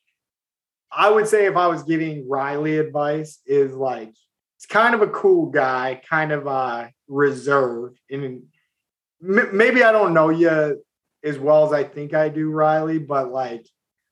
i 0.92 1.10
would 1.10 1.28
say 1.28 1.46
if 1.46 1.56
i 1.56 1.68
was 1.68 1.84
giving 1.84 2.28
riley 2.28 2.78
advice 2.78 3.40
is 3.46 3.74
like 3.74 4.14
it's 4.58 4.66
kind 4.66 4.94
of 4.94 5.02
a 5.02 5.08
cool 5.08 5.48
guy 5.48 6.02
kind 6.10 6.32
of 6.32 6.48
uh 6.48 6.88
reserved 7.08 8.00
and 8.10 8.44
maybe 9.22 9.84
i 9.84 9.92
don't 9.92 10.14
know 10.14 10.30
you 10.30 10.82
as 11.24 11.38
well 11.38 11.66
as 11.66 11.74
i 11.74 11.84
think 11.84 12.14
i 12.14 12.30
do 12.30 12.50
riley 12.50 12.98
but 13.00 13.32
like 13.32 13.66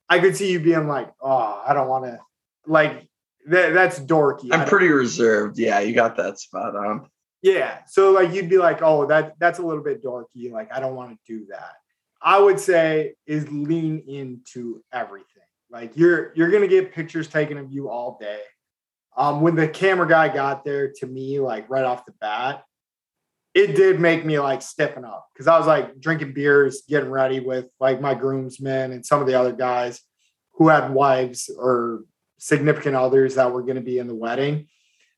i 0.10 0.20
could 0.20 0.36
see 0.36 0.52
you 0.52 0.60
being 0.60 0.88
like 0.88 1.12
oh 1.22 1.64
i 1.66 1.74
don't 1.74 1.88
want 1.88 2.06
to 2.06 2.20
like 2.66 3.10
that, 3.48 3.74
that's 3.74 4.00
dorky 4.00 4.50
I'm 4.52 4.68
pretty 4.68 4.90
reserved. 4.90 5.58
Yeah, 5.58 5.80
you 5.80 5.94
got 5.94 6.18
that 6.18 6.40
spot 6.40 6.76
on. 6.76 7.08
yeah. 7.42 7.80
So 7.88 8.12
like 8.12 8.34
you'd 8.34 8.50
be 8.50 8.58
like, 8.58 8.82
oh, 8.82 9.06
that 9.08 9.36
that's 9.40 9.60
a 9.60 9.64
little 9.64 9.84
bit 9.84 10.04
dorky. 10.04 10.52
Like 10.52 10.72
I 10.72 10.80
don't 10.80 10.96
want 10.96 11.12
to 11.12 11.18
do 11.26 11.46
that. 11.50 11.74
I 12.22 12.38
would 12.40 12.60
say 12.60 13.16
is 13.26 13.50
lean 13.50 14.04
into 14.08 14.84
everything. 14.92 15.39
Like 15.72 15.96
you're 15.96 16.32
you're 16.36 16.50
gonna 16.50 16.68
get 16.68 16.94
pictures 16.94 17.28
taken 17.28 17.58
of 17.58 17.72
you 17.72 17.90
all 17.90 18.18
day. 18.20 18.42
Um, 19.16 19.42
when 19.42 19.56
the 19.56 19.68
camera 19.68 20.08
guy 20.08 20.30
got 20.30 20.64
there 20.64 20.92
to 20.98 21.06
me, 21.06 21.40
like 21.40 21.70
right 21.70 21.84
off 21.84 22.06
the 22.06 22.14
bat, 22.22 22.64
it 23.54 23.76
did 23.76 24.00
make 24.00 24.26
me 24.26 24.40
like 24.40 24.62
stepping 24.62 25.04
up 25.04 25.28
because 25.34 25.48
I 25.48 25.58
was 25.58 25.68
like 25.68 26.00
drinking 26.00 26.34
beers, 26.34 26.84
getting 26.88 27.10
ready 27.10 27.40
with 27.40 27.66
like 27.80 28.00
my 28.00 28.14
groomsmen 28.14 28.92
and 28.92 29.06
some 29.06 29.20
of 29.22 29.28
the 29.28 29.36
other 29.36 29.52
guys 29.52 30.02
who 30.54 30.70
had 30.70 30.94
wives 30.94 31.50
or 31.58 32.04
significant 32.38 32.96
others 32.96 33.36
that 33.36 33.52
were 33.52 33.64
going 33.64 33.76
to 33.76 33.82
be 33.82 33.98
in 33.98 34.08
the 34.08 34.16
wedding. 34.16 34.68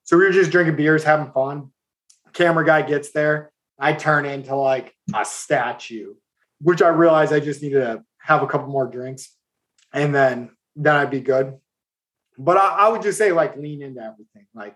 So 0.03 0.18
we 0.18 0.23
were 0.23 0.32
just 0.32 0.52
drinking 0.52 0.76
beers, 0.76 1.03
having 1.03 1.32
fun 1.32 1.72
camera 2.34 2.65
guy 2.65 2.82
gets 2.82 3.11
there, 3.11 3.52
I 3.80 3.94
turn 3.94 4.26
into 4.26 4.56
like 4.56 4.94
a 5.14 5.26
statue, 5.26 6.14
which 6.60 6.82
I 6.82 6.90
realized 6.90 7.34
I 7.34 7.40
just 7.40 7.61
needed 7.61 7.80
to 7.80 8.03
have 8.19 8.44
a 8.44 8.48
couple 8.48 8.68
more 8.68 8.88
drinks 8.88 9.36
and 9.94 10.14
then 10.14 10.52
then 10.76 10.96
I'd 10.96 11.12
be 11.12 11.22
good. 11.22 11.58
But 12.38 12.58
I, 12.58 12.86
I 12.86 12.88
would 12.90 13.02
just 13.02 13.18
say 13.18 13.32
like 13.32 13.58
lean 13.58 13.82
into 13.82 14.02
everything. 14.02 14.48
Like 14.54 14.76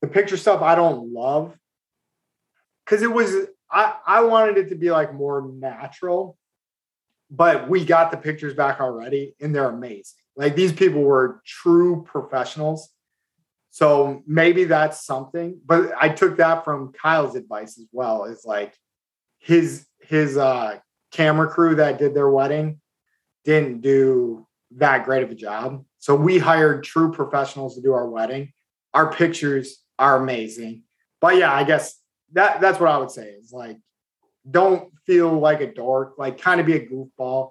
the 0.00 0.08
picture 0.08 0.36
stuff 0.36 0.62
I 0.62 0.74
don't 0.74 1.12
love 1.12 1.56
because 2.84 3.02
it 3.02 3.12
was 3.12 3.34
I, 3.70 3.94
I 4.06 4.22
wanted 4.22 4.58
it 4.58 4.68
to 4.70 4.74
be 4.74 4.90
like 4.90 5.14
more 5.14 5.50
natural, 5.52 6.36
but 7.30 7.68
we 7.68 7.84
got 7.84 8.10
the 8.10 8.16
pictures 8.16 8.54
back 8.54 8.80
already 8.80 9.34
and 9.40 9.54
they're 9.54 9.68
amazing. 9.68 10.18
Like 10.36 10.56
these 10.56 10.72
people 10.72 11.02
were 11.02 11.42
true 11.44 12.04
professionals. 12.04 12.88
So 13.70 14.22
maybe 14.26 14.64
that's 14.64 15.04
something. 15.04 15.60
But 15.64 15.92
I 16.00 16.08
took 16.08 16.38
that 16.38 16.64
from 16.64 16.92
Kyle's 16.92 17.36
advice 17.36 17.78
as 17.78 17.86
well. 17.92 18.24
Is 18.24 18.44
like 18.44 18.74
his 19.38 19.86
his 20.00 20.36
uh 20.36 20.78
camera 21.12 21.48
crew 21.48 21.76
that 21.76 21.98
did 21.98 22.14
their 22.14 22.28
wedding 22.28 22.80
didn't 23.48 23.80
do 23.80 24.46
that 24.76 25.06
great 25.06 25.22
of 25.22 25.30
a 25.30 25.34
job. 25.34 25.82
So 25.96 26.14
we 26.14 26.38
hired 26.38 26.84
true 26.84 27.10
professionals 27.10 27.76
to 27.76 27.80
do 27.80 27.94
our 27.94 28.06
wedding. 28.06 28.52
Our 28.92 29.10
pictures 29.10 29.82
are 29.98 30.22
amazing. 30.22 30.82
But 31.18 31.36
yeah, 31.36 31.54
I 31.54 31.64
guess 31.64 31.98
that 32.34 32.60
that's 32.60 32.78
what 32.78 32.90
I 32.90 32.98
would 32.98 33.10
say 33.10 33.28
is 33.30 33.50
like 33.50 33.78
don't 34.50 34.92
feel 35.06 35.38
like 35.38 35.62
a 35.62 35.72
dork, 35.72 36.18
like 36.18 36.38
kind 36.38 36.60
of 36.60 36.66
be 36.66 36.74
a 36.74 36.86
goofball. 36.86 37.50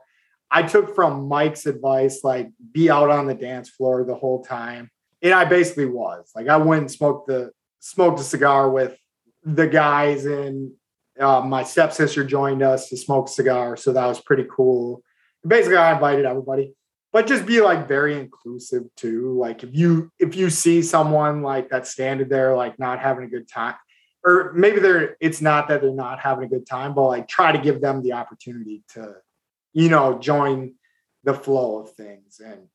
I 0.51 0.61
took 0.61 0.93
from 0.93 1.27
Mike's 1.27 1.65
advice, 1.65 2.23
like 2.23 2.51
be 2.71 2.91
out 2.91 3.09
on 3.09 3.25
the 3.25 3.33
dance 3.33 3.67
floor 3.67 4.03
the 4.03 4.15
whole 4.15 4.43
time. 4.43 4.91
And 5.23 5.33
I 5.33 5.45
basically 5.45 5.87
was. 5.87 6.31
Like 6.35 6.47
I 6.47 6.57
went 6.57 6.81
and 6.81 6.91
smoked 6.91 7.27
the 7.27 7.51
smoked 7.79 8.19
a 8.19 8.23
cigar 8.23 8.69
with 8.69 8.95
the 9.43 9.65
guys 9.65 10.25
and 10.25 10.71
uh, 11.19 11.41
my 11.41 11.63
stepsister 11.63 12.23
joined 12.23 12.61
us 12.61 12.89
to 12.89 12.97
smoke 12.97 13.29
a 13.29 13.31
cigar. 13.31 13.75
So 13.77 13.93
that 13.93 14.05
was 14.05 14.21
pretty 14.21 14.45
cool. 14.55 15.01
Basically, 15.45 15.77
I 15.77 15.93
invited 15.93 16.25
everybody. 16.25 16.73
But 17.13 17.25
just 17.25 17.45
be 17.45 17.61
like 17.61 17.87
very 17.87 18.19
inclusive 18.19 18.83
too. 18.95 19.37
Like 19.39 19.63
if 19.63 19.69
you 19.73 20.11
if 20.19 20.35
you 20.35 20.49
see 20.49 20.81
someone 20.81 21.41
like 21.41 21.69
that 21.69 21.87
standing 21.87 22.27
there 22.27 22.55
like 22.55 22.77
not 22.77 22.99
having 22.99 23.23
a 23.23 23.29
good 23.29 23.47
time, 23.47 23.75
or 24.23 24.51
maybe 24.53 24.79
they're 24.79 25.15
it's 25.19 25.41
not 25.41 25.69
that 25.69 25.81
they're 25.81 25.91
not 25.91 26.19
having 26.19 26.43
a 26.43 26.49
good 26.49 26.67
time, 26.67 26.93
but 26.93 27.07
like 27.07 27.27
try 27.27 27.51
to 27.51 27.57
give 27.57 27.81
them 27.81 28.03
the 28.03 28.13
opportunity 28.13 28.83
to, 28.89 29.15
you 29.73 29.89
know, 29.89 30.19
join 30.19 30.75
the 31.23 31.33
flow 31.33 31.79
of 31.79 31.93
things. 31.93 32.41
And 32.43 32.67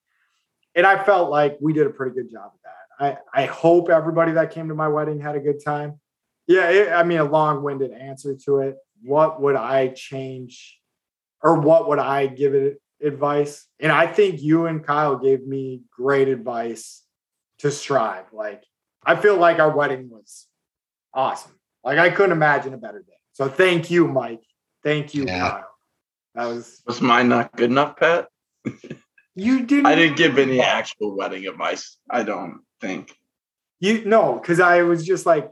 and 0.74 0.86
I 0.86 1.05
felt 1.05 1.30
like 1.30 1.59
we 1.60 1.72
did 1.72 1.86
a 1.86 1.90
pretty 1.90 2.14
good 2.14 2.30
job 2.30 2.52
of 2.55 2.60
that. 2.64 3.18
I 3.34 3.43
I 3.43 3.47
hope 3.47 3.90
everybody 3.90 4.32
that 4.32 4.51
came 4.51 4.68
to 4.68 4.74
my 4.74 4.89
wedding 4.89 5.20
had 5.20 5.36
a 5.36 5.40
good 5.40 5.62
time. 5.62 6.01
Yeah, 6.47 6.68
it, 6.70 6.89
I 6.90 7.02
mean 7.05 7.18
a 7.18 7.24
long-winded 7.24 7.93
answer 7.93 8.34
to 8.47 8.60
it. 8.60 8.76
What 9.02 9.40
would 9.40 9.56
I 9.56 9.89
change, 9.89 10.80
or 11.43 11.60
what 11.60 11.89
would 11.89 11.98
I 11.98 12.27
give 12.27 12.55
it 12.55 12.81
advice? 13.02 13.66
And 13.81 13.90
I 13.93 14.06
think 14.06 14.43
you 14.43 14.66
and 14.66 14.85
Kyle 14.85 15.16
gave 15.16 15.47
me 15.47 15.82
great 15.90 16.28
advice 16.28 17.02
to 17.59 17.70
strive. 17.70 18.27
Like 18.32 18.64
I 19.05 19.16
feel 19.16 19.36
like 19.36 19.59
our 19.59 19.74
wedding 19.74 20.09
was 20.10 20.47
awesome. 21.12 21.59
Like 21.85 21.98
I 21.98 22.10
couldn't 22.10 22.32
imagine 22.32 22.74
a 22.74 22.78
better 22.78 23.01
day. 23.01 23.12
So 23.32 23.48
thank 23.48 23.90
you, 23.90 24.06
Mike. 24.06 24.43
Thank 24.85 25.14
you, 25.14 25.24
Yeah. 25.24 25.51
Kyle. 25.51 25.69
That 26.35 26.47
was 26.47 26.82
Was 26.86 27.01
mine 27.01 27.28
not 27.28 27.55
good 27.56 27.70
enough, 27.70 27.97
Pat? 27.97 28.28
you 29.35 29.64
didn't. 29.66 29.86
I 29.86 29.94
didn't 29.94 30.16
give 30.16 30.39
any 30.39 30.60
actual 30.60 31.16
wedding 31.16 31.47
advice. 31.47 31.98
I 32.09 32.23
don't 32.23 32.60
think. 32.81 33.14
You 33.81 34.05
no, 34.05 34.39
because 34.39 34.60
I 34.60 34.82
was 34.82 35.05
just 35.05 35.27
like, 35.27 35.51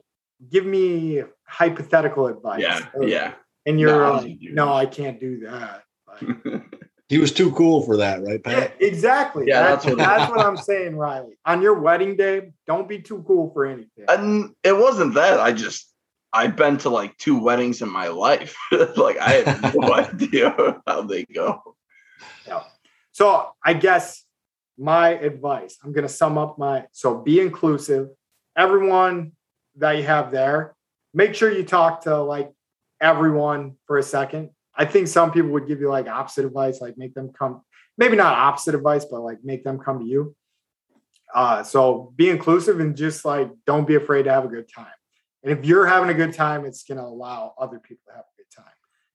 give 0.50 0.64
me 0.64 1.22
hypothetical 1.44 2.28
advice. 2.28 2.62
Yeah, 2.62 2.86
yeah. 3.00 3.32
And 3.70 3.78
you're 3.80 3.90
No, 3.92 4.12
I 4.12 4.18
like, 4.20 4.38
no. 4.40 4.72
I 4.72 4.86
can't 4.86 5.20
do 5.20 5.40
that. 5.40 5.84
Like, 6.08 6.62
He 7.08 7.18
was 7.18 7.32
too 7.32 7.50
cool 7.52 7.82
for 7.82 7.96
that, 7.96 8.22
right, 8.22 8.40
yeah, 8.46 8.60
Pat? 8.68 8.76
exactly. 8.80 9.44
Yeah, 9.48 9.62
that's, 9.62 9.84
that's 9.84 9.96
that's, 9.96 10.28
what- 10.30 10.36
what 10.38 10.46
I'm 10.46 10.56
saying, 10.56 10.94
Riley. 10.96 11.36
On 11.44 11.60
your 11.60 11.80
wedding 11.80 12.16
day, 12.16 12.52
don't 12.68 12.88
be 12.88 13.00
too 13.00 13.24
cool 13.26 13.50
for 13.52 13.66
anything. 13.66 14.04
and 14.08 14.54
it 14.62 14.76
wasn't 14.76 15.14
that. 15.14 15.40
I 15.40 15.52
just 15.52 15.92
I've 16.32 16.54
been 16.54 16.76
to 16.78 16.88
like 16.88 17.16
two 17.18 17.36
weddings 17.42 17.82
in 17.82 17.90
my 17.90 18.06
life. 18.08 18.56
like 18.96 19.18
I 19.18 19.32
have 19.42 19.74
no 19.74 19.92
idea 20.04 20.80
how 20.86 21.02
they 21.02 21.24
go. 21.24 21.74
Yeah. 22.46 22.62
So 23.10 23.50
I 23.64 23.74
guess 23.74 24.24
my 24.78 25.08
advice, 25.10 25.78
I'm 25.82 25.92
going 25.92 26.06
to 26.06 26.12
sum 26.12 26.38
up 26.38 26.58
my 26.58 26.86
so 26.92 27.18
be 27.18 27.40
inclusive. 27.40 28.10
Everyone 28.56 29.32
that 29.78 29.96
you 29.96 30.04
have 30.04 30.30
there, 30.30 30.76
make 31.12 31.34
sure 31.34 31.50
you 31.50 31.64
talk 31.64 32.02
to 32.04 32.22
like 32.22 32.52
everyone 33.00 33.76
for 33.86 33.98
a 33.98 34.02
second. 34.02 34.50
I 34.74 34.84
think 34.84 35.08
some 35.08 35.32
people 35.32 35.50
would 35.50 35.66
give 35.66 35.80
you 35.80 35.88
like 35.88 36.08
opposite 36.08 36.44
advice, 36.44 36.80
like 36.80 36.96
make 36.96 37.14
them 37.14 37.32
come, 37.36 37.62
maybe 37.98 38.16
not 38.16 38.34
opposite 38.36 38.74
advice, 38.74 39.04
but 39.04 39.20
like 39.20 39.38
make 39.44 39.64
them 39.64 39.78
come 39.78 40.00
to 40.00 40.06
you. 40.06 40.34
Uh, 41.34 41.62
so 41.62 42.12
be 42.16 42.28
inclusive 42.28 42.80
and 42.80 42.96
just 42.96 43.24
like 43.24 43.50
don't 43.66 43.86
be 43.86 43.94
afraid 43.94 44.24
to 44.24 44.32
have 44.32 44.44
a 44.44 44.48
good 44.48 44.68
time. 44.72 44.86
And 45.42 45.56
if 45.56 45.64
you're 45.64 45.86
having 45.86 46.10
a 46.10 46.14
good 46.14 46.34
time, 46.34 46.64
it's 46.64 46.84
going 46.84 46.98
to 46.98 47.04
allow 47.04 47.54
other 47.58 47.78
people 47.78 48.02
to 48.08 48.12
have 48.12 48.24
a 48.24 48.36
good 48.36 48.62
time. 48.62 48.72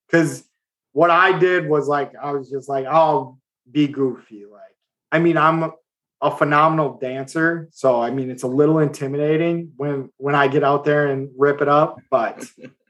Because 0.08 0.44
what 0.92 1.10
I 1.10 1.38
did 1.38 1.68
was 1.68 1.88
like, 1.88 2.14
I 2.22 2.32
was 2.32 2.50
just 2.50 2.70
like, 2.70 2.86
I'll 2.86 3.40
be 3.70 3.88
goofy. 3.88 4.46
Like, 4.46 4.62
I 5.12 5.20
mean, 5.20 5.38
I'm 5.38 5.72
a 6.22 6.36
phenomenal 6.36 6.98
dancer, 6.98 7.68
so 7.72 8.02
I 8.02 8.10
mean, 8.10 8.32
it's 8.32 8.44
a 8.44 8.48
little 8.48 8.80
intimidating 8.80 9.74
when 9.76 10.10
when 10.18 10.34
I 10.34 10.48
get 10.48 10.64
out 10.64 10.86
there 10.86 11.08
and 11.08 11.30
rip 11.38 11.62
it 11.62 11.68
up, 11.68 12.00
but 12.10 12.44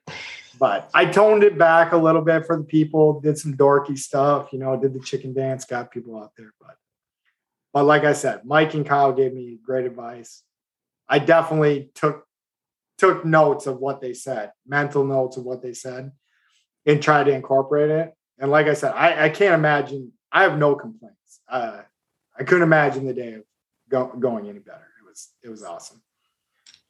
but 0.59 0.89
I 0.93 1.05
toned 1.05 1.43
it 1.43 1.57
back 1.57 1.91
a 1.91 1.97
little 1.97 2.21
bit 2.21 2.45
for 2.45 2.57
the 2.57 2.63
people. 2.63 3.19
Did 3.19 3.37
some 3.37 3.55
dorky 3.55 3.97
stuff, 3.97 4.49
you 4.51 4.59
know, 4.59 4.79
did 4.79 4.93
the 4.93 4.99
chicken 4.99 5.33
dance, 5.33 5.65
got 5.65 5.91
people 5.91 6.17
out 6.17 6.31
there, 6.37 6.53
but 6.59 6.75
but 7.73 7.83
like 7.83 8.05
I 8.05 8.13
said, 8.13 8.45
Mike 8.45 8.73
and 8.73 8.85
Kyle 8.85 9.11
gave 9.11 9.33
me 9.33 9.59
great 9.61 9.85
advice. 9.85 10.43
I 11.09 11.19
definitely 11.19 11.91
took 11.93 12.25
took 12.97 13.25
notes 13.25 13.67
of 13.67 13.79
what 13.79 13.99
they 13.99 14.13
said, 14.13 14.53
mental 14.65 15.03
notes 15.03 15.35
of 15.35 15.43
what 15.43 15.61
they 15.61 15.73
said, 15.73 16.13
and 16.85 17.03
tried 17.03 17.25
to 17.25 17.31
incorporate 17.31 17.91
it. 17.91 18.13
And 18.39 18.49
like 18.49 18.67
I 18.67 18.73
said, 18.75 18.93
I, 18.93 19.25
I 19.25 19.29
can't 19.29 19.53
imagine. 19.53 20.13
I 20.31 20.43
have 20.43 20.57
no 20.57 20.75
complaints. 20.75 21.41
Uh, 21.49 21.81
I 22.37 22.43
couldn't 22.43 22.63
imagine 22.63 23.05
the 23.05 23.13
day 23.13 23.33
of 23.33 23.43
go, 23.89 24.07
going 24.07 24.47
any 24.47 24.59
better. 24.59 24.87
It 25.01 25.05
was 25.05 25.29
it 25.43 25.49
was 25.49 25.63
awesome. 25.63 26.01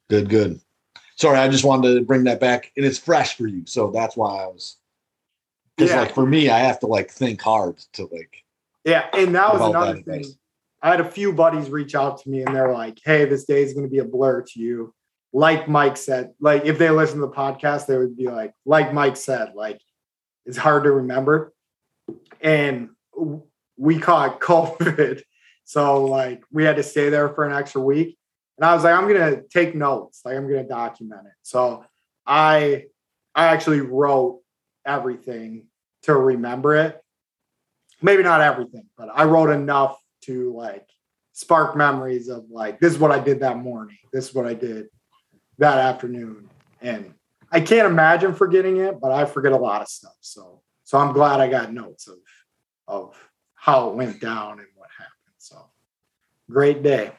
Good, 0.08 0.28
good. 0.28 0.60
Sorry, 1.16 1.38
I 1.38 1.48
just 1.48 1.64
wanted 1.64 1.94
to 1.94 2.02
bring 2.02 2.24
that 2.24 2.40
back, 2.40 2.70
and 2.76 2.84
it's 2.84 2.98
fresh 2.98 3.36
for 3.36 3.46
you, 3.46 3.64
so 3.66 3.90
that's 3.90 4.16
why 4.16 4.42
I 4.42 4.46
was. 4.46 4.76
Because 5.76 5.90
Yeah. 5.90 6.00
like 6.02 6.14
for 6.14 6.26
me, 6.26 6.48
I 6.50 6.58
have 6.60 6.78
to 6.80 6.86
like 6.86 7.10
think 7.10 7.40
hard 7.40 7.78
to 7.94 8.06
like. 8.06 8.44
Yeah, 8.84 9.06
and 9.12 9.34
that 9.34 9.52
was 9.52 9.62
another 9.62 9.94
that 9.94 10.04
thing. 10.04 10.14
advice. 10.20 10.36
I 10.82 10.90
had 10.90 11.00
a 11.00 11.10
few 11.10 11.32
buddies 11.32 11.70
reach 11.70 11.94
out 11.94 12.20
to 12.22 12.28
me 12.30 12.42
and 12.42 12.54
they're 12.54 12.72
like, 12.72 12.98
"Hey, 13.04 13.24
this 13.24 13.44
day 13.44 13.62
is 13.62 13.72
going 13.72 13.84
to 13.86 13.90
be 13.90 13.98
a 13.98 14.04
blur 14.04 14.42
to 14.42 14.60
you." 14.60 14.94
Like 15.32 15.68
Mike 15.68 15.96
said, 15.96 16.32
like 16.40 16.64
if 16.64 16.78
they 16.78 16.90
listen 16.90 17.18
to 17.20 17.26
the 17.26 17.32
podcast, 17.32 17.86
they 17.86 17.96
would 17.98 18.16
be 18.16 18.28
like, 18.28 18.52
like 18.64 18.92
Mike 18.94 19.16
said, 19.16 19.54
like 19.54 19.80
it's 20.44 20.56
hard 20.56 20.84
to 20.84 20.92
remember. 20.92 21.52
And 22.40 22.90
we 23.76 23.98
caught 23.98 24.40
COVID, 24.40 25.22
so 25.64 26.04
like 26.04 26.42
we 26.52 26.64
had 26.64 26.76
to 26.76 26.82
stay 26.82 27.08
there 27.08 27.28
for 27.30 27.44
an 27.44 27.52
extra 27.52 27.80
week. 27.80 28.16
And 28.58 28.64
I 28.64 28.74
was 28.74 28.84
like, 28.84 28.94
I'm 28.94 29.08
gonna 29.08 29.42
take 29.50 29.74
notes, 29.74 30.22
like 30.24 30.36
I'm 30.36 30.48
gonna 30.48 30.64
document 30.66 31.22
it. 31.26 31.34
So 31.42 31.84
I 32.26 32.86
I 33.34 33.46
actually 33.46 33.80
wrote 33.80 34.40
everything 34.86 35.66
to 36.02 36.14
remember 36.14 36.76
it 36.76 37.02
maybe 38.02 38.22
not 38.22 38.40
everything, 38.40 38.86
but 38.96 39.08
I 39.12 39.24
wrote 39.24 39.50
enough 39.50 39.98
to 40.22 40.52
like 40.54 40.88
spark 41.32 41.76
memories 41.76 42.28
of 42.28 42.44
like 42.50 42.80
this 42.80 42.92
is 42.92 42.98
what 42.98 43.12
I 43.12 43.18
did 43.18 43.40
that 43.40 43.58
morning, 43.58 43.98
this 44.12 44.28
is 44.28 44.34
what 44.34 44.46
I 44.46 44.54
did 44.54 44.86
that 45.58 45.78
afternoon, 45.78 46.48
and 46.80 47.14
I 47.50 47.60
can't 47.60 47.86
imagine 47.86 48.34
forgetting 48.34 48.78
it, 48.78 49.00
but 49.00 49.12
I 49.12 49.24
forget 49.24 49.52
a 49.52 49.56
lot 49.56 49.82
of 49.82 49.88
stuff. 49.88 50.16
So 50.20 50.62
so 50.84 50.98
I'm 50.98 51.12
glad 51.12 51.40
I 51.40 51.48
got 51.48 51.72
notes 51.72 52.08
of 52.08 52.18
of 52.88 53.30
how 53.54 53.90
it 53.90 53.96
went 53.96 54.20
down 54.20 54.58
and 54.58 54.68
what 54.74 54.88
happened. 54.96 55.34
So 55.38 55.70
great 56.50 56.82
day. 56.82 57.12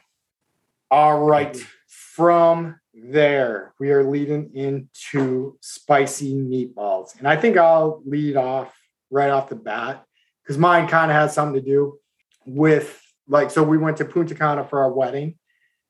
All 0.90 1.22
right. 1.24 1.56
From 1.86 2.80
there, 2.94 3.74
we 3.78 3.90
are 3.92 4.04
leading 4.04 4.50
into 4.54 5.56
spicy 5.60 6.34
meatballs. 6.34 7.16
And 7.18 7.28
I 7.28 7.36
think 7.36 7.56
I'll 7.56 8.02
lead 8.04 8.36
off 8.36 8.74
right 9.10 9.30
off 9.30 9.48
the 9.48 9.56
bat 9.56 10.04
because 10.42 10.58
mine 10.58 10.88
kind 10.88 11.10
of 11.10 11.16
has 11.16 11.34
something 11.34 11.62
to 11.62 11.66
do 11.66 11.98
with 12.46 13.00
like 13.28 13.50
so 13.50 13.62
we 13.62 13.78
went 13.78 13.98
to 13.98 14.04
Punta 14.04 14.34
Cana 14.34 14.64
for 14.64 14.80
our 14.80 14.92
wedding, 14.92 15.36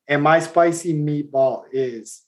and 0.08 0.22
my 0.22 0.40
spicy 0.40 0.92
meatball 0.92 1.62
is 1.72 2.22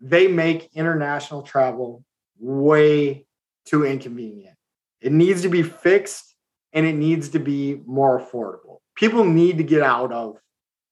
they 0.00 0.28
make 0.28 0.70
international 0.74 1.42
travel 1.42 2.04
way 2.38 3.26
too 3.64 3.84
inconvenient. 3.84 4.56
It 5.00 5.12
needs 5.12 5.42
to 5.42 5.48
be 5.48 5.62
fixed 5.62 6.34
and 6.72 6.86
it 6.86 6.94
needs 6.94 7.30
to 7.30 7.38
be 7.38 7.80
more 7.86 8.20
affordable. 8.20 8.78
People 8.94 9.24
need 9.24 9.58
to 9.58 9.64
get 9.64 9.82
out 9.82 10.12
of 10.12 10.36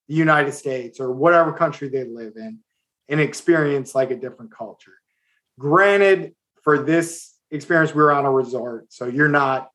the 0.09 0.15
United 0.15 0.53
States 0.53 1.01
or 1.01 1.13
whatever 1.13 1.53
country 1.53 1.89
they 1.89 2.05
live 2.05 2.35
in 2.37 2.61
and 3.09 3.21
experience 3.21 3.95
like 3.95 4.11
a 4.11 4.17
different 4.17 4.53
culture. 4.53 4.95
Granted, 5.59 6.35
for 6.63 6.83
this 6.83 7.35
experience, 7.51 7.95
we 7.95 8.03
were 8.03 8.13
on 8.13 8.25
a 8.25 8.31
resort, 8.31 8.93
so 8.93 9.07
you're 9.07 9.29
not 9.29 9.71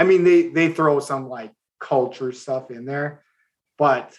I 0.00 0.04
mean, 0.04 0.24
they 0.24 0.48
they 0.48 0.72
throw 0.72 0.98
some 0.98 1.28
like 1.28 1.52
culture 1.78 2.32
stuff 2.32 2.70
in 2.70 2.86
there, 2.86 3.22
but 3.76 4.16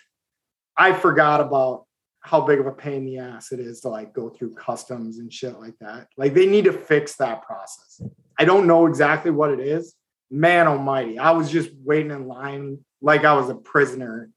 I 0.78 0.94
forgot 0.94 1.41
about 1.41 1.86
how 2.19 2.41
big 2.41 2.60
of 2.60 2.68
a 2.68 2.72
pain 2.72 2.98
in 2.98 3.06
the 3.06 3.18
ass 3.18 3.52
it 3.52 3.60
is 3.60 3.82
to 3.82 3.90
like 3.90 4.14
go 4.14 4.30
through 4.30 4.53
customs 4.53 5.18
and 5.18 5.34
shit 5.34 5.60
like 5.60 5.73
that. 5.82 6.07
Like 6.18 6.36
they 6.36 6.45
need 6.45 6.65
to 6.65 6.73
fix 6.73 7.15
that 7.15 7.41
process. 7.41 7.99
I 8.38 8.45
don't 8.45 8.68
know 8.68 8.86
exactly 8.86 9.32
what 9.32 9.49
it 9.49 9.60
is. 9.60 9.95
Man 10.30 10.68
almighty. 10.68 11.18
I 11.18 11.32
was 11.32 11.49
just 11.49 11.72
waiting 11.84 12.11
in 12.11 12.28
line 12.28 12.78
like 13.02 13.26
I 13.26 13.34
was 13.34 13.49
a 13.49 13.56
prisoner. 13.56 14.30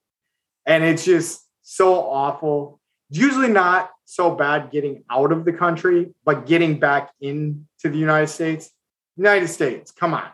And 0.66 0.85
it's 0.85 1.05
just 1.05 1.47
so 1.62 1.95
awful. 1.95 2.81
Usually 3.11 3.49
not 3.49 3.91
so 4.05 4.35
bad 4.35 4.70
getting 4.70 5.05
out 5.11 5.32
of 5.32 5.45
the 5.45 5.53
country, 5.53 6.15
but 6.24 6.47
getting 6.47 6.78
back 6.78 7.11
into 7.20 7.65
the 7.82 7.99
United 7.99 8.28
States. 8.28 8.70
United 9.16 9.49
States, 9.49 9.93
come 9.93 10.15
on 10.15 10.28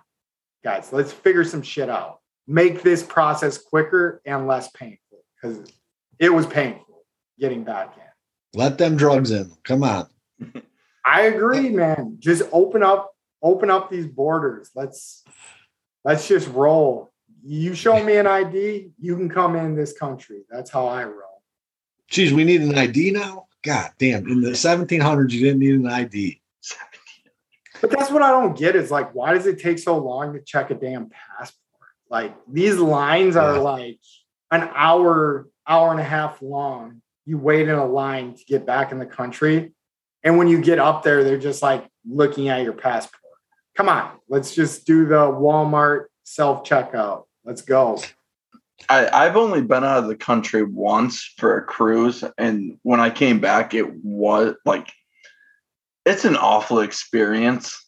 guys, 0.62 0.92
let's 0.92 1.12
figure 1.12 1.44
some 1.44 1.62
shit 1.62 1.88
out. 1.88 2.20
Make 2.46 2.82
this 2.82 3.02
process 3.02 3.58
quicker 3.58 4.20
and 4.24 4.46
less 4.46 4.70
painful 4.70 5.18
because 5.34 5.70
it 6.18 6.32
was 6.32 6.46
painful 6.46 7.04
getting 7.38 7.64
back 7.64 7.96
in. 7.96 8.58
Let 8.58 8.78
them 8.78 8.96
drugs 8.96 9.30
in. 9.30 9.52
Come 9.64 9.84
on. 9.84 10.08
I 11.06 11.22
agree, 11.22 11.70
man. 11.70 12.16
Just 12.18 12.42
open 12.52 12.82
up, 12.82 13.12
open 13.42 13.70
up 13.70 13.90
these 13.90 14.06
borders. 14.06 14.70
Let's 14.74 15.24
let's 16.04 16.26
just 16.26 16.48
roll. 16.48 17.09
You 17.42 17.74
show 17.74 18.02
me 18.02 18.16
an 18.16 18.26
ID, 18.26 18.90
you 18.98 19.16
can 19.16 19.28
come 19.28 19.56
in 19.56 19.74
this 19.74 19.92
country. 19.92 20.42
That's 20.50 20.70
how 20.70 20.86
I 20.86 21.04
roll. 21.04 21.42
Geez, 22.08 22.32
we 22.32 22.44
need 22.44 22.60
an 22.60 22.76
ID 22.76 23.12
now. 23.12 23.46
God 23.62 23.90
damn! 23.98 24.26
In 24.26 24.40
the 24.40 24.50
1700s, 24.50 25.30
you 25.30 25.40
didn't 25.40 25.60
need 25.60 25.74
an 25.74 25.86
ID. 25.86 26.40
But 27.80 27.90
that's 27.90 28.10
what 28.10 28.22
I 28.22 28.30
don't 28.30 28.56
get 28.58 28.76
is 28.76 28.90
like, 28.90 29.14
why 29.14 29.32
does 29.32 29.46
it 29.46 29.58
take 29.58 29.78
so 29.78 29.96
long 29.96 30.34
to 30.34 30.40
check 30.40 30.70
a 30.70 30.74
damn 30.74 31.08
passport? 31.08 31.56
Like 32.10 32.34
these 32.50 32.76
lines 32.76 33.36
are 33.36 33.54
Yeah. 33.54 33.60
like 33.60 34.00
an 34.50 34.68
hour, 34.74 35.48
hour 35.66 35.90
and 35.90 36.00
a 36.00 36.04
half 36.04 36.42
long. 36.42 37.00
You 37.24 37.38
wait 37.38 37.68
in 37.68 37.74
a 37.74 37.86
line 37.86 38.34
to 38.34 38.44
get 38.44 38.66
back 38.66 38.92
in 38.92 38.98
the 38.98 39.06
country. 39.06 39.72
And 40.22 40.36
when 40.36 40.48
you 40.48 40.60
get 40.60 40.78
up 40.78 41.02
there, 41.02 41.24
they're 41.24 41.38
just 41.38 41.62
like 41.62 41.86
looking 42.06 42.48
at 42.48 42.62
your 42.62 42.72
passport. 42.74 43.20
Come 43.76 43.88
on, 43.88 44.18
let's 44.28 44.54
just 44.54 44.86
do 44.86 45.06
the 45.06 45.26
Walmart 45.26 46.06
self 46.24 46.64
checkout. 46.64 47.24
Let's 47.44 47.62
go. 47.62 48.00
I, 48.88 49.08
I've 49.08 49.36
only 49.36 49.62
been 49.62 49.84
out 49.84 49.98
of 49.98 50.08
the 50.08 50.16
country 50.16 50.62
once 50.62 51.22
for 51.36 51.56
a 51.56 51.64
cruise, 51.64 52.24
and 52.38 52.78
when 52.82 53.00
I 53.00 53.10
came 53.10 53.40
back, 53.40 53.74
it 53.74 53.94
was 54.02 54.54
like 54.64 54.90
it's 56.06 56.24
an 56.24 56.36
awful 56.36 56.80
experience. 56.80 57.86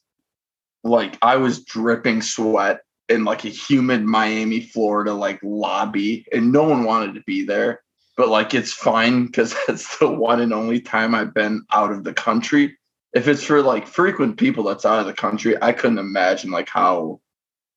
Like 0.84 1.16
I 1.22 1.36
was 1.36 1.64
dripping 1.64 2.22
sweat 2.22 2.80
in 3.08 3.24
like 3.24 3.44
a 3.44 3.48
humid 3.48 4.04
Miami, 4.04 4.60
Florida 4.60 5.14
like 5.14 5.40
lobby, 5.42 6.26
and 6.32 6.52
no 6.52 6.64
one 6.64 6.84
wanted 6.84 7.14
to 7.14 7.22
be 7.22 7.44
there. 7.44 7.82
But 8.16 8.28
like 8.28 8.52
it's 8.52 8.72
fine 8.72 9.26
because 9.26 9.54
that's 9.66 9.98
the 9.98 10.10
one 10.10 10.40
and 10.40 10.52
only 10.52 10.80
time 10.80 11.14
I've 11.14 11.34
been 11.34 11.64
out 11.72 11.92
of 11.92 12.04
the 12.04 12.14
country. 12.14 12.76
If 13.14 13.28
it's 13.28 13.44
for 13.44 13.62
like 13.62 13.86
frequent 13.86 14.38
people 14.38 14.64
that's 14.64 14.86
out 14.86 15.00
of 15.00 15.06
the 15.06 15.12
country, 15.12 15.56
I 15.60 15.72
couldn't 15.72 15.98
imagine 15.98 16.50
like 16.50 16.68
how 16.68 17.20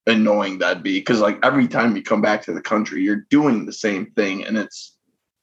annoying 0.08 0.60
that'd 0.60 0.84
be 0.84 1.00
because 1.00 1.20
like 1.20 1.40
every 1.44 1.68
time 1.68 1.96
you 1.96 2.04
come 2.04 2.22
back 2.22 2.44
to 2.44 2.54
the 2.54 2.62
country 2.62 3.02
you're 3.02 3.26
doing 3.30 3.66
the 3.66 3.74
same 3.74 4.12
thing 4.12 4.46
and 4.46 4.58
it's 4.58 4.98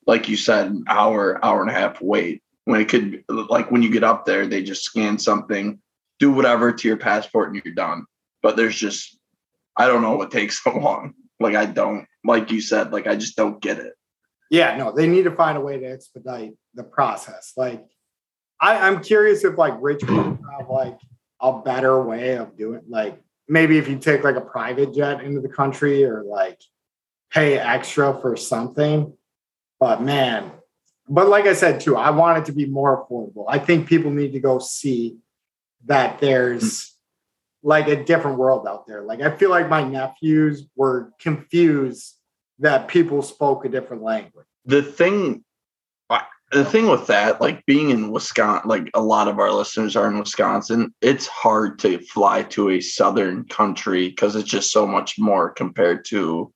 like 0.07 0.29
you 0.29 0.37
said 0.37 0.67
an 0.67 0.85
hour 0.89 1.45
hour 1.45 1.61
and 1.61 1.71
a 1.71 1.75
half 1.75 2.01
wait. 2.01 2.43
When 2.65 2.81
it 2.81 2.89
could 2.89 3.25
like 3.29 3.73
when 3.73 3.83
you 3.83 3.91
get 3.91 4.05
up 4.05 4.25
there 4.25 4.47
they 4.47 4.63
just 4.63 4.85
scan 4.85 5.19
something 5.19 5.81
do 6.21 6.31
whatever 6.31 6.73
to 6.73 6.89
your 6.89 6.97
passport 6.97 7.53
and 7.53 7.61
you're 7.65 7.75
done. 7.75 8.05
But 8.41 8.57
there's 8.57 8.77
just 8.77 9.19
i 9.77 9.87
don't 9.87 10.03
know 10.03 10.17
what 10.17 10.31
takes 10.31 10.63
so 10.65 10.71
long. 10.79 11.15
Like 11.41 11.57
i 11.57 11.67
don't 11.67 12.07
like 12.25 12.53
you 12.53 12.61
said 12.61 12.93
like 12.93 13.09
i 13.09 13.17
just 13.17 13.37
don't 13.37 13.61
get 13.61 13.79
it. 13.79 13.95
Yeah, 14.53 14.77
no, 14.77 14.93
they 14.93 15.07
need 15.07 15.25
to 15.25 15.31
find 15.31 15.57
a 15.57 15.63
way 15.63 15.79
to 15.79 15.87
expedite 15.87 16.53
the 16.75 16.85
process. 16.85 17.55
Like, 17.57 17.83
I, 18.61 18.87
I'm 18.87 19.03
curious 19.03 19.45
if 19.45 19.57
like 19.57 19.73
rich 19.81 20.01
people 20.01 20.39
have 20.59 20.69
like 20.69 20.99
a 21.41 21.61
better 21.63 22.03
way 22.03 22.37
of 22.37 22.55
doing 22.59 22.83
like 22.87 23.19
maybe 23.53 23.77
if 23.77 23.87
you 23.87 23.99
take 23.99 24.25
like 24.25 24.37
a 24.37 24.41
private 24.41 24.95
jet 24.95 25.23
into 25.23 25.43
the 25.43 25.49
country 25.49 26.05
or 26.05 26.23
like 26.23 26.59
pay 27.31 27.59
extra 27.59 28.19
for 28.19 28.35
something. 28.35 29.13
But 29.79 30.03
man, 30.03 30.51
but 31.07 31.29
like 31.29 31.45
I 31.45 31.53
said 31.53 31.81
too, 31.81 31.95
I 31.95 32.11
want 32.11 32.39
it 32.39 32.45
to 32.47 32.53
be 32.53 32.65
more 32.65 33.05
affordable. 33.05 33.45
I 33.47 33.59
think 33.59 33.87
people 33.87 34.11
need 34.11 34.33
to 34.33 34.41
go 34.41 34.59
see 34.59 35.19
that 35.85 36.19
there's 36.19 36.65
mm. 36.65 36.93
like 37.63 37.89
a 37.89 38.03
different 38.03 38.39
world 38.39 38.67
out 38.67 38.87
there. 38.87 39.03
Like 39.03 39.21
I 39.21 39.37
feel 39.37 39.51
like 39.51 39.69
my 39.69 39.85
nephews 39.85 40.65
were 40.75 41.13
confused 41.21 42.17
that 42.61 42.89
people 42.89 43.21
spoke 43.21 43.67
a 43.67 43.69
different 43.69 44.03
language. 44.03 44.47
the 44.65 44.83
thing 44.83 45.45
the 46.53 46.65
thing 46.65 46.89
with 46.89 47.07
that 47.07 47.41
like 47.41 47.65
being 47.67 47.91
in 47.91 48.11
wisconsin 48.11 48.69
like 48.69 48.91
a 48.95 49.01
lot 49.03 49.29
of 49.29 49.39
our 49.39 49.51
listeners 49.53 49.97
are 49.97 50.09
in 50.09 50.19
wisconsin 50.19 50.93
it's 51.01 51.27
hard 51.27 51.79
to 51.79 51.99
fly 51.99 52.43
to 52.43 52.71
a 52.71 52.81
southern 52.81 53.45
country 53.45 54.09
because 54.09 54.37
it's 54.37 54.49
just 54.49 54.71
so 54.71 54.87
much 54.87 55.19
more 55.19 55.51
compared 55.51 56.05
to 56.05 56.53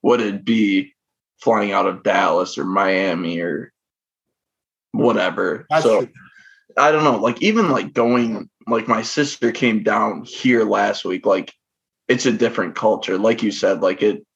what 0.00 0.20
it'd 0.20 0.44
be 0.44 0.94
flying 1.40 1.72
out 1.72 1.86
of 1.86 2.02
dallas 2.02 2.56
or 2.58 2.64
miami 2.64 3.40
or 3.40 3.72
whatever 4.92 5.66
That's 5.70 5.84
so 5.84 6.02
the- 6.02 6.12
I 6.78 6.92
don't 6.92 7.04
know, 7.04 7.16
like 7.16 7.40
even 7.42 7.70
like 7.70 7.92
going 7.94 8.50
like 8.66 8.88
my 8.88 9.02
sister 9.02 9.50
came 9.52 9.82
down 9.82 10.24
here 10.24 10.64
last 10.64 11.04
week, 11.04 11.24
like 11.24 11.52
it's 12.08 12.26
a 12.26 12.32
different 12.32 12.74
culture. 12.74 13.16
Like 13.16 13.42
you 13.42 13.50
said, 13.50 13.80
like 13.80 14.02
it 14.02 14.26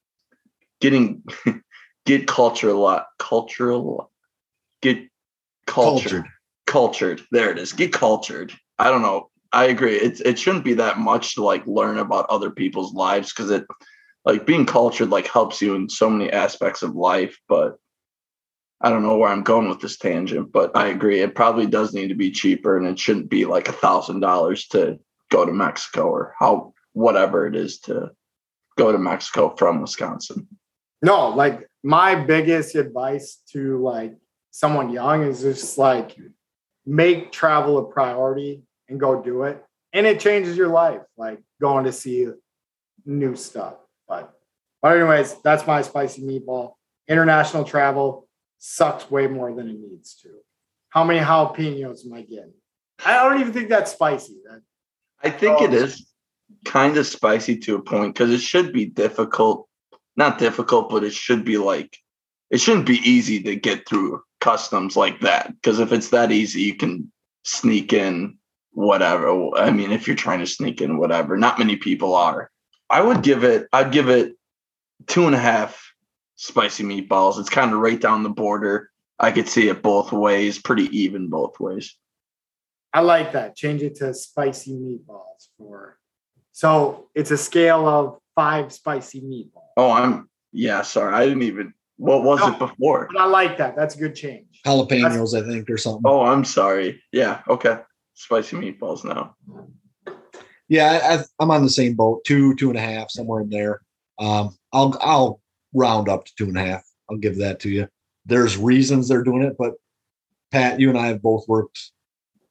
getting 0.80 1.22
get 2.06 2.26
culture 2.26 2.70
a 2.70 2.74
lot 2.74 3.06
cultural 3.18 4.09
get 4.82 4.98
culture. 5.66 6.08
Cultured. 6.08 6.26
cultured. 6.66 7.22
There 7.30 7.50
it 7.50 7.58
is. 7.58 7.72
Get 7.72 7.92
cultured. 7.92 8.52
I 8.78 8.90
don't 8.90 9.02
know. 9.02 9.30
I 9.52 9.64
agree. 9.64 9.96
It 9.96 10.20
it 10.20 10.38
shouldn't 10.38 10.64
be 10.64 10.74
that 10.74 10.98
much 10.98 11.34
to 11.34 11.44
like 11.44 11.66
learn 11.66 11.98
about 11.98 12.30
other 12.30 12.50
people's 12.50 12.94
lives 12.94 13.32
because 13.32 13.50
it 13.50 13.66
like 14.24 14.46
being 14.46 14.66
cultured 14.66 15.10
like 15.10 15.26
helps 15.26 15.60
you 15.60 15.74
in 15.74 15.88
so 15.88 16.08
many 16.08 16.30
aspects 16.32 16.82
of 16.82 16.94
life. 16.94 17.38
But 17.48 17.76
I 18.80 18.88
don't 18.88 19.02
know 19.02 19.16
where 19.16 19.28
I'm 19.28 19.42
going 19.42 19.68
with 19.68 19.80
this 19.80 19.98
tangent, 19.98 20.52
but 20.52 20.74
I 20.76 20.88
agree. 20.88 21.20
It 21.20 21.34
probably 21.34 21.66
does 21.66 21.92
need 21.92 22.08
to 22.08 22.14
be 22.14 22.30
cheaper 22.30 22.76
and 22.76 22.86
it 22.86 22.98
shouldn't 22.98 23.28
be 23.28 23.44
like 23.44 23.68
a 23.68 23.72
thousand 23.72 24.20
dollars 24.20 24.66
to 24.68 24.98
go 25.30 25.44
to 25.44 25.52
Mexico 25.52 26.08
or 26.08 26.34
how 26.38 26.72
whatever 26.92 27.46
it 27.46 27.54
is 27.54 27.78
to 27.80 28.10
go 28.78 28.92
to 28.92 28.98
Mexico 28.98 29.54
from 29.56 29.80
Wisconsin. 29.80 30.48
No, 31.02 31.28
like 31.28 31.68
my 31.82 32.14
biggest 32.14 32.74
advice 32.74 33.42
to 33.52 33.82
like 33.82 34.16
someone 34.50 34.90
young 34.90 35.22
is 35.22 35.42
just 35.42 35.78
like 35.78 36.16
make 36.86 37.32
travel 37.32 37.78
a 37.78 37.84
priority 37.84 38.62
and 38.88 38.98
go 38.98 39.22
do 39.22 39.44
it. 39.44 39.64
And 39.92 40.06
it 40.06 40.20
changes 40.20 40.56
your 40.56 40.68
life, 40.68 41.02
like 41.16 41.40
going 41.60 41.84
to 41.84 41.92
see 41.92 42.28
new 43.04 43.36
stuff. 43.36 43.74
But 44.08 44.32
but 44.82 44.96
anyways, 44.96 45.36
that's 45.42 45.66
my 45.66 45.82
spicy 45.82 46.22
meatball. 46.22 46.74
International 47.08 47.64
travel 47.64 48.28
sucks 48.58 49.10
way 49.10 49.26
more 49.26 49.52
than 49.54 49.68
it 49.68 49.78
needs 49.78 50.14
to. 50.22 50.28
How 50.90 51.04
many 51.04 51.20
jalapenos 51.20 52.06
am 52.06 52.12
I 52.14 52.22
getting? 52.22 52.52
I 53.04 53.14
don't 53.28 53.40
even 53.40 53.52
think 53.52 53.68
that's 53.68 53.92
spicy. 53.92 54.38
That, 54.48 54.62
I 55.22 55.30
think 55.30 55.60
it 55.60 55.70
Oh. 55.70 55.74
is 55.84 56.06
kind 56.64 56.96
of 56.96 57.06
spicy 57.06 57.56
to 57.58 57.76
a 57.76 57.82
point 57.82 58.14
because 58.14 58.30
it 58.30 58.40
should 58.40 58.72
be 58.72 58.86
difficult. 58.86 59.68
Not 60.16 60.38
difficult, 60.38 60.90
but 60.90 61.04
it 61.04 61.12
should 61.12 61.44
be 61.44 61.58
like 61.58 61.96
it 62.50 62.60
shouldn't 62.60 62.86
be 62.86 62.98
easy 63.08 63.42
to 63.44 63.54
get 63.56 63.88
through 63.88 64.22
customs 64.40 64.96
like 64.96 65.20
that. 65.20 65.54
Because 65.54 65.80
if 65.80 65.92
it's 65.92 66.10
that 66.10 66.32
easy, 66.32 66.62
you 66.62 66.76
can 66.76 67.10
sneak 67.44 67.92
in 67.92 68.38
whatever. 68.72 69.56
I 69.56 69.70
mean, 69.70 69.92
if 69.92 70.06
you're 70.06 70.16
trying 70.16 70.40
to 70.40 70.46
sneak 70.46 70.80
in 70.80 70.98
whatever, 70.98 71.36
not 71.36 71.58
many 71.58 71.76
people 71.76 72.14
are. 72.14 72.50
I 72.88 73.00
would 73.00 73.22
give 73.22 73.44
it, 73.44 73.68
I'd 73.72 73.92
give 73.92 74.08
it 74.08 74.34
two 75.06 75.26
and 75.26 75.34
a 75.34 75.38
half 75.38 75.92
spicy 76.36 76.84
meatballs. 76.84 77.38
It's 77.38 77.50
kind 77.50 77.72
of 77.72 77.78
right 77.78 78.00
down 78.00 78.22
the 78.22 78.30
border. 78.30 78.90
I 79.18 79.32
could 79.32 79.48
see 79.48 79.68
it 79.68 79.82
both 79.82 80.12
ways, 80.12 80.58
pretty 80.58 80.84
even 80.96 81.28
both 81.28 81.60
ways. 81.60 81.94
I 82.92 83.00
like 83.00 83.32
that. 83.32 83.54
Change 83.54 83.82
it 83.82 83.96
to 83.96 84.12
spicy 84.14 84.72
meatballs 84.72 85.48
for 85.56 86.00
so 86.60 87.08
it's 87.14 87.30
a 87.30 87.38
scale 87.38 87.88
of 87.88 88.18
five 88.34 88.70
spicy 88.70 89.22
meatballs. 89.22 89.70
Oh, 89.78 89.90
I'm 89.90 90.28
yeah, 90.52 90.82
sorry. 90.82 91.14
I 91.14 91.24
didn't 91.24 91.44
even 91.44 91.72
what 92.00 92.22
was 92.24 92.40
No. 92.40 92.48
it 92.48 92.58
before? 92.58 93.08
But 93.12 93.20
I 93.20 93.26
like 93.26 93.58
that. 93.58 93.76
That's 93.76 93.94
a 93.94 93.98
good 93.98 94.14
change. 94.14 94.46
Jalapenos, 94.66 95.38
I 95.40 95.46
think, 95.46 95.68
or 95.68 95.76
something. 95.76 96.02
Oh, 96.06 96.22
I'm 96.22 96.44
sorry. 96.46 97.02
Yeah, 97.12 97.42
okay. 97.46 97.78
Spicy 98.14 98.56
meatballs 98.56 99.04
now. 99.04 99.36
Yeah, 100.68 101.18
I, 101.20 101.24
I'm 101.42 101.50
on 101.50 101.62
the 101.62 101.70
same 101.70 101.94
boat. 101.94 102.24
Two, 102.24 102.54
two 102.56 102.70
and 102.70 102.78
a 102.78 102.82
half, 102.82 103.10
somewhere 103.10 103.42
in 103.42 103.50
there. 103.50 103.82
Um, 104.18 104.56
I'll 104.72 104.96
I'll 105.00 105.40
round 105.74 106.08
up 106.08 106.24
to 106.24 106.32
two 106.38 106.44
and 106.46 106.56
a 106.56 106.64
half. 106.64 106.84
I'll 107.10 107.18
give 107.18 107.36
that 107.38 107.60
to 107.60 107.70
you. 107.70 107.86
There's 108.24 108.56
reasons 108.56 109.08
they're 109.08 109.24
doing 109.24 109.42
it, 109.42 109.56
but 109.58 109.74
Pat, 110.52 110.80
you 110.80 110.88
and 110.88 110.98
I 110.98 111.08
have 111.08 111.20
both 111.22 111.44
worked 111.48 111.78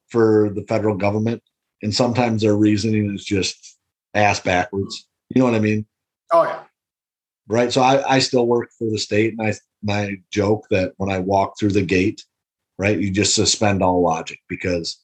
for 0.09 0.51
the 0.53 0.63
federal 0.67 0.95
government, 0.95 1.41
and 1.81 1.93
sometimes 1.93 2.41
their 2.43 2.55
reasoning 2.55 3.13
is 3.15 3.25
just 3.25 3.77
ass 4.13 4.39
backwards. 4.39 5.07
You 5.29 5.39
know 5.39 5.45
what 5.45 5.55
I 5.55 5.59
mean? 5.59 5.85
Oh 6.33 6.43
yeah. 6.43 6.63
Right? 7.49 7.73
So 7.73 7.81
I, 7.81 8.15
I 8.15 8.19
still 8.19 8.47
work 8.47 8.69
for 8.77 8.89
the 8.89 8.97
state, 8.97 9.35
and 9.37 9.41
I 9.47 9.53
I 9.91 10.17
joke 10.31 10.65
that 10.69 10.93
when 10.97 11.09
I 11.09 11.19
walk 11.19 11.57
through 11.59 11.71
the 11.71 11.81
gate, 11.81 12.23
right, 12.77 12.99
you 12.99 13.11
just 13.11 13.35
suspend 13.35 13.81
all 13.81 14.01
logic 14.01 14.39
because 14.47 15.03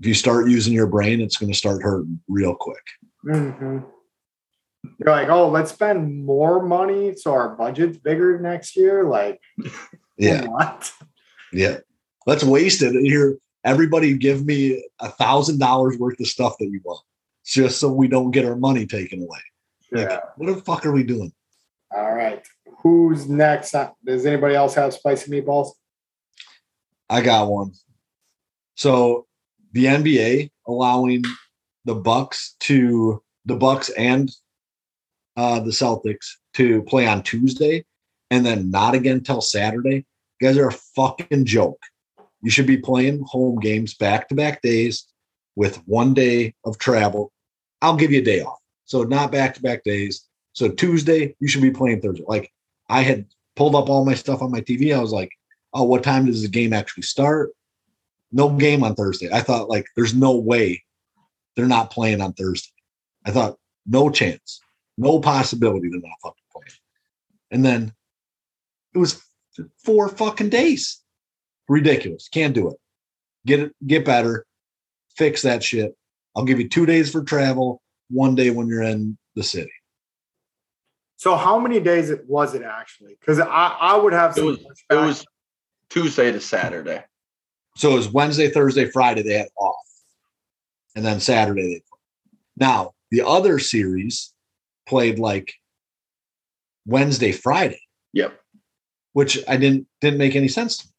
if 0.00 0.06
you 0.06 0.14
start 0.14 0.48
using 0.48 0.72
your 0.72 0.86
brain, 0.86 1.20
it's 1.20 1.36
going 1.36 1.50
to 1.52 1.58
start 1.58 1.82
hurting 1.82 2.20
real 2.28 2.54
quick. 2.54 2.82
hmm 3.22 3.78
You're 4.98 5.06
like, 5.14 5.28
oh, 5.28 5.48
let's 5.48 5.72
spend 5.72 6.24
more 6.24 6.62
money 6.64 7.14
so 7.16 7.32
our 7.32 7.56
budget's 7.56 7.98
bigger 7.98 8.38
next 8.38 8.76
year. 8.76 9.04
Like, 9.04 9.40
Yeah, 10.18 10.42
what? 10.46 10.92
yeah. 11.52 11.78
Let's 12.26 12.44
waste 12.44 12.82
it 12.82 12.94
here. 12.94 13.38
Everybody, 13.64 14.16
give 14.16 14.44
me 14.46 14.84
a 15.00 15.08
thousand 15.10 15.58
dollars 15.58 15.98
worth 15.98 16.20
of 16.20 16.26
stuff 16.28 16.54
that 16.58 16.66
you 16.70 16.80
want, 16.84 17.04
just 17.44 17.78
so 17.80 17.90
we 17.92 18.06
don't 18.08 18.30
get 18.30 18.44
our 18.44 18.56
money 18.56 18.86
taken 18.86 19.20
away. 19.22 19.40
Like, 19.92 20.08
Yeah. 20.10 20.20
what 20.36 20.54
the 20.54 20.62
fuck 20.62 20.86
are 20.86 20.92
we 20.92 21.02
doing? 21.02 21.32
All 21.94 22.14
right. 22.14 22.46
Who's 22.82 23.28
next? 23.28 23.74
Does 24.04 24.26
anybody 24.26 24.54
else 24.54 24.74
have 24.74 24.94
spicy 24.94 25.30
meatballs? 25.30 25.70
I 27.08 27.20
got 27.20 27.48
one. 27.48 27.72
So 28.74 29.26
the 29.72 29.86
NBA 29.86 30.50
allowing 30.66 31.22
the 31.84 31.94
Bucks 31.94 32.56
to 32.60 33.22
the 33.44 33.56
Bucks 33.56 33.88
and 33.90 34.30
uh, 35.36 35.60
the 35.60 35.70
Celtics 35.70 36.26
to 36.54 36.82
play 36.82 37.06
on 37.06 37.22
Tuesday 37.22 37.84
and 38.30 38.44
then 38.44 38.70
not 38.70 38.94
again 38.94 39.22
till 39.22 39.40
Saturday. 39.40 40.04
You 40.40 40.48
guys 40.48 40.58
are 40.58 40.68
a 40.68 40.72
fucking 40.72 41.44
joke. 41.44 41.80
You 42.42 42.50
should 42.50 42.66
be 42.66 42.76
playing 42.76 43.24
home 43.26 43.58
games 43.58 43.94
back 43.94 44.28
to 44.28 44.34
back 44.34 44.62
days 44.62 45.06
with 45.54 45.76
one 45.86 46.14
day 46.14 46.54
of 46.64 46.78
travel. 46.78 47.32
I'll 47.80 47.96
give 47.96 48.10
you 48.10 48.20
a 48.20 48.24
day 48.24 48.42
off. 48.42 48.58
So 48.84 49.02
not 49.04 49.32
back 49.32 49.54
to 49.54 49.62
back 49.62 49.84
days. 49.84 50.25
So 50.56 50.70
Tuesday, 50.70 51.36
you 51.38 51.48
should 51.48 51.60
be 51.60 51.70
playing 51.70 52.00
Thursday. 52.00 52.24
Like 52.26 52.50
I 52.88 53.02
had 53.02 53.26
pulled 53.56 53.74
up 53.74 53.90
all 53.90 54.06
my 54.06 54.14
stuff 54.14 54.40
on 54.40 54.50
my 54.50 54.62
TV. 54.62 54.96
I 54.96 55.00
was 55.00 55.12
like, 55.12 55.30
oh, 55.74 55.84
what 55.84 56.02
time 56.02 56.24
does 56.24 56.40
the 56.40 56.48
game 56.48 56.72
actually 56.72 57.02
start? 57.02 57.50
No 58.32 58.48
game 58.48 58.82
on 58.82 58.94
Thursday. 58.94 59.28
I 59.30 59.42
thought 59.42 59.68
like 59.68 59.84
there's 59.96 60.14
no 60.14 60.34
way 60.34 60.82
they're 61.54 61.66
not 61.66 61.90
playing 61.90 62.22
on 62.22 62.32
Thursday. 62.32 62.72
I 63.26 63.32
thought 63.32 63.58
no 63.84 64.08
chance, 64.08 64.60
no 64.96 65.20
possibility 65.20 65.90
they're 65.90 66.00
not 66.00 66.16
fucking 66.22 66.44
playing. 66.50 66.78
And 67.50 67.62
then 67.62 67.92
it 68.94 68.98
was 68.98 69.22
four 69.84 70.08
fucking 70.08 70.48
days. 70.48 71.02
Ridiculous. 71.68 72.28
Can't 72.28 72.54
do 72.54 72.70
it. 72.70 72.76
Get 73.44 73.60
it, 73.60 73.72
get 73.86 74.06
better, 74.06 74.46
fix 75.16 75.42
that 75.42 75.62
shit. 75.62 75.94
I'll 76.34 76.44
give 76.44 76.58
you 76.58 76.68
two 76.68 76.86
days 76.86 77.12
for 77.12 77.22
travel, 77.22 77.82
one 78.08 78.34
day 78.34 78.48
when 78.50 78.68
you're 78.68 78.82
in 78.82 79.18
the 79.34 79.42
city. 79.42 79.70
So, 81.16 81.34
how 81.36 81.58
many 81.58 81.80
days 81.80 82.10
it 82.10 82.28
was 82.28 82.54
it 82.54 82.62
actually? 82.62 83.16
Because 83.18 83.40
I, 83.40 83.46
I 83.80 83.96
would 83.96 84.12
have 84.12 84.36
It 84.36 84.44
was 84.44 84.58
it 84.90 84.94
was 84.94 85.24
Tuesday 85.88 86.30
to 86.32 86.40
Saturday. 86.40 87.02
So 87.76 87.92
it 87.92 87.96
was 87.96 88.08
Wednesday, 88.08 88.48
Thursday, 88.48 88.86
Friday 88.90 89.22
they 89.22 89.34
had 89.34 89.48
off. 89.58 89.76
And 90.94 91.04
then 91.04 91.20
Saturday 91.20 91.62
they 91.62 91.82
now 92.56 92.92
the 93.10 93.22
other 93.26 93.58
series 93.58 94.32
played 94.86 95.18
like 95.18 95.54
Wednesday, 96.86 97.32
Friday, 97.32 97.80
Yep. 98.12 98.38
which 99.12 99.38
I 99.48 99.56
didn't 99.56 99.86
didn't 100.00 100.18
make 100.18 100.36
any 100.36 100.48
sense 100.48 100.78
to 100.78 100.86
me. 100.86 100.92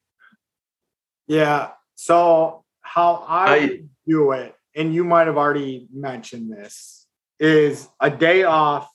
Yeah. 1.38 1.72
So 1.96 2.64
how 2.82 3.26
I, 3.28 3.56
I- 3.56 3.82
do 4.08 4.32
it, 4.32 4.56
and 4.76 4.94
you 4.96 5.04
might 5.04 5.28
have 5.28 5.38
already 5.38 5.88
mentioned 5.94 6.50
this, 6.52 7.06
is 7.40 7.88
a 8.00 8.10
day 8.10 8.44
off 8.44 8.90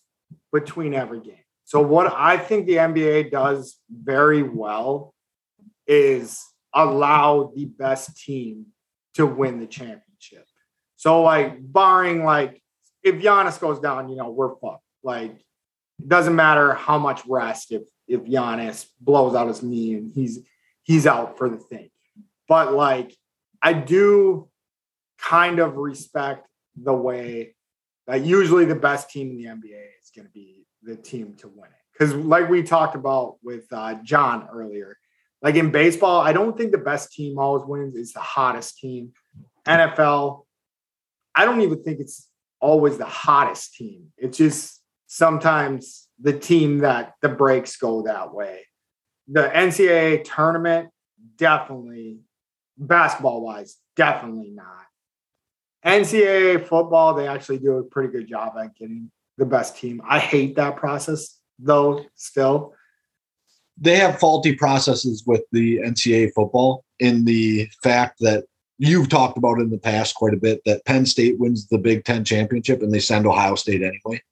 between 0.52 0.94
every 0.94 1.20
game. 1.20 1.36
So 1.64 1.80
what 1.80 2.12
I 2.14 2.36
think 2.36 2.66
the 2.66 2.74
NBA 2.74 3.30
does 3.30 3.78
very 3.90 4.42
well 4.42 5.14
is 5.86 6.44
allow 6.74 7.52
the 7.54 7.66
best 7.66 8.22
team 8.22 8.66
to 9.14 9.26
win 9.26 9.60
the 9.60 9.66
championship. 9.66 10.46
So 10.96 11.22
like 11.22 11.56
barring 11.60 12.24
like 12.24 12.62
if 13.02 13.16
Giannis 13.16 13.58
goes 13.58 13.80
down, 13.80 14.08
you 14.08 14.16
know, 14.16 14.30
we're 14.30 14.54
fucked. 14.56 14.84
Like 15.02 15.32
it 15.32 16.08
doesn't 16.08 16.36
matter 16.36 16.74
how 16.74 16.98
much 16.98 17.22
rest 17.26 17.72
if 17.72 17.82
if 18.06 18.20
Giannis 18.22 18.86
blows 19.00 19.34
out 19.34 19.48
his 19.48 19.62
knee 19.62 19.94
and 19.94 20.12
he's 20.14 20.40
he's 20.82 21.06
out 21.06 21.38
for 21.38 21.48
the 21.48 21.56
thing. 21.56 21.90
But 22.48 22.72
like 22.72 23.16
I 23.60 23.72
do 23.72 24.48
kind 25.18 25.58
of 25.58 25.76
respect 25.76 26.46
the 26.76 26.92
way 26.92 27.54
that 28.06 28.24
usually 28.24 28.64
the 28.64 28.74
best 28.74 29.10
team 29.10 29.30
in 29.30 29.36
the 29.36 29.44
NBA 29.44 29.86
going 30.14 30.26
to 30.26 30.32
be 30.32 30.66
the 30.82 30.96
team 30.96 31.34
to 31.38 31.48
win 31.48 31.66
it. 31.66 31.82
Because 31.92 32.14
like 32.14 32.48
we 32.48 32.62
talked 32.62 32.94
about 32.94 33.36
with 33.42 33.64
uh, 33.72 33.94
John 34.02 34.48
earlier, 34.52 34.96
like 35.42 35.56
in 35.56 35.70
baseball, 35.70 36.20
I 36.20 36.32
don't 36.32 36.56
think 36.56 36.72
the 36.72 36.78
best 36.78 37.12
team 37.12 37.38
always 37.38 37.64
wins. 37.66 37.94
It's 37.96 38.12
the 38.12 38.20
hottest 38.20 38.78
team. 38.78 39.12
NFL, 39.66 40.44
I 41.34 41.44
don't 41.44 41.60
even 41.60 41.82
think 41.82 42.00
it's 42.00 42.28
always 42.60 42.98
the 42.98 43.04
hottest 43.04 43.74
team. 43.74 44.12
It's 44.16 44.38
just 44.38 44.80
sometimes 45.06 46.08
the 46.20 46.32
team 46.32 46.78
that 46.78 47.14
the 47.20 47.28
breaks 47.28 47.76
go 47.76 48.02
that 48.02 48.32
way. 48.32 48.66
The 49.28 49.50
NCAA 49.54 50.24
tournament, 50.24 50.90
definitely, 51.36 52.20
basketball 52.78 53.42
wise, 53.42 53.76
definitely 53.96 54.50
not. 54.50 54.66
NCAA 55.84 56.66
football, 56.66 57.14
they 57.14 57.26
actually 57.26 57.58
do 57.58 57.78
a 57.78 57.84
pretty 57.84 58.12
good 58.12 58.28
job 58.28 58.54
at 58.58 58.76
getting 58.76 59.10
the 59.42 59.50
best 59.56 59.76
team. 59.76 60.00
I 60.08 60.18
hate 60.18 60.54
that 60.56 60.76
process 60.76 61.38
though, 61.58 62.04
still. 62.14 62.74
they 63.76 63.96
have 63.96 64.18
faulty 64.20 64.54
processes 64.54 65.24
with 65.26 65.42
the 65.52 65.78
NCAA 65.78 66.32
football 66.34 66.84
in 66.98 67.24
the 67.24 67.68
fact 67.82 68.18
that 68.20 68.44
you've 68.78 69.08
talked 69.08 69.36
about 69.38 69.58
in 69.58 69.70
the 69.70 69.78
past 69.78 70.14
quite 70.14 70.34
a 70.34 70.36
bit 70.46 70.60
that 70.64 70.84
Penn 70.84 71.06
State 71.06 71.38
wins 71.38 71.66
the 71.66 71.78
Big 71.78 72.04
Ten 72.04 72.24
championship 72.24 72.82
and 72.82 72.92
they 72.92 73.00
send 73.00 73.26
Ohio 73.26 73.54
State 73.56 73.82
anyway. 73.82 74.22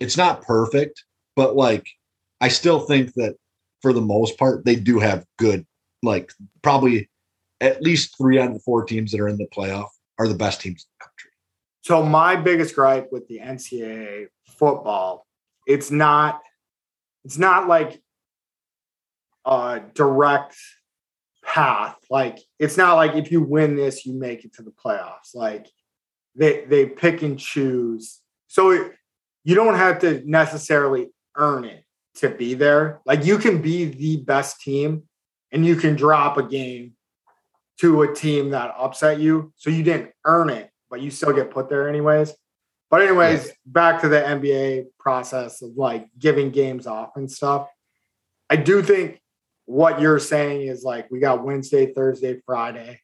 It's 0.00 0.16
not 0.16 0.42
perfect, 0.42 1.04
but 1.36 1.56
like 1.56 1.86
I 2.40 2.48
still 2.48 2.80
think 2.80 3.14
that 3.14 3.36
for 3.82 3.92
the 3.92 4.00
most 4.00 4.38
part, 4.38 4.64
they 4.64 4.76
do 4.76 4.98
have 4.98 5.24
good, 5.38 5.66
like 6.02 6.32
probably 6.62 7.08
at 7.60 7.82
least 7.82 8.16
three 8.16 8.38
out 8.38 8.48
of 8.48 8.54
the 8.54 8.60
four 8.60 8.84
teams 8.84 9.10
that 9.12 9.20
are 9.20 9.28
in 9.28 9.38
the 9.38 9.48
playoff 9.56 9.88
are 10.18 10.28
the 10.28 10.34
best 10.34 10.60
teams 10.60 10.84
in 10.84 10.88
the 10.98 11.04
country. 11.04 11.17
So 11.82 12.02
my 12.02 12.36
biggest 12.36 12.74
gripe 12.74 13.08
with 13.10 13.26
the 13.28 13.38
NCAA 13.38 14.26
football, 14.46 15.26
it's 15.66 15.90
not, 15.90 16.40
it's 17.24 17.38
not 17.38 17.68
like 17.68 18.00
a 19.44 19.80
direct 19.94 20.56
path. 21.44 21.96
Like 22.10 22.38
it's 22.58 22.76
not 22.76 22.94
like 22.94 23.14
if 23.14 23.32
you 23.32 23.42
win 23.42 23.76
this, 23.76 24.04
you 24.04 24.12
make 24.12 24.44
it 24.44 24.54
to 24.54 24.62
the 24.62 24.70
playoffs. 24.70 25.34
Like 25.34 25.66
they 26.34 26.64
they 26.66 26.86
pick 26.86 27.22
and 27.22 27.38
choose. 27.38 28.20
So 28.46 28.70
it, 28.70 28.92
you 29.44 29.54
don't 29.54 29.76
have 29.76 30.00
to 30.00 30.22
necessarily 30.28 31.08
earn 31.36 31.64
it 31.64 31.84
to 32.16 32.28
be 32.28 32.54
there. 32.54 33.00
Like 33.06 33.24
you 33.24 33.38
can 33.38 33.62
be 33.62 33.86
the 33.86 34.18
best 34.18 34.60
team 34.60 35.04
and 35.52 35.64
you 35.64 35.76
can 35.76 35.96
drop 35.96 36.36
a 36.36 36.42
game 36.42 36.92
to 37.80 38.02
a 38.02 38.14
team 38.14 38.50
that 38.50 38.74
upset 38.76 39.20
you. 39.20 39.52
So 39.56 39.70
you 39.70 39.82
didn't 39.82 40.10
earn 40.24 40.50
it, 40.50 40.70
but 40.90 41.00
you 41.00 41.10
still 41.10 41.32
get 41.32 41.50
put 41.50 41.68
there 41.68 41.88
anyways. 41.88 42.34
But 42.90 43.02
anyways, 43.02 43.46
yeah. 43.46 43.52
back 43.66 44.00
to 44.00 44.08
the 44.08 44.20
NBA 44.20 44.86
process 44.98 45.62
of 45.62 45.76
like 45.76 46.08
giving 46.18 46.50
games 46.50 46.86
off 46.86 47.16
and 47.16 47.30
stuff. 47.30 47.68
I 48.48 48.56
do 48.56 48.82
think 48.82 49.20
what 49.66 50.00
you're 50.00 50.18
saying 50.18 50.62
is 50.62 50.82
like 50.82 51.10
we 51.10 51.20
got 51.20 51.44
Wednesday, 51.44 51.92
Thursday, 51.92 52.40
Friday. 52.46 53.00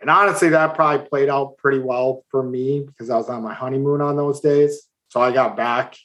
And 0.00 0.08
honestly, 0.08 0.50
that 0.50 0.74
probably 0.74 1.08
played 1.08 1.28
out 1.28 1.56
pretty 1.58 1.80
well 1.80 2.24
for 2.30 2.42
me 2.42 2.84
because 2.86 3.10
I 3.10 3.16
was 3.16 3.28
on 3.28 3.42
my 3.42 3.54
honeymoon 3.54 4.00
on 4.00 4.16
those 4.16 4.40
days. 4.40 4.82
So 5.08 5.20
I 5.20 5.32
got 5.32 5.56
back. 5.56 5.96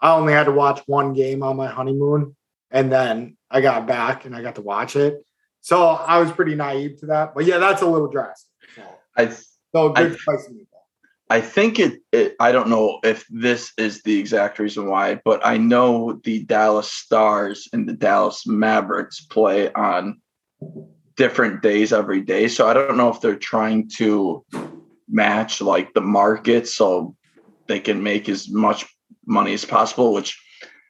I 0.00 0.12
only 0.12 0.32
had 0.32 0.44
to 0.44 0.52
watch 0.52 0.82
one 0.86 1.12
game 1.12 1.44
on 1.44 1.56
my 1.56 1.68
honeymoon. 1.68 2.34
And 2.72 2.90
then 2.90 3.36
I 3.48 3.60
got 3.60 3.86
back 3.86 4.24
and 4.24 4.34
I 4.34 4.42
got 4.42 4.56
to 4.56 4.62
watch 4.62 4.96
it. 4.96 5.24
So 5.60 5.86
I 5.86 6.18
was 6.18 6.32
pretty 6.32 6.56
naive 6.56 6.98
to 7.00 7.06
that. 7.06 7.34
But 7.34 7.44
yeah, 7.44 7.58
that's 7.58 7.82
a 7.82 7.86
little 7.86 8.08
drastic. 8.08 8.50
So, 8.74 8.82
I, 9.16 9.32
so 9.76 9.88
good 9.90 10.16
I. 10.28 10.36
I 11.28 11.40
think 11.40 11.80
it, 11.80 12.00
it, 12.12 12.36
I 12.38 12.52
don't 12.52 12.68
know 12.68 13.00
if 13.02 13.26
this 13.28 13.72
is 13.76 14.02
the 14.02 14.16
exact 14.16 14.60
reason 14.60 14.86
why, 14.86 15.20
but 15.24 15.44
I 15.44 15.56
know 15.56 16.20
the 16.22 16.44
Dallas 16.44 16.90
Stars 16.90 17.68
and 17.72 17.88
the 17.88 17.94
Dallas 17.94 18.46
Mavericks 18.46 19.20
play 19.20 19.72
on 19.72 20.20
different 21.16 21.62
days 21.62 21.92
every 21.92 22.20
day. 22.20 22.46
So 22.46 22.68
I 22.68 22.74
don't 22.74 22.96
know 22.96 23.08
if 23.08 23.20
they're 23.20 23.34
trying 23.34 23.90
to 23.96 24.44
match 25.08 25.60
like 25.60 25.94
the 25.94 26.00
market 26.00 26.68
so 26.68 27.16
they 27.66 27.80
can 27.80 28.04
make 28.04 28.28
as 28.28 28.48
much 28.48 28.86
money 29.26 29.52
as 29.52 29.64
possible, 29.64 30.12
which 30.12 30.40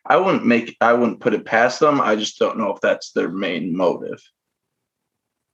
I 0.05 0.19
wouldn't 0.19 0.45
make 0.45 0.77
I 0.83 0.93
wouldn't 0.93 1.21
put 1.21 1.35
it 1.35 1.47
past 1.47 1.81
them. 1.81 1.99
I 1.99 2.15
just 2.15 2.39
don't 2.39 2.59
know 2.59 2.75
if 2.75 2.81
that's 2.83 3.13
their 3.13 3.31
main 3.31 3.75
motive. 3.75 4.21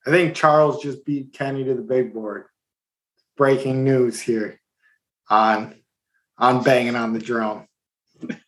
I 0.05 0.11
think 0.11 0.35
Charles 0.35 0.83
just 0.83 1.05
beat 1.05 1.33
Kenny 1.33 1.63
to 1.63 1.75
the 1.75 1.83
big 1.83 2.13
board. 2.13 2.47
Breaking 3.43 3.82
news 3.82 4.20
here 4.20 4.60
on 5.28 5.74
on 6.39 6.62
banging 6.62 6.94
on 6.94 7.12
the 7.12 7.19
drum. 7.19 7.66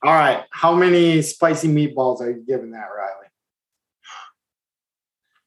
All 0.04 0.14
right, 0.14 0.44
how 0.50 0.72
many 0.76 1.20
spicy 1.20 1.66
meatballs 1.66 2.20
are 2.20 2.30
you 2.30 2.44
giving 2.46 2.70
that, 2.70 2.86
Riley? 2.96 3.26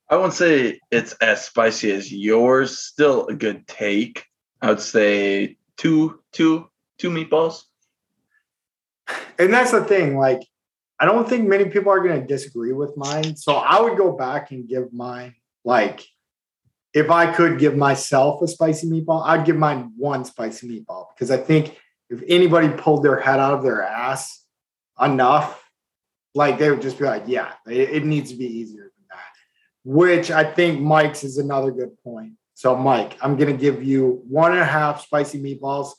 I 0.09 0.17
wouldn't 0.17 0.33
say 0.33 0.81
it's 0.91 1.13
as 1.13 1.45
spicy 1.45 1.91
as 1.91 2.11
yours. 2.11 2.77
Still 2.77 3.27
a 3.27 3.33
good 3.35 3.65
take. 3.69 4.25
I 4.61 4.67
would 4.67 4.81
say 4.81 5.55
two, 5.77 6.19
two, 6.33 6.69
two 6.97 7.09
meatballs. 7.09 7.61
And 9.39 9.53
that's 9.53 9.71
the 9.71 9.85
thing. 9.85 10.17
Like, 10.17 10.41
I 10.99 11.05
don't 11.05 11.29
think 11.29 11.47
many 11.47 11.69
people 11.69 11.93
are 11.93 12.05
going 12.05 12.19
to 12.19 12.27
disagree 12.27 12.73
with 12.73 12.97
mine. 12.97 13.37
So 13.37 13.53
I 13.53 13.79
would 13.79 13.97
go 13.97 14.11
back 14.11 14.51
and 14.51 14.67
give 14.67 14.91
mine 14.91 15.35
like 15.63 16.05
if 16.97 17.11
I 17.11 17.31
could 17.31 17.59
give 17.59 17.77
myself 17.77 18.41
a 18.41 18.47
spicy 18.47 18.89
meatball, 18.89 19.23
I'd 19.23 19.45
give 19.45 19.55
mine 19.55 19.91
one 19.97 20.25
spicy 20.25 20.67
meatball 20.67 21.09
because 21.13 21.29
I 21.29 21.37
think 21.37 21.77
if 22.09 22.23
anybody 22.27 22.69
pulled 22.69 23.03
their 23.03 23.19
head 23.19 23.39
out 23.39 23.53
of 23.53 23.61
their 23.61 23.83
ass 23.83 24.43
enough, 24.99 25.63
like 26.33 26.57
they 26.57 26.71
would 26.71 26.81
just 26.81 26.97
be 26.97 27.05
like, 27.05 27.23
yeah, 27.27 27.53
it, 27.67 27.89
it 27.91 28.05
needs 28.05 28.31
to 28.31 28.37
be 28.37 28.45
easier 28.45 28.81
than 28.81 29.05
that. 29.11 29.19
Which 29.83 30.31
I 30.31 30.43
think 30.43 30.81
Mike's 30.81 31.23
is 31.23 31.37
another 31.37 31.69
good 31.69 31.91
point. 32.03 32.33
So, 32.55 32.75
Mike, 32.75 33.15
I'm 33.21 33.37
going 33.37 33.55
to 33.55 33.61
give 33.61 33.83
you 33.83 34.23
one 34.27 34.53
and 34.53 34.61
a 34.61 34.65
half 34.65 35.03
spicy 35.03 35.39
meatballs 35.39 35.91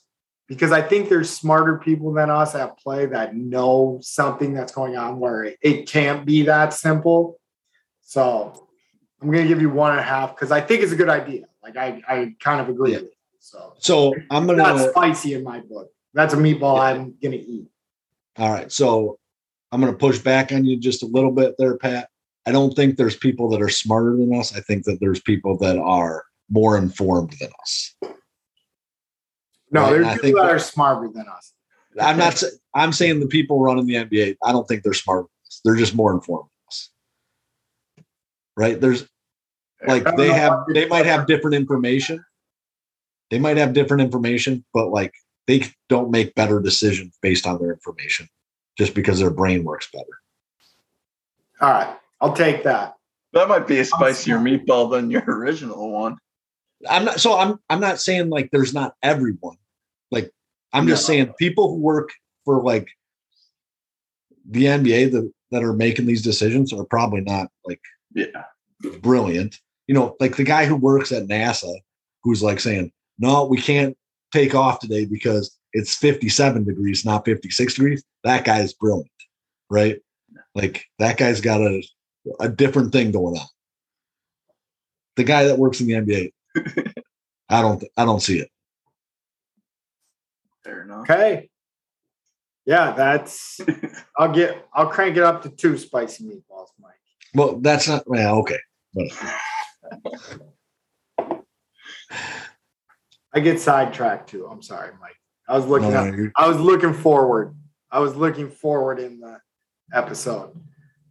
because 0.49 0.73
I 0.73 0.83
think 0.83 1.09
there's 1.09 1.31
smarter 1.31 1.79
people 1.79 2.13
than 2.13 2.29
us 2.29 2.57
at 2.57 2.77
play 2.77 3.07
that 3.07 3.37
know 3.37 4.01
something 4.03 4.53
that's 4.53 4.73
going 4.73 4.97
on 4.97 5.21
where 5.21 5.45
it, 5.45 5.59
it 5.63 5.89
can't 5.89 6.27
be 6.27 6.43
that 6.43 6.75
simple. 6.75 7.39
So 8.03 8.68
I'm 9.21 9.31
going 9.31 9.43
to 9.43 9.49
give 9.49 9.61
you 9.61 9.71
one 9.71 9.91
and 9.91 10.01
a 10.01 10.05
half 10.05 10.35
because 10.35 10.53
I 10.53 10.61
think 10.61 10.83
it's 10.83 10.93
a 10.93 10.97
good 10.97 11.09
idea. 11.09 11.45
Like 11.63 11.77
I, 11.77 12.03
I 12.09 12.35
kind 12.41 12.61
of 12.61 12.69
agree 12.69 12.93
yeah. 12.93 12.99
with 12.99 13.07
it. 13.07 13.15
So, 13.41 13.75
so 13.79 14.15
I'm 14.31 14.47
going 14.47 14.59
to 14.59 14.65
not 14.65 14.91
spicy 14.91 15.35
in 15.35 15.43
my 15.43 15.61
book. 15.61 15.91
That's 16.15 16.35
a 16.35 16.37
meatball 16.37 16.77
yeah. 16.77 16.83
I'm 16.83 17.15
going 17.23 17.33
to 17.33 17.39
eat. 17.39 17.69
All 18.37 18.53
right. 18.53 18.71
So 18.71 19.19
I'm 19.73 19.81
going 19.81 19.93
to 19.93 19.99
push 19.99 20.19
back 20.19 20.53
on 20.53 20.65
you 20.65 20.79
just 20.79 21.03
a 21.03 21.07
little 21.07 21.31
bit 21.31 21.55
there, 21.59 21.77
Pat. 21.77 22.09
I 22.47 22.53
don't 22.53 22.75
think 22.75 22.97
there's 22.97 23.17
people 23.17 23.49
that 23.51 23.61
are 23.61 23.69
smarter 23.69 24.17
than 24.17 24.35
us. 24.35 24.57
I 24.57 24.61
think 24.61 24.85
that 24.85 24.99
there's 25.01 25.21
people 25.21 25.59
that 25.59 25.79
are 25.79 26.25
more 26.49 26.79
informed 26.79 27.35
than 27.41 27.51
us. 27.61 27.95
No, 29.71 29.83
right? 29.83 29.91
there's 29.91 30.21
people 30.21 30.43
that 30.43 30.51
are 30.51 30.59
smarter 30.59 31.09
than 31.09 31.27
us. 31.29 31.53
I'm 32.01 32.17
not. 32.17 32.43
I'm 32.75 32.93
saying 32.93 33.21
the 33.21 33.27
people 33.27 33.61
running 33.61 33.87
the 33.87 33.95
NBA. 33.95 34.37
I 34.45 34.53
don't 34.53 34.67
think 34.67 34.83
they're 34.83 34.95
smarter. 34.95 35.29
They're 35.65 35.77
just 35.77 35.95
more 35.95 36.13
informed 36.13 36.48
right? 38.59 38.81
There's 38.81 39.09
like 39.87 40.05
they 40.17 40.29
have 40.29 40.65
they 40.75 40.87
might 40.87 41.07
have 41.07 41.27
different 41.27 41.55
information. 41.55 42.25
They 43.31 43.39
might 43.39 43.57
have 43.57 43.73
different 43.73 44.03
information, 44.03 44.65
but 44.75 44.89
like 44.89 45.15
they 45.47 45.65
don't 45.89 46.11
make 46.11 46.35
better 46.35 46.61
decisions 46.61 47.17
based 47.23 47.47
on 47.47 47.59
their 47.61 47.73
information 47.73 48.29
just 48.77 48.95
because 48.95 49.21
their 49.21 49.31
brain 49.31 49.65
works 49.65 49.89
better. 49.93 50.05
All 51.61 51.71
right, 51.71 51.97
I'll 52.21 52.33
take 52.33 52.65
that. 52.65 52.97
That 53.33 53.49
might 53.49 53.67
be 53.67 53.79
a 53.79 53.85
spicier 53.85 54.39
meatball 54.39 54.91
than 54.91 55.11
your 55.11 55.23
original 55.29 55.93
one. 55.93 56.17
I'm 56.89 57.05
not 57.05 57.21
so 57.21 57.39
I'm 57.39 57.61
I'm 57.71 57.81
not 57.81 58.01
saying 58.01 58.31
like 58.31 58.51
there's 58.51 58.75
not 58.75 58.95
everyone. 59.03 59.57
Like 60.11 60.33
I'm 60.73 60.89
just 60.89 61.07
saying 61.07 61.35
people 61.39 61.69
who 61.69 61.77
work 61.77 62.11
for 62.45 62.63
like 62.63 62.89
the 64.49 64.65
NBA 64.65 65.13
that, 65.13 65.31
that 65.51 65.63
are 65.63 65.73
making 65.73 66.07
these 66.07 66.23
decisions 66.23 66.73
are 66.73 66.85
probably 66.85 67.21
not 67.21 67.49
like 67.65 67.81
yeah. 68.15 68.45
Brilliant. 69.01 69.59
You 69.87 69.95
know, 69.95 70.17
like 70.21 70.37
the 70.37 70.45
guy 70.45 70.67
who 70.67 70.77
works 70.77 71.13
at 71.13 71.27
NASA 71.27 71.73
who's 72.23 72.43
like 72.43 72.61
saying, 72.61 72.93
no, 73.19 73.45
we 73.45 73.61
can't 73.61 73.97
take 74.33 74.55
off 74.55 74.81
today 74.81 75.05
because 75.05 75.57
it's 75.73 75.95
57 75.95 76.65
degrees, 76.65 77.05
not 77.05 77.25
56 77.25 77.75
degrees. 77.75 78.05
That 78.25 78.45
guy 78.45 78.61
is 78.61 78.75
brilliant, 78.75 79.11
right? 79.71 79.99
Like 80.55 80.85
that 80.99 81.17
guy's 81.17 81.41
got 81.41 81.61
a, 81.61 81.83
a 82.41 82.49
different 82.49 82.93
thing 82.93 83.13
going 83.13 83.37
on. 83.37 83.47
The 85.17 85.25
guy 85.25 85.45
that 85.45 85.59
works 85.59 85.81
in 85.81 85.87
the 85.87 85.95
NBA, 85.95 86.33
I 87.49 87.63
don't, 87.63 87.83
I 87.97 88.05
don't 88.05 88.21
see 88.21 88.41
it. 88.41 88.51
Fair 90.65 90.83
enough. 90.83 91.11
Okay. 91.11 91.49
Yeah, 92.69 92.93
that's. 92.93 93.63
I'll 94.19 94.31
get. 94.31 94.69
I'll 94.75 94.89
crank 94.89 95.17
it 95.17 95.23
up 95.23 95.43
to 95.43 95.49
two 95.49 95.79
spicy 95.79 96.25
meatballs, 96.25 96.69
Mike. 96.78 96.78
Well, 97.39 97.61
that's 97.61 97.87
not. 97.87 98.03
Well, 98.07 98.39
okay. 98.39 98.59
I 103.33 103.41
get 103.41 103.61
sidetracked 103.61 104.29
too. 104.29 104.47
I'm 104.47 104.61
sorry, 104.61 104.91
Mike. 105.01 105.15
I 105.49 105.57
was 105.57 105.67
looking 105.67 105.93
no, 105.93 106.09
up, 106.09 106.33
I 106.37 106.49
was 106.49 106.59
looking 106.59 106.93
forward. 106.93 107.55
I 107.93 108.01
was 108.01 108.17
looking 108.17 108.51
forward 108.51 108.99
in 108.99 109.21
the 109.21 109.39
episode. 109.95 110.51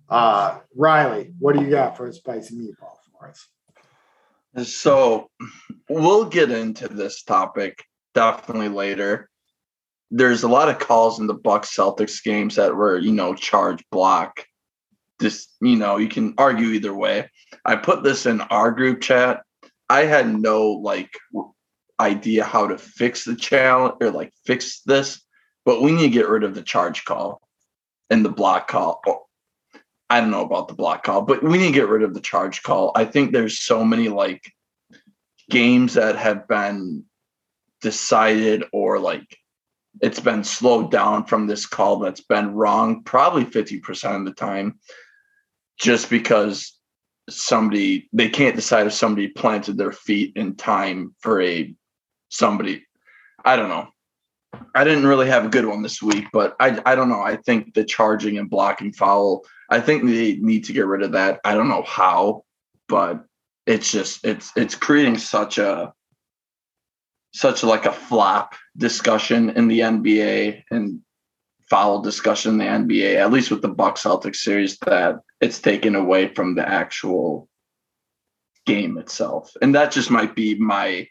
Uh 0.09 0.59
Riley, 0.75 1.33
what 1.39 1.55
do 1.55 1.63
you 1.63 1.69
got 1.69 1.95
for 1.95 2.07
a 2.07 2.13
spicy 2.13 2.55
meatball 2.55 2.97
for 3.11 3.29
us? 3.29 3.47
So 4.67 5.29
we'll 5.89 6.25
get 6.25 6.51
into 6.51 6.89
this 6.89 7.23
topic 7.23 7.83
definitely 8.13 8.69
later. 8.69 9.29
There's 10.11 10.43
a 10.43 10.49
lot 10.49 10.67
of 10.69 10.79
calls 10.79 11.19
in 11.19 11.27
the 11.27 11.33
Bucks 11.33 11.75
Celtics 11.75 12.23
games 12.23 12.55
that 12.55 12.75
were, 12.75 12.97
you 12.97 13.13
know, 13.13 13.33
charge 13.33 13.83
block 13.91 14.45
just 15.21 15.55
you 15.61 15.75
know 15.75 15.97
you 15.97 16.07
can 16.07 16.33
argue 16.37 16.67
either 16.67 16.93
way. 16.93 17.29
I 17.65 17.75
put 17.75 18.03
this 18.03 18.25
in 18.25 18.41
our 18.41 18.71
group 18.71 19.01
chat. 19.01 19.43
I 19.89 20.03
had 20.03 20.33
no 20.33 20.71
like 20.71 21.11
idea 21.99 22.43
how 22.43 22.67
to 22.67 22.77
fix 22.77 23.25
the 23.25 23.35
challenge 23.35 23.95
or 24.01 24.11
like 24.11 24.31
fix 24.45 24.81
this 24.81 25.21
but 25.67 25.81
we 25.81 25.91
need 25.91 26.03
to 26.03 26.09
get 26.09 26.29
rid 26.29 26.45
of 26.45 26.55
the 26.55 26.61
charge 26.61 27.03
call 27.03 27.41
and 28.09 28.23
the 28.23 28.29
block 28.29 28.69
call. 28.69 29.01
Oh, 29.05 29.25
I 30.09 30.21
don't 30.21 30.31
know 30.31 30.45
about 30.45 30.69
the 30.69 30.73
block 30.73 31.03
call, 31.03 31.23
but 31.23 31.43
we 31.43 31.57
need 31.57 31.67
to 31.67 31.73
get 31.73 31.89
rid 31.89 32.03
of 32.03 32.13
the 32.13 32.21
charge 32.21 32.63
call. 32.63 32.93
I 32.95 33.03
think 33.03 33.33
there's 33.33 33.59
so 33.59 33.83
many 33.83 34.07
like 34.07 34.49
games 35.49 35.95
that 35.95 36.15
have 36.15 36.47
been 36.47 37.03
decided 37.81 38.63
or 38.71 38.97
like 38.97 39.37
it's 40.01 40.21
been 40.21 40.45
slowed 40.45 40.89
down 40.89 41.25
from 41.25 41.47
this 41.47 41.65
call 41.65 41.99
that's 41.99 42.21
been 42.21 42.53
wrong 42.53 43.03
probably 43.03 43.43
50% 43.43 44.19
of 44.19 44.23
the 44.23 44.31
time 44.31 44.79
just 45.77 46.09
because 46.09 46.73
somebody 47.29 48.09
they 48.13 48.29
can't 48.29 48.55
decide 48.55 48.87
if 48.87 48.93
somebody 48.93 49.27
planted 49.27 49.77
their 49.77 49.91
feet 49.91 50.33
in 50.35 50.55
time 50.55 51.13
for 51.19 51.41
a 51.41 51.73
somebody. 52.29 52.85
I 53.43 53.55
don't 53.55 53.69
know. 53.69 53.87
I 54.73 54.83
didn't 54.83 55.05
really 55.05 55.27
have 55.27 55.45
a 55.45 55.49
good 55.49 55.65
one 55.65 55.81
this 55.81 56.01
week 56.01 56.25
but 56.31 56.55
i 56.59 56.79
i 56.85 56.95
don't 56.95 57.09
know. 57.09 57.21
I 57.21 57.35
think 57.35 57.73
the 57.73 57.83
charging 57.83 58.37
and 58.37 58.49
blocking 58.49 58.93
foul 58.93 59.43
i 59.69 59.79
think 59.79 60.05
they 60.05 60.37
need 60.37 60.63
to 60.65 60.73
get 60.73 60.87
rid 60.87 61.03
of 61.03 61.11
that. 61.11 61.39
I 61.43 61.53
don't 61.53 61.69
know 61.69 61.83
how 61.83 62.43
but 62.87 63.25
it's 63.65 63.91
just 63.91 64.25
it's 64.25 64.51
it's 64.55 64.75
creating 64.75 65.17
such 65.17 65.57
a 65.57 65.93
such 67.33 67.63
like 67.63 67.85
a 67.85 67.91
flop 67.91 68.55
discussion 68.77 69.49
in 69.51 69.67
the 69.67 69.81
nba 69.81 70.63
and 70.71 71.01
foul 71.69 72.01
discussion 72.01 72.53
in 72.53 72.57
the 72.57 72.95
nba 72.95 73.15
at 73.15 73.31
least 73.31 73.51
with 73.51 73.61
the 73.61 73.67
bucks 73.67 74.03
celtics 74.03 74.37
series 74.37 74.77
that 74.79 75.15
it's 75.41 75.59
taken 75.59 75.95
away 75.95 76.27
from 76.33 76.55
the 76.55 76.67
actual 76.67 77.49
game 78.67 78.97
itself. 78.99 79.51
And 79.61 79.73
that 79.73 79.91
just 79.91 80.11
might 80.11 80.35
be 80.35 80.55
my 80.59 81.07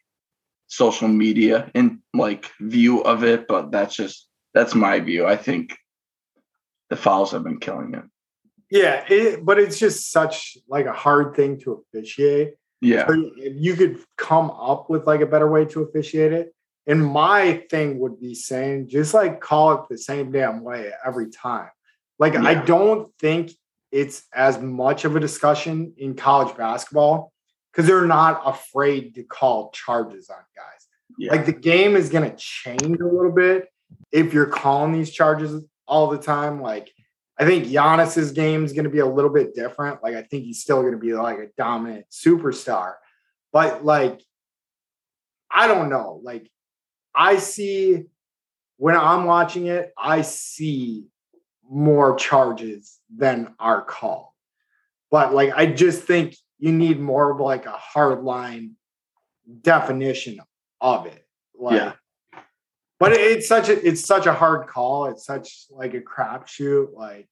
social 0.68 1.08
media 1.08 1.70
and 1.74 1.98
like 2.14 2.50
view 2.60 3.02
of 3.02 3.24
it, 3.24 3.48
but 3.48 3.72
that's 3.72 3.96
just 3.96 4.28
that's 4.54 4.74
my 4.74 5.00
view. 5.00 5.26
I 5.26 5.36
think 5.36 5.76
the 6.90 6.96
fouls 6.96 7.32
have 7.32 7.42
been 7.42 7.58
killing 7.58 7.94
it. 7.94 8.04
Yeah, 8.70 9.04
it, 9.08 9.44
but 9.44 9.58
it's 9.58 9.78
just 9.78 10.12
such 10.12 10.56
like 10.68 10.86
a 10.86 10.92
hard 10.92 11.34
thing 11.34 11.58
to 11.60 11.84
officiate. 11.94 12.54
Yeah. 12.80 13.06
So 13.06 13.30
you 13.36 13.74
could 13.74 14.00
come 14.16 14.50
up 14.50 14.90
with 14.90 15.06
like 15.06 15.20
a 15.20 15.26
better 15.26 15.50
way 15.50 15.64
to 15.66 15.82
officiate 15.82 16.32
it. 16.32 16.54
And 16.86 17.04
my 17.04 17.64
thing 17.68 17.98
would 17.98 18.20
be 18.20 18.34
saying 18.34 18.88
just 18.88 19.12
like 19.12 19.40
call 19.40 19.72
it 19.72 19.80
the 19.90 19.98
same 19.98 20.30
damn 20.30 20.62
way 20.62 20.92
every 21.04 21.30
time. 21.30 21.70
Like 22.18 22.34
Yeah. 22.34 22.44
I 22.44 22.54
don't 22.54 23.12
think 23.18 23.52
it's 23.90 24.24
as 24.32 24.60
much 24.60 25.04
of 25.04 25.16
a 25.16 25.20
discussion 25.20 25.94
in 25.96 26.14
college 26.14 26.56
basketball 26.56 27.32
because 27.72 27.86
they're 27.86 28.06
not 28.06 28.42
afraid 28.44 29.14
to 29.16 29.22
call 29.22 29.70
charges 29.70 30.30
on 30.30 30.38
guys. 30.54 30.86
Yeah. 31.18 31.32
Like 31.32 31.46
the 31.46 31.52
game 31.52 31.96
is 31.96 32.08
going 32.08 32.28
to 32.30 32.36
change 32.36 33.00
a 33.00 33.06
little 33.06 33.32
bit 33.32 33.68
if 34.12 34.32
you're 34.32 34.46
calling 34.46 34.92
these 34.92 35.10
charges 35.10 35.62
all 35.86 36.08
the 36.08 36.18
time. 36.18 36.60
Like 36.60 36.92
I 37.38 37.44
think 37.44 37.66
Giannis's 37.66 38.32
game 38.32 38.64
is 38.64 38.72
going 38.72 38.84
to 38.84 38.90
be 38.90 39.00
a 39.00 39.06
little 39.06 39.30
bit 39.30 39.54
different. 39.54 40.02
Like 40.02 40.14
I 40.14 40.22
think 40.22 40.44
he's 40.44 40.60
still 40.60 40.80
going 40.80 40.94
to 40.94 40.98
be 40.98 41.12
like 41.12 41.38
a 41.38 41.48
dominant 41.56 42.06
superstar, 42.10 42.94
but 43.52 43.84
like 43.84 44.22
I 45.50 45.68
don't 45.68 45.90
know. 45.90 46.20
Like 46.22 46.50
I 47.16 47.38
see 47.38 48.04
when 48.76 48.94
I'm 48.94 49.24
watching 49.24 49.66
it, 49.66 49.92
I 49.96 50.22
see 50.22 51.06
more 51.68 52.16
charges 52.16 52.98
than 53.14 53.54
are 53.58 53.82
called. 53.82 54.28
But 55.10 55.32
like 55.34 55.52
I 55.56 55.66
just 55.66 56.02
think 56.02 56.36
you 56.58 56.72
need 56.72 57.00
more 57.00 57.30
of 57.32 57.40
like 57.40 57.66
a 57.66 57.70
hard 57.72 58.22
line 58.22 58.72
definition 59.62 60.40
of 60.80 61.06
it. 61.06 61.24
Like 61.58 61.74
Yeah. 61.80 61.92
but 62.98 63.12
it- 63.12 63.20
it's 63.20 63.48
such 63.48 63.68
a 63.68 63.86
it's 63.86 64.04
such 64.04 64.26
a 64.26 64.32
hard 64.34 64.66
call. 64.68 65.06
It's 65.06 65.24
such 65.24 65.66
like 65.70 65.94
a 65.94 66.00
crapshoot. 66.00 66.92
Like 66.92 67.28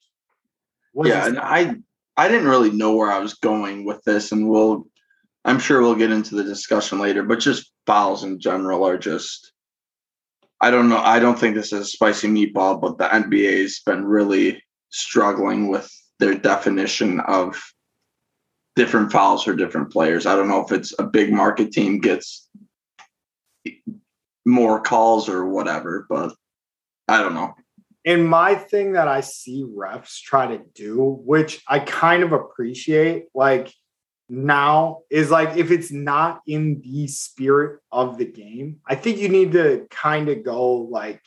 yeah, 0.95 1.27
and 1.27 1.39
I 1.39 1.77
I 2.17 2.29
didn't 2.29 2.49
really 2.49 2.71
know 2.71 2.95
where 2.95 3.11
I 3.11 3.19
was 3.19 3.35
going 3.35 3.85
with 3.85 4.03
this, 4.05 4.33
and 4.33 4.49
we'll 4.49 4.87
I'm 5.45 5.59
sure 5.59 5.83
we'll 5.83 5.97
get 5.97 6.11
into 6.13 6.37
the 6.37 6.45
discussion 6.45 6.99
later, 7.01 7.23
but 7.23 7.41
just 7.41 7.71
fouls 7.87 8.25
in 8.25 8.41
general 8.41 8.87
are 8.87 8.97
just 8.97 9.53
I 10.65 10.71
don't 10.71 10.89
know. 10.89 10.97
I 10.97 11.19
don't 11.19 11.39
think 11.39 11.55
this 11.55 11.75
is 11.75 11.81
a 11.81 11.85
spicy 11.85 12.27
meatball, 12.27 12.81
but 12.81 12.97
the 12.97 13.05
NBA's 13.05 13.83
been 13.85 14.03
really 14.03 14.65
struggling 14.89 15.69
with 15.69 15.87
their 16.21 16.35
definition 16.35 17.21
of 17.21 17.63
different 18.75 19.13
fouls 19.13 19.45
for 19.45 19.55
different 19.55 19.93
players. 19.93 20.25
I 20.25 20.35
don't 20.35 20.49
know 20.49 20.65
if 20.65 20.73
it's 20.73 20.95
a 20.99 21.03
big 21.03 21.31
market 21.31 21.71
team 21.71 22.01
gets 22.01 22.49
more 24.47 24.81
calls 24.81 25.29
or 25.29 25.47
whatever, 25.51 26.07
but 26.09 26.35
I 27.09 27.21
don't 27.21 27.35
know. 27.35 27.53
And 28.07 28.27
my 28.27 28.55
thing 28.55 28.93
that 28.93 29.07
I 29.07 29.21
see 29.21 29.67
refs 29.67 30.23
try 30.23 30.47
to 30.47 30.63
do, 30.75 31.21
which 31.27 31.63
I 31.69 31.81
kind 31.81 32.23
of 32.23 32.33
appreciate, 32.33 33.27
like 33.35 33.71
now, 34.29 35.01
is 35.11 35.31
like 35.31 35.57
if 35.57 35.71
it's 35.71 35.91
not 35.93 36.41
in 36.47 36.81
the 36.83 37.07
spirit 37.09 37.81
of 37.93 38.19
the 38.19 38.25
game, 38.25 38.81
I 38.87 38.95
think 38.95 39.19
you 39.19 39.29
need 39.29 39.53
to 39.53 39.87
kind 39.91 40.29
of 40.29 40.45
go 40.45 40.77
like 40.77 41.21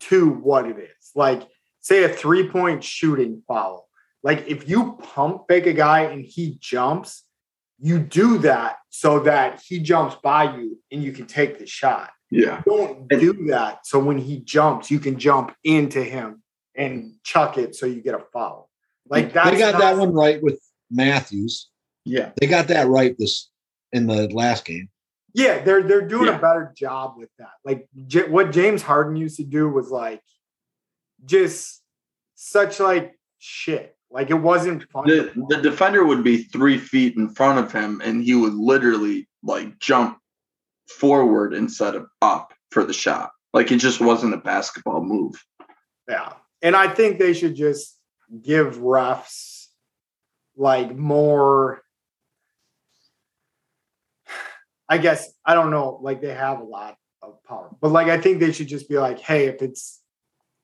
to 0.00 0.28
what 0.28 0.66
it 0.66 0.78
is. 0.78 1.10
Like, 1.14 1.42
say 1.80 2.04
a 2.04 2.08
three 2.08 2.48
point 2.48 2.84
shooting 2.84 3.42
foul. 3.48 3.88
Like, 4.22 4.46
if 4.48 4.68
you 4.68 4.98
pump 5.02 5.42
fake 5.48 5.66
a 5.66 5.72
guy 5.72 6.00
and 6.02 6.24
he 6.24 6.58
jumps, 6.60 7.22
you 7.78 7.98
do 7.98 8.38
that 8.38 8.76
so 8.90 9.20
that 9.20 9.62
he 9.64 9.78
jumps 9.78 10.16
by 10.22 10.56
you 10.56 10.78
and 10.90 11.02
you 11.02 11.12
can 11.12 11.26
take 11.26 11.58
the 11.58 11.66
shot 11.66 12.10
Yeah. 12.30 12.62
don't 12.66 13.06
And- 13.12 13.20
do 13.20 13.32
that. 13.48 13.86
So 13.86 13.98
when 13.98 14.18
he 14.18 14.40
jumps, 14.40 14.90
you 14.90 14.98
can 14.98 15.18
jump 15.18 15.54
into 15.62 16.02
him 16.02 16.42
and 16.74 17.14
chuck 17.22 17.56
it 17.58 17.74
so 17.76 17.86
you 17.86 18.00
get 18.02 18.14
a 18.14 18.24
foul. 18.32 18.68
Like 19.08 19.32
that's 19.32 19.50
they 19.50 19.58
got 19.58 19.72
not- 19.74 19.80
that 19.80 19.96
one 19.98 20.12
right 20.12 20.42
with 20.42 20.58
Matthews. 20.90 21.70
Yeah. 22.06 22.30
They 22.40 22.46
got 22.46 22.68
that 22.68 22.86
right 22.88 23.14
this 23.18 23.50
in 23.92 24.06
the 24.06 24.28
last 24.28 24.64
game. 24.64 24.88
Yeah, 25.34 25.62
they're 25.62 25.82
they're 25.82 26.06
doing 26.08 26.26
Yeah. 26.26 26.38
a 26.38 26.40
better 26.40 26.72
job 26.76 27.14
with 27.18 27.28
that. 27.38 27.50
Like 27.64 27.88
J- 28.06 28.28
what 28.28 28.52
James 28.52 28.80
Harden 28.82 29.16
used 29.16 29.36
to 29.36 29.44
do 29.44 29.68
was 29.68 29.90
like 29.90 30.22
just 31.24 31.82
such 32.34 32.80
like 32.80 33.18
shit. 33.38 33.94
Like 34.10 34.30
it 34.30 34.34
wasn't 34.34 34.88
fun. 34.90 35.06
the 35.08 35.32
the 35.48 35.56
defender 35.58 36.04
would 36.04 36.22
be 36.24 36.44
three 36.44 36.78
feet 36.78 37.16
in 37.16 37.28
front 37.28 37.58
of 37.58 37.72
him 37.72 38.00
and 38.04 38.22
he 38.22 38.34
would 38.34 38.54
literally 38.54 39.28
like 39.42 39.78
jump 39.78 40.18
forward 40.88 41.52
instead 41.52 41.94
of 41.96 42.06
up 42.22 42.52
for 42.70 42.84
the 42.84 42.92
shot 42.92 43.30
like 43.52 43.72
it 43.72 43.78
just 43.78 44.00
wasn't 44.00 44.32
a 44.32 44.36
basketball 44.36 45.02
move 45.02 45.34
Yeah. 46.08 46.32
And 46.62 46.76
I 46.76 46.88
think 46.88 47.18
they 47.18 47.32
should 47.32 47.56
just 47.56 47.98
give 48.42 48.78
refs 48.78 49.66
like 50.56 50.94
more 50.96 51.82
I 54.88 54.98
guess 54.98 55.32
I 55.44 55.54
don't 55.54 55.70
know, 55.70 55.98
like 56.02 56.20
they 56.20 56.34
have 56.34 56.60
a 56.60 56.64
lot 56.64 56.96
of 57.22 57.42
power. 57.44 57.70
But 57.80 57.90
like 57.90 58.08
I 58.08 58.20
think 58.20 58.40
they 58.40 58.52
should 58.52 58.68
just 58.68 58.88
be 58.88 58.98
like, 58.98 59.18
hey, 59.20 59.46
if 59.46 59.62
it's 59.62 60.00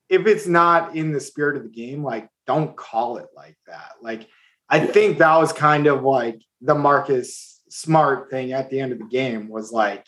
if 0.08 0.26
it's 0.26 0.46
not 0.46 0.94
in 0.94 1.12
the 1.12 1.20
spirit 1.20 1.56
of 1.56 1.62
the 1.62 1.70
game, 1.70 2.04
like 2.04 2.28
don't 2.46 2.76
call 2.76 3.18
it 3.18 3.28
like 3.34 3.56
that. 3.66 3.92
Like 4.00 4.28
I 4.68 4.80
think 4.80 5.18
that 5.18 5.36
was 5.36 5.52
kind 5.52 5.86
of 5.86 6.02
like 6.02 6.40
the 6.60 6.74
Marcus 6.74 7.60
Smart 7.68 8.30
thing 8.30 8.52
at 8.52 8.68
the 8.68 8.80
end 8.80 8.92
of 8.92 8.98
the 8.98 9.06
game 9.06 9.48
was 9.48 9.72
like 9.72 10.06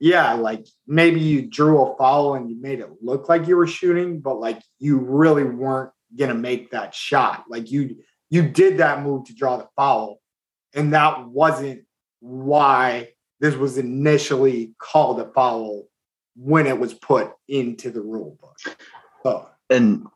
yeah, 0.00 0.34
like 0.34 0.66
maybe 0.86 1.20
you 1.20 1.48
drew 1.48 1.82
a 1.82 1.96
foul 1.96 2.34
and 2.34 2.50
you 2.50 2.60
made 2.60 2.80
it 2.80 2.90
look 3.00 3.28
like 3.28 3.46
you 3.46 3.56
were 3.56 3.66
shooting, 3.66 4.20
but 4.20 4.40
like 4.40 4.60
you 4.78 4.98
really 4.98 5.44
weren't 5.44 5.92
gonna 6.16 6.34
make 6.34 6.72
that 6.72 6.94
shot. 6.94 7.44
Like 7.48 7.70
you 7.70 8.02
you 8.28 8.42
did 8.48 8.78
that 8.78 9.02
move 9.02 9.26
to 9.26 9.34
draw 9.34 9.56
the 9.56 9.68
foul, 9.76 10.20
and 10.74 10.92
that 10.92 11.26
wasn't 11.26 11.84
why 12.24 13.08
this 13.40 13.54
was 13.54 13.76
initially 13.76 14.72
called 14.78 15.20
a 15.20 15.30
foul 15.32 15.84
when 16.36 16.66
it 16.66 16.78
was 16.78 16.94
put 16.94 17.32
into 17.48 17.90
the 17.90 18.00
rule 18.00 18.38
book. 18.40 18.56
So 19.22 19.48
and 19.70 20.06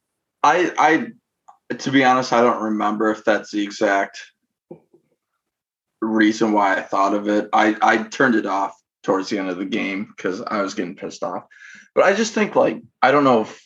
i 0.42 0.72
i 0.78 1.74
to 1.74 1.90
be 1.90 2.04
honest 2.04 2.32
i 2.32 2.40
don't 2.40 2.62
remember 2.62 3.10
if 3.10 3.24
that's 3.24 3.50
the 3.50 3.62
exact 3.62 4.20
reason 6.00 6.52
why 6.52 6.76
i 6.76 6.82
thought 6.82 7.14
of 7.14 7.28
it 7.28 7.48
i 7.52 7.76
i 7.82 7.96
turned 8.04 8.34
it 8.34 8.46
off 8.46 8.74
towards 9.02 9.30
the 9.30 9.38
end 9.38 9.48
of 9.48 9.58
the 9.58 9.64
game 9.64 10.12
because 10.16 10.40
i 10.42 10.60
was 10.60 10.74
getting 10.74 10.94
pissed 10.94 11.22
off 11.22 11.44
but 11.94 12.04
i 12.04 12.14
just 12.14 12.34
think 12.34 12.54
like 12.54 12.80
i 13.02 13.10
don't 13.10 13.24
know 13.24 13.42
if 13.42 13.62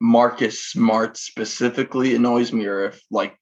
marcus 0.00 0.64
smart 0.64 1.16
specifically 1.16 2.14
annoys 2.14 2.52
me 2.52 2.66
or 2.66 2.84
if 2.86 3.02
like 3.10 3.36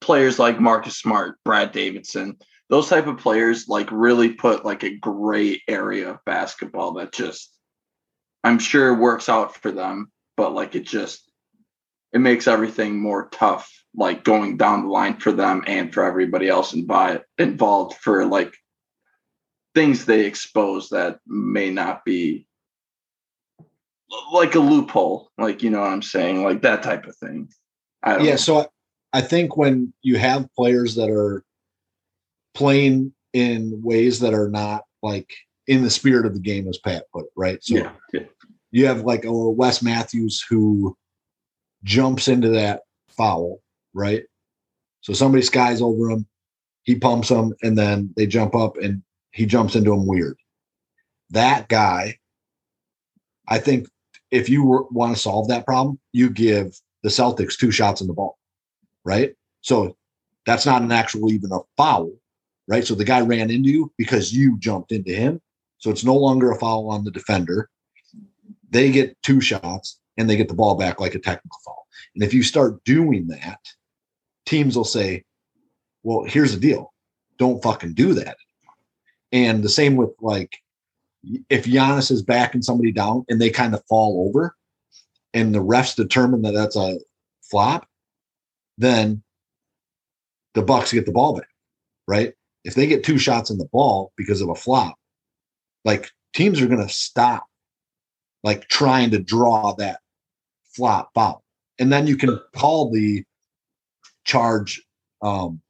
players 0.00 0.38
like 0.38 0.58
marcus 0.58 0.96
smart 0.96 1.38
brad 1.44 1.72
davidson 1.72 2.36
those 2.70 2.88
type 2.88 3.06
of 3.06 3.18
players 3.18 3.68
like 3.68 3.88
really 3.90 4.30
put 4.32 4.64
like 4.64 4.82
a 4.82 4.96
gray 4.96 5.62
area 5.68 6.10
of 6.10 6.24
basketball 6.24 6.92
that 6.94 7.12
just 7.12 7.52
i'm 8.44 8.58
sure 8.58 8.94
works 8.94 9.28
out 9.28 9.56
for 9.56 9.70
them 9.70 10.10
but 10.36 10.54
like 10.54 10.74
it 10.74 10.86
just 10.86 11.30
it 12.12 12.18
makes 12.18 12.46
everything 12.46 12.98
more 12.98 13.28
tough 13.30 13.72
like 13.94 14.24
going 14.24 14.56
down 14.56 14.82
the 14.82 14.88
line 14.88 15.16
for 15.16 15.32
them 15.32 15.62
and 15.66 15.92
for 15.92 16.04
everybody 16.04 16.48
else 16.48 16.72
invi- 16.72 17.22
involved 17.38 17.96
for 17.98 18.24
like 18.24 18.54
things 19.74 20.04
they 20.04 20.24
expose 20.26 20.88
that 20.90 21.18
may 21.26 21.70
not 21.70 22.04
be 22.04 22.46
like 24.32 24.54
a 24.54 24.58
loophole 24.60 25.30
like 25.38 25.62
you 25.62 25.70
know 25.70 25.80
what 25.80 25.92
i'm 25.92 26.02
saying 26.02 26.42
like 26.42 26.62
that 26.62 26.82
type 26.82 27.06
of 27.06 27.16
thing 27.16 27.48
yeah 28.06 28.16
know. 28.16 28.36
so 28.36 28.60
I, 28.60 28.66
I 29.12 29.20
think 29.20 29.56
when 29.56 29.92
you 30.02 30.16
have 30.16 30.52
players 30.54 30.94
that 30.96 31.10
are 31.10 31.42
playing 32.58 33.12
in 33.32 33.80
ways 33.82 34.18
that 34.18 34.34
are 34.34 34.48
not 34.48 34.82
like 35.02 35.32
in 35.68 35.82
the 35.82 35.90
spirit 35.90 36.26
of 36.26 36.34
the 36.34 36.40
game 36.40 36.66
as 36.66 36.78
pat 36.78 37.04
put 37.12 37.24
it 37.24 37.30
right 37.36 37.62
so 37.62 37.76
yeah, 37.76 37.92
yeah. 38.12 38.20
you 38.72 38.86
have 38.86 39.02
like 39.02 39.24
a 39.24 39.32
wes 39.32 39.80
matthews 39.82 40.44
who 40.48 40.96
jumps 41.84 42.26
into 42.26 42.48
that 42.48 42.80
foul 43.08 43.60
right 43.94 44.24
so 45.02 45.12
somebody 45.12 45.42
skies 45.42 45.80
over 45.80 46.10
him 46.10 46.26
he 46.82 46.94
pumps 46.94 47.28
him 47.28 47.54
and 47.62 47.78
then 47.78 48.12
they 48.16 48.26
jump 48.26 48.54
up 48.56 48.76
and 48.78 49.02
he 49.30 49.46
jumps 49.46 49.76
into 49.76 49.92
him 49.92 50.06
weird 50.06 50.36
that 51.30 51.68
guy 51.68 52.18
i 53.46 53.58
think 53.58 53.86
if 54.30 54.48
you 54.48 54.64
were, 54.64 54.82
want 54.90 55.14
to 55.14 55.20
solve 55.20 55.46
that 55.48 55.64
problem 55.64 55.98
you 56.12 56.28
give 56.28 56.76
the 57.04 57.08
celtics 57.08 57.56
two 57.56 57.70
shots 57.70 58.00
in 58.00 58.08
the 58.08 58.12
ball 58.12 58.38
right? 59.08 59.34
So 59.62 59.96
that's 60.44 60.66
not 60.66 60.82
an 60.82 60.92
actual 60.92 61.32
even 61.32 61.50
a 61.52 61.60
foul, 61.76 62.12
right? 62.68 62.86
So 62.86 62.94
the 62.94 63.04
guy 63.04 63.20
ran 63.20 63.50
into 63.50 63.70
you 63.70 63.92
because 63.96 64.32
you 64.32 64.58
jumped 64.58 64.92
into 64.92 65.12
him. 65.12 65.40
So 65.78 65.90
it's 65.90 66.04
no 66.04 66.14
longer 66.14 66.52
a 66.52 66.58
foul 66.58 66.90
on 66.90 67.04
the 67.04 67.10
defender. 67.10 67.68
They 68.70 68.90
get 68.92 69.20
two 69.22 69.40
shots 69.40 69.98
and 70.16 70.28
they 70.28 70.36
get 70.36 70.48
the 70.48 70.54
ball 70.54 70.76
back 70.76 71.00
like 71.00 71.14
a 71.14 71.18
technical 71.18 71.58
foul. 71.64 71.86
And 72.14 72.22
if 72.22 72.34
you 72.34 72.42
start 72.42 72.84
doing 72.84 73.26
that, 73.28 73.58
teams 74.44 74.76
will 74.76 74.84
say, 74.84 75.24
well, 76.02 76.24
here's 76.24 76.52
the 76.52 76.60
deal. 76.60 76.92
Don't 77.38 77.62
fucking 77.62 77.94
do 77.94 78.12
that. 78.14 78.36
And 79.32 79.62
the 79.62 79.68
same 79.68 79.96
with 79.96 80.10
like 80.20 80.58
if 81.48 81.64
Giannis 81.64 82.10
is 82.10 82.22
backing 82.22 82.62
somebody 82.62 82.92
down 82.92 83.24
and 83.28 83.40
they 83.40 83.50
kind 83.50 83.74
of 83.74 83.82
fall 83.88 84.26
over 84.28 84.54
and 85.34 85.54
the 85.54 85.62
refs 85.62 85.94
determine 85.94 86.42
that 86.42 86.52
that's 86.52 86.76
a 86.76 86.98
flop, 87.42 87.86
then 88.78 89.22
the 90.54 90.62
Bucks 90.62 90.92
get 90.92 91.06
the 91.06 91.12
ball 91.12 91.36
back, 91.36 91.48
right? 92.06 92.34
If 92.68 92.74
they 92.74 92.86
get 92.86 93.02
two 93.02 93.16
shots 93.16 93.48
in 93.48 93.56
the 93.56 93.64
ball 93.64 94.12
because 94.14 94.42
of 94.42 94.50
a 94.50 94.54
flop, 94.54 94.94
like 95.86 96.10
teams 96.34 96.60
are 96.60 96.66
going 96.66 96.86
to 96.86 96.92
stop 96.92 97.46
like 98.44 98.68
trying 98.68 99.10
to 99.12 99.18
draw 99.18 99.74
that 99.76 100.00
flop 100.76 101.08
foul. 101.14 101.42
And 101.78 101.90
then 101.90 102.06
you 102.06 102.14
can 102.14 102.38
call 102.54 102.90
the 102.90 103.24
charge 104.24 104.82
um, 105.22 105.62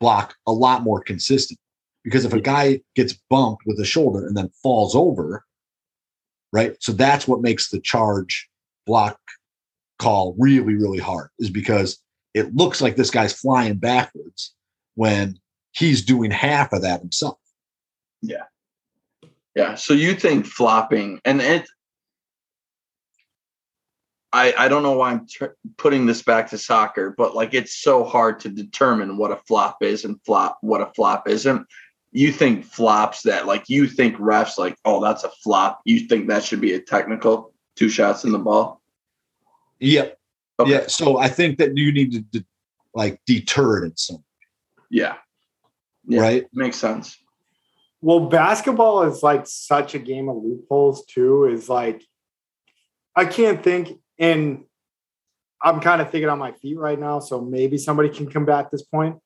block 0.00 0.34
a 0.46 0.52
lot 0.52 0.82
more 0.82 1.02
consistent 1.02 1.60
because 2.02 2.24
if 2.24 2.32
a 2.32 2.40
guy 2.40 2.80
gets 2.96 3.12
bumped 3.28 3.64
with 3.66 3.78
a 3.78 3.84
shoulder 3.84 4.26
and 4.26 4.34
then 4.34 4.48
falls 4.62 4.96
over, 4.96 5.44
right? 6.50 6.74
So 6.80 6.92
that's 6.92 7.28
what 7.28 7.42
makes 7.42 7.68
the 7.68 7.80
charge 7.80 8.48
block 8.86 9.18
call 9.98 10.34
really, 10.38 10.76
really 10.76 10.98
hard 10.98 11.28
is 11.38 11.50
because 11.50 11.98
it 12.32 12.54
looks 12.54 12.80
like 12.80 12.96
this 12.96 13.10
guy's 13.10 13.38
flying 13.38 13.76
backwards 13.76 14.54
when 14.94 15.38
he's 15.74 16.02
doing 16.02 16.30
half 16.30 16.72
of 16.72 16.82
that 16.82 17.00
himself. 17.00 17.38
Yeah. 18.22 18.44
Yeah. 19.54 19.74
So 19.74 19.92
you 19.92 20.14
think 20.14 20.46
flopping 20.46 21.20
and 21.24 21.40
it 21.40 21.66
I 24.32 24.52
I 24.56 24.68
don't 24.68 24.82
know 24.82 24.92
why 24.92 25.12
I'm 25.12 25.26
tr- 25.28 25.56
putting 25.76 26.06
this 26.06 26.22
back 26.22 26.50
to 26.50 26.58
soccer, 26.58 27.14
but 27.16 27.36
like 27.36 27.54
it's 27.54 27.76
so 27.76 28.04
hard 28.04 28.40
to 28.40 28.48
determine 28.48 29.16
what 29.16 29.30
a 29.30 29.36
flop 29.46 29.82
is 29.82 30.04
and 30.04 30.20
flop 30.24 30.58
what 30.60 30.80
a 30.80 30.92
flop 30.94 31.28
isn't. 31.28 31.66
You 32.12 32.32
think 32.32 32.64
flops 32.64 33.22
that 33.22 33.46
like 33.46 33.68
you 33.68 33.86
think 33.86 34.16
refs 34.16 34.58
like, 34.58 34.76
oh, 34.84 35.02
that's 35.02 35.24
a 35.24 35.30
flop. 35.42 35.80
You 35.84 36.00
think 36.00 36.28
that 36.28 36.44
should 36.44 36.60
be 36.60 36.74
a 36.74 36.80
technical 36.80 37.52
two 37.76 37.88
shots 37.88 38.24
in 38.24 38.32
the 38.32 38.38
ball? 38.38 38.80
Yep. 39.80 40.18
Okay. 40.60 40.70
Yeah. 40.70 40.86
So 40.86 41.18
I 41.18 41.28
think 41.28 41.58
that 41.58 41.76
you 41.76 41.92
need 41.92 42.12
to 42.12 42.20
de- 42.20 42.46
like 42.94 43.20
deter 43.26 43.82
it 43.82 43.86
in 43.86 43.96
some 43.96 44.16
way. 44.16 44.22
Yeah. 44.90 45.14
Yeah. 46.06 46.20
right. 46.20 46.46
Makes 46.52 46.76
sense. 46.76 47.16
Well, 48.00 48.26
basketball 48.28 49.04
is 49.04 49.22
like 49.22 49.46
such 49.46 49.94
a 49.94 49.98
game 49.98 50.28
of 50.28 50.36
loopholes 50.36 51.06
too. 51.06 51.46
Is 51.46 51.68
like 51.68 52.02
I 53.16 53.24
can't 53.24 53.62
think, 53.62 53.98
and 54.18 54.64
I'm 55.62 55.80
kind 55.80 56.02
of 56.02 56.10
thinking 56.10 56.28
on 56.28 56.38
my 56.38 56.52
feet 56.52 56.76
right 56.76 56.98
now, 56.98 57.20
so 57.20 57.40
maybe 57.40 57.78
somebody 57.78 58.10
can 58.10 58.28
combat 58.30 58.70
this 58.70 58.82
point. 58.82 59.16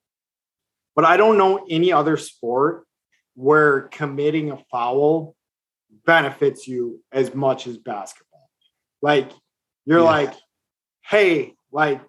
But 0.95 1.05
I 1.05 1.17
don't 1.17 1.39
know 1.39 1.67
any 1.69 1.93
other 1.93 2.17
sport 2.17 2.85
where 3.35 3.83
committing 3.83 4.51
a 4.51 4.59
foul 4.71 5.35
benefits 6.05 6.67
you 6.69 7.03
as 7.13 7.35
much 7.35 7.67
as 7.67 7.79
basketball. 7.79 8.49
Like 9.03 9.31
you're 9.87 10.01
Yeah. 10.01 10.05
like, 10.05 10.35
hey, 11.05 11.55
like 11.73 12.01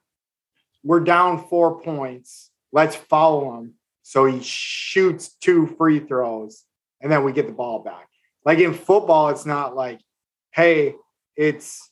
we're 0.84 1.00
down 1.02 1.48
four 1.48 1.82
points. 1.82 2.52
Let's 2.72 2.96
follow 2.96 3.58
him. 3.60 3.74
So 4.10 4.26
he 4.26 4.42
shoots 4.42 5.36
two 5.36 5.68
free 5.78 6.00
throws 6.00 6.64
and 7.00 7.12
then 7.12 7.24
we 7.24 7.32
get 7.32 7.46
the 7.46 7.54
ball 7.54 7.84
back. 7.84 8.08
Like 8.44 8.58
in 8.58 8.74
football, 8.74 9.30
it's 9.30 9.46
not 9.46 9.76
like, 9.76 10.00
hey, 10.52 10.96
it's 11.36 11.92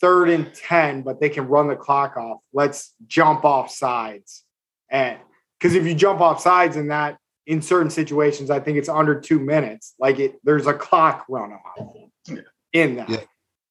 third 0.00 0.28
and 0.28 0.52
10, 0.52 1.02
but 1.02 1.20
they 1.20 1.28
can 1.28 1.46
run 1.46 1.68
the 1.68 1.76
clock 1.76 2.16
off. 2.16 2.40
Let's 2.52 2.94
jump 3.06 3.44
off 3.44 3.70
sides. 3.70 4.42
And 4.90 5.20
because 5.60 5.76
if 5.76 5.86
you 5.86 5.94
jump 5.94 6.20
off 6.20 6.40
sides 6.40 6.76
in 6.76 6.88
that, 6.88 7.16
in 7.46 7.62
certain 7.62 7.90
situations, 7.90 8.50
I 8.50 8.58
think 8.58 8.76
it's 8.76 8.88
under 8.88 9.20
two 9.20 9.38
minutes. 9.38 9.94
Like 10.00 10.18
it, 10.18 10.40
there's 10.42 10.66
a 10.66 10.74
clock 10.74 11.26
run 11.28 11.52
off 11.52 12.38
in 12.72 12.96
that. 12.96 13.08
Yeah. 13.08 13.20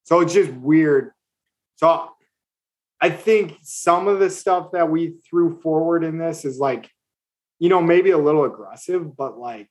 So 0.03 0.22
it's 0.22 0.34
just 0.34 0.53
weird. 0.53 1.11
So 1.76 2.10
I 3.02 3.10
think 3.10 3.57
some 3.64 4.07
of 4.07 4.19
the 4.19 4.30
stuff 4.30 4.72
that 4.72 4.89
we 4.89 5.15
threw 5.30 5.60
forward 5.60 6.06
in 6.06 6.18
this 6.18 6.45
is 6.45 6.57
like, 6.57 6.89
you 7.60 7.69
know, 7.69 7.82
maybe 7.82 8.11
a 8.11 8.18
little 8.18 8.45
aggressive, 8.45 9.15
but 9.15 9.38
like 9.38 9.69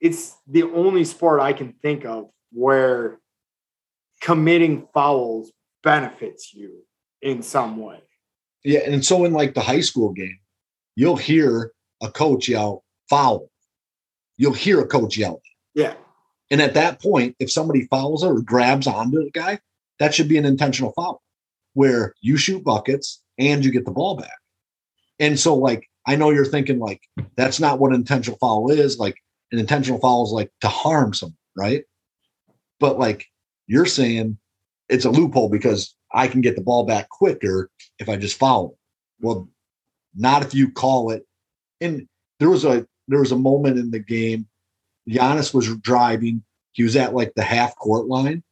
it's 0.00 0.36
the 0.46 0.64
only 0.64 1.04
sport 1.04 1.40
I 1.40 1.52
can 1.52 1.72
think 1.82 2.04
of 2.04 2.30
where 2.52 3.18
committing 4.20 4.88
fouls 4.92 5.52
benefits 5.82 6.52
you 6.54 6.82
in 7.22 7.42
some 7.42 7.78
way. 7.78 8.00
Yeah. 8.64 8.80
And 8.80 9.04
so 9.04 9.24
in 9.24 9.32
like 9.32 9.54
the 9.54 9.60
high 9.60 9.80
school 9.80 10.12
game, 10.12 10.38
you'll 10.96 11.16
hear 11.16 11.72
a 12.02 12.10
coach 12.10 12.48
yell 12.48 12.84
foul. 13.08 13.50
You'll 14.36 14.52
hear 14.52 14.80
a 14.80 14.86
coach 14.86 15.16
yell. 15.16 15.40
Yeah. 15.74 15.94
And 16.50 16.62
at 16.62 16.74
that 16.74 17.00
point, 17.00 17.36
if 17.38 17.50
somebody 17.50 17.86
fouls 17.86 18.24
or 18.24 18.40
grabs 18.40 18.86
onto 18.86 19.24
the 19.24 19.30
guy, 19.32 19.58
that 19.98 20.14
should 20.14 20.28
be 20.28 20.38
an 20.38 20.44
intentional 20.44 20.92
foul 20.92 21.22
where 21.74 22.14
you 22.20 22.36
shoot 22.36 22.64
buckets 22.64 23.22
and 23.38 23.64
you 23.64 23.70
get 23.70 23.84
the 23.84 23.90
ball 23.90 24.16
back. 24.16 24.38
And 25.18 25.38
so, 25.38 25.54
like, 25.54 25.87
I 26.08 26.16
know 26.16 26.30
you're 26.30 26.46
thinking, 26.46 26.78
like, 26.78 27.02
that's 27.36 27.60
not 27.60 27.78
what 27.78 27.92
intentional 27.92 28.38
foul 28.38 28.70
is. 28.70 28.98
Like, 28.98 29.16
an 29.52 29.58
intentional 29.58 30.00
foul 30.00 30.24
is 30.24 30.32
like 30.32 30.50
to 30.62 30.68
harm 30.68 31.12
someone, 31.12 31.36
right? 31.54 31.84
But 32.80 32.98
like, 32.98 33.26
you're 33.66 33.86
saying 33.86 34.38
it's 34.88 35.04
a 35.04 35.10
loophole 35.10 35.50
because 35.50 35.94
I 36.12 36.26
can 36.28 36.40
get 36.40 36.56
the 36.56 36.62
ball 36.62 36.86
back 36.86 37.10
quicker 37.10 37.70
if 37.98 38.08
I 38.08 38.16
just 38.16 38.38
foul. 38.38 38.78
Well, 39.20 39.50
not 40.16 40.42
if 40.42 40.54
you 40.54 40.70
call 40.70 41.10
it. 41.10 41.26
And 41.82 42.08
there 42.40 42.48
was 42.48 42.64
a 42.64 42.86
there 43.08 43.20
was 43.20 43.32
a 43.32 43.38
moment 43.38 43.78
in 43.78 43.90
the 43.90 43.98
game. 43.98 44.46
Giannis 45.08 45.52
was 45.52 45.76
driving. 45.76 46.42
He 46.72 46.82
was 46.82 46.96
at 46.96 47.14
like 47.14 47.34
the 47.34 47.42
half 47.42 47.76
court 47.76 48.06
line, 48.06 48.42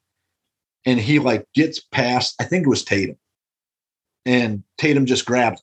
and 0.85 1.01
he 1.01 1.19
like 1.19 1.47
gets 1.55 1.81
past. 1.81 2.35
I 2.39 2.45
think 2.45 2.67
it 2.67 2.71
was 2.71 2.85
Tatum, 2.85 3.17
and 4.27 4.63
Tatum 4.77 5.07
just 5.07 5.25
grabs. 5.25 5.63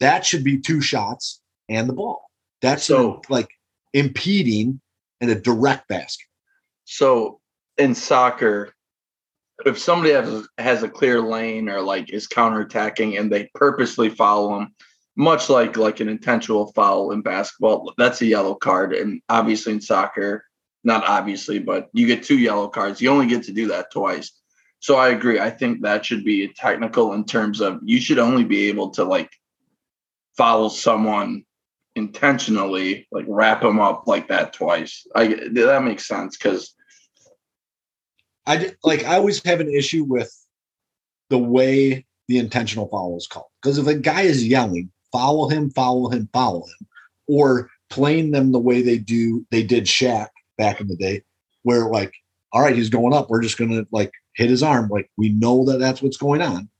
That 0.00 0.24
should 0.24 0.44
be 0.44 0.58
two 0.58 0.80
shots 0.80 1.40
and 1.68 1.88
the 1.88 1.92
ball. 1.92 2.22
That's 2.62 2.84
So- 2.84 3.22
like 3.28 3.48
impeding 3.92 4.80
and 5.20 5.30
a 5.30 5.34
direct 5.34 5.88
basket. 5.88 6.26
So 6.84 7.40
in 7.76 7.94
soccer, 7.94 8.74
if 9.66 9.78
somebody 9.78 10.12
has 10.12 10.48
has 10.58 10.82
a 10.82 10.88
clear 10.88 11.20
lane 11.20 11.68
or 11.68 11.82
like 11.82 12.10
is 12.10 12.26
counterattacking 12.26 13.18
and 13.18 13.30
they 13.30 13.50
purposely 13.54 14.08
follow 14.08 14.58
them, 14.58 14.74
much 15.16 15.50
like 15.50 15.76
like 15.76 16.00
an 16.00 16.08
intentional 16.08 16.72
foul 16.72 17.12
in 17.12 17.20
basketball, 17.20 17.92
that's 17.98 18.22
a 18.22 18.26
yellow 18.26 18.54
card. 18.54 18.94
And 18.94 19.20
obviously 19.28 19.72
in 19.74 19.80
soccer, 19.80 20.44
not 20.82 21.04
obviously, 21.06 21.58
but 21.58 21.90
you 21.92 22.06
get 22.06 22.22
two 22.22 22.38
yellow 22.38 22.68
cards. 22.68 23.00
You 23.00 23.10
only 23.10 23.26
get 23.26 23.42
to 23.44 23.52
do 23.52 23.68
that 23.68 23.92
twice. 23.92 24.32
So 24.78 24.96
I 24.96 25.10
agree. 25.10 25.38
I 25.38 25.50
think 25.50 25.82
that 25.82 26.06
should 26.06 26.24
be 26.24 26.44
a 26.44 26.52
technical 26.54 27.12
in 27.12 27.24
terms 27.24 27.60
of 27.60 27.80
you 27.84 28.00
should 28.00 28.18
only 28.18 28.44
be 28.44 28.68
able 28.68 28.90
to 28.92 29.04
like 29.04 29.30
foul 30.40 30.70
someone 30.70 31.44
intentionally, 31.96 33.06
like 33.12 33.26
wrap 33.28 33.60
them 33.60 33.78
up 33.78 34.04
like 34.06 34.26
that 34.28 34.54
twice. 34.54 35.06
I 35.14 35.26
that 35.52 35.84
makes 35.84 36.08
sense 36.08 36.38
because 36.38 36.74
I 38.46 38.72
like 38.82 39.04
I 39.04 39.16
always 39.16 39.44
have 39.44 39.60
an 39.60 39.68
issue 39.68 40.02
with 40.02 40.34
the 41.28 41.36
way 41.36 42.06
the 42.28 42.38
intentional 42.38 42.88
foul 42.88 43.18
is 43.18 43.26
called. 43.26 43.50
Because 43.60 43.76
if 43.76 43.86
a 43.86 43.94
guy 43.94 44.22
is 44.22 44.46
yelling, 44.46 44.90
follow 45.12 45.50
him, 45.50 45.70
follow 45.72 46.08
him, 46.08 46.26
follow 46.32 46.60
him, 46.60 46.88
or 47.28 47.68
playing 47.90 48.30
them 48.30 48.50
the 48.50 48.58
way 48.58 48.80
they 48.80 48.96
do, 48.96 49.46
they 49.50 49.62
did 49.62 49.84
Shaq 49.84 50.28
back 50.56 50.80
in 50.80 50.88
the 50.88 50.96
day, 50.96 51.22
where 51.64 51.90
like, 51.90 52.14
all 52.54 52.62
right, 52.62 52.74
he's 52.74 52.88
going 52.88 53.12
up, 53.12 53.28
we're 53.28 53.42
just 53.42 53.58
gonna 53.58 53.84
like 53.92 54.12
hit 54.36 54.48
his 54.48 54.62
arm, 54.62 54.88
like 54.88 55.10
we 55.18 55.28
know 55.28 55.66
that 55.66 55.80
that's 55.80 56.00
what's 56.00 56.16
going 56.16 56.40
on. 56.40 56.70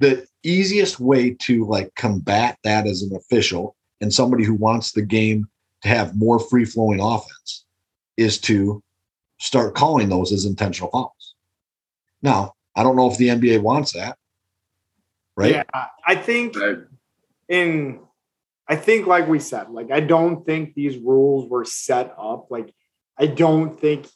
The 0.00 0.26
easiest 0.42 1.00
way 1.00 1.36
to 1.42 1.64
like 1.66 1.94
combat 1.94 2.58
that 2.64 2.86
as 2.86 3.02
an 3.02 3.14
official 3.14 3.76
and 4.00 4.12
somebody 4.12 4.44
who 4.44 4.54
wants 4.54 4.92
the 4.92 5.02
game 5.02 5.48
to 5.82 5.88
have 5.88 6.16
more 6.16 6.38
free 6.38 6.64
flowing 6.64 7.00
offense 7.00 7.64
is 8.16 8.38
to 8.38 8.82
start 9.38 9.74
calling 9.74 10.08
those 10.08 10.32
as 10.32 10.44
intentional 10.44 10.90
fouls. 10.90 11.34
Now, 12.22 12.54
I 12.76 12.82
don't 12.82 12.96
know 12.96 13.10
if 13.10 13.18
the 13.18 13.28
NBA 13.28 13.62
wants 13.62 13.92
that. 13.92 14.16
Right? 15.36 15.52
Yeah, 15.52 15.86
I 16.06 16.14
think 16.14 16.56
Right. 16.56 16.78
in 17.48 18.00
I 18.66 18.76
think 18.76 19.06
like 19.06 19.28
we 19.28 19.40
said, 19.40 19.70
like 19.70 19.90
I 19.90 20.00
don't 20.00 20.46
think 20.46 20.74
these 20.74 20.96
rules 20.96 21.50
were 21.50 21.64
set 21.64 22.14
up. 22.16 22.46
Like 22.50 22.72
I 23.18 23.26
don't 23.26 23.78
think 23.78 24.08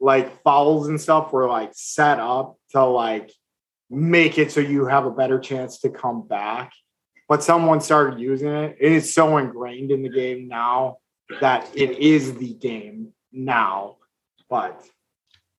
like 0.00 0.42
fouls 0.42 0.88
and 0.88 1.00
stuff 1.00 1.32
were 1.32 1.48
like 1.48 1.70
set 1.74 2.18
up 2.18 2.56
to 2.70 2.84
like 2.84 3.30
make 3.94 4.38
it 4.38 4.50
so 4.52 4.60
you 4.60 4.86
have 4.86 5.06
a 5.06 5.10
better 5.10 5.38
chance 5.38 5.80
to 5.80 5.90
come 5.90 6.26
back. 6.26 6.72
But 7.28 7.42
someone 7.42 7.80
started 7.80 8.20
using 8.20 8.48
it. 8.50 8.76
It 8.78 8.92
is 8.92 9.14
so 9.14 9.38
ingrained 9.38 9.90
in 9.90 10.02
the 10.02 10.10
game 10.10 10.46
now 10.48 10.98
that 11.40 11.68
it 11.74 11.98
is 11.98 12.34
the 12.34 12.52
game 12.54 13.12
now. 13.32 13.96
But 14.50 14.84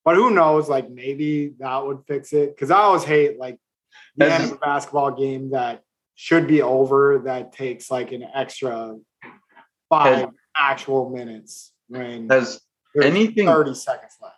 but 0.03 0.15
who 0.15 0.29
knows? 0.29 0.69
Like 0.69 0.89
maybe 0.89 1.55
that 1.59 1.85
would 1.85 2.03
fix 2.07 2.33
it. 2.33 2.55
Because 2.55 2.69
I 2.69 2.77
always 2.77 3.03
hate 3.03 3.39
like 3.39 3.57
the 4.15 4.31
end 4.31 4.43
of 4.45 4.51
a 4.51 4.55
basketball 4.57 5.11
game 5.11 5.51
that 5.51 5.81
should 6.13 6.45
be 6.47 6.61
over 6.61 7.23
that 7.25 7.51
takes 7.51 7.89
like 7.89 8.11
an 8.11 8.25
extra 8.35 8.95
five 9.89 10.29
actual 10.57 11.09
minutes 11.09 11.73
when 11.87 12.29
Has 12.29 12.61
anything- 13.01 13.47
30 13.47 13.73
seconds 13.73 14.13
left. 14.21 14.35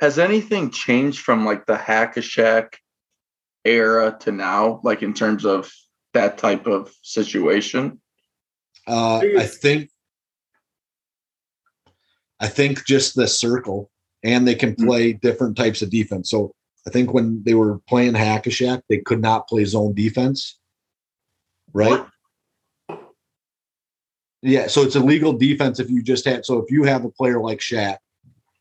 has 0.00 0.18
anything 0.18 0.70
changed 0.70 1.20
from 1.20 1.44
like 1.44 1.66
the 1.66 1.76
hack 1.76 2.16
a 2.16 2.20
Shaq 2.20 2.74
era 3.64 4.16
to 4.20 4.32
now, 4.32 4.80
like 4.82 5.02
in 5.02 5.14
terms 5.14 5.44
of 5.44 5.70
that 6.14 6.38
type 6.38 6.66
of 6.66 6.92
situation? 7.02 8.00
Uh, 8.86 9.18
I 9.38 9.46
think 9.46 9.90
I 12.40 12.48
think 12.48 12.84
just 12.84 13.14
the 13.14 13.28
circle 13.28 13.90
and 14.24 14.46
they 14.46 14.54
can 14.54 14.74
play 14.74 15.12
different 15.12 15.56
types 15.56 15.82
of 15.82 15.90
defense. 15.90 16.30
So 16.30 16.52
I 16.86 16.90
think 16.90 17.14
when 17.14 17.42
they 17.44 17.54
were 17.54 17.78
playing 17.88 18.14
hack 18.14 18.46
a 18.46 18.50
Shaq, 18.50 18.82
they 18.88 18.98
could 18.98 19.20
not 19.20 19.48
play 19.48 19.64
zone 19.64 19.94
defense. 19.94 20.58
Right? 21.72 22.04
Yeah, 24.42 24.66
so 24.66 24.82
it's 24.82 24.96
illegal 24.96 25.32
defense 25.32 25.78
if 25.78 25.88
you 25.88 26.02
just 26.02 26.24
had 26.24 26.44
so 26.44 26.58
if 26.58 26.70
you 26.70 26.82
have 26.82 27.04
a 27.04 27.10
player 27.10 27.40
like 27.40 27.60
Shaq 27.60 27.98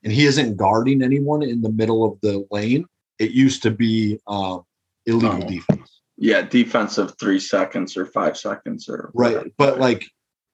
and 0.04 0.14
he 0.14 0.26
isn't 0.26 0.56
guarding 0.56 1.02
anyone 1.02 1.42
in 1.42 1.62
the 1.62 1.72
middle 1.72 2.06
of 2.06 2.20
the 2.22 2.46
lane, 2.52 2.86
it 3.18 3.32
used 3.32 3.64
to 3.64 3.72
be 3.72 4.20
um, 4.28 4.64
illegal 5.06 5.44
Oh. 5.44 5.48
defense. 5.50 6.02
Yeah, 6.18 6.42
defensive 6.44 7.14
three 7.20 7.40
seconds 7.40 7.98
or 7.98 8.06
five 8.06 8.38
seconds 8.38 8.88
or 8.88 9.12
Right. 9.14 9.34
whatever. 9.34 9.50
But 9.58 9.80
like, 9.80 10.06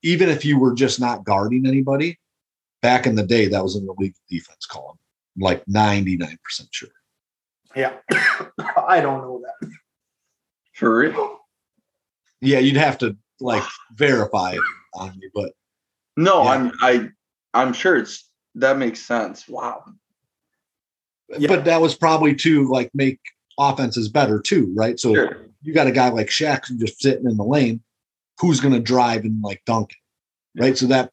even 0.03 0.29
if 0.29 0.45
you 0.45 0.57
were 0.59 0.73
just 0.73 0.99
not 0.99 1.23
guarding 1.25 1.65
anybody, 1.65 2.19
back 2.81 3.05
in 3.07 3.15
the 3.15 3.23
day, 3.25 3.47
that 3.47 3.63
was 3.63 3.75
an 3.75 3.83
illegal 3.89 4.19
defense 4.29 4.65
call. 4.65 4.97
I'm 5.35 5.41
like 5.41 5.65
99% 5.65 6.37
sure. 6.71 6.89
Yeah. 7.75 7.97
I 8.87 9.01
don't 9.01 9.21
know 9.21 9.41
that. 9.43 9.69
for 10.73 10.97
real. 10.99 11.39
Yeah, 12.39 12.59
you'd 12.59 12.77
have 12.77 12.99
to 12.99 13.17
like 13.39 13.63
verify 13.95 14.51
it 14.53 14.61
on 14.93 15.17
me, 15.17 15.27
but 15.33 15.51
No, 16.15 16.43
Yeah. 16.43 16.49
I'm 16.49 16.71
I 16.81 17.09
I'm 17.53 17.73
sure 17.73 17.97
it's 17.97 18.29
that 18.55 18.77
makes 18.77 18.99
sense. 19.01 19.47
Wow. 19.49 19.83
Yeah. 21.37 21.47
but 21.49 21.65
that 21.65 21.81
was 21.81 21.95
probably 21.95 22.35
to 22.35 22.67
like 22.69 22.89
make 22.93 23.19
offenses 23.57 24.09
better 24.09 24.39
too, 24.39 24.71
right? 24.75 24.99
So 24.99 25.13
Sure. 25.13 25.37
you 25.61 25.73
got 25.73 25.87
a 25.87 25.91
guy 25.91 26.09
like 26.09 26.27
Shaq 26.27 26.63
just 26.77 27.01
sitting 27.01 27.27
in 27.27 27.37
the 27.37 27.43
lane, 27.43 27.81
who's 28.39 28.59
going 28.59 28.73
to 28.73 28.79
drive 28.79 29.23
and 29.25 29.41
like 29.41 29.63
dunk 29.65 29.91
it, 29.91 30.61
right? 30.61 30.77
So 30.77 30.87
that 30.87 31.11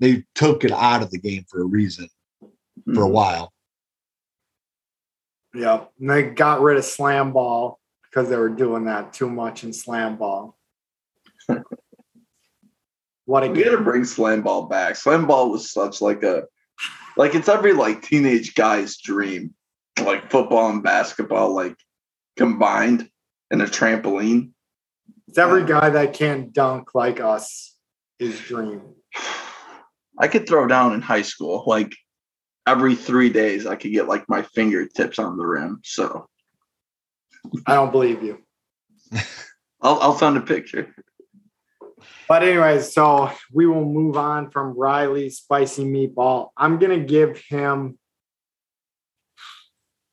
they 0.00 0.24
took 0.34 0.64
it 0.64 0.70
out 0.72 1.02
of 1.02 1.10
the 1.10 1.18
game 1.18 1.44
for 1.48 1.60
a 1.60 1.64
reason 1.66 2.08
for 2.94 3.02
a 3.04 3.08
Mhm. 3.08 3.12
while. 3.12 3.52
Yep. 5.54 5.92
And 6.00 6.10
they 6.10 6.22
got 6.30 6.60
rid 6.60 6.76
of 6.76 6.84
slam 6.84 7.32
ball 7.32 7.80
because 8.04 8.28
they 8.28 8.36
were 8.36 8.48
doing 8.48 8.84
that 8.84 9.12
too 9.12 9.28
much 9.28 9.64
in 9.64 9.72
slam 9.72 10.16
ball. 10.16 10.56
what 13.24 13.42
a 13.44 13.50
We 13.50 13.64
gotta 13.64 13.80
bring 13.82 14.04
slam 14.04 14.42
ball 14.42 14.66
back. 14.66 14.96
Slam 14.96 15.26
ball 15.26 15.50
was 15.50 15.70
such 15.72 16.00
like 16.00 16.22
a 16.22 16.44
like 17.16 17.34
it's 17.34 17.48
every 17.48 17.72
like 17.72 18.02
teenage 18.02 18.54
guy's 18.54 18.96
dream. 18.98 19.54
Like 20.00 20.30
football 20.30 20.70
and 20.70 20.82
basketball 20.82 21.54
like 21.54 21.76
combined 22.36 23.08
in 23.50 23.60
a 23.60 23.64
trampoline. 23.64 24.50
It's 25.28 25.38
every 25.38 25.62
um, 25.62 25.66
guy 25.66 25.90
that 25.90 26.14
can 26.14 26.50
dunk 26.52 26.94
like 26.94 27.20
us 27.20 27.76
is 28.18 28.38
dream. 28.40 28.82
I 30.18 30.28
could 30.28 30.48
throw 30.48 30.66
down 30.66 30.94
in 30.94 31.02
high 31.02 31.22
school. 31.22 31.64
Like 31.66 31.94
every 32.66 32.94
three 32.94 33.30
days 33.30 33.66
I 33.66 33.76
could 33.76 33.92
get 33.92 34.08
like 34.08 34.28
my 34.28 34.42
fingertips 34.42 35.18
on 35.18 35.36
the 35.36 35.46
rim. 35.46 35.80
So 35.84 36.26
I 37.66 37.74
don't 37.74 37.92
believe 37.92 38.22
you. 38.22 38.38
I'll 39.80 40.00
I'll 40.00 40.18
send 40.18 40.36
a 40.36 40.42
picture. 40.42 40.94
But 42.28 42.42
anyways, 42.42 42.92
so 42.92 43.30
we 43.52 43.66
will 43.66 43.84
move 43.84 44.16
on 44.16 44.50
from 44.50 44.76
Riley's 44.76 45.38
spicy 45.38 45.84
meatball. 45.84 46.50
I'm 46.56 46.78
gonna 46.78 47.00
give 47.00 47.38
him. 47.38 47.98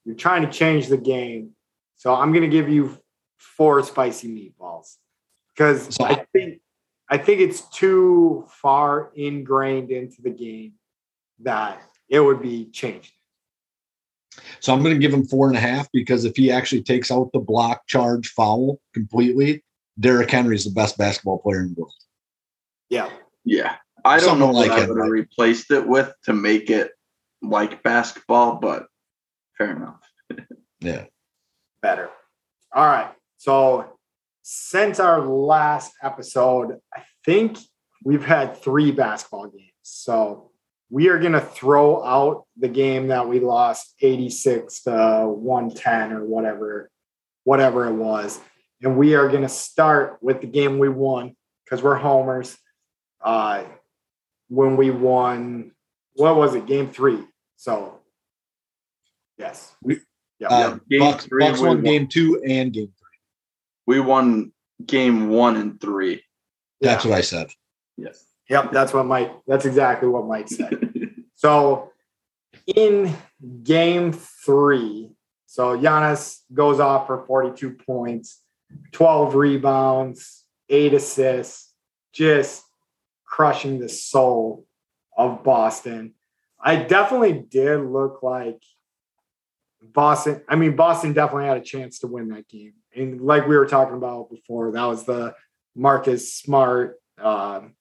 You're 0.06 0.16
trying 0.16 0.44
to 0.44 0.52
change 0.52 0.88
the 0.88 0.98
game, 0.98 1.52
so 1.96 2.14
I'm 2.14 2.32
gonna 2.32 2.48
give 2.48 2.70
you 2.70 2.98
four 3.38 3.84
spicy 3.84 4.28
meatballs 4.28 4.98
because 5.54 5.94
So- 5.96 6.06
I 6.06 6.26
think 6.32 6.62
I 7.08 7.18
think 7.20 7.40
it's 7.40 7.70
too 7.70 8.46
far 8.50 9.12
ingrained 9.16 9.92
into 9.92 10.24
the 10.24 10.32
game 10.32 10.74
that 11.40 11.80
it 12.10 12.20
would 12.20 12.42
be 12.42 12.66
changed. 12.72 13.14
So 14.60 14.74
I'm 14.74 14.82
going 14.82 14.96
to 14.96 15.00
give 15.00 15.14
him 15.14 15.24
four 15.24 15.48
and 15.48 15.56
a 15.56 15.60
half 15.60 15.88
because 15.92 16.26
if 16.26 16.36
he 16.36 16.52
actually 16.52 16.82
takes 16.82 17.12
out 17.12 17.32
the 17.32 17.40
block 17.40 17.86
charge 17.88 18.30
foul 18.30 18.80
completely, 18.94 19.64
Derrick 20.00 20.32
Henry 20.32 20.56
is 20.56 20.66
the 20.66 20.72
best 20.72 20.98
basketball 20.98 21.38
player 21.40 21.62
in 21.62 21.76
the 21.76 21.82
world. 21.82 21.94
Yeah, 22.90 23.10
Yeah. 23.44 23.76
I 24.04 24.18
don't 24.18 24.26
Something 24.26 24.40
know 24.40 24.54
what 24.54 24.70
I 24.70 24.88
would 24.88 24.98
have 24.98 25.10
replaced 25.10 25.72
it 25.72 25.88
with 25.88 26.14
to 26.26 26.34
make 26.34 26.70
it 26.70 26.92
like 27.42 27.82
basketball, 27.82 28.58
but 28.58 28.88
fair 29.58 29.76
enough. 29.76 30.00
Yeah. 30.82 31.06
better. 31.82 32.10
All 32.74 32.86
right. 32.86 33.12
So 33.38 33.98
since 34.42 35.00
our 35.00 35.22
last 35.22 35.94
episode, 36.04 36.80
I 36.96 37.04
think 37.26 37.58
we've 38.04 38.26
had 38.26 38.58
three 38.58 38.92
basketball 38.92 39.48
games. 39.48 39.72
So 39.82 40.52
we 40.90 41.10
are 41.10 41.20
going 41.20 41.34
to 41.34 41.42
throw 41.42 42.04
out 42.06 42.46
the 42.58 42.68
game 42.68 43.08
that 43.08 43.28
we 43.28 43.40
lost 43.40 43.96
86 44.02 44.84
to 44.84 45.28
110 45.28 46.12
or 46.14 46.26
whatever, 46.26 46.92
whatever 47.44 47.88
it 47.88 47.94
was. 47.94 48.40
And 48.82 48.98
we 48.98 49.16
are 49.16 49.28
going 49.28 49.42
to 49.42 49.50
start 49.50 50.18
with 50.22 50.42
the 50.42 50.48
game 50.48 50.78
we 50.78 50.90
won 50.90 51.36
because 51.64 51.82
we're 51.82 51.96
homers. 51.96 52.56
Uh, 53.22 53.64
when 54.50 54.78
we 54.78 54.92
won, 54.92 55.72
what 56.14 56.36
was 56.36 56.54
it? 56.54 56.68
Game 56.68 56.92
three. 56.92 57.24
So, 57.56 57.95
yes. 59.38 59.76
We- 59.82 60.00
yeah. 60.40 60.48
Uh, 60.50 60.78
Game 60.90 61.00
Bucks, 61.00 61.26
three, 61.26 61.46
Bucks 61.46 61.60
we 61.60 61.68
won 61.68 61.78
won. 61.78 61.84
game 61.84 62.08
two 62.08 62.42
and 62.46 62.74
game 62.74 62.92
three. 63.00 63.18
We 63.86 64.00
won 64.02 64.52
game 64.86 65.30
one 65.30 65.56
and 65.56 65.80
three. 65.80 66.24
That's 66.82 67.06
what 67.06 67.18
I 67.18 67.22
said. 67.22 67.52
Yes. 67.98 68.26
Yep, 68.50 68.72
that's 68.72 68.94
what 68.94 69.06
Mike. 69.06 69.32
That's 69.48 69.66
exactly 69.66 70.10
what 70.10 70.28
Mike 70.28 70.50
said. 70.50 71.16
so, 71.36 71.92
in 72.68 73.16
game 73.64 74.12
three, 74.12 75.12
so 75.46 75.78
Giannis 75.78 76.42
goes 76.54 76.80
off 76.80 77.08
for 77.08 77.26
42 77.26 77.72
points, 77.72 78.42
12 78.92 79.36
rebounds, 79.36 80.44
eight 80.70 80.94
assists, 80.94 81.74
just 82.14 82.64
crushing 83.26 83.80
the 83.80 83.90
soul 83.90 84.66
of 85.18 85.44
Boston. 85.44 86.14
I 86.60 86.76
definitely 86.76 87.34
did 87.34 87.80
look 87.80 88.22
like 88.22 88.62
Boston. 89.94 90.42
I 90.48 90.56
mean, 90.56 90.76
Boston 90.76 91.14
definitely 91.14 91.48
had 91.48 91.58
a 91.58 91.62
chance 91.62 92.00
to 92.00 92.08
win 92.08 92.30
that 92.30 92.48
game. 92.48 92.74
And 92.96 93.22
like 93.22 93.48
we 93.48 93.58
were 93.58 93.66
talking 93.66 93.98
about 93.98 94.30
before, 94.30 94.72
that 94.72 94.86
was 94.86 95.06
the 95.06 95.36
Marcus 95.76 96.34
Smart 96.34 96.96
um, 97.22 97.74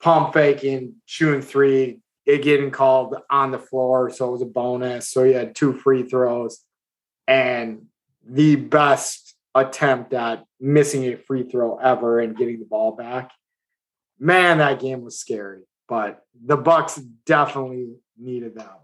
pump 0.00 0.32
faking, 0.32 0.96
shooting 1.06 1.42
three, 1.42 2.00
it 2.26 2.42
getting 2.42 2.70
called 2.70 3.16
on 3.30 3.50
the 3.50 3.58
floor. 3.58 4.10
So 4.10 4.28
it 4.28 4.32
was 4.32 4.42
a 4.42 4.46
bonus. 4.46 5.08
So 5.08 5.24
he 5.24 5.32
had 5.32 5.54
two 5.54 5.72
free 5.72 6.04
throws 6.04 6.60
and 7.26 7.86
the 8.26 8.56
best 8.56 9.34
attempt 9.54 10.12
at 10.14 10.44
missing 10.60 11.04
a 11.04 11.16
free 11.16 11.44
throw 11.44 11.76
ever 11.78 12.20
and 12.20 12.36
getting 12.36 12.58
the 12.58 12.64
ball 12.64 12.92
back. 12.92 13.30
Man, 14.18 14.58
that 14.58 14.80
game 14.80 15.02
was 15.02 15.18
scary. 15.18 15.62
But 15.88 16.22
the 16.44 16.56
Bucks 16.56 16.96
definitely 16.96 17.94
needed 18.18 18.54
that. 18.56 18.80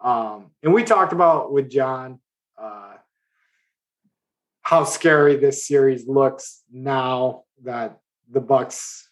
Um, 0.00 0.50
and 0.62 0.72
we 0.72 0.84
talked 0.84 1.12
about 1.12 1.52
with 1.52 1.70
John 1.70 2.20
uh, 2.58 2.94
how 4.62 4.84
scary 4.84 5.36
this 5.36 5.66
series 5.66 6.06
looks 6.06 6.62
now 6.72 7.44
that 7.64 7.98
the 8.30 8.40
Bucks 8.40 9.08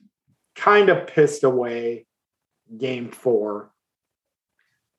kind 0.55 0.89
of 0.89 1.07
pissed 1.07 1.45
away 1.45 2.07
game 2.77 3.11
four. 3.11 3.71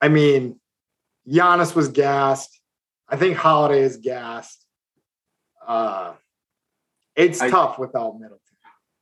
I 0.02 0.10
mean, 0.10 0.60
Giannis 1.28 1.76
was 1.76 1.90
gassed. 1.90 2.60
I 3.08 3.18
think 3.18 3.38
Holiday 3.38 3.82
is 3.82 3.98
gassed. 3.98 4.66
Uh, 5.66 6.14
it's 7.16 7.42
I- 7.42 7.50
tough 7.50 7.80
without 7.80 8.14
Middleton 8.20 8.40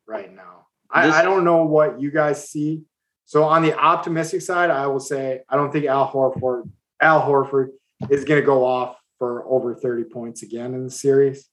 right 0.08 0.34
now. 0.34 0.68
This- 0.94 1.14
I, 1.14 1.22
I 1.22 1.24
don't 1.24 1.44
know 1.44 1.66
what 1.66 2.00
you 2.00 2.12
guys 2.12 2.50
see. 2.50 2.84
So 3.26 3.44
on 3.44 3.62
the 3.62 3.78
optimistic 3.78 4.42
side, 4.42 4.70
I 4.70 4.88
will 4.88 5.00
say 5.00 5.42
I 5.50 5.56
don't 5.56 5.72
think 5.72 5.86
Al 5.86 6.12
Horford 6.12 6.70
Al 7.02 7.22
Horford 7.22 7.70
is 8.10 8.26
going 8.26 8.42
to 8.42 8.46
go 8.46 8.66
off 8.66 8.98
for 9.18 9.46
over 9.48 9.76
30 9.76 10.06
points 10.06 10.44
again 10.44 10.74
in 10.74 10.84
the 10.84 10.92
series. 10.92 11.48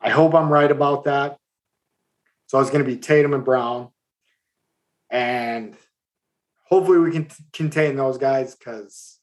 I 0.00 0.10
hope 0.10 0.34
I'm 0.34 0.52
right 0.52 0.70
about 0.70 1.04
that. 1.04 1.38
So 2.46 2.60
it's 2.60 2.70
going 2.70 2.84
to 2.84 2.90
be 2.90 2.96
Tatum 2.96 3.34
and 3.34 3.44
Brown. 3.44 3.88
And 5.10 5.76
hopefully 6.66 6.98
we 6.98 7.10
can 7.10 7.26
t- 7.26 7.44
contain 7.52 7.96
those 7.96 8.18
guys 8.18 8.54
because 8.54 9.18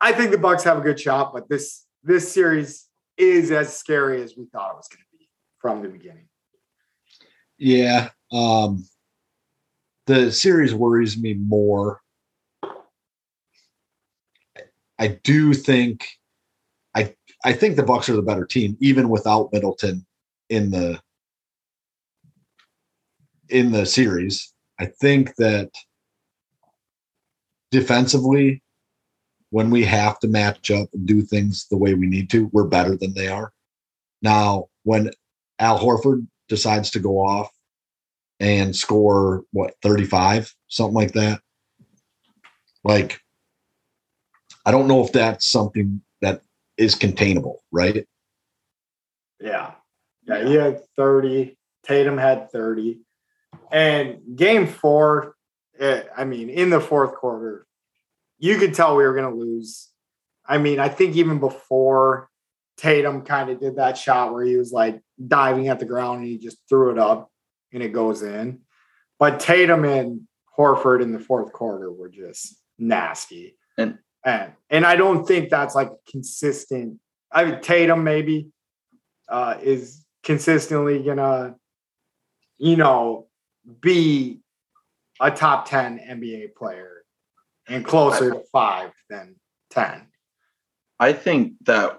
I 0.00 0.12
think 0.12 0.30
the 0.30 0.38
Bucks 0.38 0.64
have 0.64 0.78
a 0.78 0.82
good 0.82 1.00
shot, 1.00 1.32
but 1.32 1.48
this 1.48 1.86
this 2.02 2.32
series 2.32 2.86
is 3.16 3.50
as 3.50 3.74
scary 3.74 4.22
as 4.22 4.36
we 4.36 4.46
thought 4.46 4.72
it 4.72 4.76
was 4.76 4.88
going 4.88 5.00
to 5.00 5.18
be 5.18 5.28
from 5.58 5.82
the 5.82 5.88
beginning. 5.88 6.28
Yeah. 7.58 8.10
Um, 8.30 8.84
the 10.06 10.30
series 10.30 10.74
worries 10.74 11.16
me 11.16 11.34
more. 11.34 12.00
I 14.98 15.18
do 15.24 15.54
think 15.54 16.06
I 16.94 17.14
I 17.44 17.52
think 17.52 17.76
the 17.76 17.82
Bucks 17.82 18.08
are 18.08 18.16
the 18.16 18.22
better 18.22 18.46
team, 18.46 18.76
even 18.80 19.08
without 19.08 19.52
Middleton 19.52 20.06
in 20.48 20.70
the 20.70 21.00
in 23.48 23.72
the 23.72 23.86
series. 23.86 24.52
I 24.78 24.86
think 24.86 25.34
that 25.36 25.70
defensively, 27.70 28.62
when 29.50 29.70
we 29.70 29.84
have 29.84 30.18
to 30.20 30.28
match 30.28 30.70
up 30.70 30.88
and 30.92 31.06
do 31.06 31.22
things 31.22 31.66
the 31.70 31.76
way 31.76 31.94
we 31.94 32.06
need 32.06 32.30
to, 32.30 32.50
we're 32.52 32.64
better 32.64 32.96
than 32.96 33.14
they 33.14 33.28
are. 33.28 33.52
Now, 34.22 34.66
when 34.84 35.10
Al 35.58 35.78
Horford 35.78 36.26
decides 36.48 36.90
to 36.92 36.98
go 36.98 37.18
off 37.18 37.50
and 38.40 38.74
score 38.74 39.44
what 39.52 39.74
35 39.82 40.52
something 40.68 40.94
like 40.94 41.12
that 41.12 41.40
like 42.82 43.20
i 44.66 44.70
don't 44.70 44.88
know 44.88 45.04
if 45.04 45.12
that's 45.12 45.46
something 45.46 46.00
that 46.20 46.42
is 46.76 46.94
containable 46.94 47.62
right 47.70 48.06
Yeah. 49.40 49.72
Yeah, 50.26 50.44
he 50.44 50.54
had 50.54 50.80
30. 50.96 51.56
Tatum 51.84 52.16
had 52.16 52.50
30. 52.50 53.00
And 53.70 54.20
game 54.34 54.66
four, 54.66 55.34
it, 55.78 56.08
I 56.16 56.24
mean, 56.24 56.48
in 56.48 56.70
the 56.70 56.80
fourth 56.80 57.14
quarter, 57.14 57.66
you 58.38 58.56
could 58.56 58.74
tell 58.74 58.96
we 58.96 59.04
were 59.04 59.14
going 59.14 59.30
to 59.30 59.38
lose. 59.38 59.90
I 60.46 60.58
mean, 60.58 60.78
I 60.80 60.88
think 60.88 61.16
even 61.16 61.40
before 61.40 62.28
Tatum 62.78 63.22
kind 63.22 63.50
of 63.50 63.60
did 63.60 63.76
that 63.76 63.98
shot 63.98 64.32
where 64.32 64.44
he 64.44 64.56
was 64.56 64.72
like 64.72 65.00
diving 65.26 65.68
at 65.68 65.78
the 65.78 65.84
ground 65.84 66.20
and 66.20 66.28
he 66.28 66.38
just 66.38 66.58
threw 66.68 66.90
it 66.90 66.98
up 66.98 67.30
and 67.74 67.82
it 67.82 67.92
goes 67.92 68.22
in. 68.22 68.60
But 69.18 69.40
Tatum 69.40 69.84
and 69.84 70.22
Horford 70.56 71.02
in 71.02 71.12
the 71.12 71.18
fourth 71.18 71.52
quarter 71.52 71.92
were 71.92 72.08
just 72.08 72.56
nasty. 72.78 73.58
And- 73.76 73.98
and, 74.24 74.52
and 74.70 74.86
I 74.86 74.96
don't 74.96 75.26
think 75.28 75.50
that's 75.50 75.74
like 75.74 75.90
consistent. 76.10 76.98
I 77.30 77.44
mean, 77.44 77.60
Tatum 77.60 78.04
maybe 78.04 78.48
uh, 79.28 79.58
is 79.62 80.02
consistently 80.22 81.02
gonna, 81.02 81.56
you 82.56 82.76
know, 82.76 83.28
be 83.82 84.40
a 85.20 85.30
top 85.30 85.68
10 85.68 85.98
NBA 85.98 86.54
player 86.54 87.04
and 87.68 87.84
closer 87.84 88.30
to 88.30 88.42
five 88.50 88.92
than 89.10 89.36
10. 89.70 90.06
I 90.98 91.12
think 91.12 91.54
that 91.66 91.98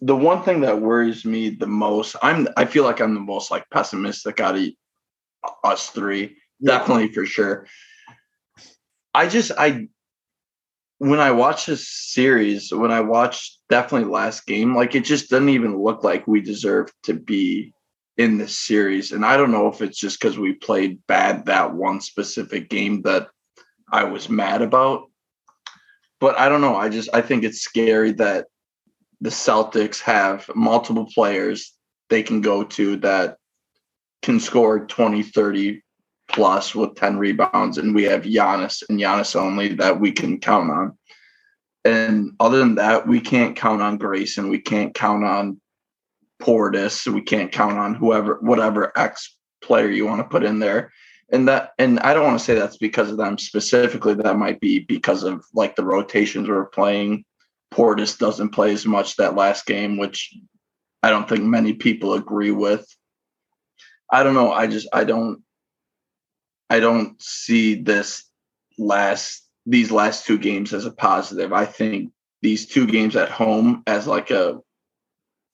the 0.00 0.16
one 0.16 0.42
thing 0.42 0.62
that 0.62 0.80
worries 0.80 1.24
me 1.24 1.50
the 1.50 1.66
most, 1.66 2.16
I'm 2.22 2.48
I 2.56 2.64
feel 2.64 2.84
like 2.84 3.00
I'm 3.00 3.14
the 3.14 3.20
most 3.20 3.50
like 3.50 3.68
pessimistic 3.70 4.40
out 4.40 4.56
of 4.56 4.62
us 5.64 5.90
three, 5.90 6.36
definitely 6.64 7.12
for 7.12 7.26
sure. 7.26 7.66
I 9.14 9.28
just 9.28 9.52
I 9.56 9.88
when 10.98 11.20
I 11.20 11.32
watch 11.32 11.66
this 11.66 11.88
series, 11.88 12.72
when 12.72 12.92
I 12.92 13.00
watch 13.00 13.58
definitely 13.68 14.08
last 14.10 14.46
game, 14.46 14.76
like 14.76 14.94
it 14.94 15.04
just 15.04 15.30
doesn't 15.30 15.48
even 15.48 15.82
look 15.82 16.04
like 16.04 16.26
we 16.26 16.40
deserve 16.40 16.92
to 17.04 17.14
be 17.14 17.74
in 18.16 18.38
this 18.38 18.58
series. 18.58 19.10
And 19.10 19.24
I 19.24 19.36
don't 19.36 19.50
know 19.50 19.68
if 19.68 19.82
it's 19.82 19.98
just 19.98 20.20
because 20.20 20.38
we 20.38 20.52
played 20.52 21.04
bad 21.08 21.46
that 21.46 21.74
one 21.74 22.00
specific 22.00 22.68
game 22.68 23.02
that 23.02 23.28
I 23.90 24.04
was 24.04 24.28
mad 24.28 24.62
about. 24.62 25.10
But 26.20 26.38
I 26.38 26.48
don't 26.48 26.60
know. 26.60 26.76
I 26.76 26.88
just 26.88 27.08
I 27.12 27.20
think 27.20 27.42
it's 27.42 27.62
scary 27.62 28.12
that 28.12 28.46
the 29.20 29.30
Celtics 29.30 30.00
have 30.02 30.48
multiple 30.54 31.06
players 31.12 31.74
they 32.10 32.22
can 32.22 32.42
go 32.42 32.62
to 32.62 32.96
that 32.96 33.38
can 34.22 34.40
score 34.40 34.86
20, 34.86 35.22
30 35.22 35.82
plus 36.28 36.74
with 36.74 36.94
10 36.94 37.18
rebounds. 37.18 37.78
And 37.78 37.94
we 37.94 38.04
have 38.04 38.22
Giannis 38.22 38.82
and 38.88 38.98
Giannis 38.98 39.36
only 39.36 39.74
that 39.74 40.00
we 40.00 40.12
can 40.12 40.40
count 40.40 40.70
on. 40.70 40.98
And 41.84 42.32
other 42.38 42.58
than 42.58 42.76
that, 42.76 43.06
we 43.06 43.20
can't 43.20 43.56
count 43.56 43.82
on 43.82 43.98
Grayson. 43.98 44.48
We 44.48 44.60
can't 44.60 44.94
count 44.94 45.24
on 45.24 45.60
Portis. 46.40 47.12
We 47.12 47.22
can't 47.22 47.52
count 47.52 47.78
on 47.78 47.94
whoever, 47.94 48.38
whatever 48.40 48.96
X 48.96 49.36
player 49.62 49.88
you 49.88 50.06
want 50.06 50.20
to 50.20 50.28
put 50.28 50.44
in 50.44 50.58
there. 50.58 50.92
And 51.32 51.48
that, 51.48 51.72
and 51.78 51.98
I 52.00 52.14
don't 52.14 52.24
want 52.24 52.38
to 52.38 52.44
say 52.44 52.54
that's 52.54 52.76
because 52.76 53.10
of 53.10 53.16
them 53.16 53.38
specifically. 53.38 54.14
That 54.14 54.38
might 54.38 54.60
be 54.60 54.80
because 54.80 55.22
of 55.24 55.44
like 55.54 55.76
the 55.76 55.84
rotations 55.84 56.48
we're 56.48 56.66
playing. 56.66 57.24
Portis 57.72 58.18
doesn't 58.18 58.50
play 58.50 58.72
as 58.72 58.84
much 58.84 59.16
that 59.16 59.34
last 59.34 59.66
game, 59.66 59.96
which 59.96 60.34
I 61.02 61.10
don't 61.10 61.28
think 61.28 61.42
many 61.42 61.72
people 61.72 62.14
agree 62.14 62.50
with. 62.50 62.86
I 64.12 64.22
don't 64.22 64.34
know. 64.34 64.52
I 64.52 64.66
just 64.66 64.86
I 64.92 65.04
don't 65.04 65.42
I 66.68 66.80
don't 66.80 67.20
see 67.20 67.74
this 67.74 68.24
last 68.78 69.48
these 69.64 69.90
last 69.90 70.26
two 70.26 70.38
games 70.38 70.74
as 70.74 70.84
a 70.84 70.90
positive. 70.92 71.52
I 71.52 71.64
think 71.64 72.12
these 72.42 72.66
two 72.66 72.86
games 72.86 73.16
at 73.16 73.30
home 73.30 73.82
as 73.86 74.06
like 74.06 74.30
a 74.30 74.60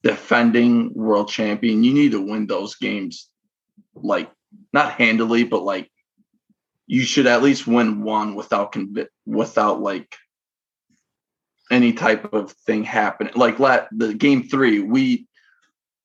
defending 0.03 0.93
world 0.93 1.29
champion, 1.29 1.83
you 1.83 1.93
need 1.93 2.11
to 2.11 2.21
win 2.21 2.47
those 2.47 2.75
games 2.75 3.29
like 3.95 4.29
not 4.73 4.91
handily, 4.93 5.43
but 5.43 5.63
like 5.63 5.89
you 6.85 7.01
should 7.01 7.27
at 7.27 7.43
least 7.43 7.67
win 7.67 8.03
one 8.03 8.35
without 8.35 8.73
convi- 8.73 9.07
without 9.25 9.81
like 9.81 10.15
any 11.71 11.93
type 11.93 12.33
of 12.33 12.51
thing 12.65 12.83
happening. 12.83 13.33
Like 13.35 13.59
la- 13.59 13.87
the 13.91 14.13
game 14.13 14.43
three, 14.43 14.79
we 14.79 15.27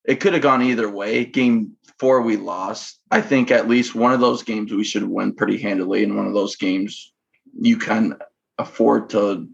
it 0.05 0.21
could 0.21 0.35
have 0.35 0.43
gone 0.43 0.63
either 0.63 0.89
way. 0.89 1.25
Game 1.25 1.77
four, 1.99 2.23
we 2.23 2.37
lost. 2.37 2.99
I 3.11 3.21
think 3.21 3.51
at 3.51 3.69
least 3.69 3.95
one 3.95 4.13
of 4.13 4.21
those 4.21 4.43
games 4.43 4.73
we 4.73 4.85
should 4.85 5.05
win 5.05 5.35
pretty 5.35 5.59
handily, 5.59 6.05
and 6.05 6.17
one 6.17 6.27
of 6.27 6.35
those 6.35 6.57
games 6.57 7.13
you 7.59 7.77
can 7.77 8.19
afford 8.59 9.11
to 9.11 9.49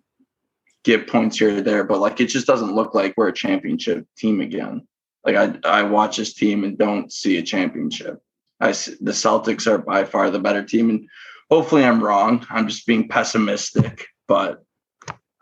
get 0.85 1.07
points 1.09 1.39
here 1.39 1.59
or 1.59 1.61
there. 1.61 1.85
But 1.85 2.01
like 2.01 2.21
it 2.21 2.27
just 2.27 2.47
doesn't 2.47 2.75
look 2.75 2.95
like 2.95 3.15
we're 3.17 3.29
a 3.29 3.33
championship 3.33 4.07
team 4.17 4.41
again. 4.41 4.87
Like 5.25 5.37
I 5.37 5.59
I 5.69 5.83
watch 5.83 6.17
this 6.17 6.35
team 6.35 6.65
and 6.65 6.79
don't 6.79 7.13
see 7.13 7.37
a 7.39 7.43
championship. 7.43 8.21
I 8.61 8.71
s- 8.71 8.97
the 9.01 9.13
Celtics 9.13 9.67
are 9.67 9.79
by 9.79 10.05
far 10.05 10.31
the 10.31 10.39
better 10.39 10.63
team, 10.63 10.91
and 10.91 11.09
hopefully 11.51 11.85
I'm 11.85 12.03
wrong. 12.03 12.47
I'm 12.51 12.69
just 12.69 12.87
being 12.87 13.09
pessimistic, 13.09 14.07
but 14.29 14.63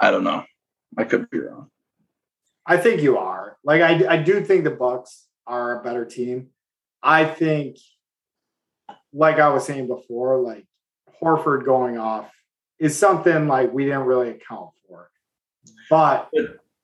I 0.00 0.10
don't 0.10 0.24
know. 0.24 0.44
I 0.96 1.04
could 1.04 1.28
be 1.30 1.38
wrong. 1.38 1.70
I 2.66 2.76
think 2.76 3.02
you 3.02 3.18
are. 3.18 3.56
Like 3.64 3.82
I, 3.82 4.14
I 4.14 4.16
do 4.22 4.42
think 4.44 4.64
the 4.64 4.70
Bucks 4.70 5.26
are 5.46 5.80
a 5.80 5.82
better 5.82 6.04
team. 6.04 6.48
I 7.02 7.24
think, 7.24 7.76
like 9.12 9.38
I 9.38 9.48
was 9.50 9.64
saying 9.64 9.86
before, 9.86 10.38
like 10.40 10.66
Horford 11.22 11.64
going 11.64 11.98
off 11.98 12.30
is 12.78 12.96
something 12.96 13.48
like 13.48 13.72
we 13.72 13.84
didn't 13.84 14.04
really 14.04 14.30
account 14.30 14.70
for. 14.86 15.10
But 15.90 16.30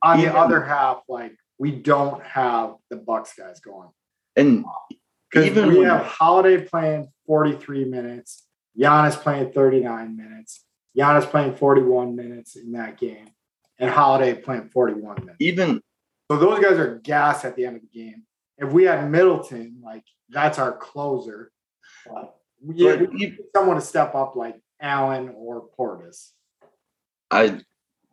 on 0.02 0.20
the 0.20 0.34
other 0.34 0.62
half, 0.62 1.02
like 1.08 1.36
we 1.58 1.72
don't 1.72 2.22
have 2.24 2.74
the 2.90 2.96
Bucks 2.96 3.34
guys 3.38 3.60
going 3.60 3.90
And 4.36 4.64
uh, 4.64 4.94
because 5.30 5.46
Even 5.46 5.68
we 5.68 5.80
have 5.84 6.04
Holiday 6.04 6.64
playing 6.64 7.08
43 7.26 7.86
minutes, 7.86 8.46
Giannis 8.78 9.16
playing 9.16 9.52
39 9.52 10.16
minutes, 10.16 10.64
Giannis 10.96 11.28
playing 11.28 11.56
41 11.56 12.14
minutes 12.14 12.56
in 12.56 12.72
that 12.72 12.98
game, 12.98 13.28
and 13.78 13.90
Holiday 13.90 14.34
playing 14.34 14.68
41 14.68 15.16
minutes. 15.20 15.36
even 15.40 15.80
So 16.30 16.38
those 16.38 16.60
guys 16.60 16.78
are 16.78 16.98
gas 16.98 17.44
at 17.44 17.56
the 17.56 17.66
end 17.66 17.76
of 17.76 17.82
the 17.82 17.88
game. 17.88 18.22
If 18.58 18.72
we 18.72 18.84
had 18.84 19.10
Middleton, 19.10 19.80
like 19.82 20.04
that's 20.28 20.58
our 20.58 20.72
closer. 20.72 21.50
But 22.06 22.36
yeah, 22.74 22.96
But 22.96 23.10
we 23.10 23.16
need 23.16 23.38
someone 23.54 23.76
to 23.76 23.82
step 23.82 24.14
up 24.14 24.36
like 24.36 24.56
Allen 24.80 25.32
or 25.36 25.68
Portis. 25.78 26.30
I 27.30 27.60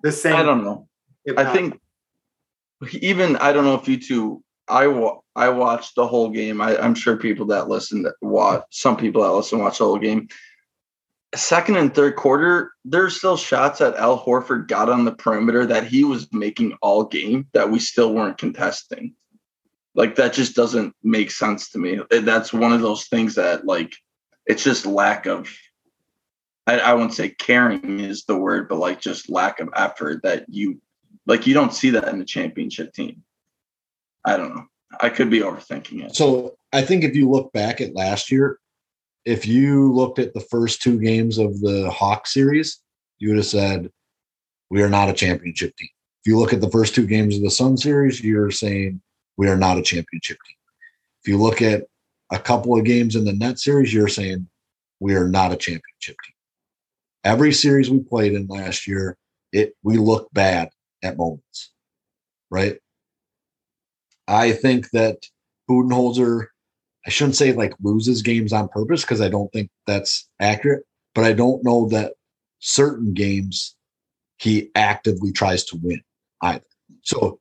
The 0.04 0.12
same. 0.12 0.36
I 0.36 0.44
don't 0.44 0.64
know. 0.64 0.88
if 1.26 1.38
I 1.38 1.44
not- 1.44 1.54
think 1.54 1.80
even 3.02 3.36
I 3.38 3.54
don't 3.54 3.66
know 3.66 3.76
if 3.76 3.88
you 3.88 4.00
two 4.00 4.44
I 4.68 4.88
wa- 4.88 5.20
I 5.36 5.50
watched 5.50 5.96
the 5.96 6.08
whole 6.08 6.30
game. 6.30 6.62
I, 6.62 6.78
I'm 6.78 6.96
sure 6.96 7.18
people 7.18 7.46
that 7.48 7.68
listen 7.68 8.04
that 8.04 8.16
watch 8.22 8.64
some 8.72 8.98
people 8.98 9.22
that 9.24 9.32
listen 9.32 9.60
watch 9.60 9.78
the 9.78 9.86
whole 9.86 10.00
game. 10.00 10.28
Second 11.36 11.78
and 11.78 11.94
third 11.94 12.16
quarter, 12.18 12.74
there's 12.84 13.16
still 13.18 13.38
shots 13.38 13.80
that 13.80 13.96
Al 13.96 14.22
Horford 14.22 14.68
got 14.68 14.90
on 14.90 15.06
the 15.06 15.14
perimeter 15.14 15.66
that 15.66 15.86
he 15.86 16.04
was 16.04 16.32
making 16.34 16.78
all 16.82 17.06
game 17.06 17.48
that 17.54 17.70
we 17.70 17.80
still 17.80 18.14
weren't 18.14 18.38
contesting. 18.38 19.14
Like 19.94 20.16
that 20.16 20.34
just 20.34 20.56
doesn't 20.56 20.96
make 21.04 21.32
sense 21.32 21.70
to 21.72 21.80
me. 21.80 22.00
That's 22.10 22.54
one 22.54 22.72
of 22.72 22.82
those 22.82 23.08
things 23.08 23.36
that 23.36 23.66
like 23.66 23.94
it's 24.46 24.64
just 24.64 24.86
lack 24.86 25.26
of 25.26 25.50
I, 26.68 26.80
I 26.80 26.94
wouldn't 26.94 27.14
say 27.14 27.30
caring 27.30 28.00
is 28.00 28.24
the 28.24 28.38
word, 28.38 28.70
but 28.70 28.78
like 28.78 29.02
just 29.02 29.30
lack 29.30 29.60
of 29.60 29.70
effort 29.76 30.24
that 30.24 30.46
you 30.48 30.80
like 31.26 31.48
you 31.48 31.54
don't 31.54 31.74
see 31.74 31.90
that 31.92 32.08
in 32.08 32.20
the 32.20 32.26
championship 32.26 32.94
team. 32.94 33.24
I 34.24 34.38
don't 34.38 34.56
know. 34.56 34.66
I 35.00 35.10
could 35.10 35.30
be 35.30 35.40
overthinking 35.40 36.06
it. 36.06 36.16
So 36.16 36.56
I 36.74 36.82
think 36.82 37.04
if 37.04 37.16
you 37.16 37.30
look 37.30 37.52
back 37.54 37.82
at 37.82 37.96
last 37.96 38.32
year, 38.32 38.60
if 39.26 39.46
you 39.46 39.94
looked 39.94 40.20
at 40.20 40.34
the 40.34 40.42
first 40.42 40.82
two 40.82 41.00
games 41.00 41.38
of 41.38 41.60
the 41.62 41.90
Hawk 41.92 42.28
series, 42.28 42.80
you 43.20 43.30
would 43.30 43.38
have 43.38 43.46
said, 43.46 43.90
We 44.70 44.82
are 44.82 44.90
not 44.90 45.10
a 45.10 45.14
championship 45.14 45.76
team. 45.76 45.90
If 46.24 46.30
you 46.30 46.38
look 46.38 46.54
at 46.54 46.62
the 46.62 46.70
first 46.70 46.94
two 46.94 47.08
games 47.08 47.36
of 47.36 47.44
the 47.44 47.52
Sun 47.52 47.78
series, 47.78 48.22
you're 48.22 48.52
saying 48.52 49.02
we 49.42 49.50
are 49.50 49.58
not 49.58 49.80
a 49.80 49.82
championship 49.82 50.38
team. 50.46 50.56
If 51.24 51.28
you 51.28 51.40
look 51.40 51.64
at 51.64 51.86
a 52.32 52.38
couple 52.38 52.78
of 52.78 52.86
games 52.86 53.16
in 53.16 53.26
the 53.26 53.34
net 53.34 53.58
series, 53.58 53.92
you're 53.92 54.08
saying 54.08 54.48
we 55.00 55.16
are 55.16 55.28
not 55.28 55.52
a 55.52 55.56
championship 55.56 56.16
team. 56.24 56.36
Every 57.24 57.52
series 57.52 57.90
we 57.90 58.02
played 58.02 58.34
in 58.34 58.46
last 58.46 58.86
year, 58.86 59.18
it 59.52 59.74
we 59.82 59.98
look 59.98 60.30
bad 60.32 60.70
at 61.02 61.18
moments, 61.18 61.72
right? 62.52 62.78
I 64.28 64.52
think 64.52 64.92
that 64.92 65.26
Budenholzer, 65.68 66.46
I 67.08 67.10
shouldn't 67.10 67.36
say 67.36 67.52
like 67.52 67.74
loses 67.82 68.22
games 68.22 68.54
on 68.54 68.68
purpose 68.68 69.02
because 69.02 69.22
I 69.22 69.30
don't 69.30 69.52
think 69.52 69.72
that's 69.88 70.30
accurate, 70.40 70.84
but 71.16 71.24
I 71.26 71.34
don't 71.34 71.64
know 71.64 71.88
that 71.88 72.14
certain 72.60 73.16
games 73.16 73.76
he 74.38 74.70
actively 74.76 75.32
tries 75.32 75.64
to 75.66 75.80
win 75.82 76.04
either. 76.44 76.62
So 77.02 77.40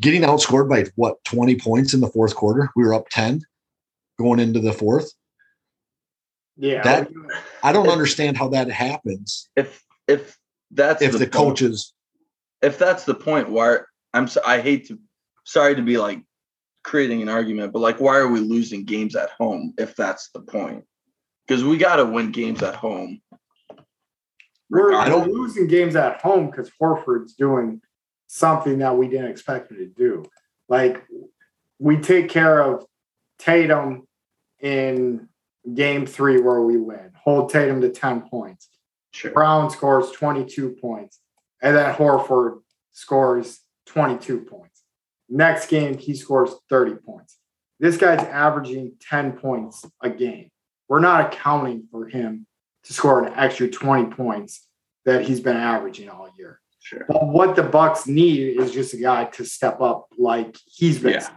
getting 0.00 0.22
outscored 0.22 0.68
by 0.68 0.86
what 0.96 1.22
20 1.24 1.56
points 1.56 1.94
in 1.94 2.00
the 2.00 2.08
fourth 2.08 2.34
quarter, 2.34 2.70
we 2.76 2.84
were 2.84 2.94
up 2.94 3.08
10 3.10 3.42
going 4.18 4.40
into 4.40 4.60
the 4.60 4.72
fourth. 4.72 5.12
Yeah. 6.56 6.82
That 6.82 7.10
I 7.62 7.72
don't 7.72 7.88
understand 7.88 8.36
how 8.36 8.48
that 8.48 8.70
happens 8.70 9.48
If 9.56 9.82
if 10.06 10.36
that's 10.70 11.02
if 11.02 11.12
the, 11.12 11.18
point- 11.20 11.32
coaches 11.32 11.94
if 12.60 12.78
that's 12.78 13.04
the 13.04 13.14
point, 13.14 13.50
why 13.50 13.78
I'm 14.14 14.28
so 14.28 14.40
I 14.46 14.60
hate 14.60 14.88
to 14.88 14.98
sorry 15.44 15.74
to 15.74 15.82
be 15.82 15.98
like 15.98 16.22
creating 16.84 17.22
an 17.22 17.28
argument, 17.28 17.72
but 17.72 17.80
like 17.80 18.00
why 18.00 18.18
are 18.18 18.28
we 18.28 18.40
losing 18.40 18.84
games 18.84 19.16
at 19.16 19.30
home 19.30 19.74
if 19.78 19.96
that's 19.96 20.30
the 20.34 20.40
point? 20.40 20.84
Because 21.46 21.64
we 21.64 21.76
got 21.76 21.96
to 21.96 22.04
win 22.04 22.30
games 22.30 22.62
at 22.62 22.74
home. 22.74 23.20
We're, 24.70 24.92
we're 24.92 25.26
losing 25.26 25.66
games 25.66 25.96
at 25.96 26.20
home 26.22 26.46
because 26.46 26.70
Horford's 26.80 27.34
doing 27.34 27.82
something 28.34 28.78
that 28.78 28.96
we 28.96 29.08
didn't 29.08 29.30
expect 29.30 29.70
him 29.70 29.76
to 29.76 29.86
do. 29.86 30.24
Like 30.66 31.04
we 31.78 31.98
take 31.98 32.30
care 32.30 32.62
of 32.62 32.86
Tatum 33.38 34.08
in 34.58 35.28
game 35.74 36.06
three 36.06 36.40
where 36.40 36.62
we 36.62 36.78
win, 36.78 37.10
hold 37.14 37.50
Tatum 37.50 37.82
to 37.82 37.90
10 37.90 38.22
points. 38.22 38.70
Sure. 39.10 39.32
Brown 39.32 39.68
scores 39.68 40.10
22 40.12 40.76
points, 40.80 41.20
and 41.60 41.76
then 41.76 41.94
Horford 41.94 42.60
scores 42.92 43.60
22 43.86 44.40
points. 44.40 44.82
Next 45.28 45.66
game, 45.66 45.98
he 45.98 46.14
scores 46.14 46.54
30 46.70 46.94
points. 47.04 47.36
This 47.80 47.98
guy's 47.98 48.20
averaging 48.20 48.94
10 49.10 49.32
points 49.32 49.84
a 50.00 50.08
game. 50.08 50.48
We're 50.88 51.00
not 51.00 51.26
accounting 51.26 51.86
for 51.90 52.06
him 52.08 52.46
to 52.84 52.92
score 52.94 53.22
an 53.22 53.34
extra 53.36 53.68
20 53.68 54.14
points 54.14 54.66
that 55.04 55.26
he's 55.26 55.40
been 55.40 55.56
averaging 55.56 56.08
all 56.08 56.30
year. 56.38 56.61
Sure. 56.82 57.04
But 57.08 57.26
what 57.28 57.54
the 57.54 57.62
Bucks 57.62 58.06
need 58.06 58.60
is 58.60 58.72
just 58.72 58.92
a 58.92 58.96
guy 58.96 59.26
to 59.26 59.44
step 59.44 59.80
up 59.80 60.08
like 60.18 60.56
he's 60.66 60.98
been. 60.98 61.14
Yeah. 61.14 61.28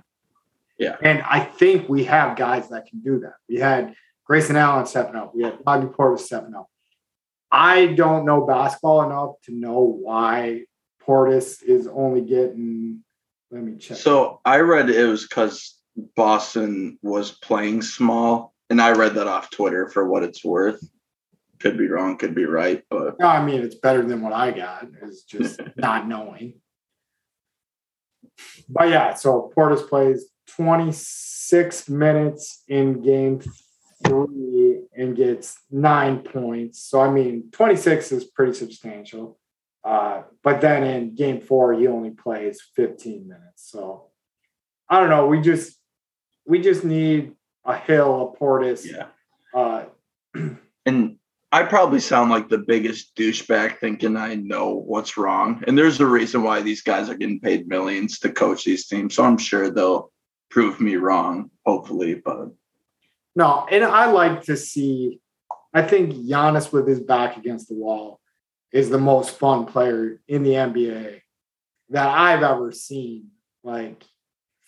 Yeah. 0.77 0.97
And 1.01 1.21
I 1.21 1.39
think 1.39 1.87
we 1.87 2.03
have 2.05 2.35
guys 2.35 2.69
that 2.69 2.87
can 2.87 2.99
do 2.99 3.19
that. 3.19 3.35
We 3.47 3.57
had 3.57 3.95
Grayson 4.25 4.55
Allen 4.55 4.85
stepping 4.85 5.15
up. 5.15 5.33
We 5.33 5.43
had 5.43 5.63
Bobby 5.63 5.87
Portis 5.87 6.19
stepping 6.19 6.55
up. 6.55 6.67
I 7.51 7.87
don't 7.87 8.25
know 8.25 8.45
basketball 8.45 9.03
enough 9.03 9.35
to 9.43 9.53
know 9.53 9.79
why 9.79 10.63
Portis 11.05 11.63
is 11.63 11.87
only 11.87 12.21
getting. 12.21 13.03
Let 13.51 13.63
me 13.63 13.77
check. 13.77 13.97
So 13.97 14.41
I 14.43 14.59
read 14.59 14.89
it 14.89 15.05
was 15.05 15.27
because 15.27 15.79
Boston 16.15 16.97
was 17.01 17.31
playing 17.31 17.83
small, 17.83 18.53
and 18.69 18.81
I 18.81 18.91
read 18.91 19.13
that 19.13 19.27
off 19.27 19.51
Twitter 19.51 19.87
for 19.87 20.09
what 20.09 20.23
it's 20.23 20.43
worth. 20.43 20.83
Could 21.65 21.79
be 21.79 21.87
wrong, 21.87 22.15
could 22.15 22.35
be 22.35 22.45
right, 22.45 22.83
but 22.91 23.19
No, 23.19 23.25
I 23.25 23.43
mean 23.43 23.61
it's 23.61 23.73
better 23.73 24.03
than 24.03 24.21
what 24.21 24.33
I 24.33 24.51
got. 24.51 24.85
Is 25.01 25.23
just 25.23 25.59
not 25.75 26.07
knowing. 26.07 26.61
But 28.69 28.89
yeah, 28.89 29.15
so 29.15 29.51
Portis 29.57 29.89
plays 29.89 30.27
26 30.57 31.89
minutes 31.89 32.61
in 32.67 33.01
game 33.01 33.41
three 34.05 34.81
and 34.95 35.15
gets 35.17 35.57
nine 35.71 36.19
points. 36.19 36.83
So 36.83 37.01
I 37.01 37.09
mean, 37.09 37.49
26 37.51 38.11
is 38.11 38.25
pretty 38.25 38.53
substantial. 38.53 39.39
Uh, 39.83 40.21
but 40.43 40.61
then 40.61 40.83
in 40.83 41.15
game 41.15 41.41
four, 41.41 41.73
he 41.73 41.87
only 41.87 42.11
plays 42.11 42.61
15 42.75 43.27
minutes. 43.27 43.71
So 43.71 44.11
I 44.87 44.99
don't 44.99 45.09
know. 45.09 45.25
We 45.25 45.41
just 45.41 45.79
we 46.45 46.61
just 46.61 46.83
need 46.83 47.31
a 47.65 47.75
hill 47.75 48.35
a 48.35 48.39
Portis. 48.39 48.85
yeah. 48.85 49.07
Uh, 49.51 49.85
And 50.87 51.14
I 51.55 51.63
probably 51.63 52.01
sound 52.01 52.31
like 52.31 52.49
the 52.49 52.57
biggest 52.57 53.15
douchebag 53.15 53.79
thinking 53.79 54.17
I 54.17 54.35
know 54.35 54.73
what's 54.73 55.15
wrong. 55.15 55.63
And 55.65 55.77
there's 55.77 56.01
a 56.01 56.05
reason 56.05 56.43
why 56.43 56.61
these 56.61 56.81
guys 56.81 57.09
are 57.09 57.15
getting 57.15 57.39
paid 57.39 57.69
millions 57.69 58.19
to 58.19 58.29
coach 58.29 58.65
these 58.65 58.87
teams. 58.87 59.15
So 59.15 59.23
I'm 59.23 59.37
sure 59.37 59.69
they'll 59.69 60.11
prove 60.49 60.81
me 60.81 60.97
wrong, 60.97 61.49
hopefully. 61.65 62.15
But 62.15 62.49
No, 63.37 63.65
and 63.71 63.85
I 63.85 64.07
like 64.07 64.43
to 64.43 64.57
see. 64.57 65.21
I 65.73 65.81
think 65.83 66.11
Giannis 66.11 66.73
with 66.73 66.89
his 66.89 66.99
back 66.99 67.37
against 67.37 67.69
the 67.69 67.75
wall 67.75 68.19
is 68.73 68.89
the 68.89 68.99
most 68.99 69.37
fun 69.39 69.65
player 69.65 70.19
in 70.27 70.43
the 70.43 70.55
NBA 70.55 71.21
that 71.91 72.09
I've 72.09 72.43
ever 72.43 72.73
seen. 72.73 73.29
Like, 73.63 74.03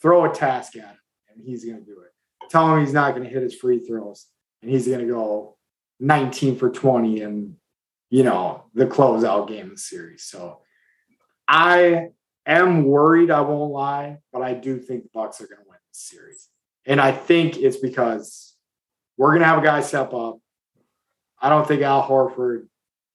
throw 0.01 0.23
a 0.23 0.33
task 0.33 0.77
at 0.77 0.85
him, 0.85 0.99
and 1.35 1.43
he's 1.43 1.65
going 1.65 1.79
to 1.79 1.85
do 1.85 1.99
it. 1.99 2.13
Tell 2.49 2.73
him 2.73 2.79
he's 2.79 2.93
not 2.93 3.11
going 3.13 3.27
to 3.27 3.29
hit 3.29 3.43
his 3.43 3.55
free 3.55 3.79
throws, 3.79 4.27
and 4.61 4.71
he's 4.71 4.87
going 4.87 5.01
to 5.01 5.05
go 5.05 5.56
19 5.99 6.57
for 6.57 6.69
20 6.69 7.21
and 7.21 7.55
you 8.09 8.23
know 8.23 8.65
the 8.73 8.85
closeout 8.85 9.47
game 9.47 9.65
of 9.65 9.71
the 9.71 9.77
series. 9.77 10.23
So, 10.23 10.61
I 11.47 12.09
am 12.45 12.83
worried. 12.83 13.31
I 13.31 13.41
won't 13.41 13.71
lie, 13.71 14.17
but 14.31 14.41
I 14.41 14.53
do 14.53 14.79
think 14.79 15.03
the 15.03 15.09
Bucks 15.13 15.41
are 15.41 15.47
going 15.47 15.61
to 15.61 15.69
win 15.69 15.79
this 15.89 15.99
series. 15.99 16.49
And 16.85 17.01
I 17.01 17.11
think 17.11 17.57
it's 17.57 17.77
because 17.77 18.55
we're 19.17 19.31
going 19.31 19.41
to 19.41 19.47
have 19.47 19.59
a 19.59 19.65
guy 19.65 19.81
step 19.81 20.13
up. 20.13 20.39
I 21.39 21.49
don't 21.49 21.67
think 21.67 21.81
Al 21.81 22.07
Horford 22.07 22.67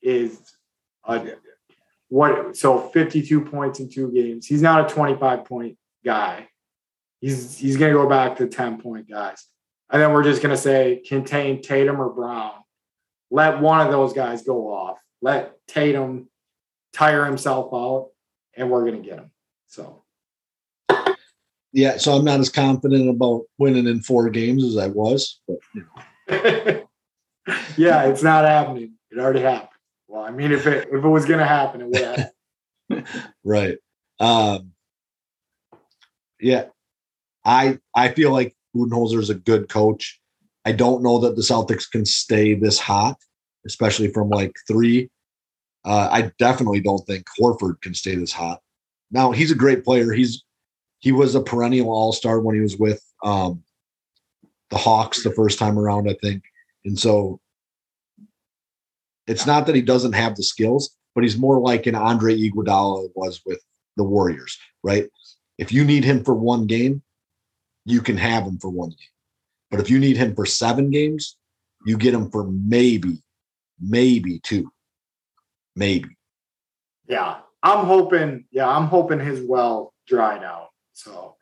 is 0.02 0.38
a 1.04 1.36
what 2.08 2.56
so 2.56 2.78
52 2.90 3.40
points 3.40 3.80
in 3.80 3.88
two 3.88 4.12
games. 4.12 4.46
He's 4.46 4.62
not 4.62 4.90
a 4.90 4.94
25 4.94 5.44
point 5.46 5.78
guy. 6.04 6.48
He's 7.20 7.56
he's 7.56 7.76
going 7.76 7.92
to 7.92 7.98
go 7.98 8.08
back 8.08 8.36
to 8.36 8.46
10 8.46 8.80
point 8.80 9.08
guys. 9.08 9.46
And 9.90 10.00
then 10.00 10.12
we're 10.12 10.24
just 10.24 10.42
going 10.42 10.54
to 10.54 10.60
say 10.60 11.02
contain 11.06 11.62
Tatum 11.62 12.00
or 12.00 12.10
Brown. 12.10 12.52
Let 13.32 13.60
one 13.60 13.80
of 13.80 13.90
those 13.90 14.12
guys 14.12 14.42
go 14.42 14.72
off. 14.72 14.98
Let 15.22 15.56
Tatum 15.66 16.28
tire 16.92 17.24
himself 17.24 17.72
out 17.72 18.10
and 18.54 18.70
we're 18.70 18.84
going 18.84 19.02
to 19.02 19.08
get 19.08 19.18
him. 19.18 19.30
So 19.68 20.04
yeah, 21.72 21.96
so 21.96 22.12
I'm 22.12 22.24
not 22.24 22.40
as 22.40 22.50
confident 22.50 23.08
about 23.08 23.44
winning 23.56 23.86
in 23.86 24.02
four 24.02 24.28
games 24.28 24.62
as 24.62 24.76
I 24.76 24.88
was, 24.88 25.40
but 25.48 25.56
you 25.74 25.86
know. 26.28 26.82
yeah, 27.78 28.04
it's 28.04 28.22
not 28.22 28.44
happening. 28.44 28.92
It 29.10 29.18
already 29.18 29.40
happened. 29.40 29.70
Well, 30.06 30.22
I 30.22 30.30
mean, 30.30 30.52
if 30.52 30.66
it 30.66 30.88
if 30.92 31.02
it 31.02 31.08
was 31.08 31.24
gonna 31.24 31.46
happen, 31.46 31.80
it 31.80 31.86
would 31.86 32.26
happen. 32.90 33.24
right. 33.44 33.78
Um 34.20 34.72
yeah. 36.38 36.66
I 37.46 37.78
I 37.94 38.08
feel 38.08 38.30
like 38.30 38.54
Budenholzer 38.76 39.18
is 39.18 39.30
a 39.30 39.34
good 39.34 39.70
coach. 39.70 40.20
I 40.64 40.72
don't 40.72 41.02
know 41.02 41.18
that 41.20 41.36
the 41.36 41.42
Celtics 41.42 41.90
can 41.90 42.04
stay 42.04 42.54
this 42.54 42.78
hot, 42.78 43.16
especially 43.66 44.08
from 44.08 44.28
like 44.28 44.52
three. 44.68 45.10
Uh, 45.84 46.08
I 46.10 46.32
definitely 46.38 46.80
don't 46.80 47.04
think 47.06 47.26
Horford 47.38 47.80
can 47.80 47.94
stay 47.94 48.14
this 48.14 48.32
hot. 48.32 48.60
Now 49.10 49.32
he's 49.32 49.50
a 49.50 49.56
great 49.56 49.84
player. 49.84 50.12
He's 50.12 50.44
he 51.00 51.10
was 51.10 51.34
a 51.34 51.42
perennial 51.42 51.90
all 51.90 52.12
star 52.12 52.40
when 52.40 52.54
he 52.54 52.60
was 52.60 52.76
with 52.76 53.02
um, 53.24 53.62
the 54.70 54.78
Hawks 54.78 55.24
the 55.24 55.32
first 55.32 55.58
time 55.58 55.78
around, 55.78 56.08
I 56.08 56.16
think. 56.22 56.44
And 56.84 56.98
so 56.98 57.40
it's 59.26 59.46
not 59.46 59.66
that 59.66 59.74
he 59.74 59.82
doesn't 59.82 60.12
have 60.12 60.36
the 60.36 60.42
skills, 60.44 60.96
but 61.14 61.24
he's 61.24 61.36
more 61.36 61.60
like 61.60 61.86
an 61.86 61.94
Andre 61.94 62.36
Iguodala 62.36 63.08
was 63.14 63.40
with 63.44 63.60
the 63.96 64.04
Warriors, 64.04 64.58
right? 64.82 65.08
If 65.58 65.72
you 65.72 65.84
need 65.84 66.04
him 66.04 66.24
for 66.24 66.34
one 66.34 66.66
game, 66.66 67.02
you 67.84 68.00
can 68.00 68.16
have 68.16 68.44
him 68.44 68.58
for 68.58 68.68
one 68.68 68.90
game. 68.90 69.11
But 69.72 69.80
if 69.80 69.88
you 69.88 69.98
need 69.98 70.18
him 70.18 70.36
for 70.36 70.44
seven 70.44 70.90
games, 70.90 71.38
you 71.86 71.96
get 71.96 72.12
him 72.12 72.30
for 72.30 72.44
maybe, 72.44 73.22
maybe 73.80 74.38
two. 74.40 74.70
Maybe. 75.74 76.10
Yeah. 77.08 77.38
I'm 77.62 77.86
hoping, 77.86 78.44
yeah, 78.52 78.68
I'm 78.68 78.86
hoping 78.86 79.18
his 79.18 79.40
well 79.40 79.94
dried 80.06 80.44
out. 80.44 80.68
So 80.92 81.36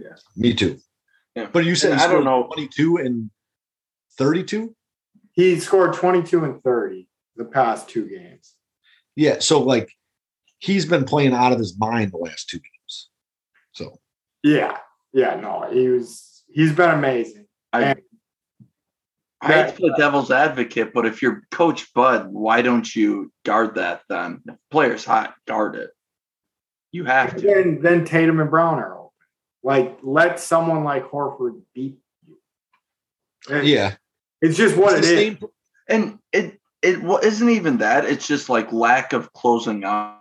yeah, 0.00 0.14
Me 0.36 0.54
too. 0.54 0.78
Yeah. 1.34 1.48
But 1.52 1.64
you 1.64 1.74
said 1.74 1.98
he 1.98 2.04
I 2.04 2.06
don't 2.06 2.24
know. 2.24 2.44
22 2.54 2.98
and 2.98 3.30
32? 4.16 4.74
he 5.32 5.58
scored 5.58 5.94
22 5.94 6.44
and 6.44 6.62
30 6.62 7.08
the 7.36 7.44
past 7.46 7.88
two 7.88 8.06
games. 8.08 8.54
Yeah. 9.16 9.40
So 9.40 9.60
like 9.60 9.90
he's 10.58 10.86
been 10.86 11.04
playing 11.04 11.32
out 11.32 11.50
of 11.50 11.58
his 11.58 11.76
mind 11.76 12.12
the 12.12 12.18
last 12.18 12.48
two 12.48 12.58
games. 12.58 13.08
So 13.72 13.98
Yeah. 14.44 14.76
Yeah. 15.12 15.34
No, 15.34 15.68
he 15.72 15.88
was, 15.88 16.44
he's 16.52 16.72
been 16.72 16.90
amazing. 16.90 17.46
I, 17.72 17.82
And- 17.82 18.02
I 19.40 19.52
hate 19.52 19.70
to 19.74 19.80
play 19.80 19.90
devil's 19.98 20.30
advocate, 20.30 20.92
but 20.94 21.04
if 21.04 21.20
you're 21.20 21.42
Coach 21.50 21.92
Bud, 21.94 22.28
why 22.32 22.62
don't 22.62 22.94
you 22.94 23.32
guard 23.44 23.74
that 23.74 24.02
then? 24.08 24.40
If 24.46 24.54
player's 24.70 25.04
hot, 25.04 25.34
guard 25.48 25.74
it. 25.74 25.90
You 26.92 27.04
have 27.06 27.34
to. 27.36 27.40
Then, 27.42 27.80
then 27.82 28.04
Tatum 28.04 28.38
and 28.38 28.48
Brown 28.50 28.78
are 28.78 28.96
open. 28.96 29.10
Like, 29.64 29.98
let 30.02 30.38
someone 30.38 30.84
like 30.84 31.10
Horford 31.10 31.60
beat 31.74 31.98
you. 32.28 32.36
And 33.50 33.66
yeah. 33.66 33.96
It's 34.40 34.56
just 34.56 34.76
what 34.76 34.92
it 34.94 34.98
It's 34.98 35.08
same- 35.08 35.38
And 35.88 36.18
it 36.32 36.60
it 36.82 37.02
wa- 37.02 37.18
isn't 37.22 37.48
even 37.48 37.78
that. 37.78 38.04
It's 38.04 38.26
just 38.28 38.48
like 38.48 38.72
lack 38.72 39.12
of 39.12 39.32
closing 39.32 39.82
out 39.84 40.18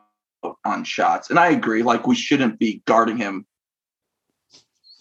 on 0.65 0.83
shots. 0.83 1.29
And 1.29 1.37
I 1.37 1.49
agree. 1.49 1.83
Like 1.83 2.07
we 2.07 2.15
shouldn't 2.15 2.57
be 2.57 2.81
guarding 2.87 3.17
him 3.17 3.45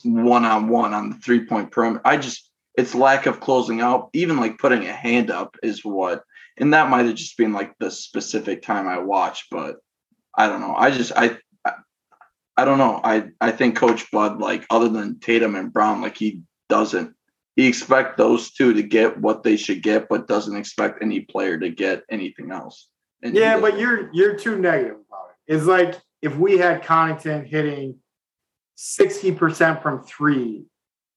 one 0.04 0.44
on 0.44 0.68
one 0.68 0.94
on 0.94 1.10
the 1.10 1.16
three 1.16 1.46
point 1.46 1.70
perimeter. 1.70 2.02
I 2.04 2.16
just 2.16 2.50
it's 2.76 2.94
lack 2.94 3.26
of 3.26 3.40
closing 3.40 3.80
out. 3.80 4.10
Even 4.12 4.38
like 4.38 4.58
putting 4.58 4.86
a 4.86 4.92
hand 4.92 5.30
up 5.30 5.56
is 5.62 5.84
what. 5.84 6.22
And 6.56 6.74
that 6.74 6.90
might 6.90 7.06
have 7.06 7.14
just 7.14 7.36
been 7.36 7.52
like 7.52 7.72
the 7.78 7.90
specific 7.90 8.62
time 8.62 8.86
I 8.86 8.98
watched, 8.98 9.46
but 9.50 9.76
I 10.36 10.46
don't 10.48 10.60
know. 10.60 10.74
I 10.76 10.90
just 10.90 11.12
I. 11.16 11.38
I- 11.64 11.74
I 12.56 12.66
don't 12.66 12.76
know. 12.78 13.00
I, 13.02 13.28
I 13.40 13.52
think 13.52 13.76
Coach 13.76 14.10
Bud, 14.10 14.38
like 14.38 14.66
other 14.68 14.90
than 14.90 15.18
Tatum 15.18 15.54
and 15.54 15.72
Brown, 15.72 16.02
like 16.02 16.18
he 16.18 16.42
doesn't 16.68 17.14
he 17.56 17.66
expect 17.66 18.16
those 18.18 18.50
two 18.52 18.74
to 18.74 18.82
get 18.82 19.18
what 19.18 19.42
they 19.42 19.56
should 19.56 19.82
get, 19.82 20.08
but 20.08 20.28
doesn't 20.28 20.56
expect 20.56 21.02
any 21.02 21.20
player 21.20 21.58
to 21.58 21.70
get 21.70 22.04
anything 22.10 22.52
else. 22.52 22.88
And 23.22 23.34
Yeah, 23.34 23.58
but 23.60 23.78
you're 23.78 24.10
you're 24.12 24.34
too 24.36 24.58
negative 24.58 24.96
about 25.08 25.30
it. 25.30 25.54
It's 25.54 25.64
like 25.64 26.00
if 26.22 26.36
we 26.36 26.58
had 26.58 26.82
Connaughton 26.82 27.46
hitting 27.46 27.96
60% 28.80 29.82
from 29.82 30.02
three 30.04 30.64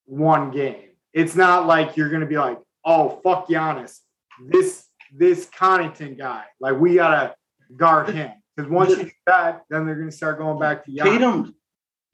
one 0.04 0.50
game. 0.50 0.90
It's 1.14 1.34
not 1.34 1.66
like 1.66 1.96
you're 1.96 2.10
gonna 2.10 2.26
be 2.26 2.36
like, 2.36 2.58
oh 2.84 3.20
fuck 3.24 3.48
Giannis. 3.48 4.00
This 4.48 4.84
this 5.16 5.46
Connaughton 5.46 6.18
guy, 6.18 6.44
like 6.60 6.78
we 6.78 6.96
gotta 6.96 7.34
guard 7.74 8.10
him. 8.10 8.32
Because 8.54 8.70
once 8.70 8.90
you 8.90 9.04
do 9.04 9.10
that, 9.26 9.62
then 9.70 9.86
they're 9.86 9.94
gonna 9.94 10.12
start 10.12 10.38
going 10.38 10.58
back 10.58 10.84
to 10.84 10.90
Giannis. 10.90 11.04
Tatum 11.04 11.54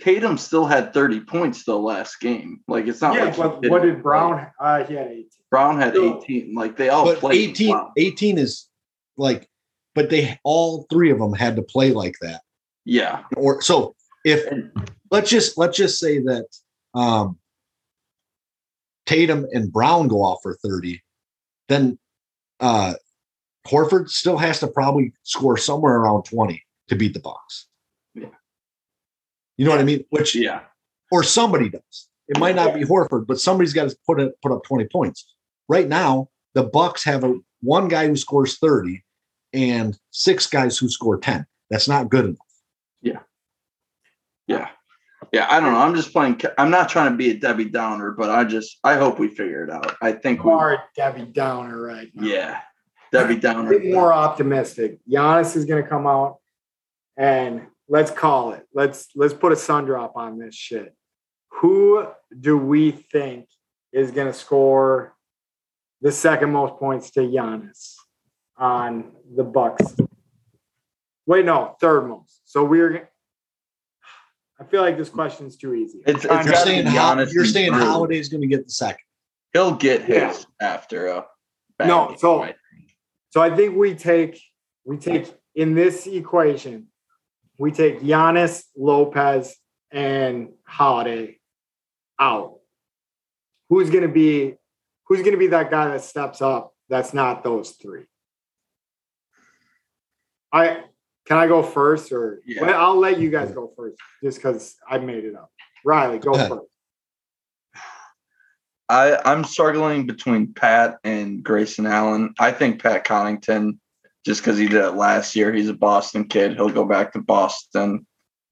Tatum 0.01 0.39
still 0.39 0.66
had 0.66 0.94
30 0.94 1.20
points 1.20 1.64
the 1.64 1.77
last 1.77 2.20
game. 2.20 2.60
Like 2.68 2.86
it's 2.86 3.01
not 3.01 3.14
yeah, 3.14 3.24
like 3.24 3.36
but 3.36 3.68
what 3.68 3.82
did 3.82 4.02
Brown? 4.05 4.47
Uh, 4.60 4.85
he 4.85 4.94
had 4.94 5.09
18. 5.09 5.27
Brown 5.51 5.81
had 5.81 5.94
No. 5.94 6.20
18. 6.22 6.55
Like 6.55 6.77
they 6.77 6.90
all 6.90 7.05
but 7.05 7.18
played 7.18 7.51
18, 7.51 7.70
well. 7.70 7.93
18 7.97 8.39
is 8.39 8.68
like, 9.16 9.48
but 9.97 10.10
they 10.10 10.39
all 10.44 10.86
three 10.90 11.10
of 11.10 11.18
them 11.18 11.32
had 11.32 11.56
to 11.56 11.62
play 11.62 11.90
like 11.93 12.14
that. 12.20 12.43
Yeah. 12.85 13.24
Or 13.36 13.60
so 13.60 13.97
if 14.25 14.47
let's 15.11 15.31
just 15.31 15.57
let's 15.59 15.77
just 15.77 15.99
say 15.99 16.19
that 16.21 16.47
um 16.95 17.39
Tatum 19.07 19.47
and 19.53 19.73
Brown 19.73 20.09
go 20.09 20.23
off 20.23 20.41
for 20.43 20.55
30, 20.55 21.03
then 21.69 21.99
uh 22.61 22.95
Horford 23.67 24.09
still 24.09 24.39
has 24.39 24.61
to 24.61 24.69
probably 24.69 25.13
score 25.23 25.57
somewhere 25.57 25.97
around 25.97 26.25
20 26.25 26.63
to 26.89 26.97
beat 26.97 27.13
the 27.15 27.21
Bucks. 27.21 27.67
Yeah. 28.15 28.27
You 29.57 29.65
know 29.65 29.71
what 29.73 29.81
I 29.81 29.85
mean? 29.85 30.05
Which 30.11 30.35
Yeah. 30.35 30.63
or 31.11 31.23
somebody 31.23 31.69
does. 31.69 32.09
It 32.29 32.39
might 32.39 32.55
not 32.57 32.75
be 32.75 32.83
Horford, 32.83 33.27
but 33.27 33.41
somebody's 33.41 33.73
got 33.73 33.91
to 33.91 33.97
put 34.07 34.21
it 34.21 34.35
put 34.43 34.53
up 34.53 34.63
20 34.65 34.87
points. 34.87 35.35
Right 35.69 35.89
now, 35.89 36.29
the 36.55 36.63
Bucks 36.65 37.05
have 37.05 37.25
a 37.25 37.35
one 37.61 37.89
guy 37.89 38.07
who 38.07 38.17
scores 38.17 38.59
30 38.59 39.05
and 39.53 39.99
six 40.11 40.47
guys 40.47 40.79
who 40.79 40.89
score 40.89 41.19
10. 41.19 41.45
That's 41.71 41.89
not 41.89 42.09
good 42.09 42.25
enough. 42.25 42.39
Yeah. 44.51 44.68
Yeah. 45.32 45.47
I 45.51 45.60
don't 45.60 45.72
know. 45.72 45.78
I'm 45.78 45.94
just 45.94 46.12
playing. 46.12 46.40
I'm 46.59 46.70
not 46.70 46.89
trying 46.89 47.10
to 47.10 47.16
be 47.16 47.31
a 47.31 47.35
Debbie 47.35 47.66
Downer, 47.66 48.12
but 48.12 48.31
I 48.31 48.44
just, 48.44 48.78
I 48.82 48.94
hope 48.97 49.18
we 49.18 49.28
figure 49.28 49.64
it 49.64 49.70
out. 49.70 49.97
I 50.02 50.12
think 50.12 50.44
we, 50.44 50.52
are 50.52 50.85
Debbie 50.97 51.27
Downer 51.27 51.81
right 51.81 52.10
now. 52.14 52.27
yeah. 52.27 52.60
Debbie 53.12 53.36
Downer. 53.36 53.68
bit 53.70 53.93
more 53.93 54.12
optimistic. 54.12 54.98
Giannis 55.10 55.56
is 55.56 55.64
going 55.64 55.82
to 55.82 55.89
come 55.89 56.06
out 56.06 56.39
and 57.16 57.66
let's 57.89 58.10
call 58.10 58.52
it. 58.52 58.66
Let's 58.72 59.09
let's 59.16 59.35
put 59.35 59.52
a 59.52 59.56
sun 59.56 59.85
drop 59.85 60.12
on 60.16 60.39
this 60.39 60.55
shit. 60.55 60.94
Who 61.60 62.06
do 62.39 62.56
we 62.56 62.93
think 62.93 63.48
is 63.93 64.12
going 64.12 64.28
to 64.28 64.32
score 64.32 65.16
the 66.01 66.12
second 66.12 66.52
most 66.52 66.78
points 66.78 67.10
to 67.12 67.20
Giannis 67.20 67.97
on 68.56 69.12
the 69.36 69.44
Bucks? 69.44 69.97
Wait, 71.27 71.44
no, 71.44 71.77
third 71.81 72.09
most. 72.09 72.40
So 72.44 72.64
we're. 72.64 73.09
I 74.61 74.65
feel 74.65 74.82
like 74.82 74.99
this 74.99 75.09
question 75.09 75.47
is 75.47 75.57
too 75.57 75.74
easy. 75.74 76.01
It's- 76.07 76.27
I'm 76.27 76.41
it's 76.41 76.47
You're 76.47 76.53
trying 76.53 76.53
gotta 76.53 76.57
saying 76.66 76.85
be 76.85 76.91
how, 76.91 77.19
you're 77.32 77.45
saying 77.47 77.73
Holiday's 77.73 78.28
going 78.28 78.43
to 78.43 78.47
get 78.47 78.66
the 78.66 78.73
second. 78.73 79.05
He'll 79.53 79.74
get 79.74 80.03
his 80.03 80.16
Yeah. 80.16 80.37
after 80.61 81.07
a. 81.09 81.27
No, 81.81 82.09
bang, 82.09 82.19
so- 82.19 82.41
right? 82.41 82.57
So 83.31 83.41
I 83.41 83.55
think 83.57 83.77
we 83.77 83.95
take 83.95 84.41
we 84.85 84.97
take 84.99 85.32
in 85.55 85.74
this 85.74 86.07
equation, 86.07 86.89
we 87.59 87.70
take 87.70 88.01
Giannis, 88.01 88.65
Lopez, 88.77 89.57
and 89.91 90.51
Holiday 90.66 91.39
out. 92.19 92.59
Who's 93.69 93.89
gonna 93.89 94.09
be 94.09 94.57
who's 95.07 95.23
gonna 95.23 95.37
be 95.37 95.47
that 95.49 95.70
guy 95.70 95.89
that 95.89 96.03
steps 96.03 96.43
up 96.43 96.74
that's 96.89 97.15
not 97.15 97.43
those 97.45 97.70
three? 97.73 98.05
I 100.53 100.85
can 101.31 101.39
I 101.39 101.47
go 101.47 101.62
first 101.62 102.11
or 102.11 102.43
Yeah. 102.44 102.62
well, 102.62 102.81
I'll 102.81 102.97
let 102.98 103.20
you 103.20 103.31
guys 103.31 103.52
go 103.52 103.73
first 103.77 103.97
just 104.20 104.39
because 104.39 104.74
I 104.89 104.98
made 104.98 105.24
it 105.24 105.36
up. 105.36 105.52
Riley, 105.85 106.19
go 106.19 106.32
Go 106.32 106.48
first. 106.48 106.66
I, 108.89 109.16
I'm 109.24 109.44
struggling 109.44 110.09
between 110.09 110.52
Pat 110.52 110.98
and 111.05 111.44
Grayson 111.44 111.86
Allen. 111.86 112.35
I 112.40 112.51
think 112.51 112.82
Pat 112.82 113.07
Connaughton, 113.07 113.78
just 114.27 114.40
because 114.40 114.59
he 114.59 114.66
did 114.66 114.85
it 114.85 114.97
last 114.97 115.36
year, 115.36 115.52
he's 115.52 115.69
a 115.69 115.74
Boston 115.74 116.24
kid. 116.24 116.57
He'll 116.57 116.69
go 116.69 116.85
back 116.85 117.12
to 117.12 117.20
Boston 117.20 118.05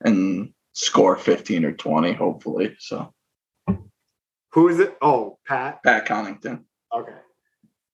and 0.05 0.53
score 0.73 1.17
15 1.17 1.65
or 1.65 1.73
20, 1.73 2.13
hopefully. 2.13 2.77
So 2.79 3.13
Who 4.53 4.69
is 4.69 4.79
it? 4.79 4.97
Oh, 5.03 5.41
Pat. 5.45 5.83
Pat 5.83 6.07
Connaughton. 6.07 6.63
Okay. 6.97 7.19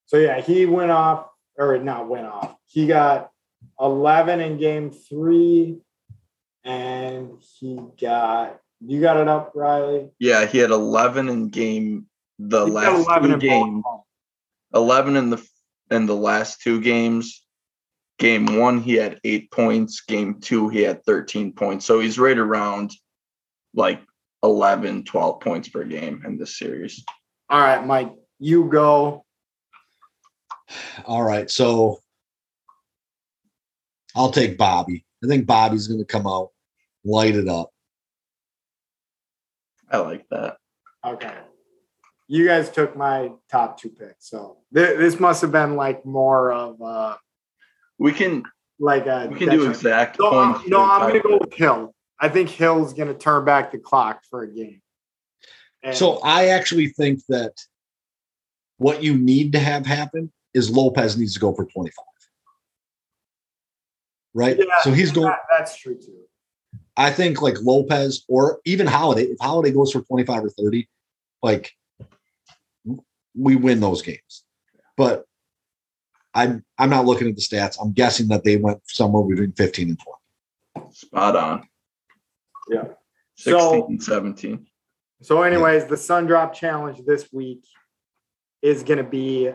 So 0.05 0.17
yeah, 0.17 0.41
he 0.41 0.67
went 0.67 0.91
off, 0.91 1.25
or 1.57 1.79
not 1.79 2.07
went 2.07 2.27
off. 2.27 2.55
He 2.67 2.85
got 2.85 3.31
11 3.79 4.39
in 4.39 4.57
game 4.57 4.91
three, 4.91 5.79
and 6.63 7.31
he 7.59 7.79
got. 7.99 8.59
You 8.85 9.01
got 9.01 9.17
it 9.17 9.27
up, 9.27 9.53
Riley. 9.55 10.09
Yeah, 10.19 10.45
he 10.45 10.57
had 10.57 10.69
11 10.69 11.29
in 11.29 11.49
game 11.49 12.07
the 12.39 12.65
He 12.65 12.71
last 12.71 13.07
11 13.07 13.31
two 13.31 13.37
games. 13.37 13.83
11 14.73 15.15
in 15.15 15.29
the 15.29 15.47
in 15.91 16.05
the 16.05 16.15
last 16.15 16.61
two 16.61 16.81
games. 16.81 17.41
Game 18.17 18.57
one, 18.57 18.81
he 18.81 18.93
had 18.93 19.19
eight 19.23 19.51
points. 19.51 20.01
Game 20.01 20.39
two, 20.39 20.69
he 20.69 20.81
had 20.81 21.03
13 21.05 21.53
points. 21.53 21.85
So 21.85 21.99
he's 21.99 22.19
right 22.19 22.37
around 22.37 22.91
like 23.73 24.01
11, 24.43 25.03
12 25.03 25.39
points 25.41 25.69
per 25.69 25.83
game 25.83 26.23
in 26.25 26.37
this 26.37 26.57
series. 26.57 27.03
All 27.49 27.59
right, 27.59 27.85
Mike, 27.85 28.13
you 28.39 28.65
go. 28.69 29.25
All 31.05 31.23
right. 31.23 31.49
So 31.49 31.99
I'll 34.15 34.31
take 34.31 34.57
Bobby. 34.57 35.05
I 35.23 35.27
think 35.27 35.45
Bobby's 35.45 35.87
going 35.87 35.99
to 35.99 36.05
come 36.05 36.25
out, 36.27 36.49
light 37.03 37.35
it 37.35 37.47
up. 37.47 37.69
I 39.91 39.97
like 39.97 40.25
that. 40.29 40.57
Okay. 41.05 41.33
You 42.27 42.47
guys 42.47 42.69
took 42.71 42.95
my 42.95 43.31
top 43.51 43.79
two 43.79 43.89
picks, 43.89 44.29
so 44.29 44.57
th- 44.73 44.97
this 44.97 45.19
must 45.19 45.41
have 45.43 45.51
been 45.51 45.75
like 45.75 46.03
more 46.05 46.51
of 46.51 46.81
uh 46.81 47.17
We 47.99 48.11
can 48.13 48.43
like 48.79 49.05
a. 49.05 49.27
we 49.31 49.37
can 49.37 49.49
do 49.49 49.69
exact 49.69 50.17
No, 50.19 50.31
I'm- 50.31 50.63
no, 50.67 50.81
I'm 50.81 51.07
gonna 51.09 51.21
go 51.21 51.37
with 51.39 51.53
Hill. 51.53 51.93
I 52.19 52.29
think 52.29 52.49
Hill's 52.49 52.93
gonna 52.93 53.13
turn 53.13 53.45
back 53.45 53.71
the 53.71 53.77
clock 53.77 54.21
for 54.27 54.41
a 54.41 54.51
game. 54.51 54.81
And- 55.83 55.95
So 55.95 56.19
I 56.23 56.47
actually 56.47 56.87
think 56.87 57.19
that 57.29 57.53
what 58.77 59.03
you 59.03 59.15
need 59.17 59.51
to 59.51 59.59
have 59.59 59.85
happen 59.85 60.33
is 60.55 60.71
Lopez 60.71 61.17
needs 61.17 61.35
to 61.35 61.39
go 61.39 61.53
for 61.53 61.65
25. 61.65 61.93
Right? 64.35 64.57
Yeah, 64.59 64.65
so 64.83 64.91
he's 64.91 65.11
going 65.11 65.27
That- 65.27 65.39
that's 65.49 65.75
true 65.77 65.95
too. 65.95 66.21
I 66.97 67.09
think 67.11 67.41
like 67.41 67.55
Lopez 67.61 68.23
or 68.27 68.59
even 68.65 68.85
Holiday, 68.85 69.23
if 69.23 69.37
Holiday 69.41 69.71
goes 69.71 69.91
for 69.93 70.01
25 70.01 70.43
or 70.43 70.49
30, 70.49 70.87
like 71.41 71.71
we 73.33 73.55
win 73.55 73.79
those 73.79 74.01
games. 74.01 74.43
But 74.97 75.25
I'm 76.33 76.63
I'm 76.77 76.89
not 76.89 77.05
looking 77.05 77.29
at 77.29 77.35
the 77.35 77.41
stats. 77.41 77.77
I'm 77.81 77.93
guessing 77.93 78.27
that 78.27 78.43
they 78.43 78.57
went 78.57 78.81
somewhere 78.85 79.23
between 79.23 79.53
15 79.53 79.89
and 79.89 79.99
20. 80.75 80.91
Spot 80.93 81.35
on. 81.35 81.67
Yeah. 82.69 82.83
16 83.37 83.59
So- 83.59 83.87
and 83.87 84.03
17. 84.03 84.67
So, 85.21 85.41
anyways, 85.43 85.85
the 85.85 85.97
Sun 85.97 86.27
Drop 86.27 86.53
Challenge 86.53 87.01
this 87.05 87.31
week 87.31 87.63
is 88.61 88.83
going 88.83 88.97
to 88.97 89.03
be 89.03 89.49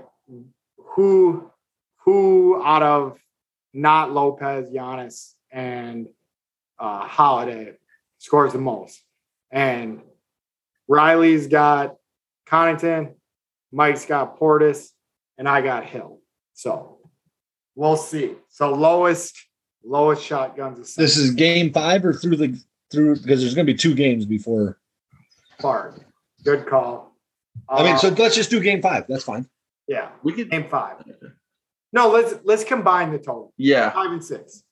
who 0.79 1.51
who 1.99 2.63
out 2.65 2.83
of 2.83 3.19
not 3.73 4.13
Lopez, 4.13 4.71
Giannis, 4.71 5.35
and 5.51 6.09
uh, 6.79 7.07
Holiday 7.07 7.75
scores 8.19 8.53
the 8.53 8.59
most. 8.59 9.03
And 9.51 10.03
Riley's 10.89 11.47
got 11.47 11.97
Connaughton, 12.49 13.15
Mike's 13.73 14.07
got 14.07 14.39
Portis, 14.39 14.89
and 15.39 15.49
I 15.49 15.61
got 15.61 15.85
Hill. 15.85 16.19
So 16.55 16.99
we'll 17.75 17.97
see. 17.97 18.35
So 18.49 18.73
lowest 18.75 19.37
lowest 19.85 20.25
shotguns. 20.25 20.79
Is 20.79 20.95
This 20.95 21.17
is 21.17 21.31
game 21.33 21.73
five 21.73 22.05
or 22.05 22.13
through 22.13 22.37
the 22.37 22.61
through 22.91 23.17
because 23.17 23.41
there's 23.41 23.55
gonna 23.55 23.65
be 23.65 23.75
two 23.75 23.95
games 23.95 24.27
before. 24.27 24.79
Clark. 25.59 26.05
Good 26.45 26.67
call. 26.67 27.17
I 27.69 27.83
mean, 27.85 27.95
Uh, 27.95 27.99
so 27.99 28.09
let's 28.09 28.35
just 28.35 28.51
do 28.51 28.61
game 28.61 28.83
five. 28.83 29.05
That's 29.09 29.25
fine. 29.25 29.49
yeah, 29.87 30.11
We 30.23 30.33
can 30.33 30.49
game 30.49 30.69
five. 30.69 30.97
No, 31.93 32.09
let's 32.11 32.35
let's 32.45 32.65
combine 32.65 33.11
the 33.13 33.19
total. 33.19 33.53
yeah, 33.57 33.91
Five 33.91 34.13
and 34.13 34.25
six. 34.25 34.63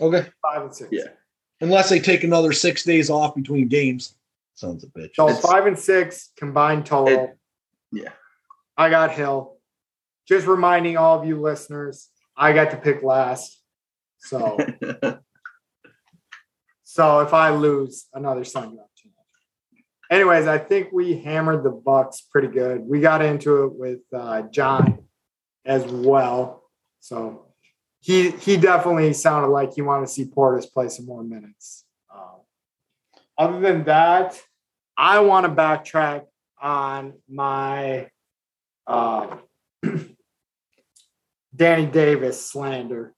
Okay. 0.00 0.26
Five 0.42 0.62
and 0.62 0.74
six. 0.74 0.88
Yeah. 0.92 1.04
Unless 1.60 1.90
they 1.90 2.00
take 2.00 2.24
another 2.24 2.52
six 2.52 2.84
days 2.84 3.10
off 3.10 3.34
between 3.34 3.68
games. 3.68 4.14
Sons 4.54 4.84
of 4.84 4.90
bitch. 4.90 5.14
So 5.14 5.28
It's- 5.28 5.42
five 5.42 5.66
and 5.66 5.78
six 5.78 6.30
combined 6.36 6.86
total. 6.86 7.24
It- 7.24 7.38
yeah. 7.92 8.12
I 8.76 8.90
got 8.90 9.12
Hill. 9.12 9.56
Just 10.26 10.46
reminding 10.46 10.96
all 10.96 11.18
of 11.20 11.26
you 11.26 11.40
listeners, 11.40 12.08
I 12.36 12.52
got 12.52 12.70
to 12.70 12.76
pick 12.76 13.02
last. 13.02 13.58
So 14.18 14.58
so 16.84 17.20
if 17.20 17.32
I 17.34 17.50
lose, 17.50 18.06
another 18.14 18.44
sun 18.44 18.74
drop. 18.74 18.86
Anyways, 20.10 20.48
I 20.48 20.58
think 20.58 20.88
we 20.92 21.20
hammered 21.20 21.62
the 21.62 21.70
Bucks 21.70 22.20
pretty 22.32 22.48
good. 22.48 22.80
We 22.80 23.00
got 23.00 23.22
into 23.22 23.64
it 23.64 23.72
with 23.74 24.00
uh, 24.12 24.42
John 24.50 25.04
as 25.64 25.84
well. 25.84 26.64
So 27.00 27.46
he 28.00 28.30
he 28.30 28.56
definitely 28.56 29.12
sounded 29.12 29.48
like 29.48 29.74
he 29.74 29.82
wanted 29.82 30.06
to 30.06 30.12
see 30.12 30.24
Portis 30.24 30.70
play 30.70 30.88
some 30.88 31.06
more 31.06 31.22
minutes. 31.22 31.84
Um, 32.14 32.40
other 33.36 33.60
than 33.60 33.84
that, 33.84 34.40
I 34.96 35.20
want 35.20 35.46
to 35.46 35.52
backtrack 35.52 36.24
on 36.60 37.14
my 37.28 38.10
uh, 38.86 39.36
Danny 41.56 41.86
Davis 41.86 42.44
slander. 42.44 43.14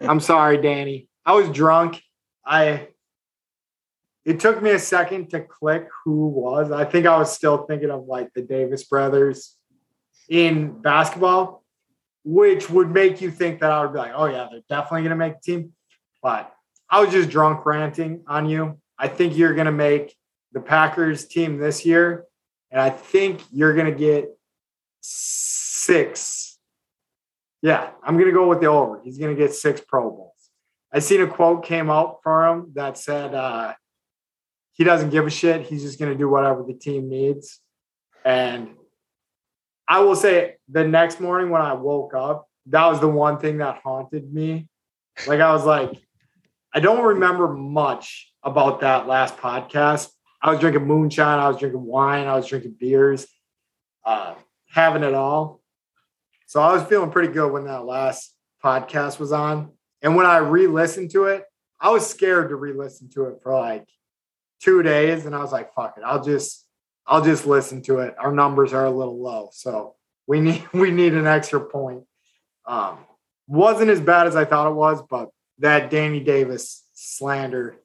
I'm 0.00 0.20
sorry, 0.20 0.60
Danny. 0.60 1.08
I 1.24 1.34
was 1.34 1.48
drunk. 1.50 2.02
I 2.44 2.88
it 4.24 4.40
took 4.40 4.60
me 4.60 4.70
a 4.70 4.78
second 4.78 5.30
to 5.30 5.40
click 5.40 5.88
who 6.04 6.26
was. 6.26 6.72
I 6.72 6.84
think 6.84 7.06
I 7.06 7.16
was 7.16 7.32
still 7.32 7.58
thinking 7.58 7.90
of 7.90 8.06
like 8.06 8.32
the 8.34 8.42
Davis 8.42 8.82
brothers 8.82 9.56
in 10.28 10.82
basketball, 10.82 11.62
which 12.26 12.68
would 12.68 12.90
make 12.90 13.20
you 13.20 13.30
think 13.30 13.60
that 13.60 13.70
I 13.70 13.80
would 13.82 13.92
be 13.92 13.98
like, 13.98 14.10
oh 14.12 14.26
yeah, 14.26 14.48
they're 14.50 14.60
definitely 14.68 15.04
gonna 15.04 15.14
make 15.14 15.40
the 15.40 15.52
team. 15.52 15.72
But 16.20 16.52
I 16.90 17.00
was 17.00 17.12
just 17.12 17.30
drunk 17.30 17.64
ranting 17.64 18.24
on 18.26 18.48
you. 18.48 18.80
I 18.98 19.06
think 19.06 19.36
you're 19.36 19.54
gonna 19.54 19.70
make 19.70 20.12
the 20.52 20.60
Packers 20.60 21.26
team 21.26 21.58
this 21.58 21.86
year, 21.86 22.24
and 22.72 22.80
I 22.80 22.90
think 22.90 23.42
you're 23.52 23.74
gonna 23.74 23.92
get 23.92 24.36
six. 25.00 26.58
Yeah, 27.62 27.90
I'm 28.02 28.18
gonna 28.18 28.32
go 28.32 28.48
with 28.48 28.60
the 28.60 28.66
over. 28.66 29.00
He's 29.04 29.18
gonna 29.18 29.36
get 29.36 29.54
six 29.54 29.80
Pro 29.80 30.10
Bowls. 30.10 30.32
I 30.92 30.98
seen 30.98 31.20
a 31.20 31.28
quote 31.28 31.64
came 31.64 31.90
out 31.90 32.18
for 32.24 32.44
him 32.48 32.72
that 32.74 32.98
said 32.98 33.34
uh, 33.34 33.74
he 34.72 34.82
doesn't 34.82 35.10
give 35.10 35.28
a 35.28 35.30
shit. 35.30 35.62
He's 35.62 35.82
just 35.82 36.00
gonna 36.00 36.16
do 36.16 36.28
whatever 36.28 36.64
the 36.64 36.74
team 36.74 37.08
needs. 37.08 37.60
And 38.24 38.70
I 39.88 40.00
will 40.00 40.16
say 40.16 40.56
the 40.68 40.84
next 40.84 41.20
morning 41.20 41.50
when 41.50 41.62
I 41.62 41.74
woke 41.74 42.14
up, 42.14 42.48
that 42.66 42.86
was 42.86 43.00
the 43.00 43.08
one 43.08 43.38
thing 43.38 43.58
that 43.58 43.80
haunted 43.82 44.32
me. 44.32 44.68
Like 45.26 45.40
I 45.40 45.52
was 45.52 45.64
like, 45.64 45.92
I 46.74 46.80
don't 46.80 47.04
remember 47.04 47.48
much 47.48 48.32
about 48.42 48.80
that 48.80 49.06
last 49.06 49.36
podcast. 49.36 50.10
I 50.42 50.50
was 50.50 50.60
drinking 50.60 50.86
moonshine, 50.86 51.38
I 51.38 51.48
was 51.48 51.58
drinking 51.58 51.84
wine, 51.84 52.26
I 52.26 52.36
was 52.36 52.46
drinking 52.46 52.76
beers, 52.78 53.26
uh, 54.04 54.34
having 54.68 55.02
it 55.02 55.14
all. 55.14 55.60
So 56.46 56.60
I 56.60 56.72
was 56.72 56.82
feeling 56.84 57.10
pretty 57.10 57.32
good 57.32 57.50
when 57.52 57.64
that 57.64 57.84
last 57.84 58.34
podcast 58.62 59.18
was 59.18 59.32
on. 59.32 59.72
And 60.02 60.14
when 60.14 60.26
I 60.26 60.38
re-listened 60.38 61.10
to 61.12 61.24
it, 61.24 61.44
I 61.80 61.90
was 61.90 62.08
scared 62.08 62.50
to 62.50 62.56
re-listen 62.56 63.08
to 63.10 63.24
it 63.26 63.38
for 63.42 63.58
like 63.58 63.88
two 64.60 64.82
days. 64.82 65.26
And 65.26 65.34
I 65.34 65.38
was 65.40 65.52
like, 65.52 65.72
fuck 65.74 65.96
it. 65.96 66.04
I'll 66.04 66.22
just 66.22 66.65
I'll 67.06 67.24
just 67.24 67.46
listen 67.46 67.82
to 67.82 68.00
it. 68.00 68.14
Our 68.18 68.32
numbers 68.32 68.72
are 68.72 68.84
a 68.84 68.90
little 68.90 69.20
low. 69.20 69.50
So 69.52 69.94
we 70.26 70.40
need 70.46 70.64
we 70.72 70.90
need 70.90 71.14
an 71.14 71.26
extra 71.26 71.60
point. 71.60 72.04
Um 72.66 72.98
wasn't 73.48 73.90
as 73.90 74.00
bad 74.00 74.26
as 74.26 74.34
I 74.34 74.44
thought 74.44 74.68
it 74.68 74.74
was, 74.74 75.02
but 75.08 75.30
that 75.58 75.90
Danny 75.90 76.20
Davis 76.20 76.84
slander 76.94 77.76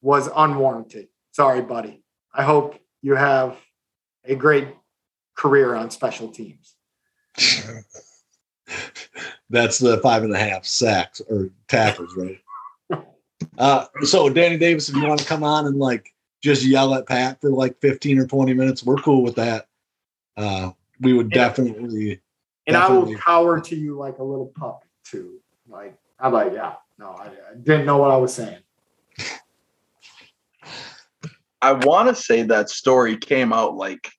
was 0.00 0.28
unwarranted. 0.34 1.08
Sorry, 1.32 1.60
buddy. 1.60 2.02
I 2.32 2.44
hope 2.44 2.78
you 3.02 3.14
have 3.14 3.56
a 4.24 4.34
great 4.34 4.68
career 5.36 5.74
on 5.74 5.90
special 5.90 6.28
teams. 6.28 6.74
That's 9.50 9.78
the 9.78 9.98
five 9.98 10.24
and 10.24 10.34
a 10.34 10.38
half 10.38 10.64
sacks 10.64 11.20
or 11.28 11.50
tackles, 11.68 12.16
right? 12.16 12.38
Uh, 13.56 13.86
so 14.02 14.28
Danny 14.28 14.56
Davis, 14.56 14.88
if 14.88 14.94
you 14.94 15.04
want 15.04 15.18
to 15.18 15.26
come 15.26 15.42
on 15.42 15.66
and 15.66 15.76
like 15.76 16.12
just 16.42 16.64
yell 16.64 16.94
at 16.94 17.06
Pat 17.06 17.40
for 17.40 17.50
like 17.50 17.80
15 17.80 18.18
or 18.18 18.26
20 18.26 18.54
minutes, 18.54 18.84
we're 18.84 18.96
cool 18.96 19.22
with 19.22 19.36
that. 19.36 19.66
Uh, 20.36 20.70
we 21.00 21.12
would 21.12 21.30
Yeah. 21.30 21.48
definitely 21.48 22.20
And 22.66 22.76
I 22.76 22.88
will 22.88 23.00
Definitely. 23.00 23.16
cower 23.16 23.60
to 23.60 23.76
you 23.76 23.96
like 23.96 24.18
a 24.18 24.22
little 24.22 24.52
puppy 24.54 24.88
too. 25.02 25.40
Like 25.68 25.96
I'm 26.20 26.32
like, 26.32 26.52
yeah, 26.52 26.74
no, 26.98 27.10
I, 27.10 27.26
I 27.26 27.54
didn't 27.62 27.86
know 27.86 27.96
what 27.96 28.10
I 28.10 28.16
was 28.16 28.34
saying. 28.34 28.58
I 31.60 31.72
want 31.72 32.08
to 32.08 32.14
say 32.14 32.42
that 32.42 32.70
story 32.70 33.16
came 33.16 33.52
out 33.52 33.74
like 33.74 34.10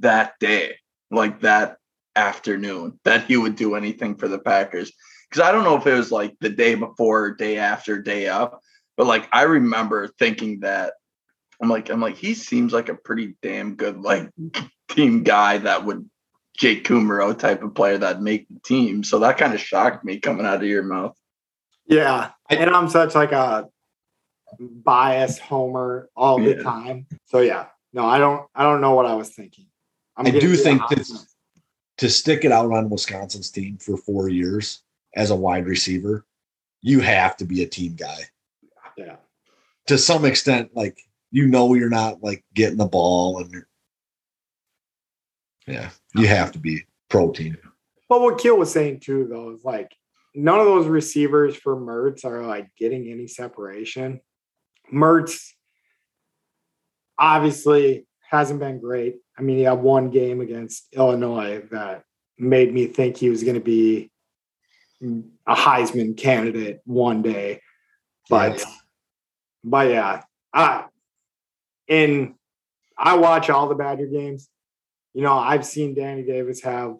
that 0.00 0.38
day, 0.40 0.76
like 1.10 1.40
that 1.42 1.76
afternoon, 2.16 2.98
that 3.04 3.26
he 3.26 3.36
would 3.36 3.54
do 3.54 3.74
anything 3.76 4.16
for 4.16 4.28
the 4.28 4.38
Packers. 4.38 4.92
Because 5.28 5.46
I 5.46 5.52
don't 5.52 5.64
know 5.64 5.76
if 5.76 5.86
it 5.86 5.94
was 5.94 6.10
like 6.10 6.36
the 6.40 6.48
day 6.48 6.74
before, 6.74 7.32
day 7.34 7.58
after, 7.58 8.00
day 8.00 8.28
up, 8.28 8.60
but 8.96 9.06
like 9.06 9.28
I 9.30 9.42
remember 9.42 10.08
thinking 10.18 10.60
that 10.60 10.94
I'm 11.60 11.68
like, 11.68 11.90
I'm 11.90 12.00
like, 12.00 12.16
he 12.16 12.34
seems 12.34 12.72
like 12.72 12.88
a 12.88 12.94
pretty 12.94 13.34
damn 13.42 13.74
good 13.74 14.00
like 14.00 14.30
team 14.88 15.22
guy 15.24 15.58
that 15.58 15.84
would 15.84 16.08
Jake 16.56 16.84
Kumerow 16.84 17.36
type 17.38 17.62
of 17.62 17.74
player 17.74 17.98
that 17.98 18.22
make 18.22 18.48
the 18.48 18.60
team. 18.64 19.04
So 19.04 19.20
that 19.20 19.38
kind 19.38 19.54
of 19.54 19.60
shocked 19.60 20.04
me 20.04 20.18
coming 20.18 20.46
out 20.46 20.56
of 20.62 20.64
your 20.68 20.82
mouth. 20.82 21.16
Yeah, 21.86 22.30
and 22.50 22.70
I'm 22.70 22.88
such 22.88 23.14
like 23.14 23.32
a 23.32 23.68
biased 24.60 25.40
homer 25.40 26.08
all 26.16 26.38
the 26.38 26.62
time. 26.62 27.06
So 27.26 27.40
yeah, 27.40 27.66
no, 27.92 28.04
I 28.06 28.18
don't. 28.18 28.46
I 28.54 28.62
don't 28.64 28.80
know 28.80 28.94
what 28.94 29.06
I 29.06 29.14
was 29.14 29.30
thinking. 29.30 29.66
I'm 30.16 30.26
I 30.26 30.30
do 30.30 30.56
think 30.56 30.82
opposite. 30.82 31.14
that- 31.14 31.24
to 31.98 32.08
stick 32.08 32.44
it 32.44 32.52
out 32.52 32.70
on 32.70 32.88
Wisconsin's 32.90 33.50
team 33.50 33.76
for 33.78 33.96
four 33.96 34.28
years 34.28 34.82
as 35.16 35.30
a 35.30 35.36
wide 35.36 35.66
receiver, 35.66 36.24
you 36.80 37.00
have 37.00 37.36
to 37.38 37.44
be 37.44 37.64
a 37.64 37.66
team 37.66 37.96
guy. 37.96 38.18
Yeah, 38.96 39.16
To 39.88 39.98
some 39.98 40.24
extent, 40.24 40.70
like 40.74 40.96
you 41.30 41.46
know 41.46 41.74
you're 41.74 41.90
not 41.90 42.22
like 42.22 42.44
getting 42.54 42.78
the 42.78 42.86
ball 42.86 43.38
and 43.38 43.64
yeah, 45.66 45.90
you 46.14 46.26
have 46.26 46.52
to 46.52 46.58
be 46.58 46.84
protein. 47.10 47.56
but 48.08 48.20
what 48.20 48.38
Keel 48.38 48.56
was 48.56 48.72
saying 48.72 49.00
too, 49.00 49.26
though, 49.30 49.50
is 49.50 49.64
like 49.64 49.94
none 50.34 50.58
of 50.58 50.66
those 50.66 50.86
receivers 50.86 51.56
for 51.56 51.76
Mertz 51.76 52.24
are 52.24 52.46
like 52.46 52.68
getting 52.76 53.10
any 53.10 53.26
separation. 53.26 54.20
Mertz 54.92 55.50
obviously 57.18 58.06
hasn't 58.30 58.60
been 58.60 58.80
great. 58.80 59.16
I 59.36 59.42
mean, 59.42 59.58
he 59.58 59.64
had 59.64 59.80
one 59.80 60.10
game 60.10 60.40
against 60.40 60.86
Illinois 60.92 61.62
that 61.70 62.04
made 62.38 62.72
me 62.72 62.86
think 62.86 63.16
he 63.16 63.30
was 63.30 63.42
going 63.42 63.54
to 63.54 63.60
be 63.60 64.10
a 65.02 65.54
Heisman 65.54 66.16
candidate 66.16 66.80
one 66.84 67.22
day. 67.22 67.60
But, 68.30 68.62
but 69.64 69.88
yeah, 69.90 70.22
I, 70.52 70.84
in, 71.88 72.34
I 72.96 73.16
watch 73.16 73.50
all 73.50 73.68
the 73.68 73.74
Badger 73.74 74.06
games. 74.06 74.48
You 75.14 75.22
know, 75.22 75.36
I've 75.36 75.66
seen 75.66 75.94
Danny 75.94 76.22
Davis 76.22 76.62
have 76.62 76.96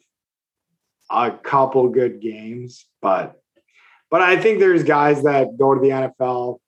a 1.11 1.31
couple 1.31 1.89
good 1.89 2.21
games, 2.21 2.87
but, 3.01 3.41
but 4.11 4.23
I 4.23 4.39
think 4.41 4.59
there's 4.59 4.83
guys 4.83 5.23
that 5.23 5.57
go 5.59 5.75
to 5.75 5.81
the 5.81 6.13
NFL 6.19 6.59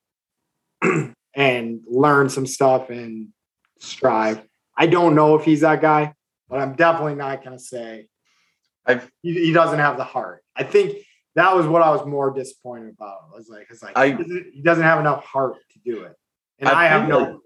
and 1.35 1.81
learn 1.87 2.29
some 2.29 2.47
stuff 2.47 2.91
and 2.91 3.29
strive. 3.79 4.43
I 4.77 4.87
don't 4.87 5.15
know 5.15 5.37
if 5.37 5.45
he's 5.45 5.61
that 5.61 5.81
guy, 5.81 6.15
but 6.49 6.61
I'm 6.61 6.75
definitely 6.75 7.15
not 7.15 7.45
going 7.45 7.57
to 7.57 7.63
say 7.63 8.07
I've 8.87 9.11
he, 9.23 9.35
he 9.47 9.53
doesn't 9.53 9.79
have 9.79 9.97
the 9.97 10.05
heart. 10.05 10.43
I 10.57 10.65
think 10.65 10.97
that 11.35 11.55
was 11.55 11.67
what 11.67 11.83
I 11.83 11.91
was 11.91 12.05
more 12.07 12.33
disappointed 12.33 12.95
about. 12.99 13.19
I 13.33 13.37
was 13.37 13.49
like, 13.49 13.67
it's 13.71 13.83
like 13.83 13.97
I- 13.97 14.17
he, 14.53 14.63
doesn't, 14.63 14.85
have 14.85 15.01
enough 15.01 15.25
heart 15.25 15.57
to 15.73 15.79
do 15.85 16.05
it, 16.05 16.15
and 16.59 16.69
I 16.69 16.85
I, 16.85 16.89
have 16.89 17.09
no. 17.09 17.19
like 17.19 17.37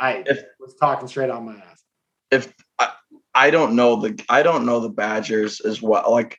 I 0.00 0.22
if- 0.26 0.44
was 0.60 0.74
talking 0.76 1.08
straight 1.08 1.30
on 1.30 1.46
my 1.46 1.54
ass. 1.54 1.82
if 2.30 2.52
I, 2.78 2.92
I 3.34 3.50
don't 3.50 3.76
know 3.76 3.96
the 3.96 4.22
I 4.28 4.42
don't 4.42 4.66
know 4.66 4.80
the 4.80 4.88
Badgers 4.88 5.60
as 5.60 5.80
well. 5.82 6.10
Like 6.10 6.38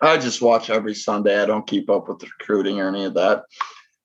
I 0.00 0.18
just 0.18 0.42
watch 0.42 0.68
every 0.70 0.94
Sunday. 0.94 1.40
I 1.40 1.46
don't 1.46 1.66
keep 1.66 1.88
up 1.90 2.08
with 2.08 2.18
the 2.18 2.28
recruiting 2.38 2.80
or 2.80 2.88
any 2.88 3.04
of 3.04 3.14
that. 3.14 3.44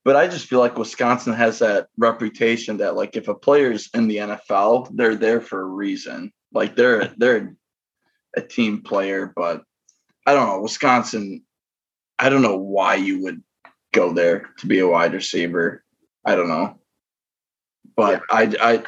But 0.05 0.15
I 0.15 0.27
just 0.27 0.47
feel 0.47 0.59
like 0.59 0.77
Wisconsin 0.77 1.33
has 1.33 1.59
that 1.59 1.87
reputation 1.97 2.77
that 2.77 2.95
like 2.95 3.17
if 3.17 3.27
a 3.27 3.35
player's 3.35 3.89
in 3.93 4.07
the 4.07 4.17
NFL, 4.17 4.89
they're 4.95 5.15
there 5.15 5.41
for 5.41 5.59
a 5.61 5.65
reason. 5.65 6.31
Like 6.53 6.75
they're 6.75 7.11
they're 7.17 7.55
a 8.35 8.41
team 8.41 8.81
player, 8.83 9.33
but 9.35 9.63
I 10.25 10.33
don't 10.33 10.47
know. 10.47 10.61
Wisconsin, 10.61 11.43
I 12.19 12.29
don't 12.29 12.41
know 12.41 12.57
why 12.57 12.95
you 12.95 13.23
would 13.23 13.43
go 13.93 14.13
there 14.13 14.49
to 14.59 14.67
be 14.67 14.79
a 14.79 14.87
wide 14.87 15.13
receiver. 15.13 15.83
I 16.23 16.35
don't 16.35 16.47
know. 16.49 16.79
But 17.97 18.21
I 18.29 18.53
I 18.61 18.83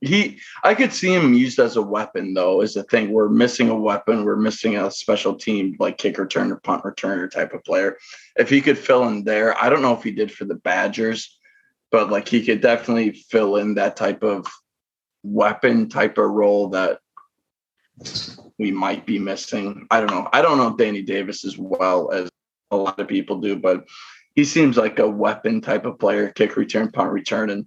he 0.00 0.38
I 0.62 0.74
could 0.74 0.92
see 0.92 1.12
him 1.12 1.34
used 1.34 1.58
as 1.58 1.76
a 1.76 1.82
weapon 1.82 2.34
though, 2.34 2.60
is 2.60 2.74
the 2.74 2.84
thing. 2.84 3.10
We're 3.10 3.28
missing 3.28 3.68
a 3.68 3.74
weapon, 3.74 4.24
we're 4.24 4.36
missing 4.36 4.76
a 4.76 4.90
special 4.90 5.34
team 5.34 5.76
like 5.78 5.98
kick 5.98 6.16
returner, 6.16 6.62
punt 6.62 6.84
returner 6.84 7.30
type 7.30 7.52
of 7.52 7.64
player. 7.64 7.98
If 8.36 8.50
he 8.50 8.60
could 8.60 8.78
fill 8.78 9.08
in 9.08 9.24
there, 9.24 9.60
I 9.60 9.68
don't 9.68 9.82
know 9.82 9.94
if 9.94 10.02
he 10.02 10.12
did 10.12 10.30
for 10.30 10.44
the 10.44 10.54
Badgers, 10.54 11.38
but 11.90 12.10
like 12.10 12.28
he 12.28 12.44
could 12.44 12.60
definitely 12.60 13.12
fill 13.12 13.56
in 13.56 13.74
that 13.74 13.96
type 13.96 14.22
of 14.22 14.46
weapon 15.22 15.88
type 15.88 16.18
of 16.18 16.30
role 16.30 16.68
that 16.68 17.00
we 18.58 18.70
might 18.70 19.06
be 19.06 19.18
missing. 19.18 19.86
I 19.90 20.00
don't 20.00 20.10
know. 20.10 20.28
I 20.32 20.42
don't 20.42 20.58
know 20.58 20.76
Danny 20.76 21.02
Davis 21.02 21.44
as 21.44 21.58
well 21.58 22.12
as 22.12 22.28
a 22.70 22.76
lot 22.76 23.00
of 23.00 23.08
people 23.08 23.40
do, 23.40 23.56
but 23.56 23.86
he 24.38 24.44
seems 24.44 24.76
like 24.76 25.00
a 25.00 25.08
weapon 25.08 25.60
type 25.60 25.84
of 25.84 25.98
player, 25.98 26.28
kick 26.30 26.56
return, 26.56 26.92
punt 26.92 27.10
return, 27.10 27.50
and 27.50 27.66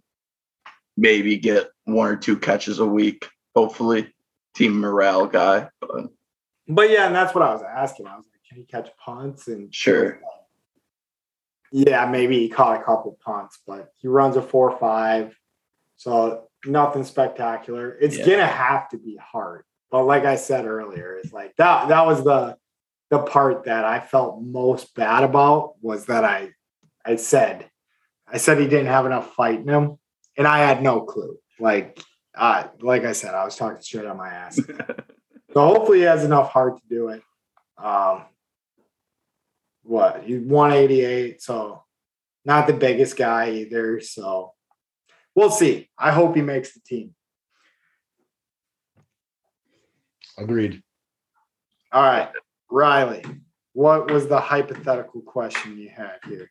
maybe 0.96 1.36
get 1.36 1.68
one 1.84 2.08
or 2.08 2.16
two 2.16 2.38
catches 2.38 2.80
a 2.80 2.86
week. 2.86 3.28
Hopefully, 3.54 4.14
team 4.56 4.80
morale 4.80 5.28
guy. 5.28 5.68
But 5.82 6.06
But 6.70 6.90
yeah, 6.90 7.08
and 7.08 7.14
that's 7.14 7.36
what 7.36 7.44
I 7.44 7.52
was 7.52 7.62
asking. 7.62 8.08
I 8.08 8.16
was 8.16 8.24
like, 8.32 8.42
can 8.48 8.58
he 8.58 8.64
catch 8.64 8.88
punts? 8.96 9.50
And 9.50 9.76
Sure. 9.76 10.22
Yeah, 11.74 12.06
maybe 12.06 12.40
he 12.40 12.48
caught 12.48 12.80
a 12.80 12.84
couple 12.86 13.18
punts, 13.22 13.60
but 13.68 13.92
he 13.98 14.08
runs 14.08 14.38
a 14.38 14.42
four 14.42 14.78
five, 14.78 15.38
so 15.98 16.48
nothing 16.66 17.04
spectacular. 17.04 17.98
It's 18.00 18.18
Yeah. 18.18 18.28
gonna 18.28 18.48
have 18.48 18.88
to 18.92 18.98
be 18.98 19.18
hard. 19.18 19.66
But 19.90 20.06
like 20.06 20.24
I 20.24 20.38
said 20.38 20.66
earlier, 20.66 21.18
it's 21.18 21.34
like 21.34 21.54
that 21.58 21.90
that 21.90 22.06
was 22.06 22.24
the 22.24 22.56
the 23.10 23.20
part 23.20 23.66
that 23.66 23.84
I 23.84 24.00
felt 24.00 24.42
most 24.42 24.96
bad 24.96 25.26
about 25.26 25.74
was 25.82 26.06
that 26.06 26.24
I 26.24 26.54
I 27.06 27.16
said 27.16 27.70
I 28.28 28.38
said 28.38 28.60
he 28.60 28.68
didn't 28.68 28.88
have 28.88 29.06
enough 29.06 29.34
fight 29.34 29.60
in 29.60 29.68
him, 29.68 29.98
and 30.38 30.48
I 30.48 30.60
had 30.60 30.82
no 30.82 31.02
clue. 31.02 31.38
Like 31.60 32.02
uh, 32.36 32.68
like 32.82 33.04
I 33.04 33.12
said, 33.12 33.36
I 33.36 33.44
was 33.44 33.56
talking 33.56 33.82
straight 33.82 34.06
on 34.06 34.18
my 34.18 34.30
ass. 34.30 34.60
So 35.54 35.66
hopefully 35.66 36.00
he 36.00 36.04
has 36.06 36.24
enough 36.24 36.50
heart 36.50 36.78
to 36.78 36.84
do 36.90 37.10
it. 37.10 37.22
Um, 37.78 38.24
what 39.84 40.24
he's 40.24 40.40
188, 40.42 41.42
so 41.42 41.84
not 42.46 42.68
the 42.68 42.74
biggest 42.74 43.18
guy 43.18 43.52
either. 43.52 44.00
So 44.00 44.54
we'll 45.36 45.52
see. 45.52 45.90
I 45.98 46.12
hope 46.12 46.36
he 46.36 46.42
makes 46.42 46.74
the 46.74 46.80
team. 46.80 47.16
Agreed. 50.38 50.82
All 51.92 52.04
right, 52.04 52.30
Riley, 52.70 53.24
what 53.74 54.10
was 54.10 54.28
the 54.28 54.40
hypothetical 54.40 55.22
question 55.22 55.78
you 55.78 55.90
had 55.90 56.20
here? 56.26 56.50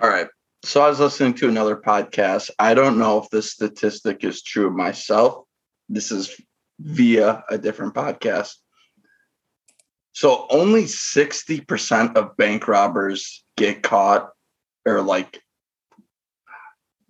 All 0.00 0.08
right. 0.08 0.28
So 0.64 0.80
I 0.80 0.88
was 0.88 1.00
listening 1.00 1.34
to 1.34 1.48
another 1.48 1.76
podcast. 1.76 2.50
I 2.58 2.74
don't 2.74 2.98
know 2.98 3.18
if 3.18 3.30
this 3.30 3.52
statistic 3.52 4.24
is 4.24 4.42
true 4.42 4.70
myself. 4.70 5.44
This 5.88 6.10
is 6.10 6.40
via 6.80 7.44
a 7.48 7.58
different 7.58 7.94
podcast. 7.94 8.54
So 10.12 10.46
only 10.50 10.84
60% 10.84 12.16
of 12.16 12.36
bank 12.36 12.66
robbers 12.68 13.44
get 13.56 13.82
caught 13.82 14.30
or 14.86 15.02
like 15.02 15.42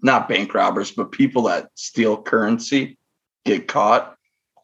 not 0.03 0.29
bank 0.29 0.53
robbers, 0.55 0.91
but 0.91 1.13
people 1.13 1.43
that 1.45 1.71
steal 1.75 2.21
currency 2.21 2.99
get 3.45 3.69
caught. 3.69 4.17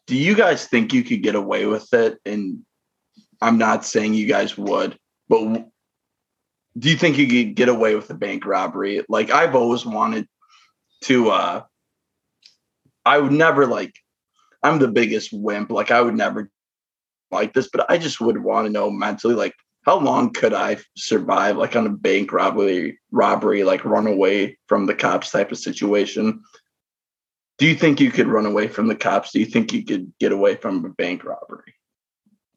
Do 0.06 0.16
you 0.16 0.34
guys 0.34 0.66
think 0.66 0.92
you 0.92 1.04
could 1.04 1.22
get 1.22 1.34
away 1.34 1.66
with 1.66 1.92
it? 1.94 2.18
And 2.26 2.64
I'm 3.40 3.58
not 3.58 3.84
saying 3.84 4.14
you 4.14 4.26
guys 4.26 4.58
would, 4.58 4.98
but 5.28 5.66
do 6.78 6.88
you 6.88 6.96
think 6.96 7.18
you 7.18 7.26
could 7.26 7.54
get 7.54 7.68
away 7.68 7.94
with 7.94 8.10
a 8.10 8.14
bank 8.14 8.46
robbery? 8.46 9.04
Like 9.08 9.30
I've 9.30 9.54
always 9.54 9.84
wanted 9.84 10.26
to 11.02 11.30
uh 11.30 11.62
I 13.04 13.18
would 13.18 13.32
never 13.32 13.66
like 13.66 13.94
I'm 14.62 14.78
the 14.78 14.88
biggest 14.88 15.30
wimp. 15.32 15.70
Like 15.70 15.90
I 15.90 16.00
would 16.00 16.14
never 16.14 16.50
like 17.30 17.52
this, 17.52 17.68
but 17.72 17.90
I 17.90 17.98
just 17.98 18.20
would 18.20 18.42
want 18.42 18.66
to 18.66 18.72
know 18.72 18.90
mentally 18.90 19.34
like 19.34 19.54
how 19.84 19.98
long 19.98 20.32
could 20.32 20.54
I 20.54 20.78
survive 20.96 21.56
like 21.56 21.74
on 21.74 21.86
a 21.86 21.90
bank 21.90 22.32
robbery 22.32 23.00
robbery, 23.10 23.64
like 23.64 23.84
run 23.84 24.06
away 24.06 24.58
from 24.68 24.86
the 24.86 24.94
cops 24.94 25.30
type 25.30 25.50
of 25.50 25.58
situation? 25.58 26.42
Do 27.58 27.66
you 27.66 27.74
think 27.74 28.00
you 28.00 28.10
could 28.10 28.28
run 28.28 28.46
away 28.46 28.68
from 28.68 28.86
the 28.86 28.94
cops? 28.94 29.32
Do 29.32 29.40
you 29.40 29.46
think 29.46 29.72
you 29.72 29.84
could 29.84 30.12
get 30.18 30.32
away 30.32 30.56
from 30.56 30.84
a 30.84 30.88
bank 30.88 31.24
robbery? 31.24 31.74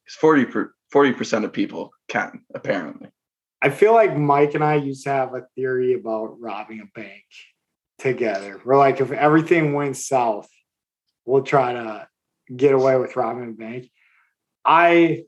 Because 0.03 0.63
40 0.91 1.13
percent 1.13 1.45
of 1.45 1.51
people 1.51 1.91
can, 2.07 2.43
apparently. 2.53 3.09
I 3.65 3.69
feel 3.71 3.93
like 3.93 4.15
Mike 4.15 4.53
and 4.53 4.63
I 4.63 4.75
used 4.75 5.05
to 5.05 5.09
have 5.09 5.33
a 5.33 5.47
theory 5.55 5.93
about 5.93 6.39
robbing 6.39 6.81
a 6.81 6.99
bank 6.99 7.23
together. 7.97 8.61
We're 8.63 8.77
like, 8.77 9.01
if 9.01 9.11
everything 9.11 9.73
went 9.73 9.97
south, 9.97 10.47
we'll 11.25 11.41
try 11.41 11.73
to 11.73 12.07
get 12.55 12.75
away 12.75 12.95
with 12.97 13.15
robbing 13.15 13.49
a 13.49 13.53
bank. 13.53 13.89
I 14.63 15.23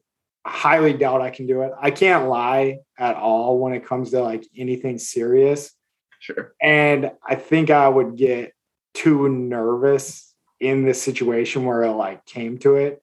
highly 0.46 0.94
doubt 0.94 1.24
I 1.24 1.32
can 1.32 1.48
do 1.48 1.64
it. 1.64 1.72
I 1.82 1.90
can't 1.90 2.30
lie 2.30 2.82
at 3.00 3.16
all 3.16 3.58
when 3.58 3.74
it 3.74 3.88
comes 3.88 4.12
to 4.12 4.22
like 4.22 4.46
anything 4.56 5.00
serious. 5.00 5.72
Sure. 6.20 6.54
And 6.62 7.10
I 7.28 7.34
think 7.34 7.72
I 7.72 7.90
would 7.90 8.18
get 8.18 8.54
too 8.94 9.30
nervous 9.30 10.32
in 10.60 10.86
the 10.86 10.94
situation 10.94 11.66
where 11.66 11.82
it 11.82 11.92
like 11.94 12.24
came 12.28 12.60
to 12.60 12.76
it. 12.76 13.02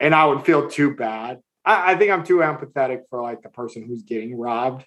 And 0.00 0.14
I 0.14 0.24
would 0.24 0.46
feel 0.46 0.70
too 0.70 0.94
bad. 0.94 1.42
I, 1.64 1.92
I 1.92 1.96
think 1.96 2.10
I'm 2.10 2.24
too 2.24 2.38
empathetic 2.38 3.02
for 3.08 3.22
like 3.22 3.42
the 3.42 3.48
person 3.48 3.84
who's 3.84 4.02
getting 4.02 4.38
robbed. 4.38 4.84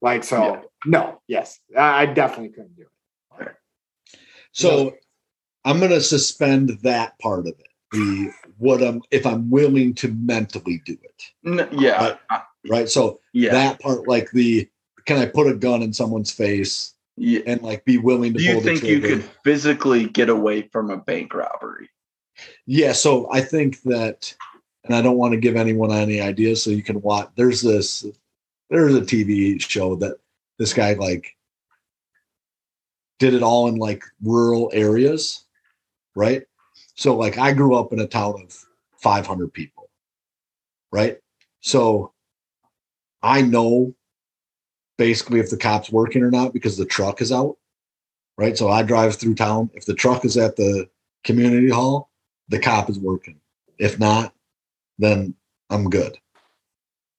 Like, 0.00 0.24
so 0.24 0.42
Yeah. 0.42 0.60
no, 0.86 1.22
yes, 1.28 1.60
I, 1.76 2.02
I 2.02 2.06
definitely 2.06 2.50
couldn't 2.50 2.76
do 2.76 2.82
it. 3.40 3.48
So 4.52 4.94
I'm 5.64 5.78
going 5.78 5.90
to 5.92 6.00
suspend 6.00 6.70
that 6.82 7.18
part 7.18 7.40
of 7.40 7.54
it. 7.58 7.68
The 7.92 8.32
what 8.56 8.82
I'm 8.82 9.02
if 9.10 9.26
I'm 9.26 9.50
willing 9.50 9.94
to 9.96 10.08
mentally 10.08 10.80
do 10.86 10.96
it, 11.02 11.22
N- 11.46 11.68
yeah. 11.72 12.16
right? 12.70 12.88
So 12.88 13.20
yeah. 13.34 13.52
that 13.52 13.80
part, 13.80 14.08
like 14.08 14.30
the 14.30 14.66
can 15.04 15.18
I 15.18 15.26
put 15.26 15.46
a 15.46 15.54
gun 15.54 15.82
in 15.82 15.92
someone's 15.92 16.30
face 16.30 16.94
yeah. 17.18 17.40
and 17.46 17.60
like 17.60 17.84
be 17.84 17.98
willing 17.98 18.32
to 18.32 18.38
Do 18.38 18.46
pull 18.46 18.54
you 18.54 18.60
the 18.60 18.80
think 18.80 18.82
you 18.84 19.00
could 19.00 19.24
physically 19.44 20.06
get 20.06 20.30
away 20.30 20.62
from 20.72 20.90
a 20.90 20.96
bank 20.96 21.34
robbery? 21.34 21.90
Yeah, 22.66 22.92
so 22.92 23.30
I 23.30 23.42
think 23.42 23.82
that, 23.82 24.34
and 24.84 24.94
I 24.94 25.02
don't 25.02 25.16
want 25.16 25.32
to 25.32 25.40
give 25.40 25.56
anyone 25.56 25.92
any 25.92 26.20
ideas. 26.20 26.62
So 26.62 26.70
you 26.70 26.82
can 26.82 27.00
watch. 27.02 27.28
There's 27.36 27.62
this. 27.62 28.04
There's 28.70 28.94
a 28.94 29.02
TV 29.02 29.60
show 29.60 29.96
that 29.96 30.16
this 30.58 30.72
guy 30.72 30.94
like 30.94 31.36
did 33.18 33.34
it 33.34 33.42
all 33.42 33.68
in 33.68 33.76
like 33.76 34.02
rural 34.22 34.70
areas, 34.72 35.44
right? 36.16 36.42
So 36.94 37.16
like 37.16 37.38
I 37.38 37.52
grew 37.52 37.74
up 37.76 37.92
in 37.92 38.00
a 38.00 38.06
town 38.06 38.42
of 38.42 38.66
500 38.98 39.52
people, 39.52 39.90
right? 40.90 41.18
So 41.60 42.12
I 43.22 43.42
know 43.42 43.94
basically 44.98 45.40
if 45.40 45.50
the 45.50 45.56
cop's 45.56 45.90
working 45.90 46.22
or 46.22 46.30
not 46.30 46.52
because 46.52 46.76
the 46.76 46.84
truck 46.84 47.20
is 47.20 47.32
out, 47.32 47.56
right? 48.36 48.56
So 48.56 48.68
I 48.68 48.82
drive 48.82 49.16
through 49.16 49.34
town. 49.34 49.70
If 49.74 49.84
the 49.84 49.94
truck 49.94 50.24
is 50.24 50.36
at 50.36 50.56
the 50.56 50.88
community 51.24 51.68
hall, 51.68 52.10
the 52.48 52.58
cop 52.58 52.90
is 52.90 52.98
working. 52.98 53.40
If 53.78 53.98
not, 53.98 54.34
then 55.02 55.34
I'm 55.70 55.90
good. 55.90 56.18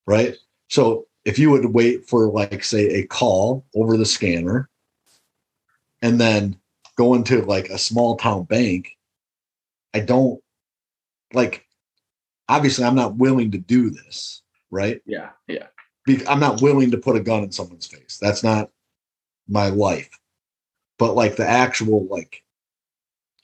Right. 0.08 0.36
So 0.70 1.08
if 1.26 1.40
you 1.40 1.52
would 1.52 1.66
wait 1.66 2.08
for, 2.08 2.28
like, 2.28 2.64
say, 2.64 2.86
a 2.88 3.06
call 3.06 3.66
over 3.76 3.98
the 3.98 4.06
scanner 4.06 4.70
and 6.02 6.20
then 6.20 6.58
go 6.98 7.14
into 7.14 7.42
like 7.44 7.70
a 7.70 7.78
small 7.78 8.18
town 8.18 8.44
bank, 8.44 8.98
I 9.94 10.00
don't 10.02 10.42
like, 11.34 11.66
obviously, 12.50 12.86
I'm 12.86 12.96
not 12.96 13.16
willing 13.16 13.52
to 13.52 13.58
do 13.58 13.90
this. 13.90 14.42
Right. 14.70 15.02
Yeah. 15.06 15.30
Yeah. 15.48 15.68
be, 16.06 16.26
I'm 16.28 16.40
not 16.40 16.62
willing 16.62 16.92
to 16.92 16.98
put 16.98 17.16
a 17.16 17.22
gun 17.22 17.44
in 17.44 17.52
someone's 17.52 17.88
face. 17.88 18.18
That's 18.22 18.44
not 18.44 18.70
my 19.48 19.70
life. 19.70 20.10
But 21.00 21.16
like 21.16 21.36
the 21.36 21.48
actual 21.48 22.06
like 22.08 22.44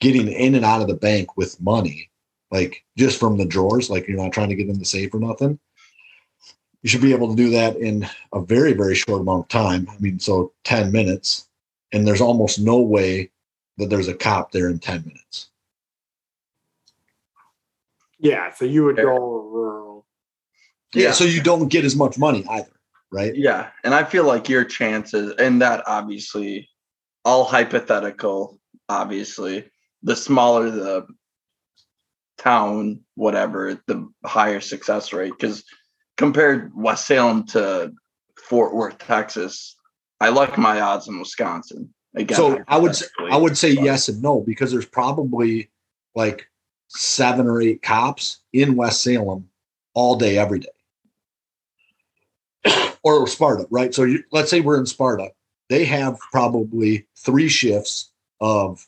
getting 0.00 0.28
in 0.28 0.54
and 0.54 0.64
out 0.64 0.80
of 0.80 0.88
the 0.88 0.94
bank 0.94 1.36
with 1.36 1.60
money, 1.60 2.09
like 2.50 2.84
just 2.96 3.18
from 3.18 3.36
the 3.36 3.44
drawers, 3.44 3.90
like 3.90 4.08
you're 4.08 4.16
not 4.16 4.32
trying 4.32 4.48
to 4.48 4.54
get 4.54 4.68
in 4.68 4.78
the 4.78 4.84
safe 4.84 5.14
or 5.14 5.20
nothing. 5.20 5.58
You 6.82 6.88
should 6.88 7.02
be 7.02 7.12
able 7.12 7.28
to 7.28 7.36
do 7.36 7.50
that 7.50 7.76
in 7.76 8.08
a 8.32 8.40
very, 8.40 8.72
very 8.72 8.94
short 8.94 9.20
amount 9.20 9.44
of 9.44 9.48
time. 9.48 9.88
I 9.90 9.98
mean, 9.98 10.18
so 10.18 10.52
10 10.64 10.90
minutes, 10.90 11.46
and 11.92 12.06
there's 12.06 12.22
almost 12.22 12.58
no 12.58 12.78
way 12.78 13.30
that 13.76 13.90
there's 13.90 14.08
a 14.08 14.14
cop 14.14 14.52
there 14.52 14.68
in 14.68 14.78
10 14.78 15.02
minutes. 15.02 15.50
Yeah, 18.18 18.52
so 18.52 18.64
you 18.64 18.84
would 18.84 18.96
go 18.96 19.16
rural. 19.16 20.06
Yeah. 20.94 21.04
Yeah. 21.04 21.12
So 21.12 21.24
you 21.24 21.42
don't 21.42 21.68
get 21.68 21.84
as 21.84 21.96
much 21.96 22.18
money 22.18 22.44
either, 22.48 22.72
right? 23.10 23.34
Yeah, 23.34 23.70
and 23.84 23.94
I 23.94 24.04
feel 24.04 24.24
like 24.24 24.48
your 24.48 24.64
chances, 24.64 25.34
and 25.38 25.62
that 25.62 25.82
obviously, 25.86 26.68
all 27.24 27.44
hypothetical. 27.44 28.58
Obviously, 28.88 29.70
the 30.02 30.16
smaller 30.16 30.70
the 30.70 31.06
town, 32.40 33.00
whatever, 33.14 33.80
the 33.86 34.08
higher 34.24 34.60
success 34.60 35.12
rate. 35.12 35.32
Because 35.38 35.62
compared 36.16 36.72
West 36.74 37.06
Salem 37.06 37.44
to 37.48 37.92
Fort 38.38 38.74
Worth, 38.74 38.98
Texas, 38.98 39.76
I 40.20 40.30
like 40.30 40.58
my 40.58 40.80
odds 40.80 41.06
in 41.08 41.18
Wisconsin. 41.18 41.92
Again, 42.16 42.36
so 42.36 42.64
I 42.66 42.76
would 42.76 42.96
say, 42.96 43.06
I 43.30 43.36
would 43.36 43.56
say 43.56 43.74
but- 43.74 43.84
yes 43.84 44.08
and 44.08 44.20
no 44.20 44.40
because 44.40 44.72
there's 44.72 44.86
probably 44.86 45.70
like 46.14 46.48
seven 46.88 47.46
or 47.46 47.62
eight 47.62 47.82
cops 47.82 48.38
in 48.52 48.74
West 48.74 49.02
Salem 49.02 49.48
all 49.94 50.16
day 50.16 50.36
every 50.38 50.60
day. 50.60 50.68
or 53.02 53.26
Sparta, 53.28 53.66
right? 53.70 53.94
So 53.94 54.02
you, 54.02 54.24
let's 54.32 54.50
say 54.50 54.60
we're 54.60 54.78
in 54.78 54.86
Sparta. 54.86 55.30
They 55.68 55.84
have 55.84 56.18
probably 56.32 57.06
three 57.16 57.48
shifts 57.48 58.10
of 58.40 58.84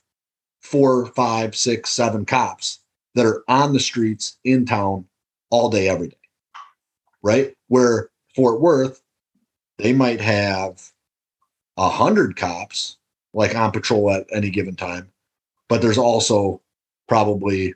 four, 0.61 1.07
five, 1.07 1.55
six, 1.55 1.91
seven 1.91 2.25
cops 2.25 2.81
that 3.15 3.27
are 3.27 3.43
on 3.49 3.73
the 3.73 3.81
streets 3.81 4.39
in 4.45 4.65
town 4.65 5.07
all 5.51 5.69
day 5.69 5.89
every 5.89 6.09
day. 6.09 6.17
Right? 7.23 7.55
Where 7.69 8.11
Fort 8.35 8.61
Worth, 8.61 9.03
they 9.79 9.93
might 9.93 10.21
have 10.21 10.83
a 11.77 11.89
hundred 11.89 12.37
cops 12.37 12.97
like 13.33 13.55
on 13.55 13.71
patrol 13.71 14.11
at 14.11 14.27
any 14.33 14.51
given 14.51 14.77
time, 14.77 15.11
but 15.69 15.81
there's 15.81 15.99
also 15.99 16.61
probably 17.09 17.75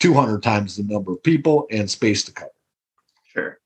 200 0.00 0.42
times 0.42 0.76
the 0.76 0.82
number 0.82 1.12
of 1.12 1.22
people 1.22 1.66
and 1.70 1.90
space 1.90 2.24
to 2.24 2.32
cover. 2.32 2.50
Sure. 3.32 3.58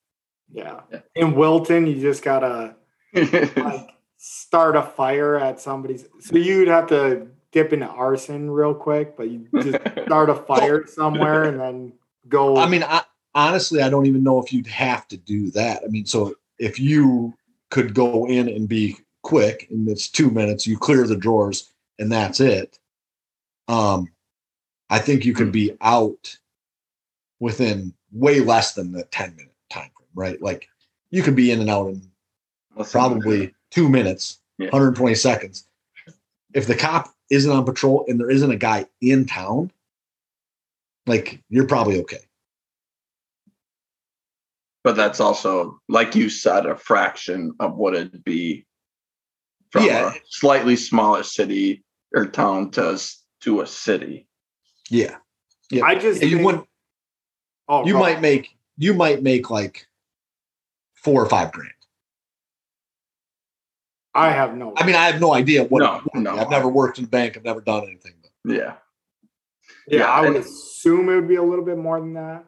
Yeah. 0.53 0.81
Yeah. 0.93 1.01
In 1.15 1.35
Wilton, 1.35 1.87
you 1.87 2.01
just 2.01 2.23
gotta 2.23 2.77
like 3.15 3.91
start 4.17 4.77
a 4.77 4.83
fire 4.83 5.37
at 5.37 5.61
somebody's. 5.61 6.07
So 6.21 6.37
you'd 6.37 6.69
have 6.69 6.89
to 6.89 7.29
dip 7.57 7.73
into 7.73 7.87
arson 7.87 8.51
real 8.51 8.75
quick, 8.75 9.17
but 9.17 9.31
you 9.31 9.49
just 9.63 9.79
start 10.05 10.29
a 10.29 10.35
fire 10.35 10.87
somewhere 10.87 11.45
and 11.45 11.59
then 11.59 11.91
go. 12.29 12.59
I 12.59 12.69
mean, 12.69 12.83
I, 12.83 13.01
honestly, 13.35 13.81
I 13.81 13.89
don't 13.89 14.05
even 14.05 14.23
know 14.23 14.43
if 14.43 14.53
you'd 14.53 14.67
have 14.67 15.09
to 15.09 15.17
do 15.17 15.51
that. 15.53 15.83
I 15.83 15.87
mean, 15.87 16.05
so 16.05 16.35
if 16.59 16.79
you 16.79 17.33
could 17.71 17.95
go 17.95 18.27
in 18.27 18.47
and 18.51 18.69
be 18.69 18.99
quick 19.23 19.69
and 19.71 19.89
it's 19.89 20.07
two 20.07 20.31
minutes, 20.31 20.67
you 20.67 20.77
clear 20.77 21.07
the 21.07 21.17
drawers 21.17 21.73
and 21.99 22.13
that's 22.13 22.41
it. 22.41 22.79
Um, 23.69 24.09
I 24.91 24.99
think 24.99 25.25
you 25.25 25.33
could 25.33 25.51
be 25.51 25.79
out 25.81 26.37
within 27.41 27.95
way 28.13 28.41
less 28.41 28.75
than 28.75 28.93
the 28.93 29.05
10 29.05 29.35
minute 29.35 29.55
time 29.71 29.91
frame, 29.97 30.09
right? 30.15 30.43
Like 30.43 30.69
you 31.09 31.23
could 31.23 31.35
be 31.35 31.51
in 31.53 31.63
and 31.63 31.71
out 31.71 31.89
in 31.89 32.03
Listen, 32.77 32.93
probably 32.93 33.55
two 33.71 33.89
minutes, 33.89 34.41
Yeah. 34.59 34.67
120 34.67 35.15
seconds. 35.15 35.67
If 36.53 36.67
the 36.67 36.75
cop 36.75 37.16
isn't 37.31 37.51
on 37.51 37.65
patrol 37.65 38.05
and 38.09 38.19
there 38.21 38.31
isn't 38.31 38.51
a 38.51 38.57
guy 38.57 38.87
in 39.01 39.27
town, 39.27 39.71
like 41.07 41.43
you're 41.49 41.67
probably 41.67 42.01
okay. 42.01 42.19
but 44.85 44.95
that's 44.97 45.19
also 45.21 45.81
like 45.89 46.15
you 46.15 46.29
said 46.31 46.65
a 46.67 46.77
fraction 46.77 47.53
of 47.59 47.75
what 47.77 47.95
it'd 47.95 48.23
be 48.25 48.65
from 49.71 49.85
Yeah. 49.85 50.15
a 50.15 50.19
slightly 50.29 50.77
smaller 50.77 51.25
city 51.25 51.83
or 52.15 52.27
town 52.27 52.71
to 52.73 52.97
to 53.41 53.61
a 53.63 53.67
city 53.67 54.29
Yeah. 54.89 55.17
Yeah. 55.71 55.85
I 55.85 55.97
just 55.97 56.23
you 56.23 56.37
think- 56.37 56.45
wouldn't 56.47 56.69
oh, 57.69 57.85
you 57.85 57.95
go 57.95 57.99
might 57.99 58.17
on. 58.17 58.23
make 58.23 58.57
you 58.79 58.95
might 58.95 59.23
make 59.25 59.51
like 59.51 59.87
four 60.95 61.21
or 61.23 61.29
five 61.29 61.51
grand. 61.53 61.73
I 64.17 64.31
have 64.31 64.57
no. 64.57 64.73
I 64.77 64.87
mean, 64.87 64.97
I 64.97 65.07
have 65.11 65.21
no 65.21 65.35
idea 65.35 65.65
what 65.65 65.81
No, 65.81 65.97
it 65.97 66.03
would 66.05 66.13
be. 66.15 66.21
no. 66.21 66.37
I've 66.39 66.51
never 66.51 66.69
worked 66.69 66.99
in 66.99 67.05
a 67.05 67.09
bank, 67.09 67.37
I've 67.37 67.45
never 67.45 67.61
done 67.61 67.85
anything. 67.85 68.15
But 68.45 68.55
yeah 68.55 68.75
yeah, 69.89 69.99
yeah, 70.01 70.11
I 70.11 70.21
would 70.23 70.37
assume 70.37 71.09
it 71.09 71.15
would 71.17 71.29
be 71.29 71.37
a 71.37 71.43
little 71.43 71.65
bit 71.65 71.79
more 71.79 72.01
than 72.01 72.15
that. 72.15 72.45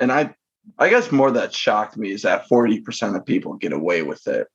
and 0.00 0.12
i 0.12 0.34
i 0.78 0.88
guess 0.88 1.10
more 1.10 1.30
that 1.32 1.52
shocked 1.54 1.96
me 1.96 2.12
is 2.12 2.22
that 2.22 2.48
40% 2.48 3.16
of 3.16 3.24
people 3.26 3.54
get 3.54 3.72
away 3.72 4.02
with 4.02 4.24
it 4.26 4.46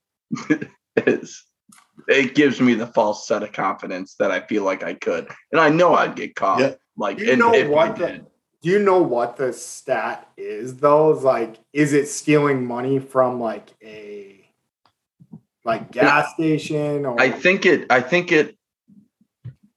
is 1.07 1.43
it 2.07 2.35
gives 2.35 2.59
me 2.61 2.73
the 2.75 2.87
false 2.87 3.27
set 3.27 3.43
of 3.43 3.51
confidence 3.51 4.15
that 4.19 4.31
i 4.31 4.39
feel 4.41 4.63
like 4.63 4.83
i 4.83 4.93
could 4.93 5.27
and 5.51 5.59
i 5.59 5.69
know 5.69 5.93
i'd 5.95 6.15
get 6.15 6.35
caught 6.35 6.59
Yeah. 6.59 6.73
like 6.97 7.19
You 7.19 7.35
know 7.35 7.53
if 7.53 7.67
what 7.67 7.95
the- 7.97 8.25
Do 8.61 8.69
you 8.69 8.79
know 8.79 9.01
what 9.01 9.35
the 9.35 9.51
stat 9.51 10.29
is 10.37 10.77
though? 10.77 11.13
Is 11.17 11.23
like, 11.23 11.55
is 11.73 11.91
it 11.91 12.07
stealing 12.07 12.65
money 12.65 12.97
from 12.99 13.39
like 13.41 13.67
a 13.83 14.32
like 15.65 15.91
gas 15.91 16.33
station 16.33 17.05
or 17.05 17.19
I 17.19 17.29
think 17.29 17.65
it 17.65 17.85
I 17.89 18.01
think 18.01 18.31
it 18.31 18.57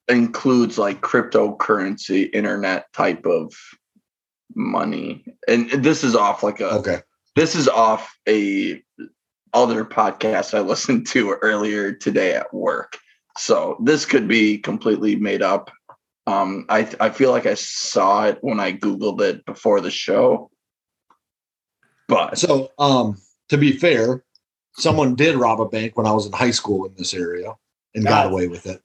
includes 0.08 0.78
like 0.78 1.00
cryptocurrency 1.00 2.32
internet 2.32 2.92
type 2.92 3.26
of 3.26 3.52
money. 4.54 5.24
And 5.48 5.70
this 5.70 6.04
is 6.04 6.14
off 6.14 6.42
like 6.42 6.60
a 6.60 6.74
okay. 6.74 7.00
this 7.34 7.54
is 7.54 7.68
off 7.68 8.16
a 8.28 8.82
other 9.52 9.84
podcast 9.84 10.54
I 10.54 10.60
listened 10.62 11.06
to 11.08 11.32
earlier 11.42 11.92
today 11.92 12.34
at 12.34 12.52
work. 12.52 12.98
So 13.38 13.76
this 13.82 14.06
could 14.06 14.26
be 14.26 14.58
completely 14.58 15.16
made 15.16 15.42
up. 15.42 15.70
Um 16.26 16.66
I 16.68 16.88
I 17.00 17.10
feel 17.10 17.30
like 17.30 17.46
I 17.46 17.54
saw 17.54 18.26
it 18.26 18.38
when 18.40 18.58
I 18.58 18.72
googled 18.72 19.20
it 19.20 19.44
before 19.44 19.80
the 19.80 19.90
show. 19.90 20.50
But 22.08 22.38
So 22.38 22.70
um 22.78 23.20
to 23.48 23.58
be 23.58 23.72
fair, 23.72 24.24
someone 24.78 25.14
did 25.14 25.36
rob 25.36 25.60
a 25.60 25.66
bank 25.68 25.96
when 25.96 26.06
I 26.06 26.12
was 26.12 26.26
in 26.26 26.32
high 26.32 26.50
school 26.50 26.84
in 26.86 26.94
this 26.96 27.14
area 27.14 27.54
and 27.94 28.04
got 28.04 28.10
That's- 28.10 28.32
away 28.32 28.48
with 28.48 28.66
it. 28.66 28.82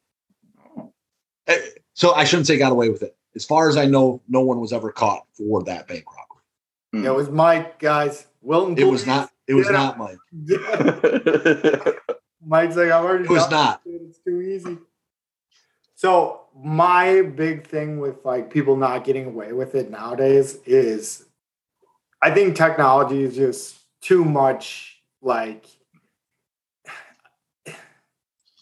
Eh, 1.47 1.59
So 1.93 2.13
I 2.13 2.23
shouldn't 2.23 2.47
say 2.47 2.57
got 2.57 2.71
away 2.71 2.89
with 2.89 3.01
it. 3.03 3.15
As 3.35 3.45
far 3.45 3.69
as 3.69 3.77
I 3.77 3.85
know, 3.85 4.21
no 4.27 4.41
one 4.41 4.59
was 4.59 4.73
ever 4.73 4.91
caught 4.91 5.25
for 5.33 5.63
that 5.63 5.87
bank 5.87 6.05
robbery. 6.93 7.05
it 7.07 7.13
was 7.15 7.29
Mike, 7.29 7.79
guys. 7.79 8.27
Wilton. 8.41 8.77
It 8.77 8.85
was 8.85 9.05
not. 9.05 9.29
It 9.47 9.53
was 9.53 9.67
Get 9.67 9.73
not 9.73 9.97
Mike. 9.97 10.17
Mike's 12.45 12.75
like, 12.75 12.89
I've 12.91 13.03
already 13.05 13.25
It 13.25 13.29
was 13.29 13.49
not. 13.51 13.81
it. 13.85 14.01
It's 14.03 14.17
too 14.19 14.41
easy. 14.41 14.77
So 15.95 16.41
my 16.55 17.21
big 17.21 17.67
thing 17.67 17.99
with 17.99 18.25
like 18.25 18.49
people 18.49 18.75
not 18.75 19.03
getting 19.03 19.27
away 19.27 19.53
with 19.53 19.75
it 19.75 19.89
nowadays 19.91 20.55
is 20.65 21.25
I 22.21 22.31
think 22.31 22.55
technology 22.55 23.23
is 23.23 23.35
just 23.35 23.77
too 24.01 24.25
much 24.25 25.01
like 25.21 25.65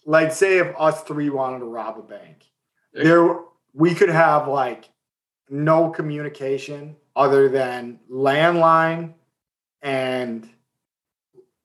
like 0.10 0.32
say 0.32 0.58
if 0.58 0.74
us 0.78 1.04
three 1.04 1.30
wanted 1.30 1.60
to 1.60 1.66
rob 1.66 2.00
a 2.00 2.02
bank. 2.02 2.46
There 2.94 3.38
we 3.74 3.94
could 3.94 4.10
have 4.10 4.48
like 4.48 4.90
no 5.50 5.90
communication 5.92 6.96
other 7.16 7.48
than 7.48 8.00
landline 8.12 9.14
and 9.84 10.50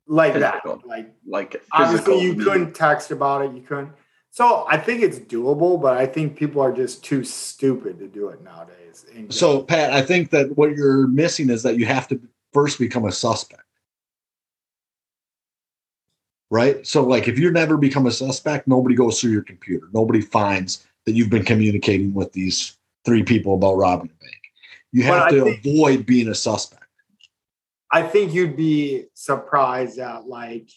like 0.07 0.35
that. 0.35 0.63
Physical. 0.63 0.83
Like 0.87 1.15
like 1.27 1.63
obviously 1.73 2.21
you 2.21 2.35
physical 2.35 2.53
couldn't 2.53 2.75
text 2.75 3.11
about 3.11 3.47
it 3.47 3.55
you 3.55 3.63
couldn't 3.63 3.93
so 4.31 4.67
i 4.69 4.77
think 4.77 5.01
it's 5.01 5.19
doable 5.19 5.81
but 5.81 5.97
i 5.97 6.05
think 6.05 6.37
people 6.37 6.61
are 6.61 6.73
just 6.73 7.03
too 7.03 7.25
stupid 7.25 7.99
to 7.99 8.07
do 8.07 8.29
it 8.29 8.43
nowadays 8.43 9.07
So 9.33 9.63
Pat, 9.63 9.93
I 9.93 10.03
think 10.03 10.31
that 10.31 10.57
what 10.57 10.73
you're 10.77 11.07
missing 11.07 11.51
is 11.51 11.63
that 11.63 11.77
you 11.77 11.87
have 11.87 12.09
to 12.09 12.21
first 12.53 12.79
become 12.79 13.05
a 13.05 13.13
suspect. 13.13 13.64
Right? 16.55 16.87
So 16.87 17.03
like 17.05 17.27
if 17.27 17.37
you 17.37 17.51
never 17.51 17.77
become 17.77 18.07
a 18.07 18.13
suspect, 18.13 18.69
nobody 18.69 18.95
goes 18.95 19.21
through 19.21 19.33
your 19.33 19.43
computer. 19.43 19.89
Nobody 19.93 20.21
finds 20.21 20.87
that 21.05 21.13
you've 21.17 21.29
been 21.29 21.45
communicating 21.45 22.15
with 22.15 22.33
these 22.33 22.77
three 23.05 23.25
people 23.25 23.55
about 23.55 23.75
robbing 23.75 24.09
a 24.11 24.19
bank. 24.25 24.41
You 24.93 25.03
have 25.03 25.23
I 25.25 25.31
to 25.31 25.43
think- 25.45 25.65
avoid 25.67 26.07
being 26.07 26.29
a 26.29 26.35
suspect. 26.35 26.85
i 27.91 28.03
think 28.03 28.33
you'd 28.33 28.57
be 28.57 29.07
surprised 29.15 29.99
at 29.99 30.29
like 30.29 30.69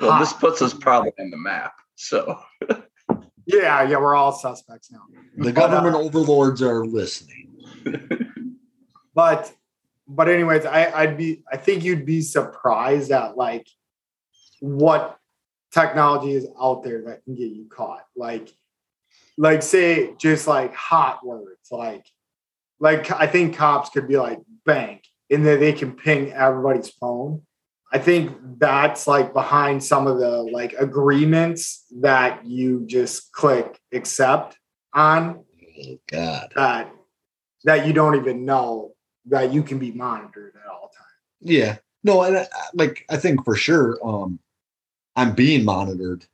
Well, 0.00 0.20
this 0.20 0.32
puts 0.32 0.62
us 0.62 0.72
probably 0.72 1.10
in 1.18 1.30
the 1.30 1.36
map. 1.36 1.74
So 1.96 2.38
yeah 3.46 3.82
yeah 3.90 3.98
we're 3.98 4.14
all 4.14 4.30
suspects 4.32 4.92
now 4.92 5.02
The 5.38 5.52
But, 5.52 5.58
uh, 5.58 5.66
government 5.66 5.96
overlords 5.96 6.62
are 6.62 6.86
listening. 6.86 7.48
but 9.14 9.52
but 10.08 10.28
anyways, 10.28 10.64
I, 10.64 10.82
I'd 11.00 11.16
be 11.16 11.42
I 11.52 11.56
think 11.56 11.82
you'd 11.82 12.06
be 12.06 12.20
surprised 12.22 13.10
at 13.10 13.36
like 13.36 13.66
what 14.60 15.18
technology 15.72 16.32
is 16.32 16.46
out 16.60 16.82
there 16.82 17.02
that 17.02 17.24
can 17.24 17.34
get 17.34 17.50
you 17.50 17.66
caught. 17.68 18.04
Like, 18.16 18.48
like 19.36 19.62
say 19.62 20.14
just 20.18 20.46
like 20.46 20.74
hot 20.74 21.24
words, 21.24 21.68
like 21.70 22.06
like 22.80 23.10
I 23.10 23.26
think 23.26 23.56
cops 23.56 23.90
could 23.90 24.08
be 24.08 24.16
like 24.16 24.40
bank 24.64 25.04
and 25.30 25.44
then 25.44 25.60
they 25.60 25.72
can 25.72 25.92
ping 25.92 26.32
everybody's 26.32 26.88
phone. 26.90 27.42
I 27.92 27.98
think 27.98 28.36
that's 28.58 29.06
like 29.06 29.32
behind 29.32 29.82
some 29.82 30.06
of 30.06 30.18
the 30.18 30.42
like 30.42 30.74
agreements 30.78 31.84
that 32.00 32.44
you 32.44 32.84
just 32.86 33.32
click 33.32 33.78
accept 33.92 34.58
on 34.92 35.44
Oh, 35.78 35.98
God. 36.06 36.52
that 36.56 36.90
that 37.64 37.86
you 37.86 37.92
don't 37.92 38.16
even 38.16 38.44
know 38.44 38.94
that 39.26 39.52
you 39.52 39.62
can 39.62 39.78
be 39.78 39.92
monitored 39.92 40.54
at 40.56 40.70
all 40.70 40.88
times. 40.88 41.40
Yeah. 41.40 41.76
No, 42.04 42.22
and 42.22 42.38
I, 42.38 42.46
like 42.74 43.04
I 43.10 43.16
think 43.16 43.44
for 43.44 43.56
sure, 43.56 43.98
um, 44.02 44.38
I'm 45.16 45.34
being 45.34 45.64
monitored. 45.64 46.24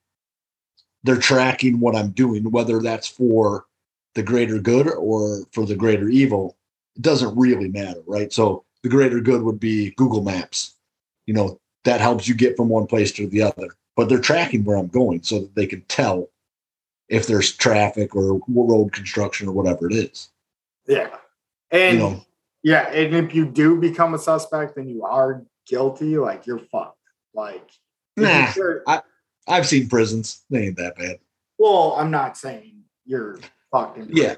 They're 1.04 1.16
tracking 1.16 1.80
what 1.80 1.96
I'm 1.96 2.10
doing, 2.10 2.50
whether 2.50 2.80
that's 2.80 3.08
for 3.08 3.66
the 4.14 4.22
greater 4.22 4.58
good 4.58 4.88
or 4.88 5.44
for 5.52 5.64
the 5.66 5.74
greater 5.74 6.08
evil. 6.08 6.56
It 6.96 7.02
doesn't 7.02 7.36
really 7.36 7.68
matter, 7.68 8.02
right? 8.06 8.32
So 8.32 8.64
the 8.82 8.88
greater 8.88 9.20
good 9.20 9.42
would 9.42 9.58
be 9.58 9.92
Google 9.92 10.22
Maps. 10.22 10.74
You 11.26 11.34
know, 11.34 11.60
that 11.84 12.00
helps 12.00 12.28
you 12.28 12.34
get 12.34 12.56
from 12.56 12.68
one 12.68 12.86
place 12.86 13.12
to 13.12 13.26
the 13.26 13.42
other. 13.42 13.68
But 13.96 14.08
they're 14.08 14.20
tracking 14.20 14.64
where 14.64 14.76
I'm 14.76 14.88
going 14.88 15.22
so 15.22 15.40
that 15.40 15.54
they 15.54 15.66
can 15.66 15.82
tell 15.82 16.28
if 17.08 17.26
there's 17.26 17.52
traffic 17.52 18.14
or 18.16 18.40
road 18.48 18.92
construction 18.92 19.48
or 19.48 19.52
whatever 19.52 19.86
it 19.86 19.94
is. 19.94 20.30
Yeah. 20.86 21.10
And 21.70 21.94
you 21.94 22.02
know, 22.02 22.26
yeah, 22.62 22.88
and 22.90 23.14
if 23.14 23.34
you 23.34 23.44
do 23.44 23.80
become 23.80 24.14
a 24.14 24.18
suspect 24.18 24.76
and 24.76 24.88
you 24.88 25.04
are 25.04 25.42
guilty, 25.66 26.16
like 26.16 26.46
you're 26.46 26.58
fucked. 26.58 26.98
Like 27.34 27.70
Nah. 28.16 28.52
you're- 28.56 28.80
I've 29.48 29.66
seen 29.66 29.88
prisons. 29.88 30.44
They 30.50 30.66
ain't 30.68 30.76
that 30.76 30.96
bad. 30.96 31.18
well, 31.58 31.94
I'm 31.98 32.10
not 32.10 32.36
saying 32.36 32.82
you're 33.04 33.40
fucked 33.72 33.98
in 33.98 34.08
Yeah. 34.12 34.36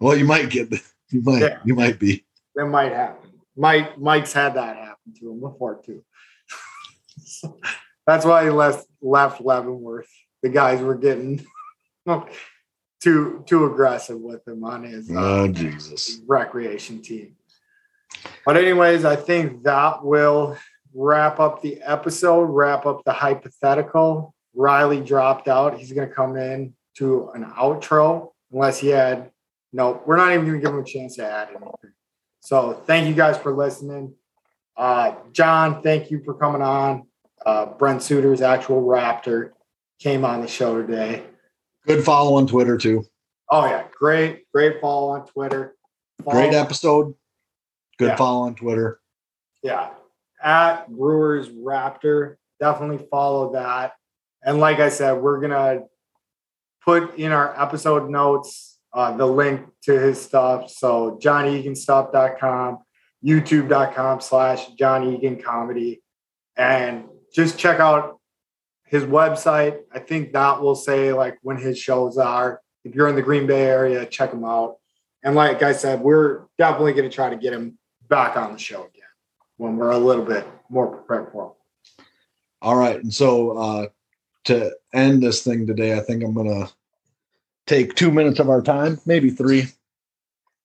Well, 0.00 0.16
you 0.16 0.24
might 0.26 0.50
get 0.50 0.70
you 1.10 1.22
might 1.22 1.40
Yeah. 1.42 1.58
you 1.64 1.74
might 1.74 1.98
be. 1.98 2.24
that 2.54 2.66
might 2.66 2.92
happen. 2.92 3.30
Mike 3.56 3.98
Mike's 3.98 4.32
had 4.32 4.54
that 4.54 4.76
happen 4.76 5.14
to 5.20 5.30
him 5.32 5.40
before 5.40 5.80
too. 5.82 6.04
So, 7.24 7.58
that's 8.06 8.24
why 8.24 8.44
he 8.44 8.50
left 8.50 8.86
left 9.00 9.40
Leavenworth. 9.40 10.08
The 10.42 10.48
guys 10.50 10.80
were 10.80 10.94
getting 10.94 11.44
too 13.02 13.42
too 13.46 13.64
aggressive 13.66 14.18
with 14.20 14.46
him 14.46 14.64
on 14.64 14.84
his 14.84 15.10
uh, 15.10 15.14
Oh 15.16 15.48
Jesus. 15.48 16.20
recreation 16.26 17.00
team. 17.02 17.36
But 18.44 18.56
anyways, 18.56 19.04
I 19.04 19.16
think 19.16 19.62
that 19.64 20.04
will 20.04 20.56
wrap 20.94 21.40
up 21.40 21.62
the 21.62 21.80
episode, 21.82 22.44
wrap 22.44 22.86
up 22.86 23.02
the 23.04 23.12
hypothetical. 23.12 24.34
Riley 24.54 25.00
dropped 25.00 25.48
out. 25.48 25.78
He's 25.78 25.92
going 25.92 26.08
to 26.08 26.14
come 26.14 26.36
in 26.36 26.74
to 26.96 27.30
an 27.34 27.44
outro 27.44 28.32
unless 28.52 28.78
he 28.78 28.88
had 28.88 29.30
no, 29.72 30.02
we're 30.06 30.16
not 30.16 30.32
even 30.32 30.46
going 30.46 30.60
to 30.60 30.66
give 30.66 30.74
him 30.74 30.80
a 30.80 30.84
chance 30.84 31.16
to 31.16 31.24
add 31.30 31.48
anything. 31.50 31.92
So 32.40 32.72
thank 32.86 33.06
you 33.06 33.14
guys 33.14 33.36
for 33.36 33.52
listening. 33.54 34.14
Uh, 34.76 35.14
John, 35.32 35.82
thank 35.82 36.10
you 36.10 36.22
for 36.24 36.34
coming 36.34 36.62
on. 36.62 37.06
Uh, 37.44 37.66
Brent 37.66 38.02
Suter's 38.02 38.40
actual 38.40 38.82
Raptor 38.82 39.50
came 40.00 40.24
on 40.24 40.40
the 40.40 40.48
show 40.48 40.80
today. 40.80 41.24
Good 41.86 42.04
follow 42.04 42.36
on 42.36 42.46
Twitter 42.46 42.78
too. 42.78 43.04
Oh 43.50 43.66
yeah, 43.66 43.84
great, 43.98 44.50
great 44.52 44.80
follow 44.80 45.10
on 45.10 45.26
Twitter. 45.26 45.74
Great 46.24 46.54
episode. 46.54 47.14
Good 47.98 48.08
Yeah. 48.08 48.16
follow 48.16 48.46
on 48.46 48.54
Twitter. 48.54 49.00
Yeah. 49.62 49.90
At 50.42 50.88
Brewers 50.88 51.48
Raptor. 51.48 52.36
Definitely 52.60 53.06
follow 53.10 53.52
that. 53.52 53.92
And 54.42 54.58
like 54.58 54.78
I 54.78 54.88
said, 54.88 55.14
we're 55.14 55.40
to 55.50 55.84
put 56.84 57.18
in 57.18 57.32
our 57.32 57.60
episode 57.60 58.08
notes 58.08 58.78
uh, 58.92 59.16
the 59.16 59.26
link 59.26 59.66
to 59.82 59.98
his 59.98 60.20
stuff. 60.20 60.70
So 60.70 61.18
johneganstuff.com, 61.22 62.78
youtube.com 63.24 64.20
slash 64.20 64.66
John 64.78 65.12
Egan 65.12 65.42
comedy. 65.42 66.02
And 66.56 67.04
just 67.34 67.58
check 67.58 67.80
out 67.80 68.18
his 68.86 69.04
website. 69.04 69.80
I 69.92 69.98
think 69.98 70.32
that 70.32 70.60
will 70.60 70.74
say 70.74 71.12
like 71.12 71.38
when 71.42 71.58
his 71.58 71.78
shows 71.78 72.18
are. 72.18 72.60
If 72.84 72.94
you're 72.94 73.08
in 73.08 73.16
the 73.16 73.22
Green 73.22 73.46
Bay 73.46 73.66
area, 73.66 74.06
check 74.06 74.32
him 74.32 74.44
out. 74.44 74.76
And 75.22 75.34
like 75.34 75.62
I 75.62 75.72
said, 75.72 76.00
we're 76.00 76.44
definitely 76.56 76.92
going 76.94 77.08
to 77.08 77.14
try 77.14 77.28
to 77.28 77.36
get 77.36 77.52
him 77.52 77.78
back 78.08 78.36
on 78.36 78.52
the 78.52 78.58
show 78.58 78.88
when 79.58 79.76
we're 79.76 79.90
a 79.90 79.98
little 79.98 80.24
bit 80.24 80.46
more 80.70 80.86
prepared 80.86 81.30
for 81.30 81.46
him. 81.46 81.52
All 82.62 82.76
right. 82.76 82.96
And 82.96 83.12
so 83.12 83.56
uh 83.58 83.86
to 84.44 84.74
end 84.94 85.22
this 85.22 85.42
thing 85.42 85.66
today, 85.66 85.94
I 85.96 86.00
think 86.00 86.24
I'm 86.24 86.32
gonna 86.32 86.70
take 87.66 87.94
two 87.94 88.10
minutes 88.10 88.40
of 88.40 88.48
our 88.48 88.62
time, 88.62 88.98
maybe 89.04 89.30
three, 89.30 89.66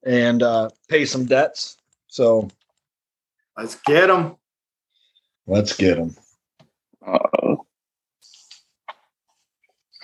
and 0.06 0.42
uh 0.42 0.70
pay 0.88 1.06
some 1.06 1.26
debts. 1.26 1.78
So 2.08 2.50
Let's 3.58 3.76
get 3.86 4.08
them. 4.08 4.38
let's 5.46 5.76
get 5.76 5.98
them. 5.98 6.16
Uh-oh. 7.06 7.66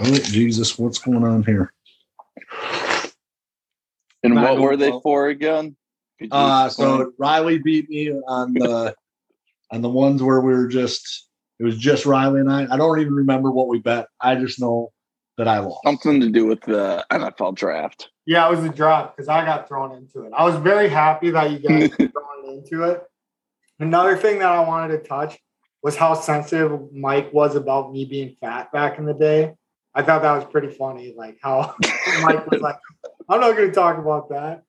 Oh 0.01 0.13
Jesus, 0.15 0.77
what's 0.77 0.99
going 0.99 1.23
on 1.23 1.43
here? 1.43 1.73
And 4.23 4.35
what 4.35 4.59
were 4.59 4.75
they 4.77 4.91
for 5.01 5.27
again? 5.29 5.75
Could 6.19 6.29
you 6.31 6.37
Uh 6.37 6.69
so 6.69 7.13
Riley 7.17 7.57
beat 7.59 7.89
me 7.89 8.11
on 8.11 8.53
the 8.53 8.93
on 9.71 9.81
the 9.81 9.89
ones 9.89 10.21
where 10.21 10.41
we 10.41 10.53
were 10.53 10.67
just 10.67 11.27
it 11.59 11.63
was 11.63 11.77
just 11.77 12.05
Riley 12.05 12.39
and 12.39 12.51
I. 12.51 12.67
I 12.71 12.77
don't 12.77 12.99
even 12.99 13.13
remember 13.13 13.51
what 13.51 13.67
we 13.67 13.79
bet. 13.79 14.07
I 14.21 14.35
just 14.35 14.59
know 14.59 14.91
that 15.37 15.47
I 15.47 15.59
lost. 15.59 15.81
something 15.85 16.19
to 16.21 16.29
do 16.29 16.45
with 16.45 16.61
the 16.61 17.05
NFL 17.11 17.55
draft. 17.55 18.09
Yeah, 18.25 18.47
it 18.47 18.51
was 18.51 18.63
a 18.63 18.69
draft 18.69 19.15
because 19.15 19.27
I 19.27 19.45
got 19.45 19.67
thrown 19.67 19.95
into 19.95 20.23
it. 20.23 20.33
I 20.35 20.43
was 20.43 20.55
very 20.55 20.89
happy 20.89 21.29
that 21.31 21.51
you 21.51 21.59
guys 21.59 21.89
were 21.99 22.07
thrown 22.07 22.49
into 22.49 22.83
it. 22.83 23.03
Another 23.79 24.17
thing 24.17 24.39
that 24.39 24.49
I 24.49 24.59
wanted 24.61 24.97
to 24.97 25.07
touch 25.07 25.37
was 25.81 25.95
how 25.95 26.13
sensitive 26.13 26.91
Mike 26.93 27.33
was 27.33 27.55
about 27.55 27.91
me 27.91 28.05
being 28.05 28.35
fat 28.41 28.71
back 28.71 28.97
in 28.97 29.05
the 29.05 29.13
day. 29.13 29.53
I 29.95 30.03
thought 30.03 30.21
that 30.21 30.35
was 30.35 30.45
pretty 30.45 30.69
funny, 30.69 31.13
like 31.15 31.37
how 31.41 31.75
Mike 32.21 32.49
was 32.49 32.61
like, 32.61 32.75
"I'm 33.27 33.39
not 33.41 33.55
going 33.55 33.69
to 33.69 33.73
talk 33.73 33.97
about 33.97 34.29
that." 34.29 34.63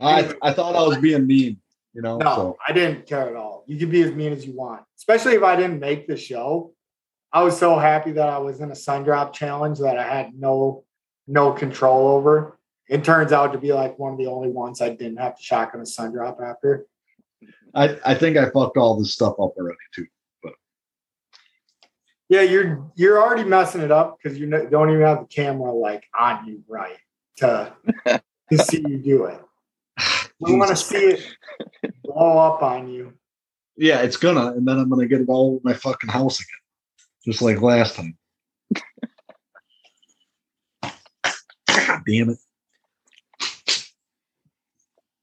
I 0.00 0.32
I 0.42 0.52
thought 0.52 0.76
I 0.76 0.86
was 0.86 0.98
being 0.98 1.26
mean, 1.26 1.60
you 1.94 2.02
know. 2.02 2.18
No, 2.18 2.34
So 2.34 2.56
I 2.66 2.72
didn't 2.72 3.06
care 3.06 3.28
at 3.28 3.36
all. 3.36 3.64
You 3.66 3.78
can 3.78 3.90
be 3.90 4.02
as 4.02 4.12
mean 4.12 4.32
as 4.32 4.46
you 4.46 4.54
want, 4.54 4.82
especially 4.96 5.34
if 5.34 5.42
I 5.42 5.56
didn't 5.56 5.80
make 5.80 6.06
the 6.06 6.16
show. 6.16 6.74
I 7.32 7.42
was 7.42 7.58
so 7.58 7.78
happy 7.78 8.12
that 8.12 8.28
I 8.28 8.38
was 8.38 8.60
in 8.60 8.70
a 8.70 8.74
sun 8.74 9.04
drop 9.04 9.32
challenge 9.32 9.78
that 9.80 9.98
I 9.98 10.04
had 10.04 10.34
no 10.34 10.84
no 11.26 11.52
control 11.52 12.08
over. 12.08 12.58
It 12.88 13.04
turns 13.04 13.32
out 13.32 13.52
to 13.52 13.58
be 13.58 13.72
like 13.72 13.98
one 13.98 14.12
of 14.12 14.18
the 14.18 14.26
only 14.26 14.48
ones 14.48 14.80
I 14.80 14.90
didn't 14.90 15.16
have 15.16 15.36
to 15.36 15.42
shock 15.42 15.68
shotgun 15.68 15.80
a 15.80 15.86
sun 15.86 16.12
drop 16.12 16.38
after. 16.42 16.86
I, 17.74 17.98
I 18.04 18.14
think 18.14 18.36
I 18.36 18.48
fucked 18.50 18.76
all 18.76 18.98
this 18.98 19.12
stuff 19.12 19.32
up 19.32 19.54
already 19.56 19.76
too. 19.94 20.06
But 20.42 20.54
Yeah, 22.28 22.42
you're 22.42 22.90
you're 22.94 23.20
already 23.20 23.44
messing 23.44 23.82
it 23.82 23.90
up 23.90 24.16
because 24.16 24.38
you 24.38 24.48
don't 24.48 24.90
even 24.90 25.02
have 25.02 25.20
the 25.20 25.26
camera 25.26 25.72
like 25.72 26.04
on 26.18 26.46
you 26.46 26.62
right 26.68 26.96
to 27.38 27.72
to 28.06 28.58
see 28.58 28.84
you 28.86 28.98
do 28.98 29.24
it. 29.24 29.40
We 30.40 30.54
want 30.54 30.70
to 30.70 30.76
see 30.76 30.96
it 30.96 31.26
blow 32.02 32.38
up 32.38 32.62
on 32.62 32.88
you. 32.88 33.12
Yeah, 33.76 34.00
it's 34.02 34.16
gonna, 34.16 34.52
and 34.52 34.66
then 34.66 34.78
I'm 34.78 34.88
gonna 34.88 35.06
get 35.06 35.20
it 35.20 35.28
all 35.28 35.52
over 35.52 35.60
my 35.62 35.74
fucking 35.74 36.10
house 36.10 36.40
again, 36.40 36.60
just 37.24 37.42
like 37.42 37.60
last 37.60 37.96
time. 37.96 38.16
God 40.82 42.02
damn 42.06 42.30
it! 42.30 42.38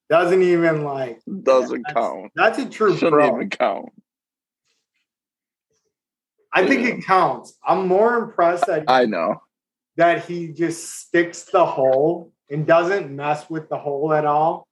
Doesn't 0.10 0.42
even 0.42 0.84
like 0.84 1.20
Doesn't 1.44 1.84
that's- 1.88 1.94
count. 1.96 2.32
That's 2.36 2.60
a 2.60 2.70
true 2.70 2.94
Shouldn't 2.96 3.14
pro. 3.14 3.36
even 3.36 3.50
count. 3.50 3.90
I 6.56 6.68
think 6.68 6.86
it 6.86 7.04
counts. 7.06 7.58
I'm 7.68 7.88
more 7.88 8.18
impressed 8.18 8.68
that 8.68 8.84
I 8.88 9.06
know. 9.06 9.42
that 9.98 10.26
he 10.26 10.50
just 10.50 11.00
sticks 11.00 11.46
the 11.46 11.66
hole 11.66 12.32
and 12.52 12.68
doesn't 12.68 13.10
mess 13.16 13.50
with 13.50 13.70
the 13.70 13.78
hole 13.78 14.14
at 14.14 14.26
all. 14.26 14.68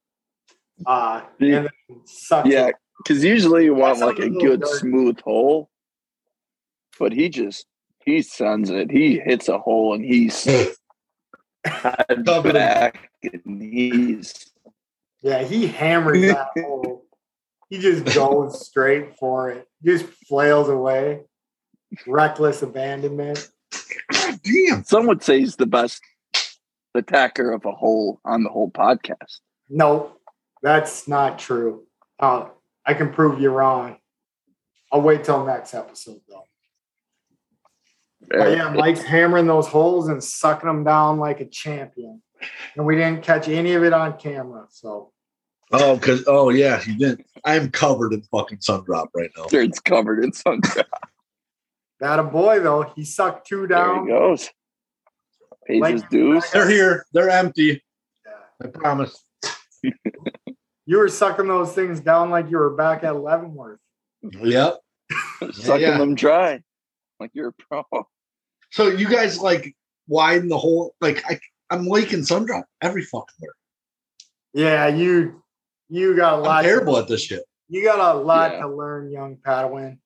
Uh, 0.86 1.22
Yeah. 1.38 1.56
and 1.56 1.64
then 1.88 2.00
sucks 2.06 2.48
Yeah, 2.48 2.70
because 2.98 3.22
usually 3.24 3.64
you 3.64 3.74
want 3.74 3.98
like 4.00 4.18
a 4.18 4.22
a 4.24 4.30
good 4.30 4.60
dirty. 4.60 4.78
smooth 4.78 5.20
hole, 5.20 5.70
but 6.98 7.12
he 7.12 7.28
just 7.28 7.66
he 8.04 8.22
sends 8.22 8.70
it. 8.70 8.90
He 8.90 9.18
hits 9.18 9.48
a 9.48 9.58
hole 9.58 9.94
and 9.94 10.04
he's 10.04 10.44
head 11.64 12.24
back 12.24 13.10
and 13.22 13.62
he's 13.62 14.50
Yeah, 15.20 15.42
he 15.44 15.66
hammers 15.66 16.20
that 16.22 16.48
hole. 16.58 17.04
He 17.70 17.78
just 17.78 18.04
goes 18.14 18.66
straight 18.66 19.16
for 19.18 19.50
it. 19.50 19.66
Just 19.84 20.04
flails 20.28 20.68
away. 20.68 21.20
Reckless 22.06 22.62
abandonment. 22.62 23.48
God 24.10 24.40
damn! 24.42 24.84
some 24.84 25.06
would 25.06 25.22
say 25.22 25.40
he's 25.40 25.56
the 25.56 25.66
best 25.66 26.00
attacker 26.94 27.52
of 27.52 27.64
a 27.64 27.72
hole 27.72 28.20
on 28.24 28.42
the 28.42 28.50
whole 28.50 28.70
podcast. 28.70 29.38
Nope. 29.70 30.18
That's 30.62 31.08
not 31.08 31.38
true. 31.38 31.86
Uh, 32.18 32.46
I 32.86 32.94
can 32.94 33.12
prove 33.12 33.40
you 33.40 33.50
wrong. 33.50 33.96
I'll 34.92 35.00
wait 35.02 35.24
till 35.24 35.44
next 35.44 35.74
episode 35.74 36.20
though. 36.28 36.44
But 38.28 38.56
yeah, 38.56 38.70
Mike's 38.72 39.02
hammering 39.02 39.46
those 39.46 39.66
holes 39.66 40.08
and 40.08 40.22
sucking 40.22 40.66
them 40.68 40.84
down 40.84 41.18
like 41.18 41.40
a 41.40 41.44
champion. 41.46 42.22
And 42.76 42.86
we 42.86 42.94
didn't 42.96 43.22
catch 43.22 43.48
any 43.48 43.72
of 43.74 43.82
it 43.84 43.92
on 43.92 44.16
camera. 44.18 44.66
So 44.70 45.12
Oh, 45.74 45.96
because 45.96 46.24
oh 46.26 46.50
yeah, 46.50 46.78
he 46.80 46.94
didn't. 46.94 47.26
I'm 47.44 47.70
covered 47.70 48.12
in 48.12 48.22
fucking 48.24 48.60
sun 48.60 48.84
drop 48.84 49.08
right 49.14 49.30
now. 49.36 49.46
It's 49.50 49.80
covered 49.80 50.22
in 50.22 50.32
sun. 50.32 50.60
that 52.00 52.18
a 52.18 52.22
boy 52.22 52.60
though. 52.60 52.82
He 52.94 53.04
sucked 53.04 53.46
two 53.48 53.66
There 53.66 53.78
down. 53.78 54.06
he 54.06 54.12
goes. 54.12 54.50
Pays 55.66 55.80
Like- 55.80 55.94
his 55.94 56.02
dues. 56.10 56.44
They're 56.52 56.68
here. 56.68 57.06
They're 57.12 57.30
empty. 57.30 57.82
Yeah. 58.26 58.32
I 58.62 58.66
promise. 58.68 59.18
You 60.86 60.98
were 60.98 61.08
sucking 61.08 61.46
those 61.46 61.72
things 61.74 62.00
down 62.00 62.30
like 62.30 62.50
you 62.50 62.58
were 62.58 62.74
back 62.74 63.04
at 63.04 63.16
Leavenworth. 63.16 63.78
Yep. 64.22 64.78
Sucking 65.52 65.80
yeah. 65.80 65.98
them 65.98 66.14
dry. 66.14 66.62
Like 67.20 67.30
you're 67.34 67.48
a 67.48 67.52
pro. 67.52 67.84
So 68.70 68.88
you 68.88 69.08
guys 69.08 69.38
like 69.40 69.74
widen 70.08 70.48
the 70.48 70.58
whole 70.58 70.94
like 71.00 71.22
I 71.28 71.38
I'm 71.70 71.86
leaking 71.86 72.24
sun 72.24 72.46
drop 72.46 72.66
every 72.80 73.02
fucking 73.02 73.34
where. 73.38 73.52
Yeah, 74.54 74.88
you 74.88 75.42
you 75.88 76.16
got 76.16 76.38
a 76.38 76.42
lot. 76.42 76.58
I'm 76.58 76.64
terrible 76.64 76.98
at 76.98 77.08
this 77.08 77.22
shit. 77.22 77.44
You 77.68 77.84
got 77.84 78.16
a 78.16 78.18
lot 78.18 78.52
Yeah. 78.52 78.60
to 78.62 78.68
learn, 78.68 79.10
young 79.10 79.36
Padawan. 79.36 79.98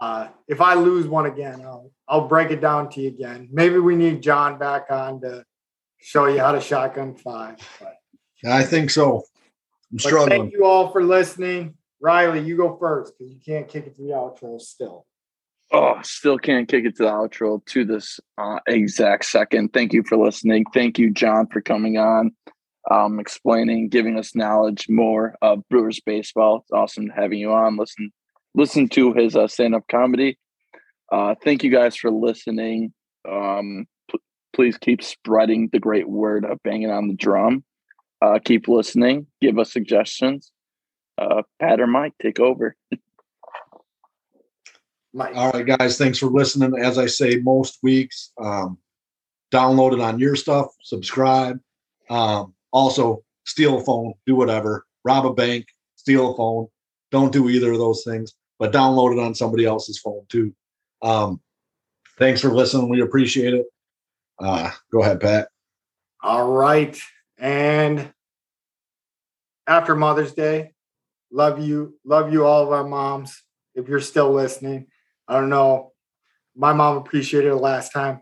Uh, 0.00 0.28
if 0.46 0.60
I 0.60 0.74
lose 0.74 1.06
one 1.06 1.26
again, 1.26 1.60
I'll 1.62 1.90
I'll 2.08 2.28
break 2.28 2.50
it 2.50 2.60
down 2.60 2.90
to 2.90 3.00
you 3.00 3.08
again. 3.08 3.48
Maybe 3.50 3.78
we 3.78 3.96
need 3.96 4.22
John 4.22 4.58
back 4.58 4.86
on 4.90 5.20
to 5.22 5.44
show 5.98 6.26
you 6.26 6.38
how 6.38 6.52
to 6.52 6.60
shotgun 6.60 7.14
five. 7.16 7.56
But, 7.80 7.96
I 8.44 8.62
think 8.62 8.90
so. 8.90 9.24
I'm 9.92 9.96
but 9.96 10.02
struggling. 10.02 10.40
thank 10.40 10.52
you 10.52 10.64
all 10.64 10.90
for 10.90 11.02
listening. 11.02 11.74
Riley, 12.00 12.40
you 12.40 12.56
go 12.56 12.76
first 12.78 13.14
because 13.16 13.32
you 13.32 13.40
can't 13.44 13.68
kick 13.68 13.86
it 13.86 13.96
to 13.96 14.02
the 14.02 14.10
outro 14.10 14.60
still. 14.60 15.06
Oh, 15.72 15.98
still 16.02 16.38
can't 16.38 16.68
kick 16.68 16.84
it 16.84 16.96
to 16.96 17.04
the 17.04 17.10
outro 17.10 17.64
to 17.66 17.84
this 17.84 18.20
uh, 18.38 18.60
exact 18.66 19.24
second. 19.24 19.72
Thank 19.72 19.92
you 19.92 20.04
for 20.08 20.16
listening. 20.16 20.64
Thank 20.72 20.98
you, 20.98 21.12
John, 21.12 21.48
for 21.48 21.60
coming 21.60 21.98
on, 21.98 22.32
um, 22.90 23.18
explaining, 23.18 23.88
giving 23.88 24.18
us 24.18 24.36
knowledge 24.36 24.86
more 24.88 25.34
of 25.42 25.68
Brewers 25.68 26.00
baseball. 26.00 26.58
It's 26.58 26.72
awesome 26.72 27.08
having 27.08 27.40
you 27.40 27.52
on. 27.52 27.76
Listen, 27.76 28.12
listen 28.54 28.88
to 28.90 29.12
his 29.12 29.34
uh, 29.34 29.48
stand-up 29.48 29.88
comedy. 29.90 30.38
Uh, 31.10 31.34
thank 31.42 31.64
you 31.64 31.70
guys 31.70 31.96
for 31.96 32.10
listening. 32.10 32.92
Um, 33.28 33.86
p- 34.10 34.20
please 34.54 34.78
keep 34.78 35.02
spreading 35.02 35.70
the 35.72 35.80
great 35.80 36.08
word 36.08 36.44
of 36.44 36.62
banging 36.62 36.90
on 36.90 37.08
the 37.08 37.14
drum. 37.14 37.64
Uh, 38.22 38.38
keep 38.44 38.68
listening. 38.68 39.26
Give 39.40 39.58
us 39.58 39.72
suggestions. 39.72 40.50
Uh, 41.18 41.42
Pat 41.60 41.80
or 41.80 41.86
Mike, 41.86 42.14
take 42.20 42.40
over. 42.40 42.76
Mike, 45.12 45.34
All 45.34 45.50
right, 45.50 45.66
guys. 45.66 45.96
Thanks 45.96 46.18
for 46.18 46.26
listening. 46.26 46.78
As 46.78 46.98
I 46.98 47.06
say 47.06 47.36
most 47.36 47.78
weeks, 47.82 48.32
um, 48.38 48.78
download 49.52 49.94
it 49.94 50.00
on 50.00 50.18
your 50.18 50.36
stuff, 50.36 50.68
subscribe. 50.82 51.58
Um, 52.10 52.54
also, 52.70 53.24
steal 53.44 53.78
a 53.78 53.84
phone, 53.84 54.12
do 54.26 54.36
whatever, 54.36 54.84
rob 55.04 55.24
a 55.24 55.32
bank, 55.32 55.66
steal 55.94 56.32
a 56.32 56.36
phone. 56.36 56.66
Don't 57.10 57.32
do 57.32 57.48
either 57.48 57.72
of 57.72 57.78
those 57.78 58.04
things, 58.04 58.34
but 58.58 58.72
download 58.72 59.12
it 59.12 59.18
on 59.18 59.34
somebody 59.34 59.64
else's 59.64 59.98
phone 59.98 60.26
too. 60.28 60.54
Um, 61.02 61.40
thanks 62.18 62.40
for 62.40 62.52
listening. 62.52 62.88
We 62.88 63.00
appreciate 63.00 63.54
it. 63.54 63.66
Uh, 64.38 64.70
go 64.92 65.02
ahead, 65.02 65.20
Pat. 65.20 65.48
All 66.22 66.50
right. 66.50 66.98
And 67.38 68.12
after 69.66 69.94
Mother's 69.94 70.32
Day, 70.32 70.72
love 71.30 71.64
you, 71.64 71.98
love 72.04 72.32
you, 72.32 72.44
all 72.44 72.62
of 72.62 72.72
our 72.72 72.84
moms. 72.84 73.42
If 73.74 73.88
you're 73.88 74.00
still 74.00 74.32
listening, 74.32 74.86
I 75.28 75.34
don't 75.34 75.50
know. 75.50 75.92
My 76.54 76.72
mom 76.72 76.96
appreciated 76.96 77.48
it 77.48 77.56
last 77.56 77.92
time. 77.92 78.20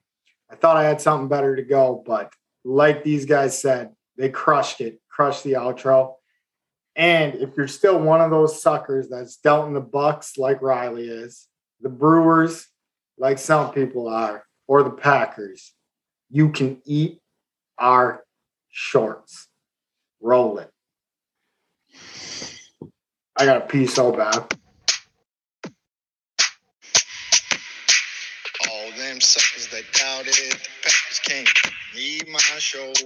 I 0.50 0.56
thought 0.56 0.76
I 0.76 0.84
had 0.84 1.00
something 1.00 1.28
better 1.28 1.54
to 1.54 1.62
go, 1.62 2.02
but 2.04 2.32
like 2.64 3.04
these 3.04 3.24
guys 3.24 3.60
said, 3.60 3.90
they 4.16 4.30
crushed 4.30 4.80
it, 4.80 5.00
crushed 5.08 5.44
the 5.44 5.52
outro. 5.52 6.14
And 6.96 7.34
if 7.34 7.56
you're 7.56 7.68
still 7.68 8.00
one 8.00 8.20
of 8.20 8.30
those 8.30 8.60
suckers 8.62 9.08
that's 9.08 9.36
dealt 9.36 9.66
in 9.66 9.74
the 9.74 9.80
Bucks 9.80 10.38
like 10.38 10.62
Riley 10.62 11.08
is, 11.08 11.48
the 11.80 11.88
Brewers 11.88 12.66
like 13.18 13.38
some 13.38 13.72
people 13.72 14.08
are, 14.08 14.44
or 14.66 14.82
the 14.82 14.90
Packers, 14.90 15.72
you 16.30 16.50
can 16.50 16.80
eat 16.84 17.20
our 17.78 18.24
shorts. 18.74 19.48
Roll 20.20 20.58
it. 20.58 20.70
I 23.36 23.46
got 23.46 23.54
to 23.54 23.66
pee 23.66 23.86
so 23.86 24.12
bad. 24.12 24.34
All 28.70 28.90
them 28.98 29.20
suckers 29.20 29.68
that 29.68 29.84
doubted 29.92 30.34
the 30.34 30.68
Packers 30.82 31.20
can't 31.24 31.48
need 31.94 32.28
my 32.28 32.38
shows. 32.58 32.96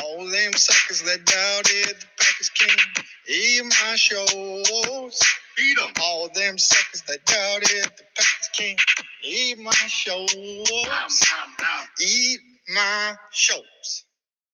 All 0.00 0.18
them 0.28 0.52
suckers 0.54 1.02
that 1.02 1.24
doubted 1.26 1.96
the 2.00 2.06
Packers 2.18 2.50
can't 2.50 3.06
eat 3.28 3.64
my 3.64 3.96
shows. 3.96 5.20
Beat 5.56 5.78
'em. 5.80 5.92
All 6.02 6.28
them 6.34 6.58
suckers 6.58 7.02
that 7.02 7.24
doubted 7.26 7.92
the 7.96 8.04
Packers 8.16 8.50
can't 8.56 8.80
eat 9.22 9.58
my 9.58 9.72
shows. 9.72 10.34
Eat 12.00 12.40
my 12.68 13.16
shows. 13.30 14.05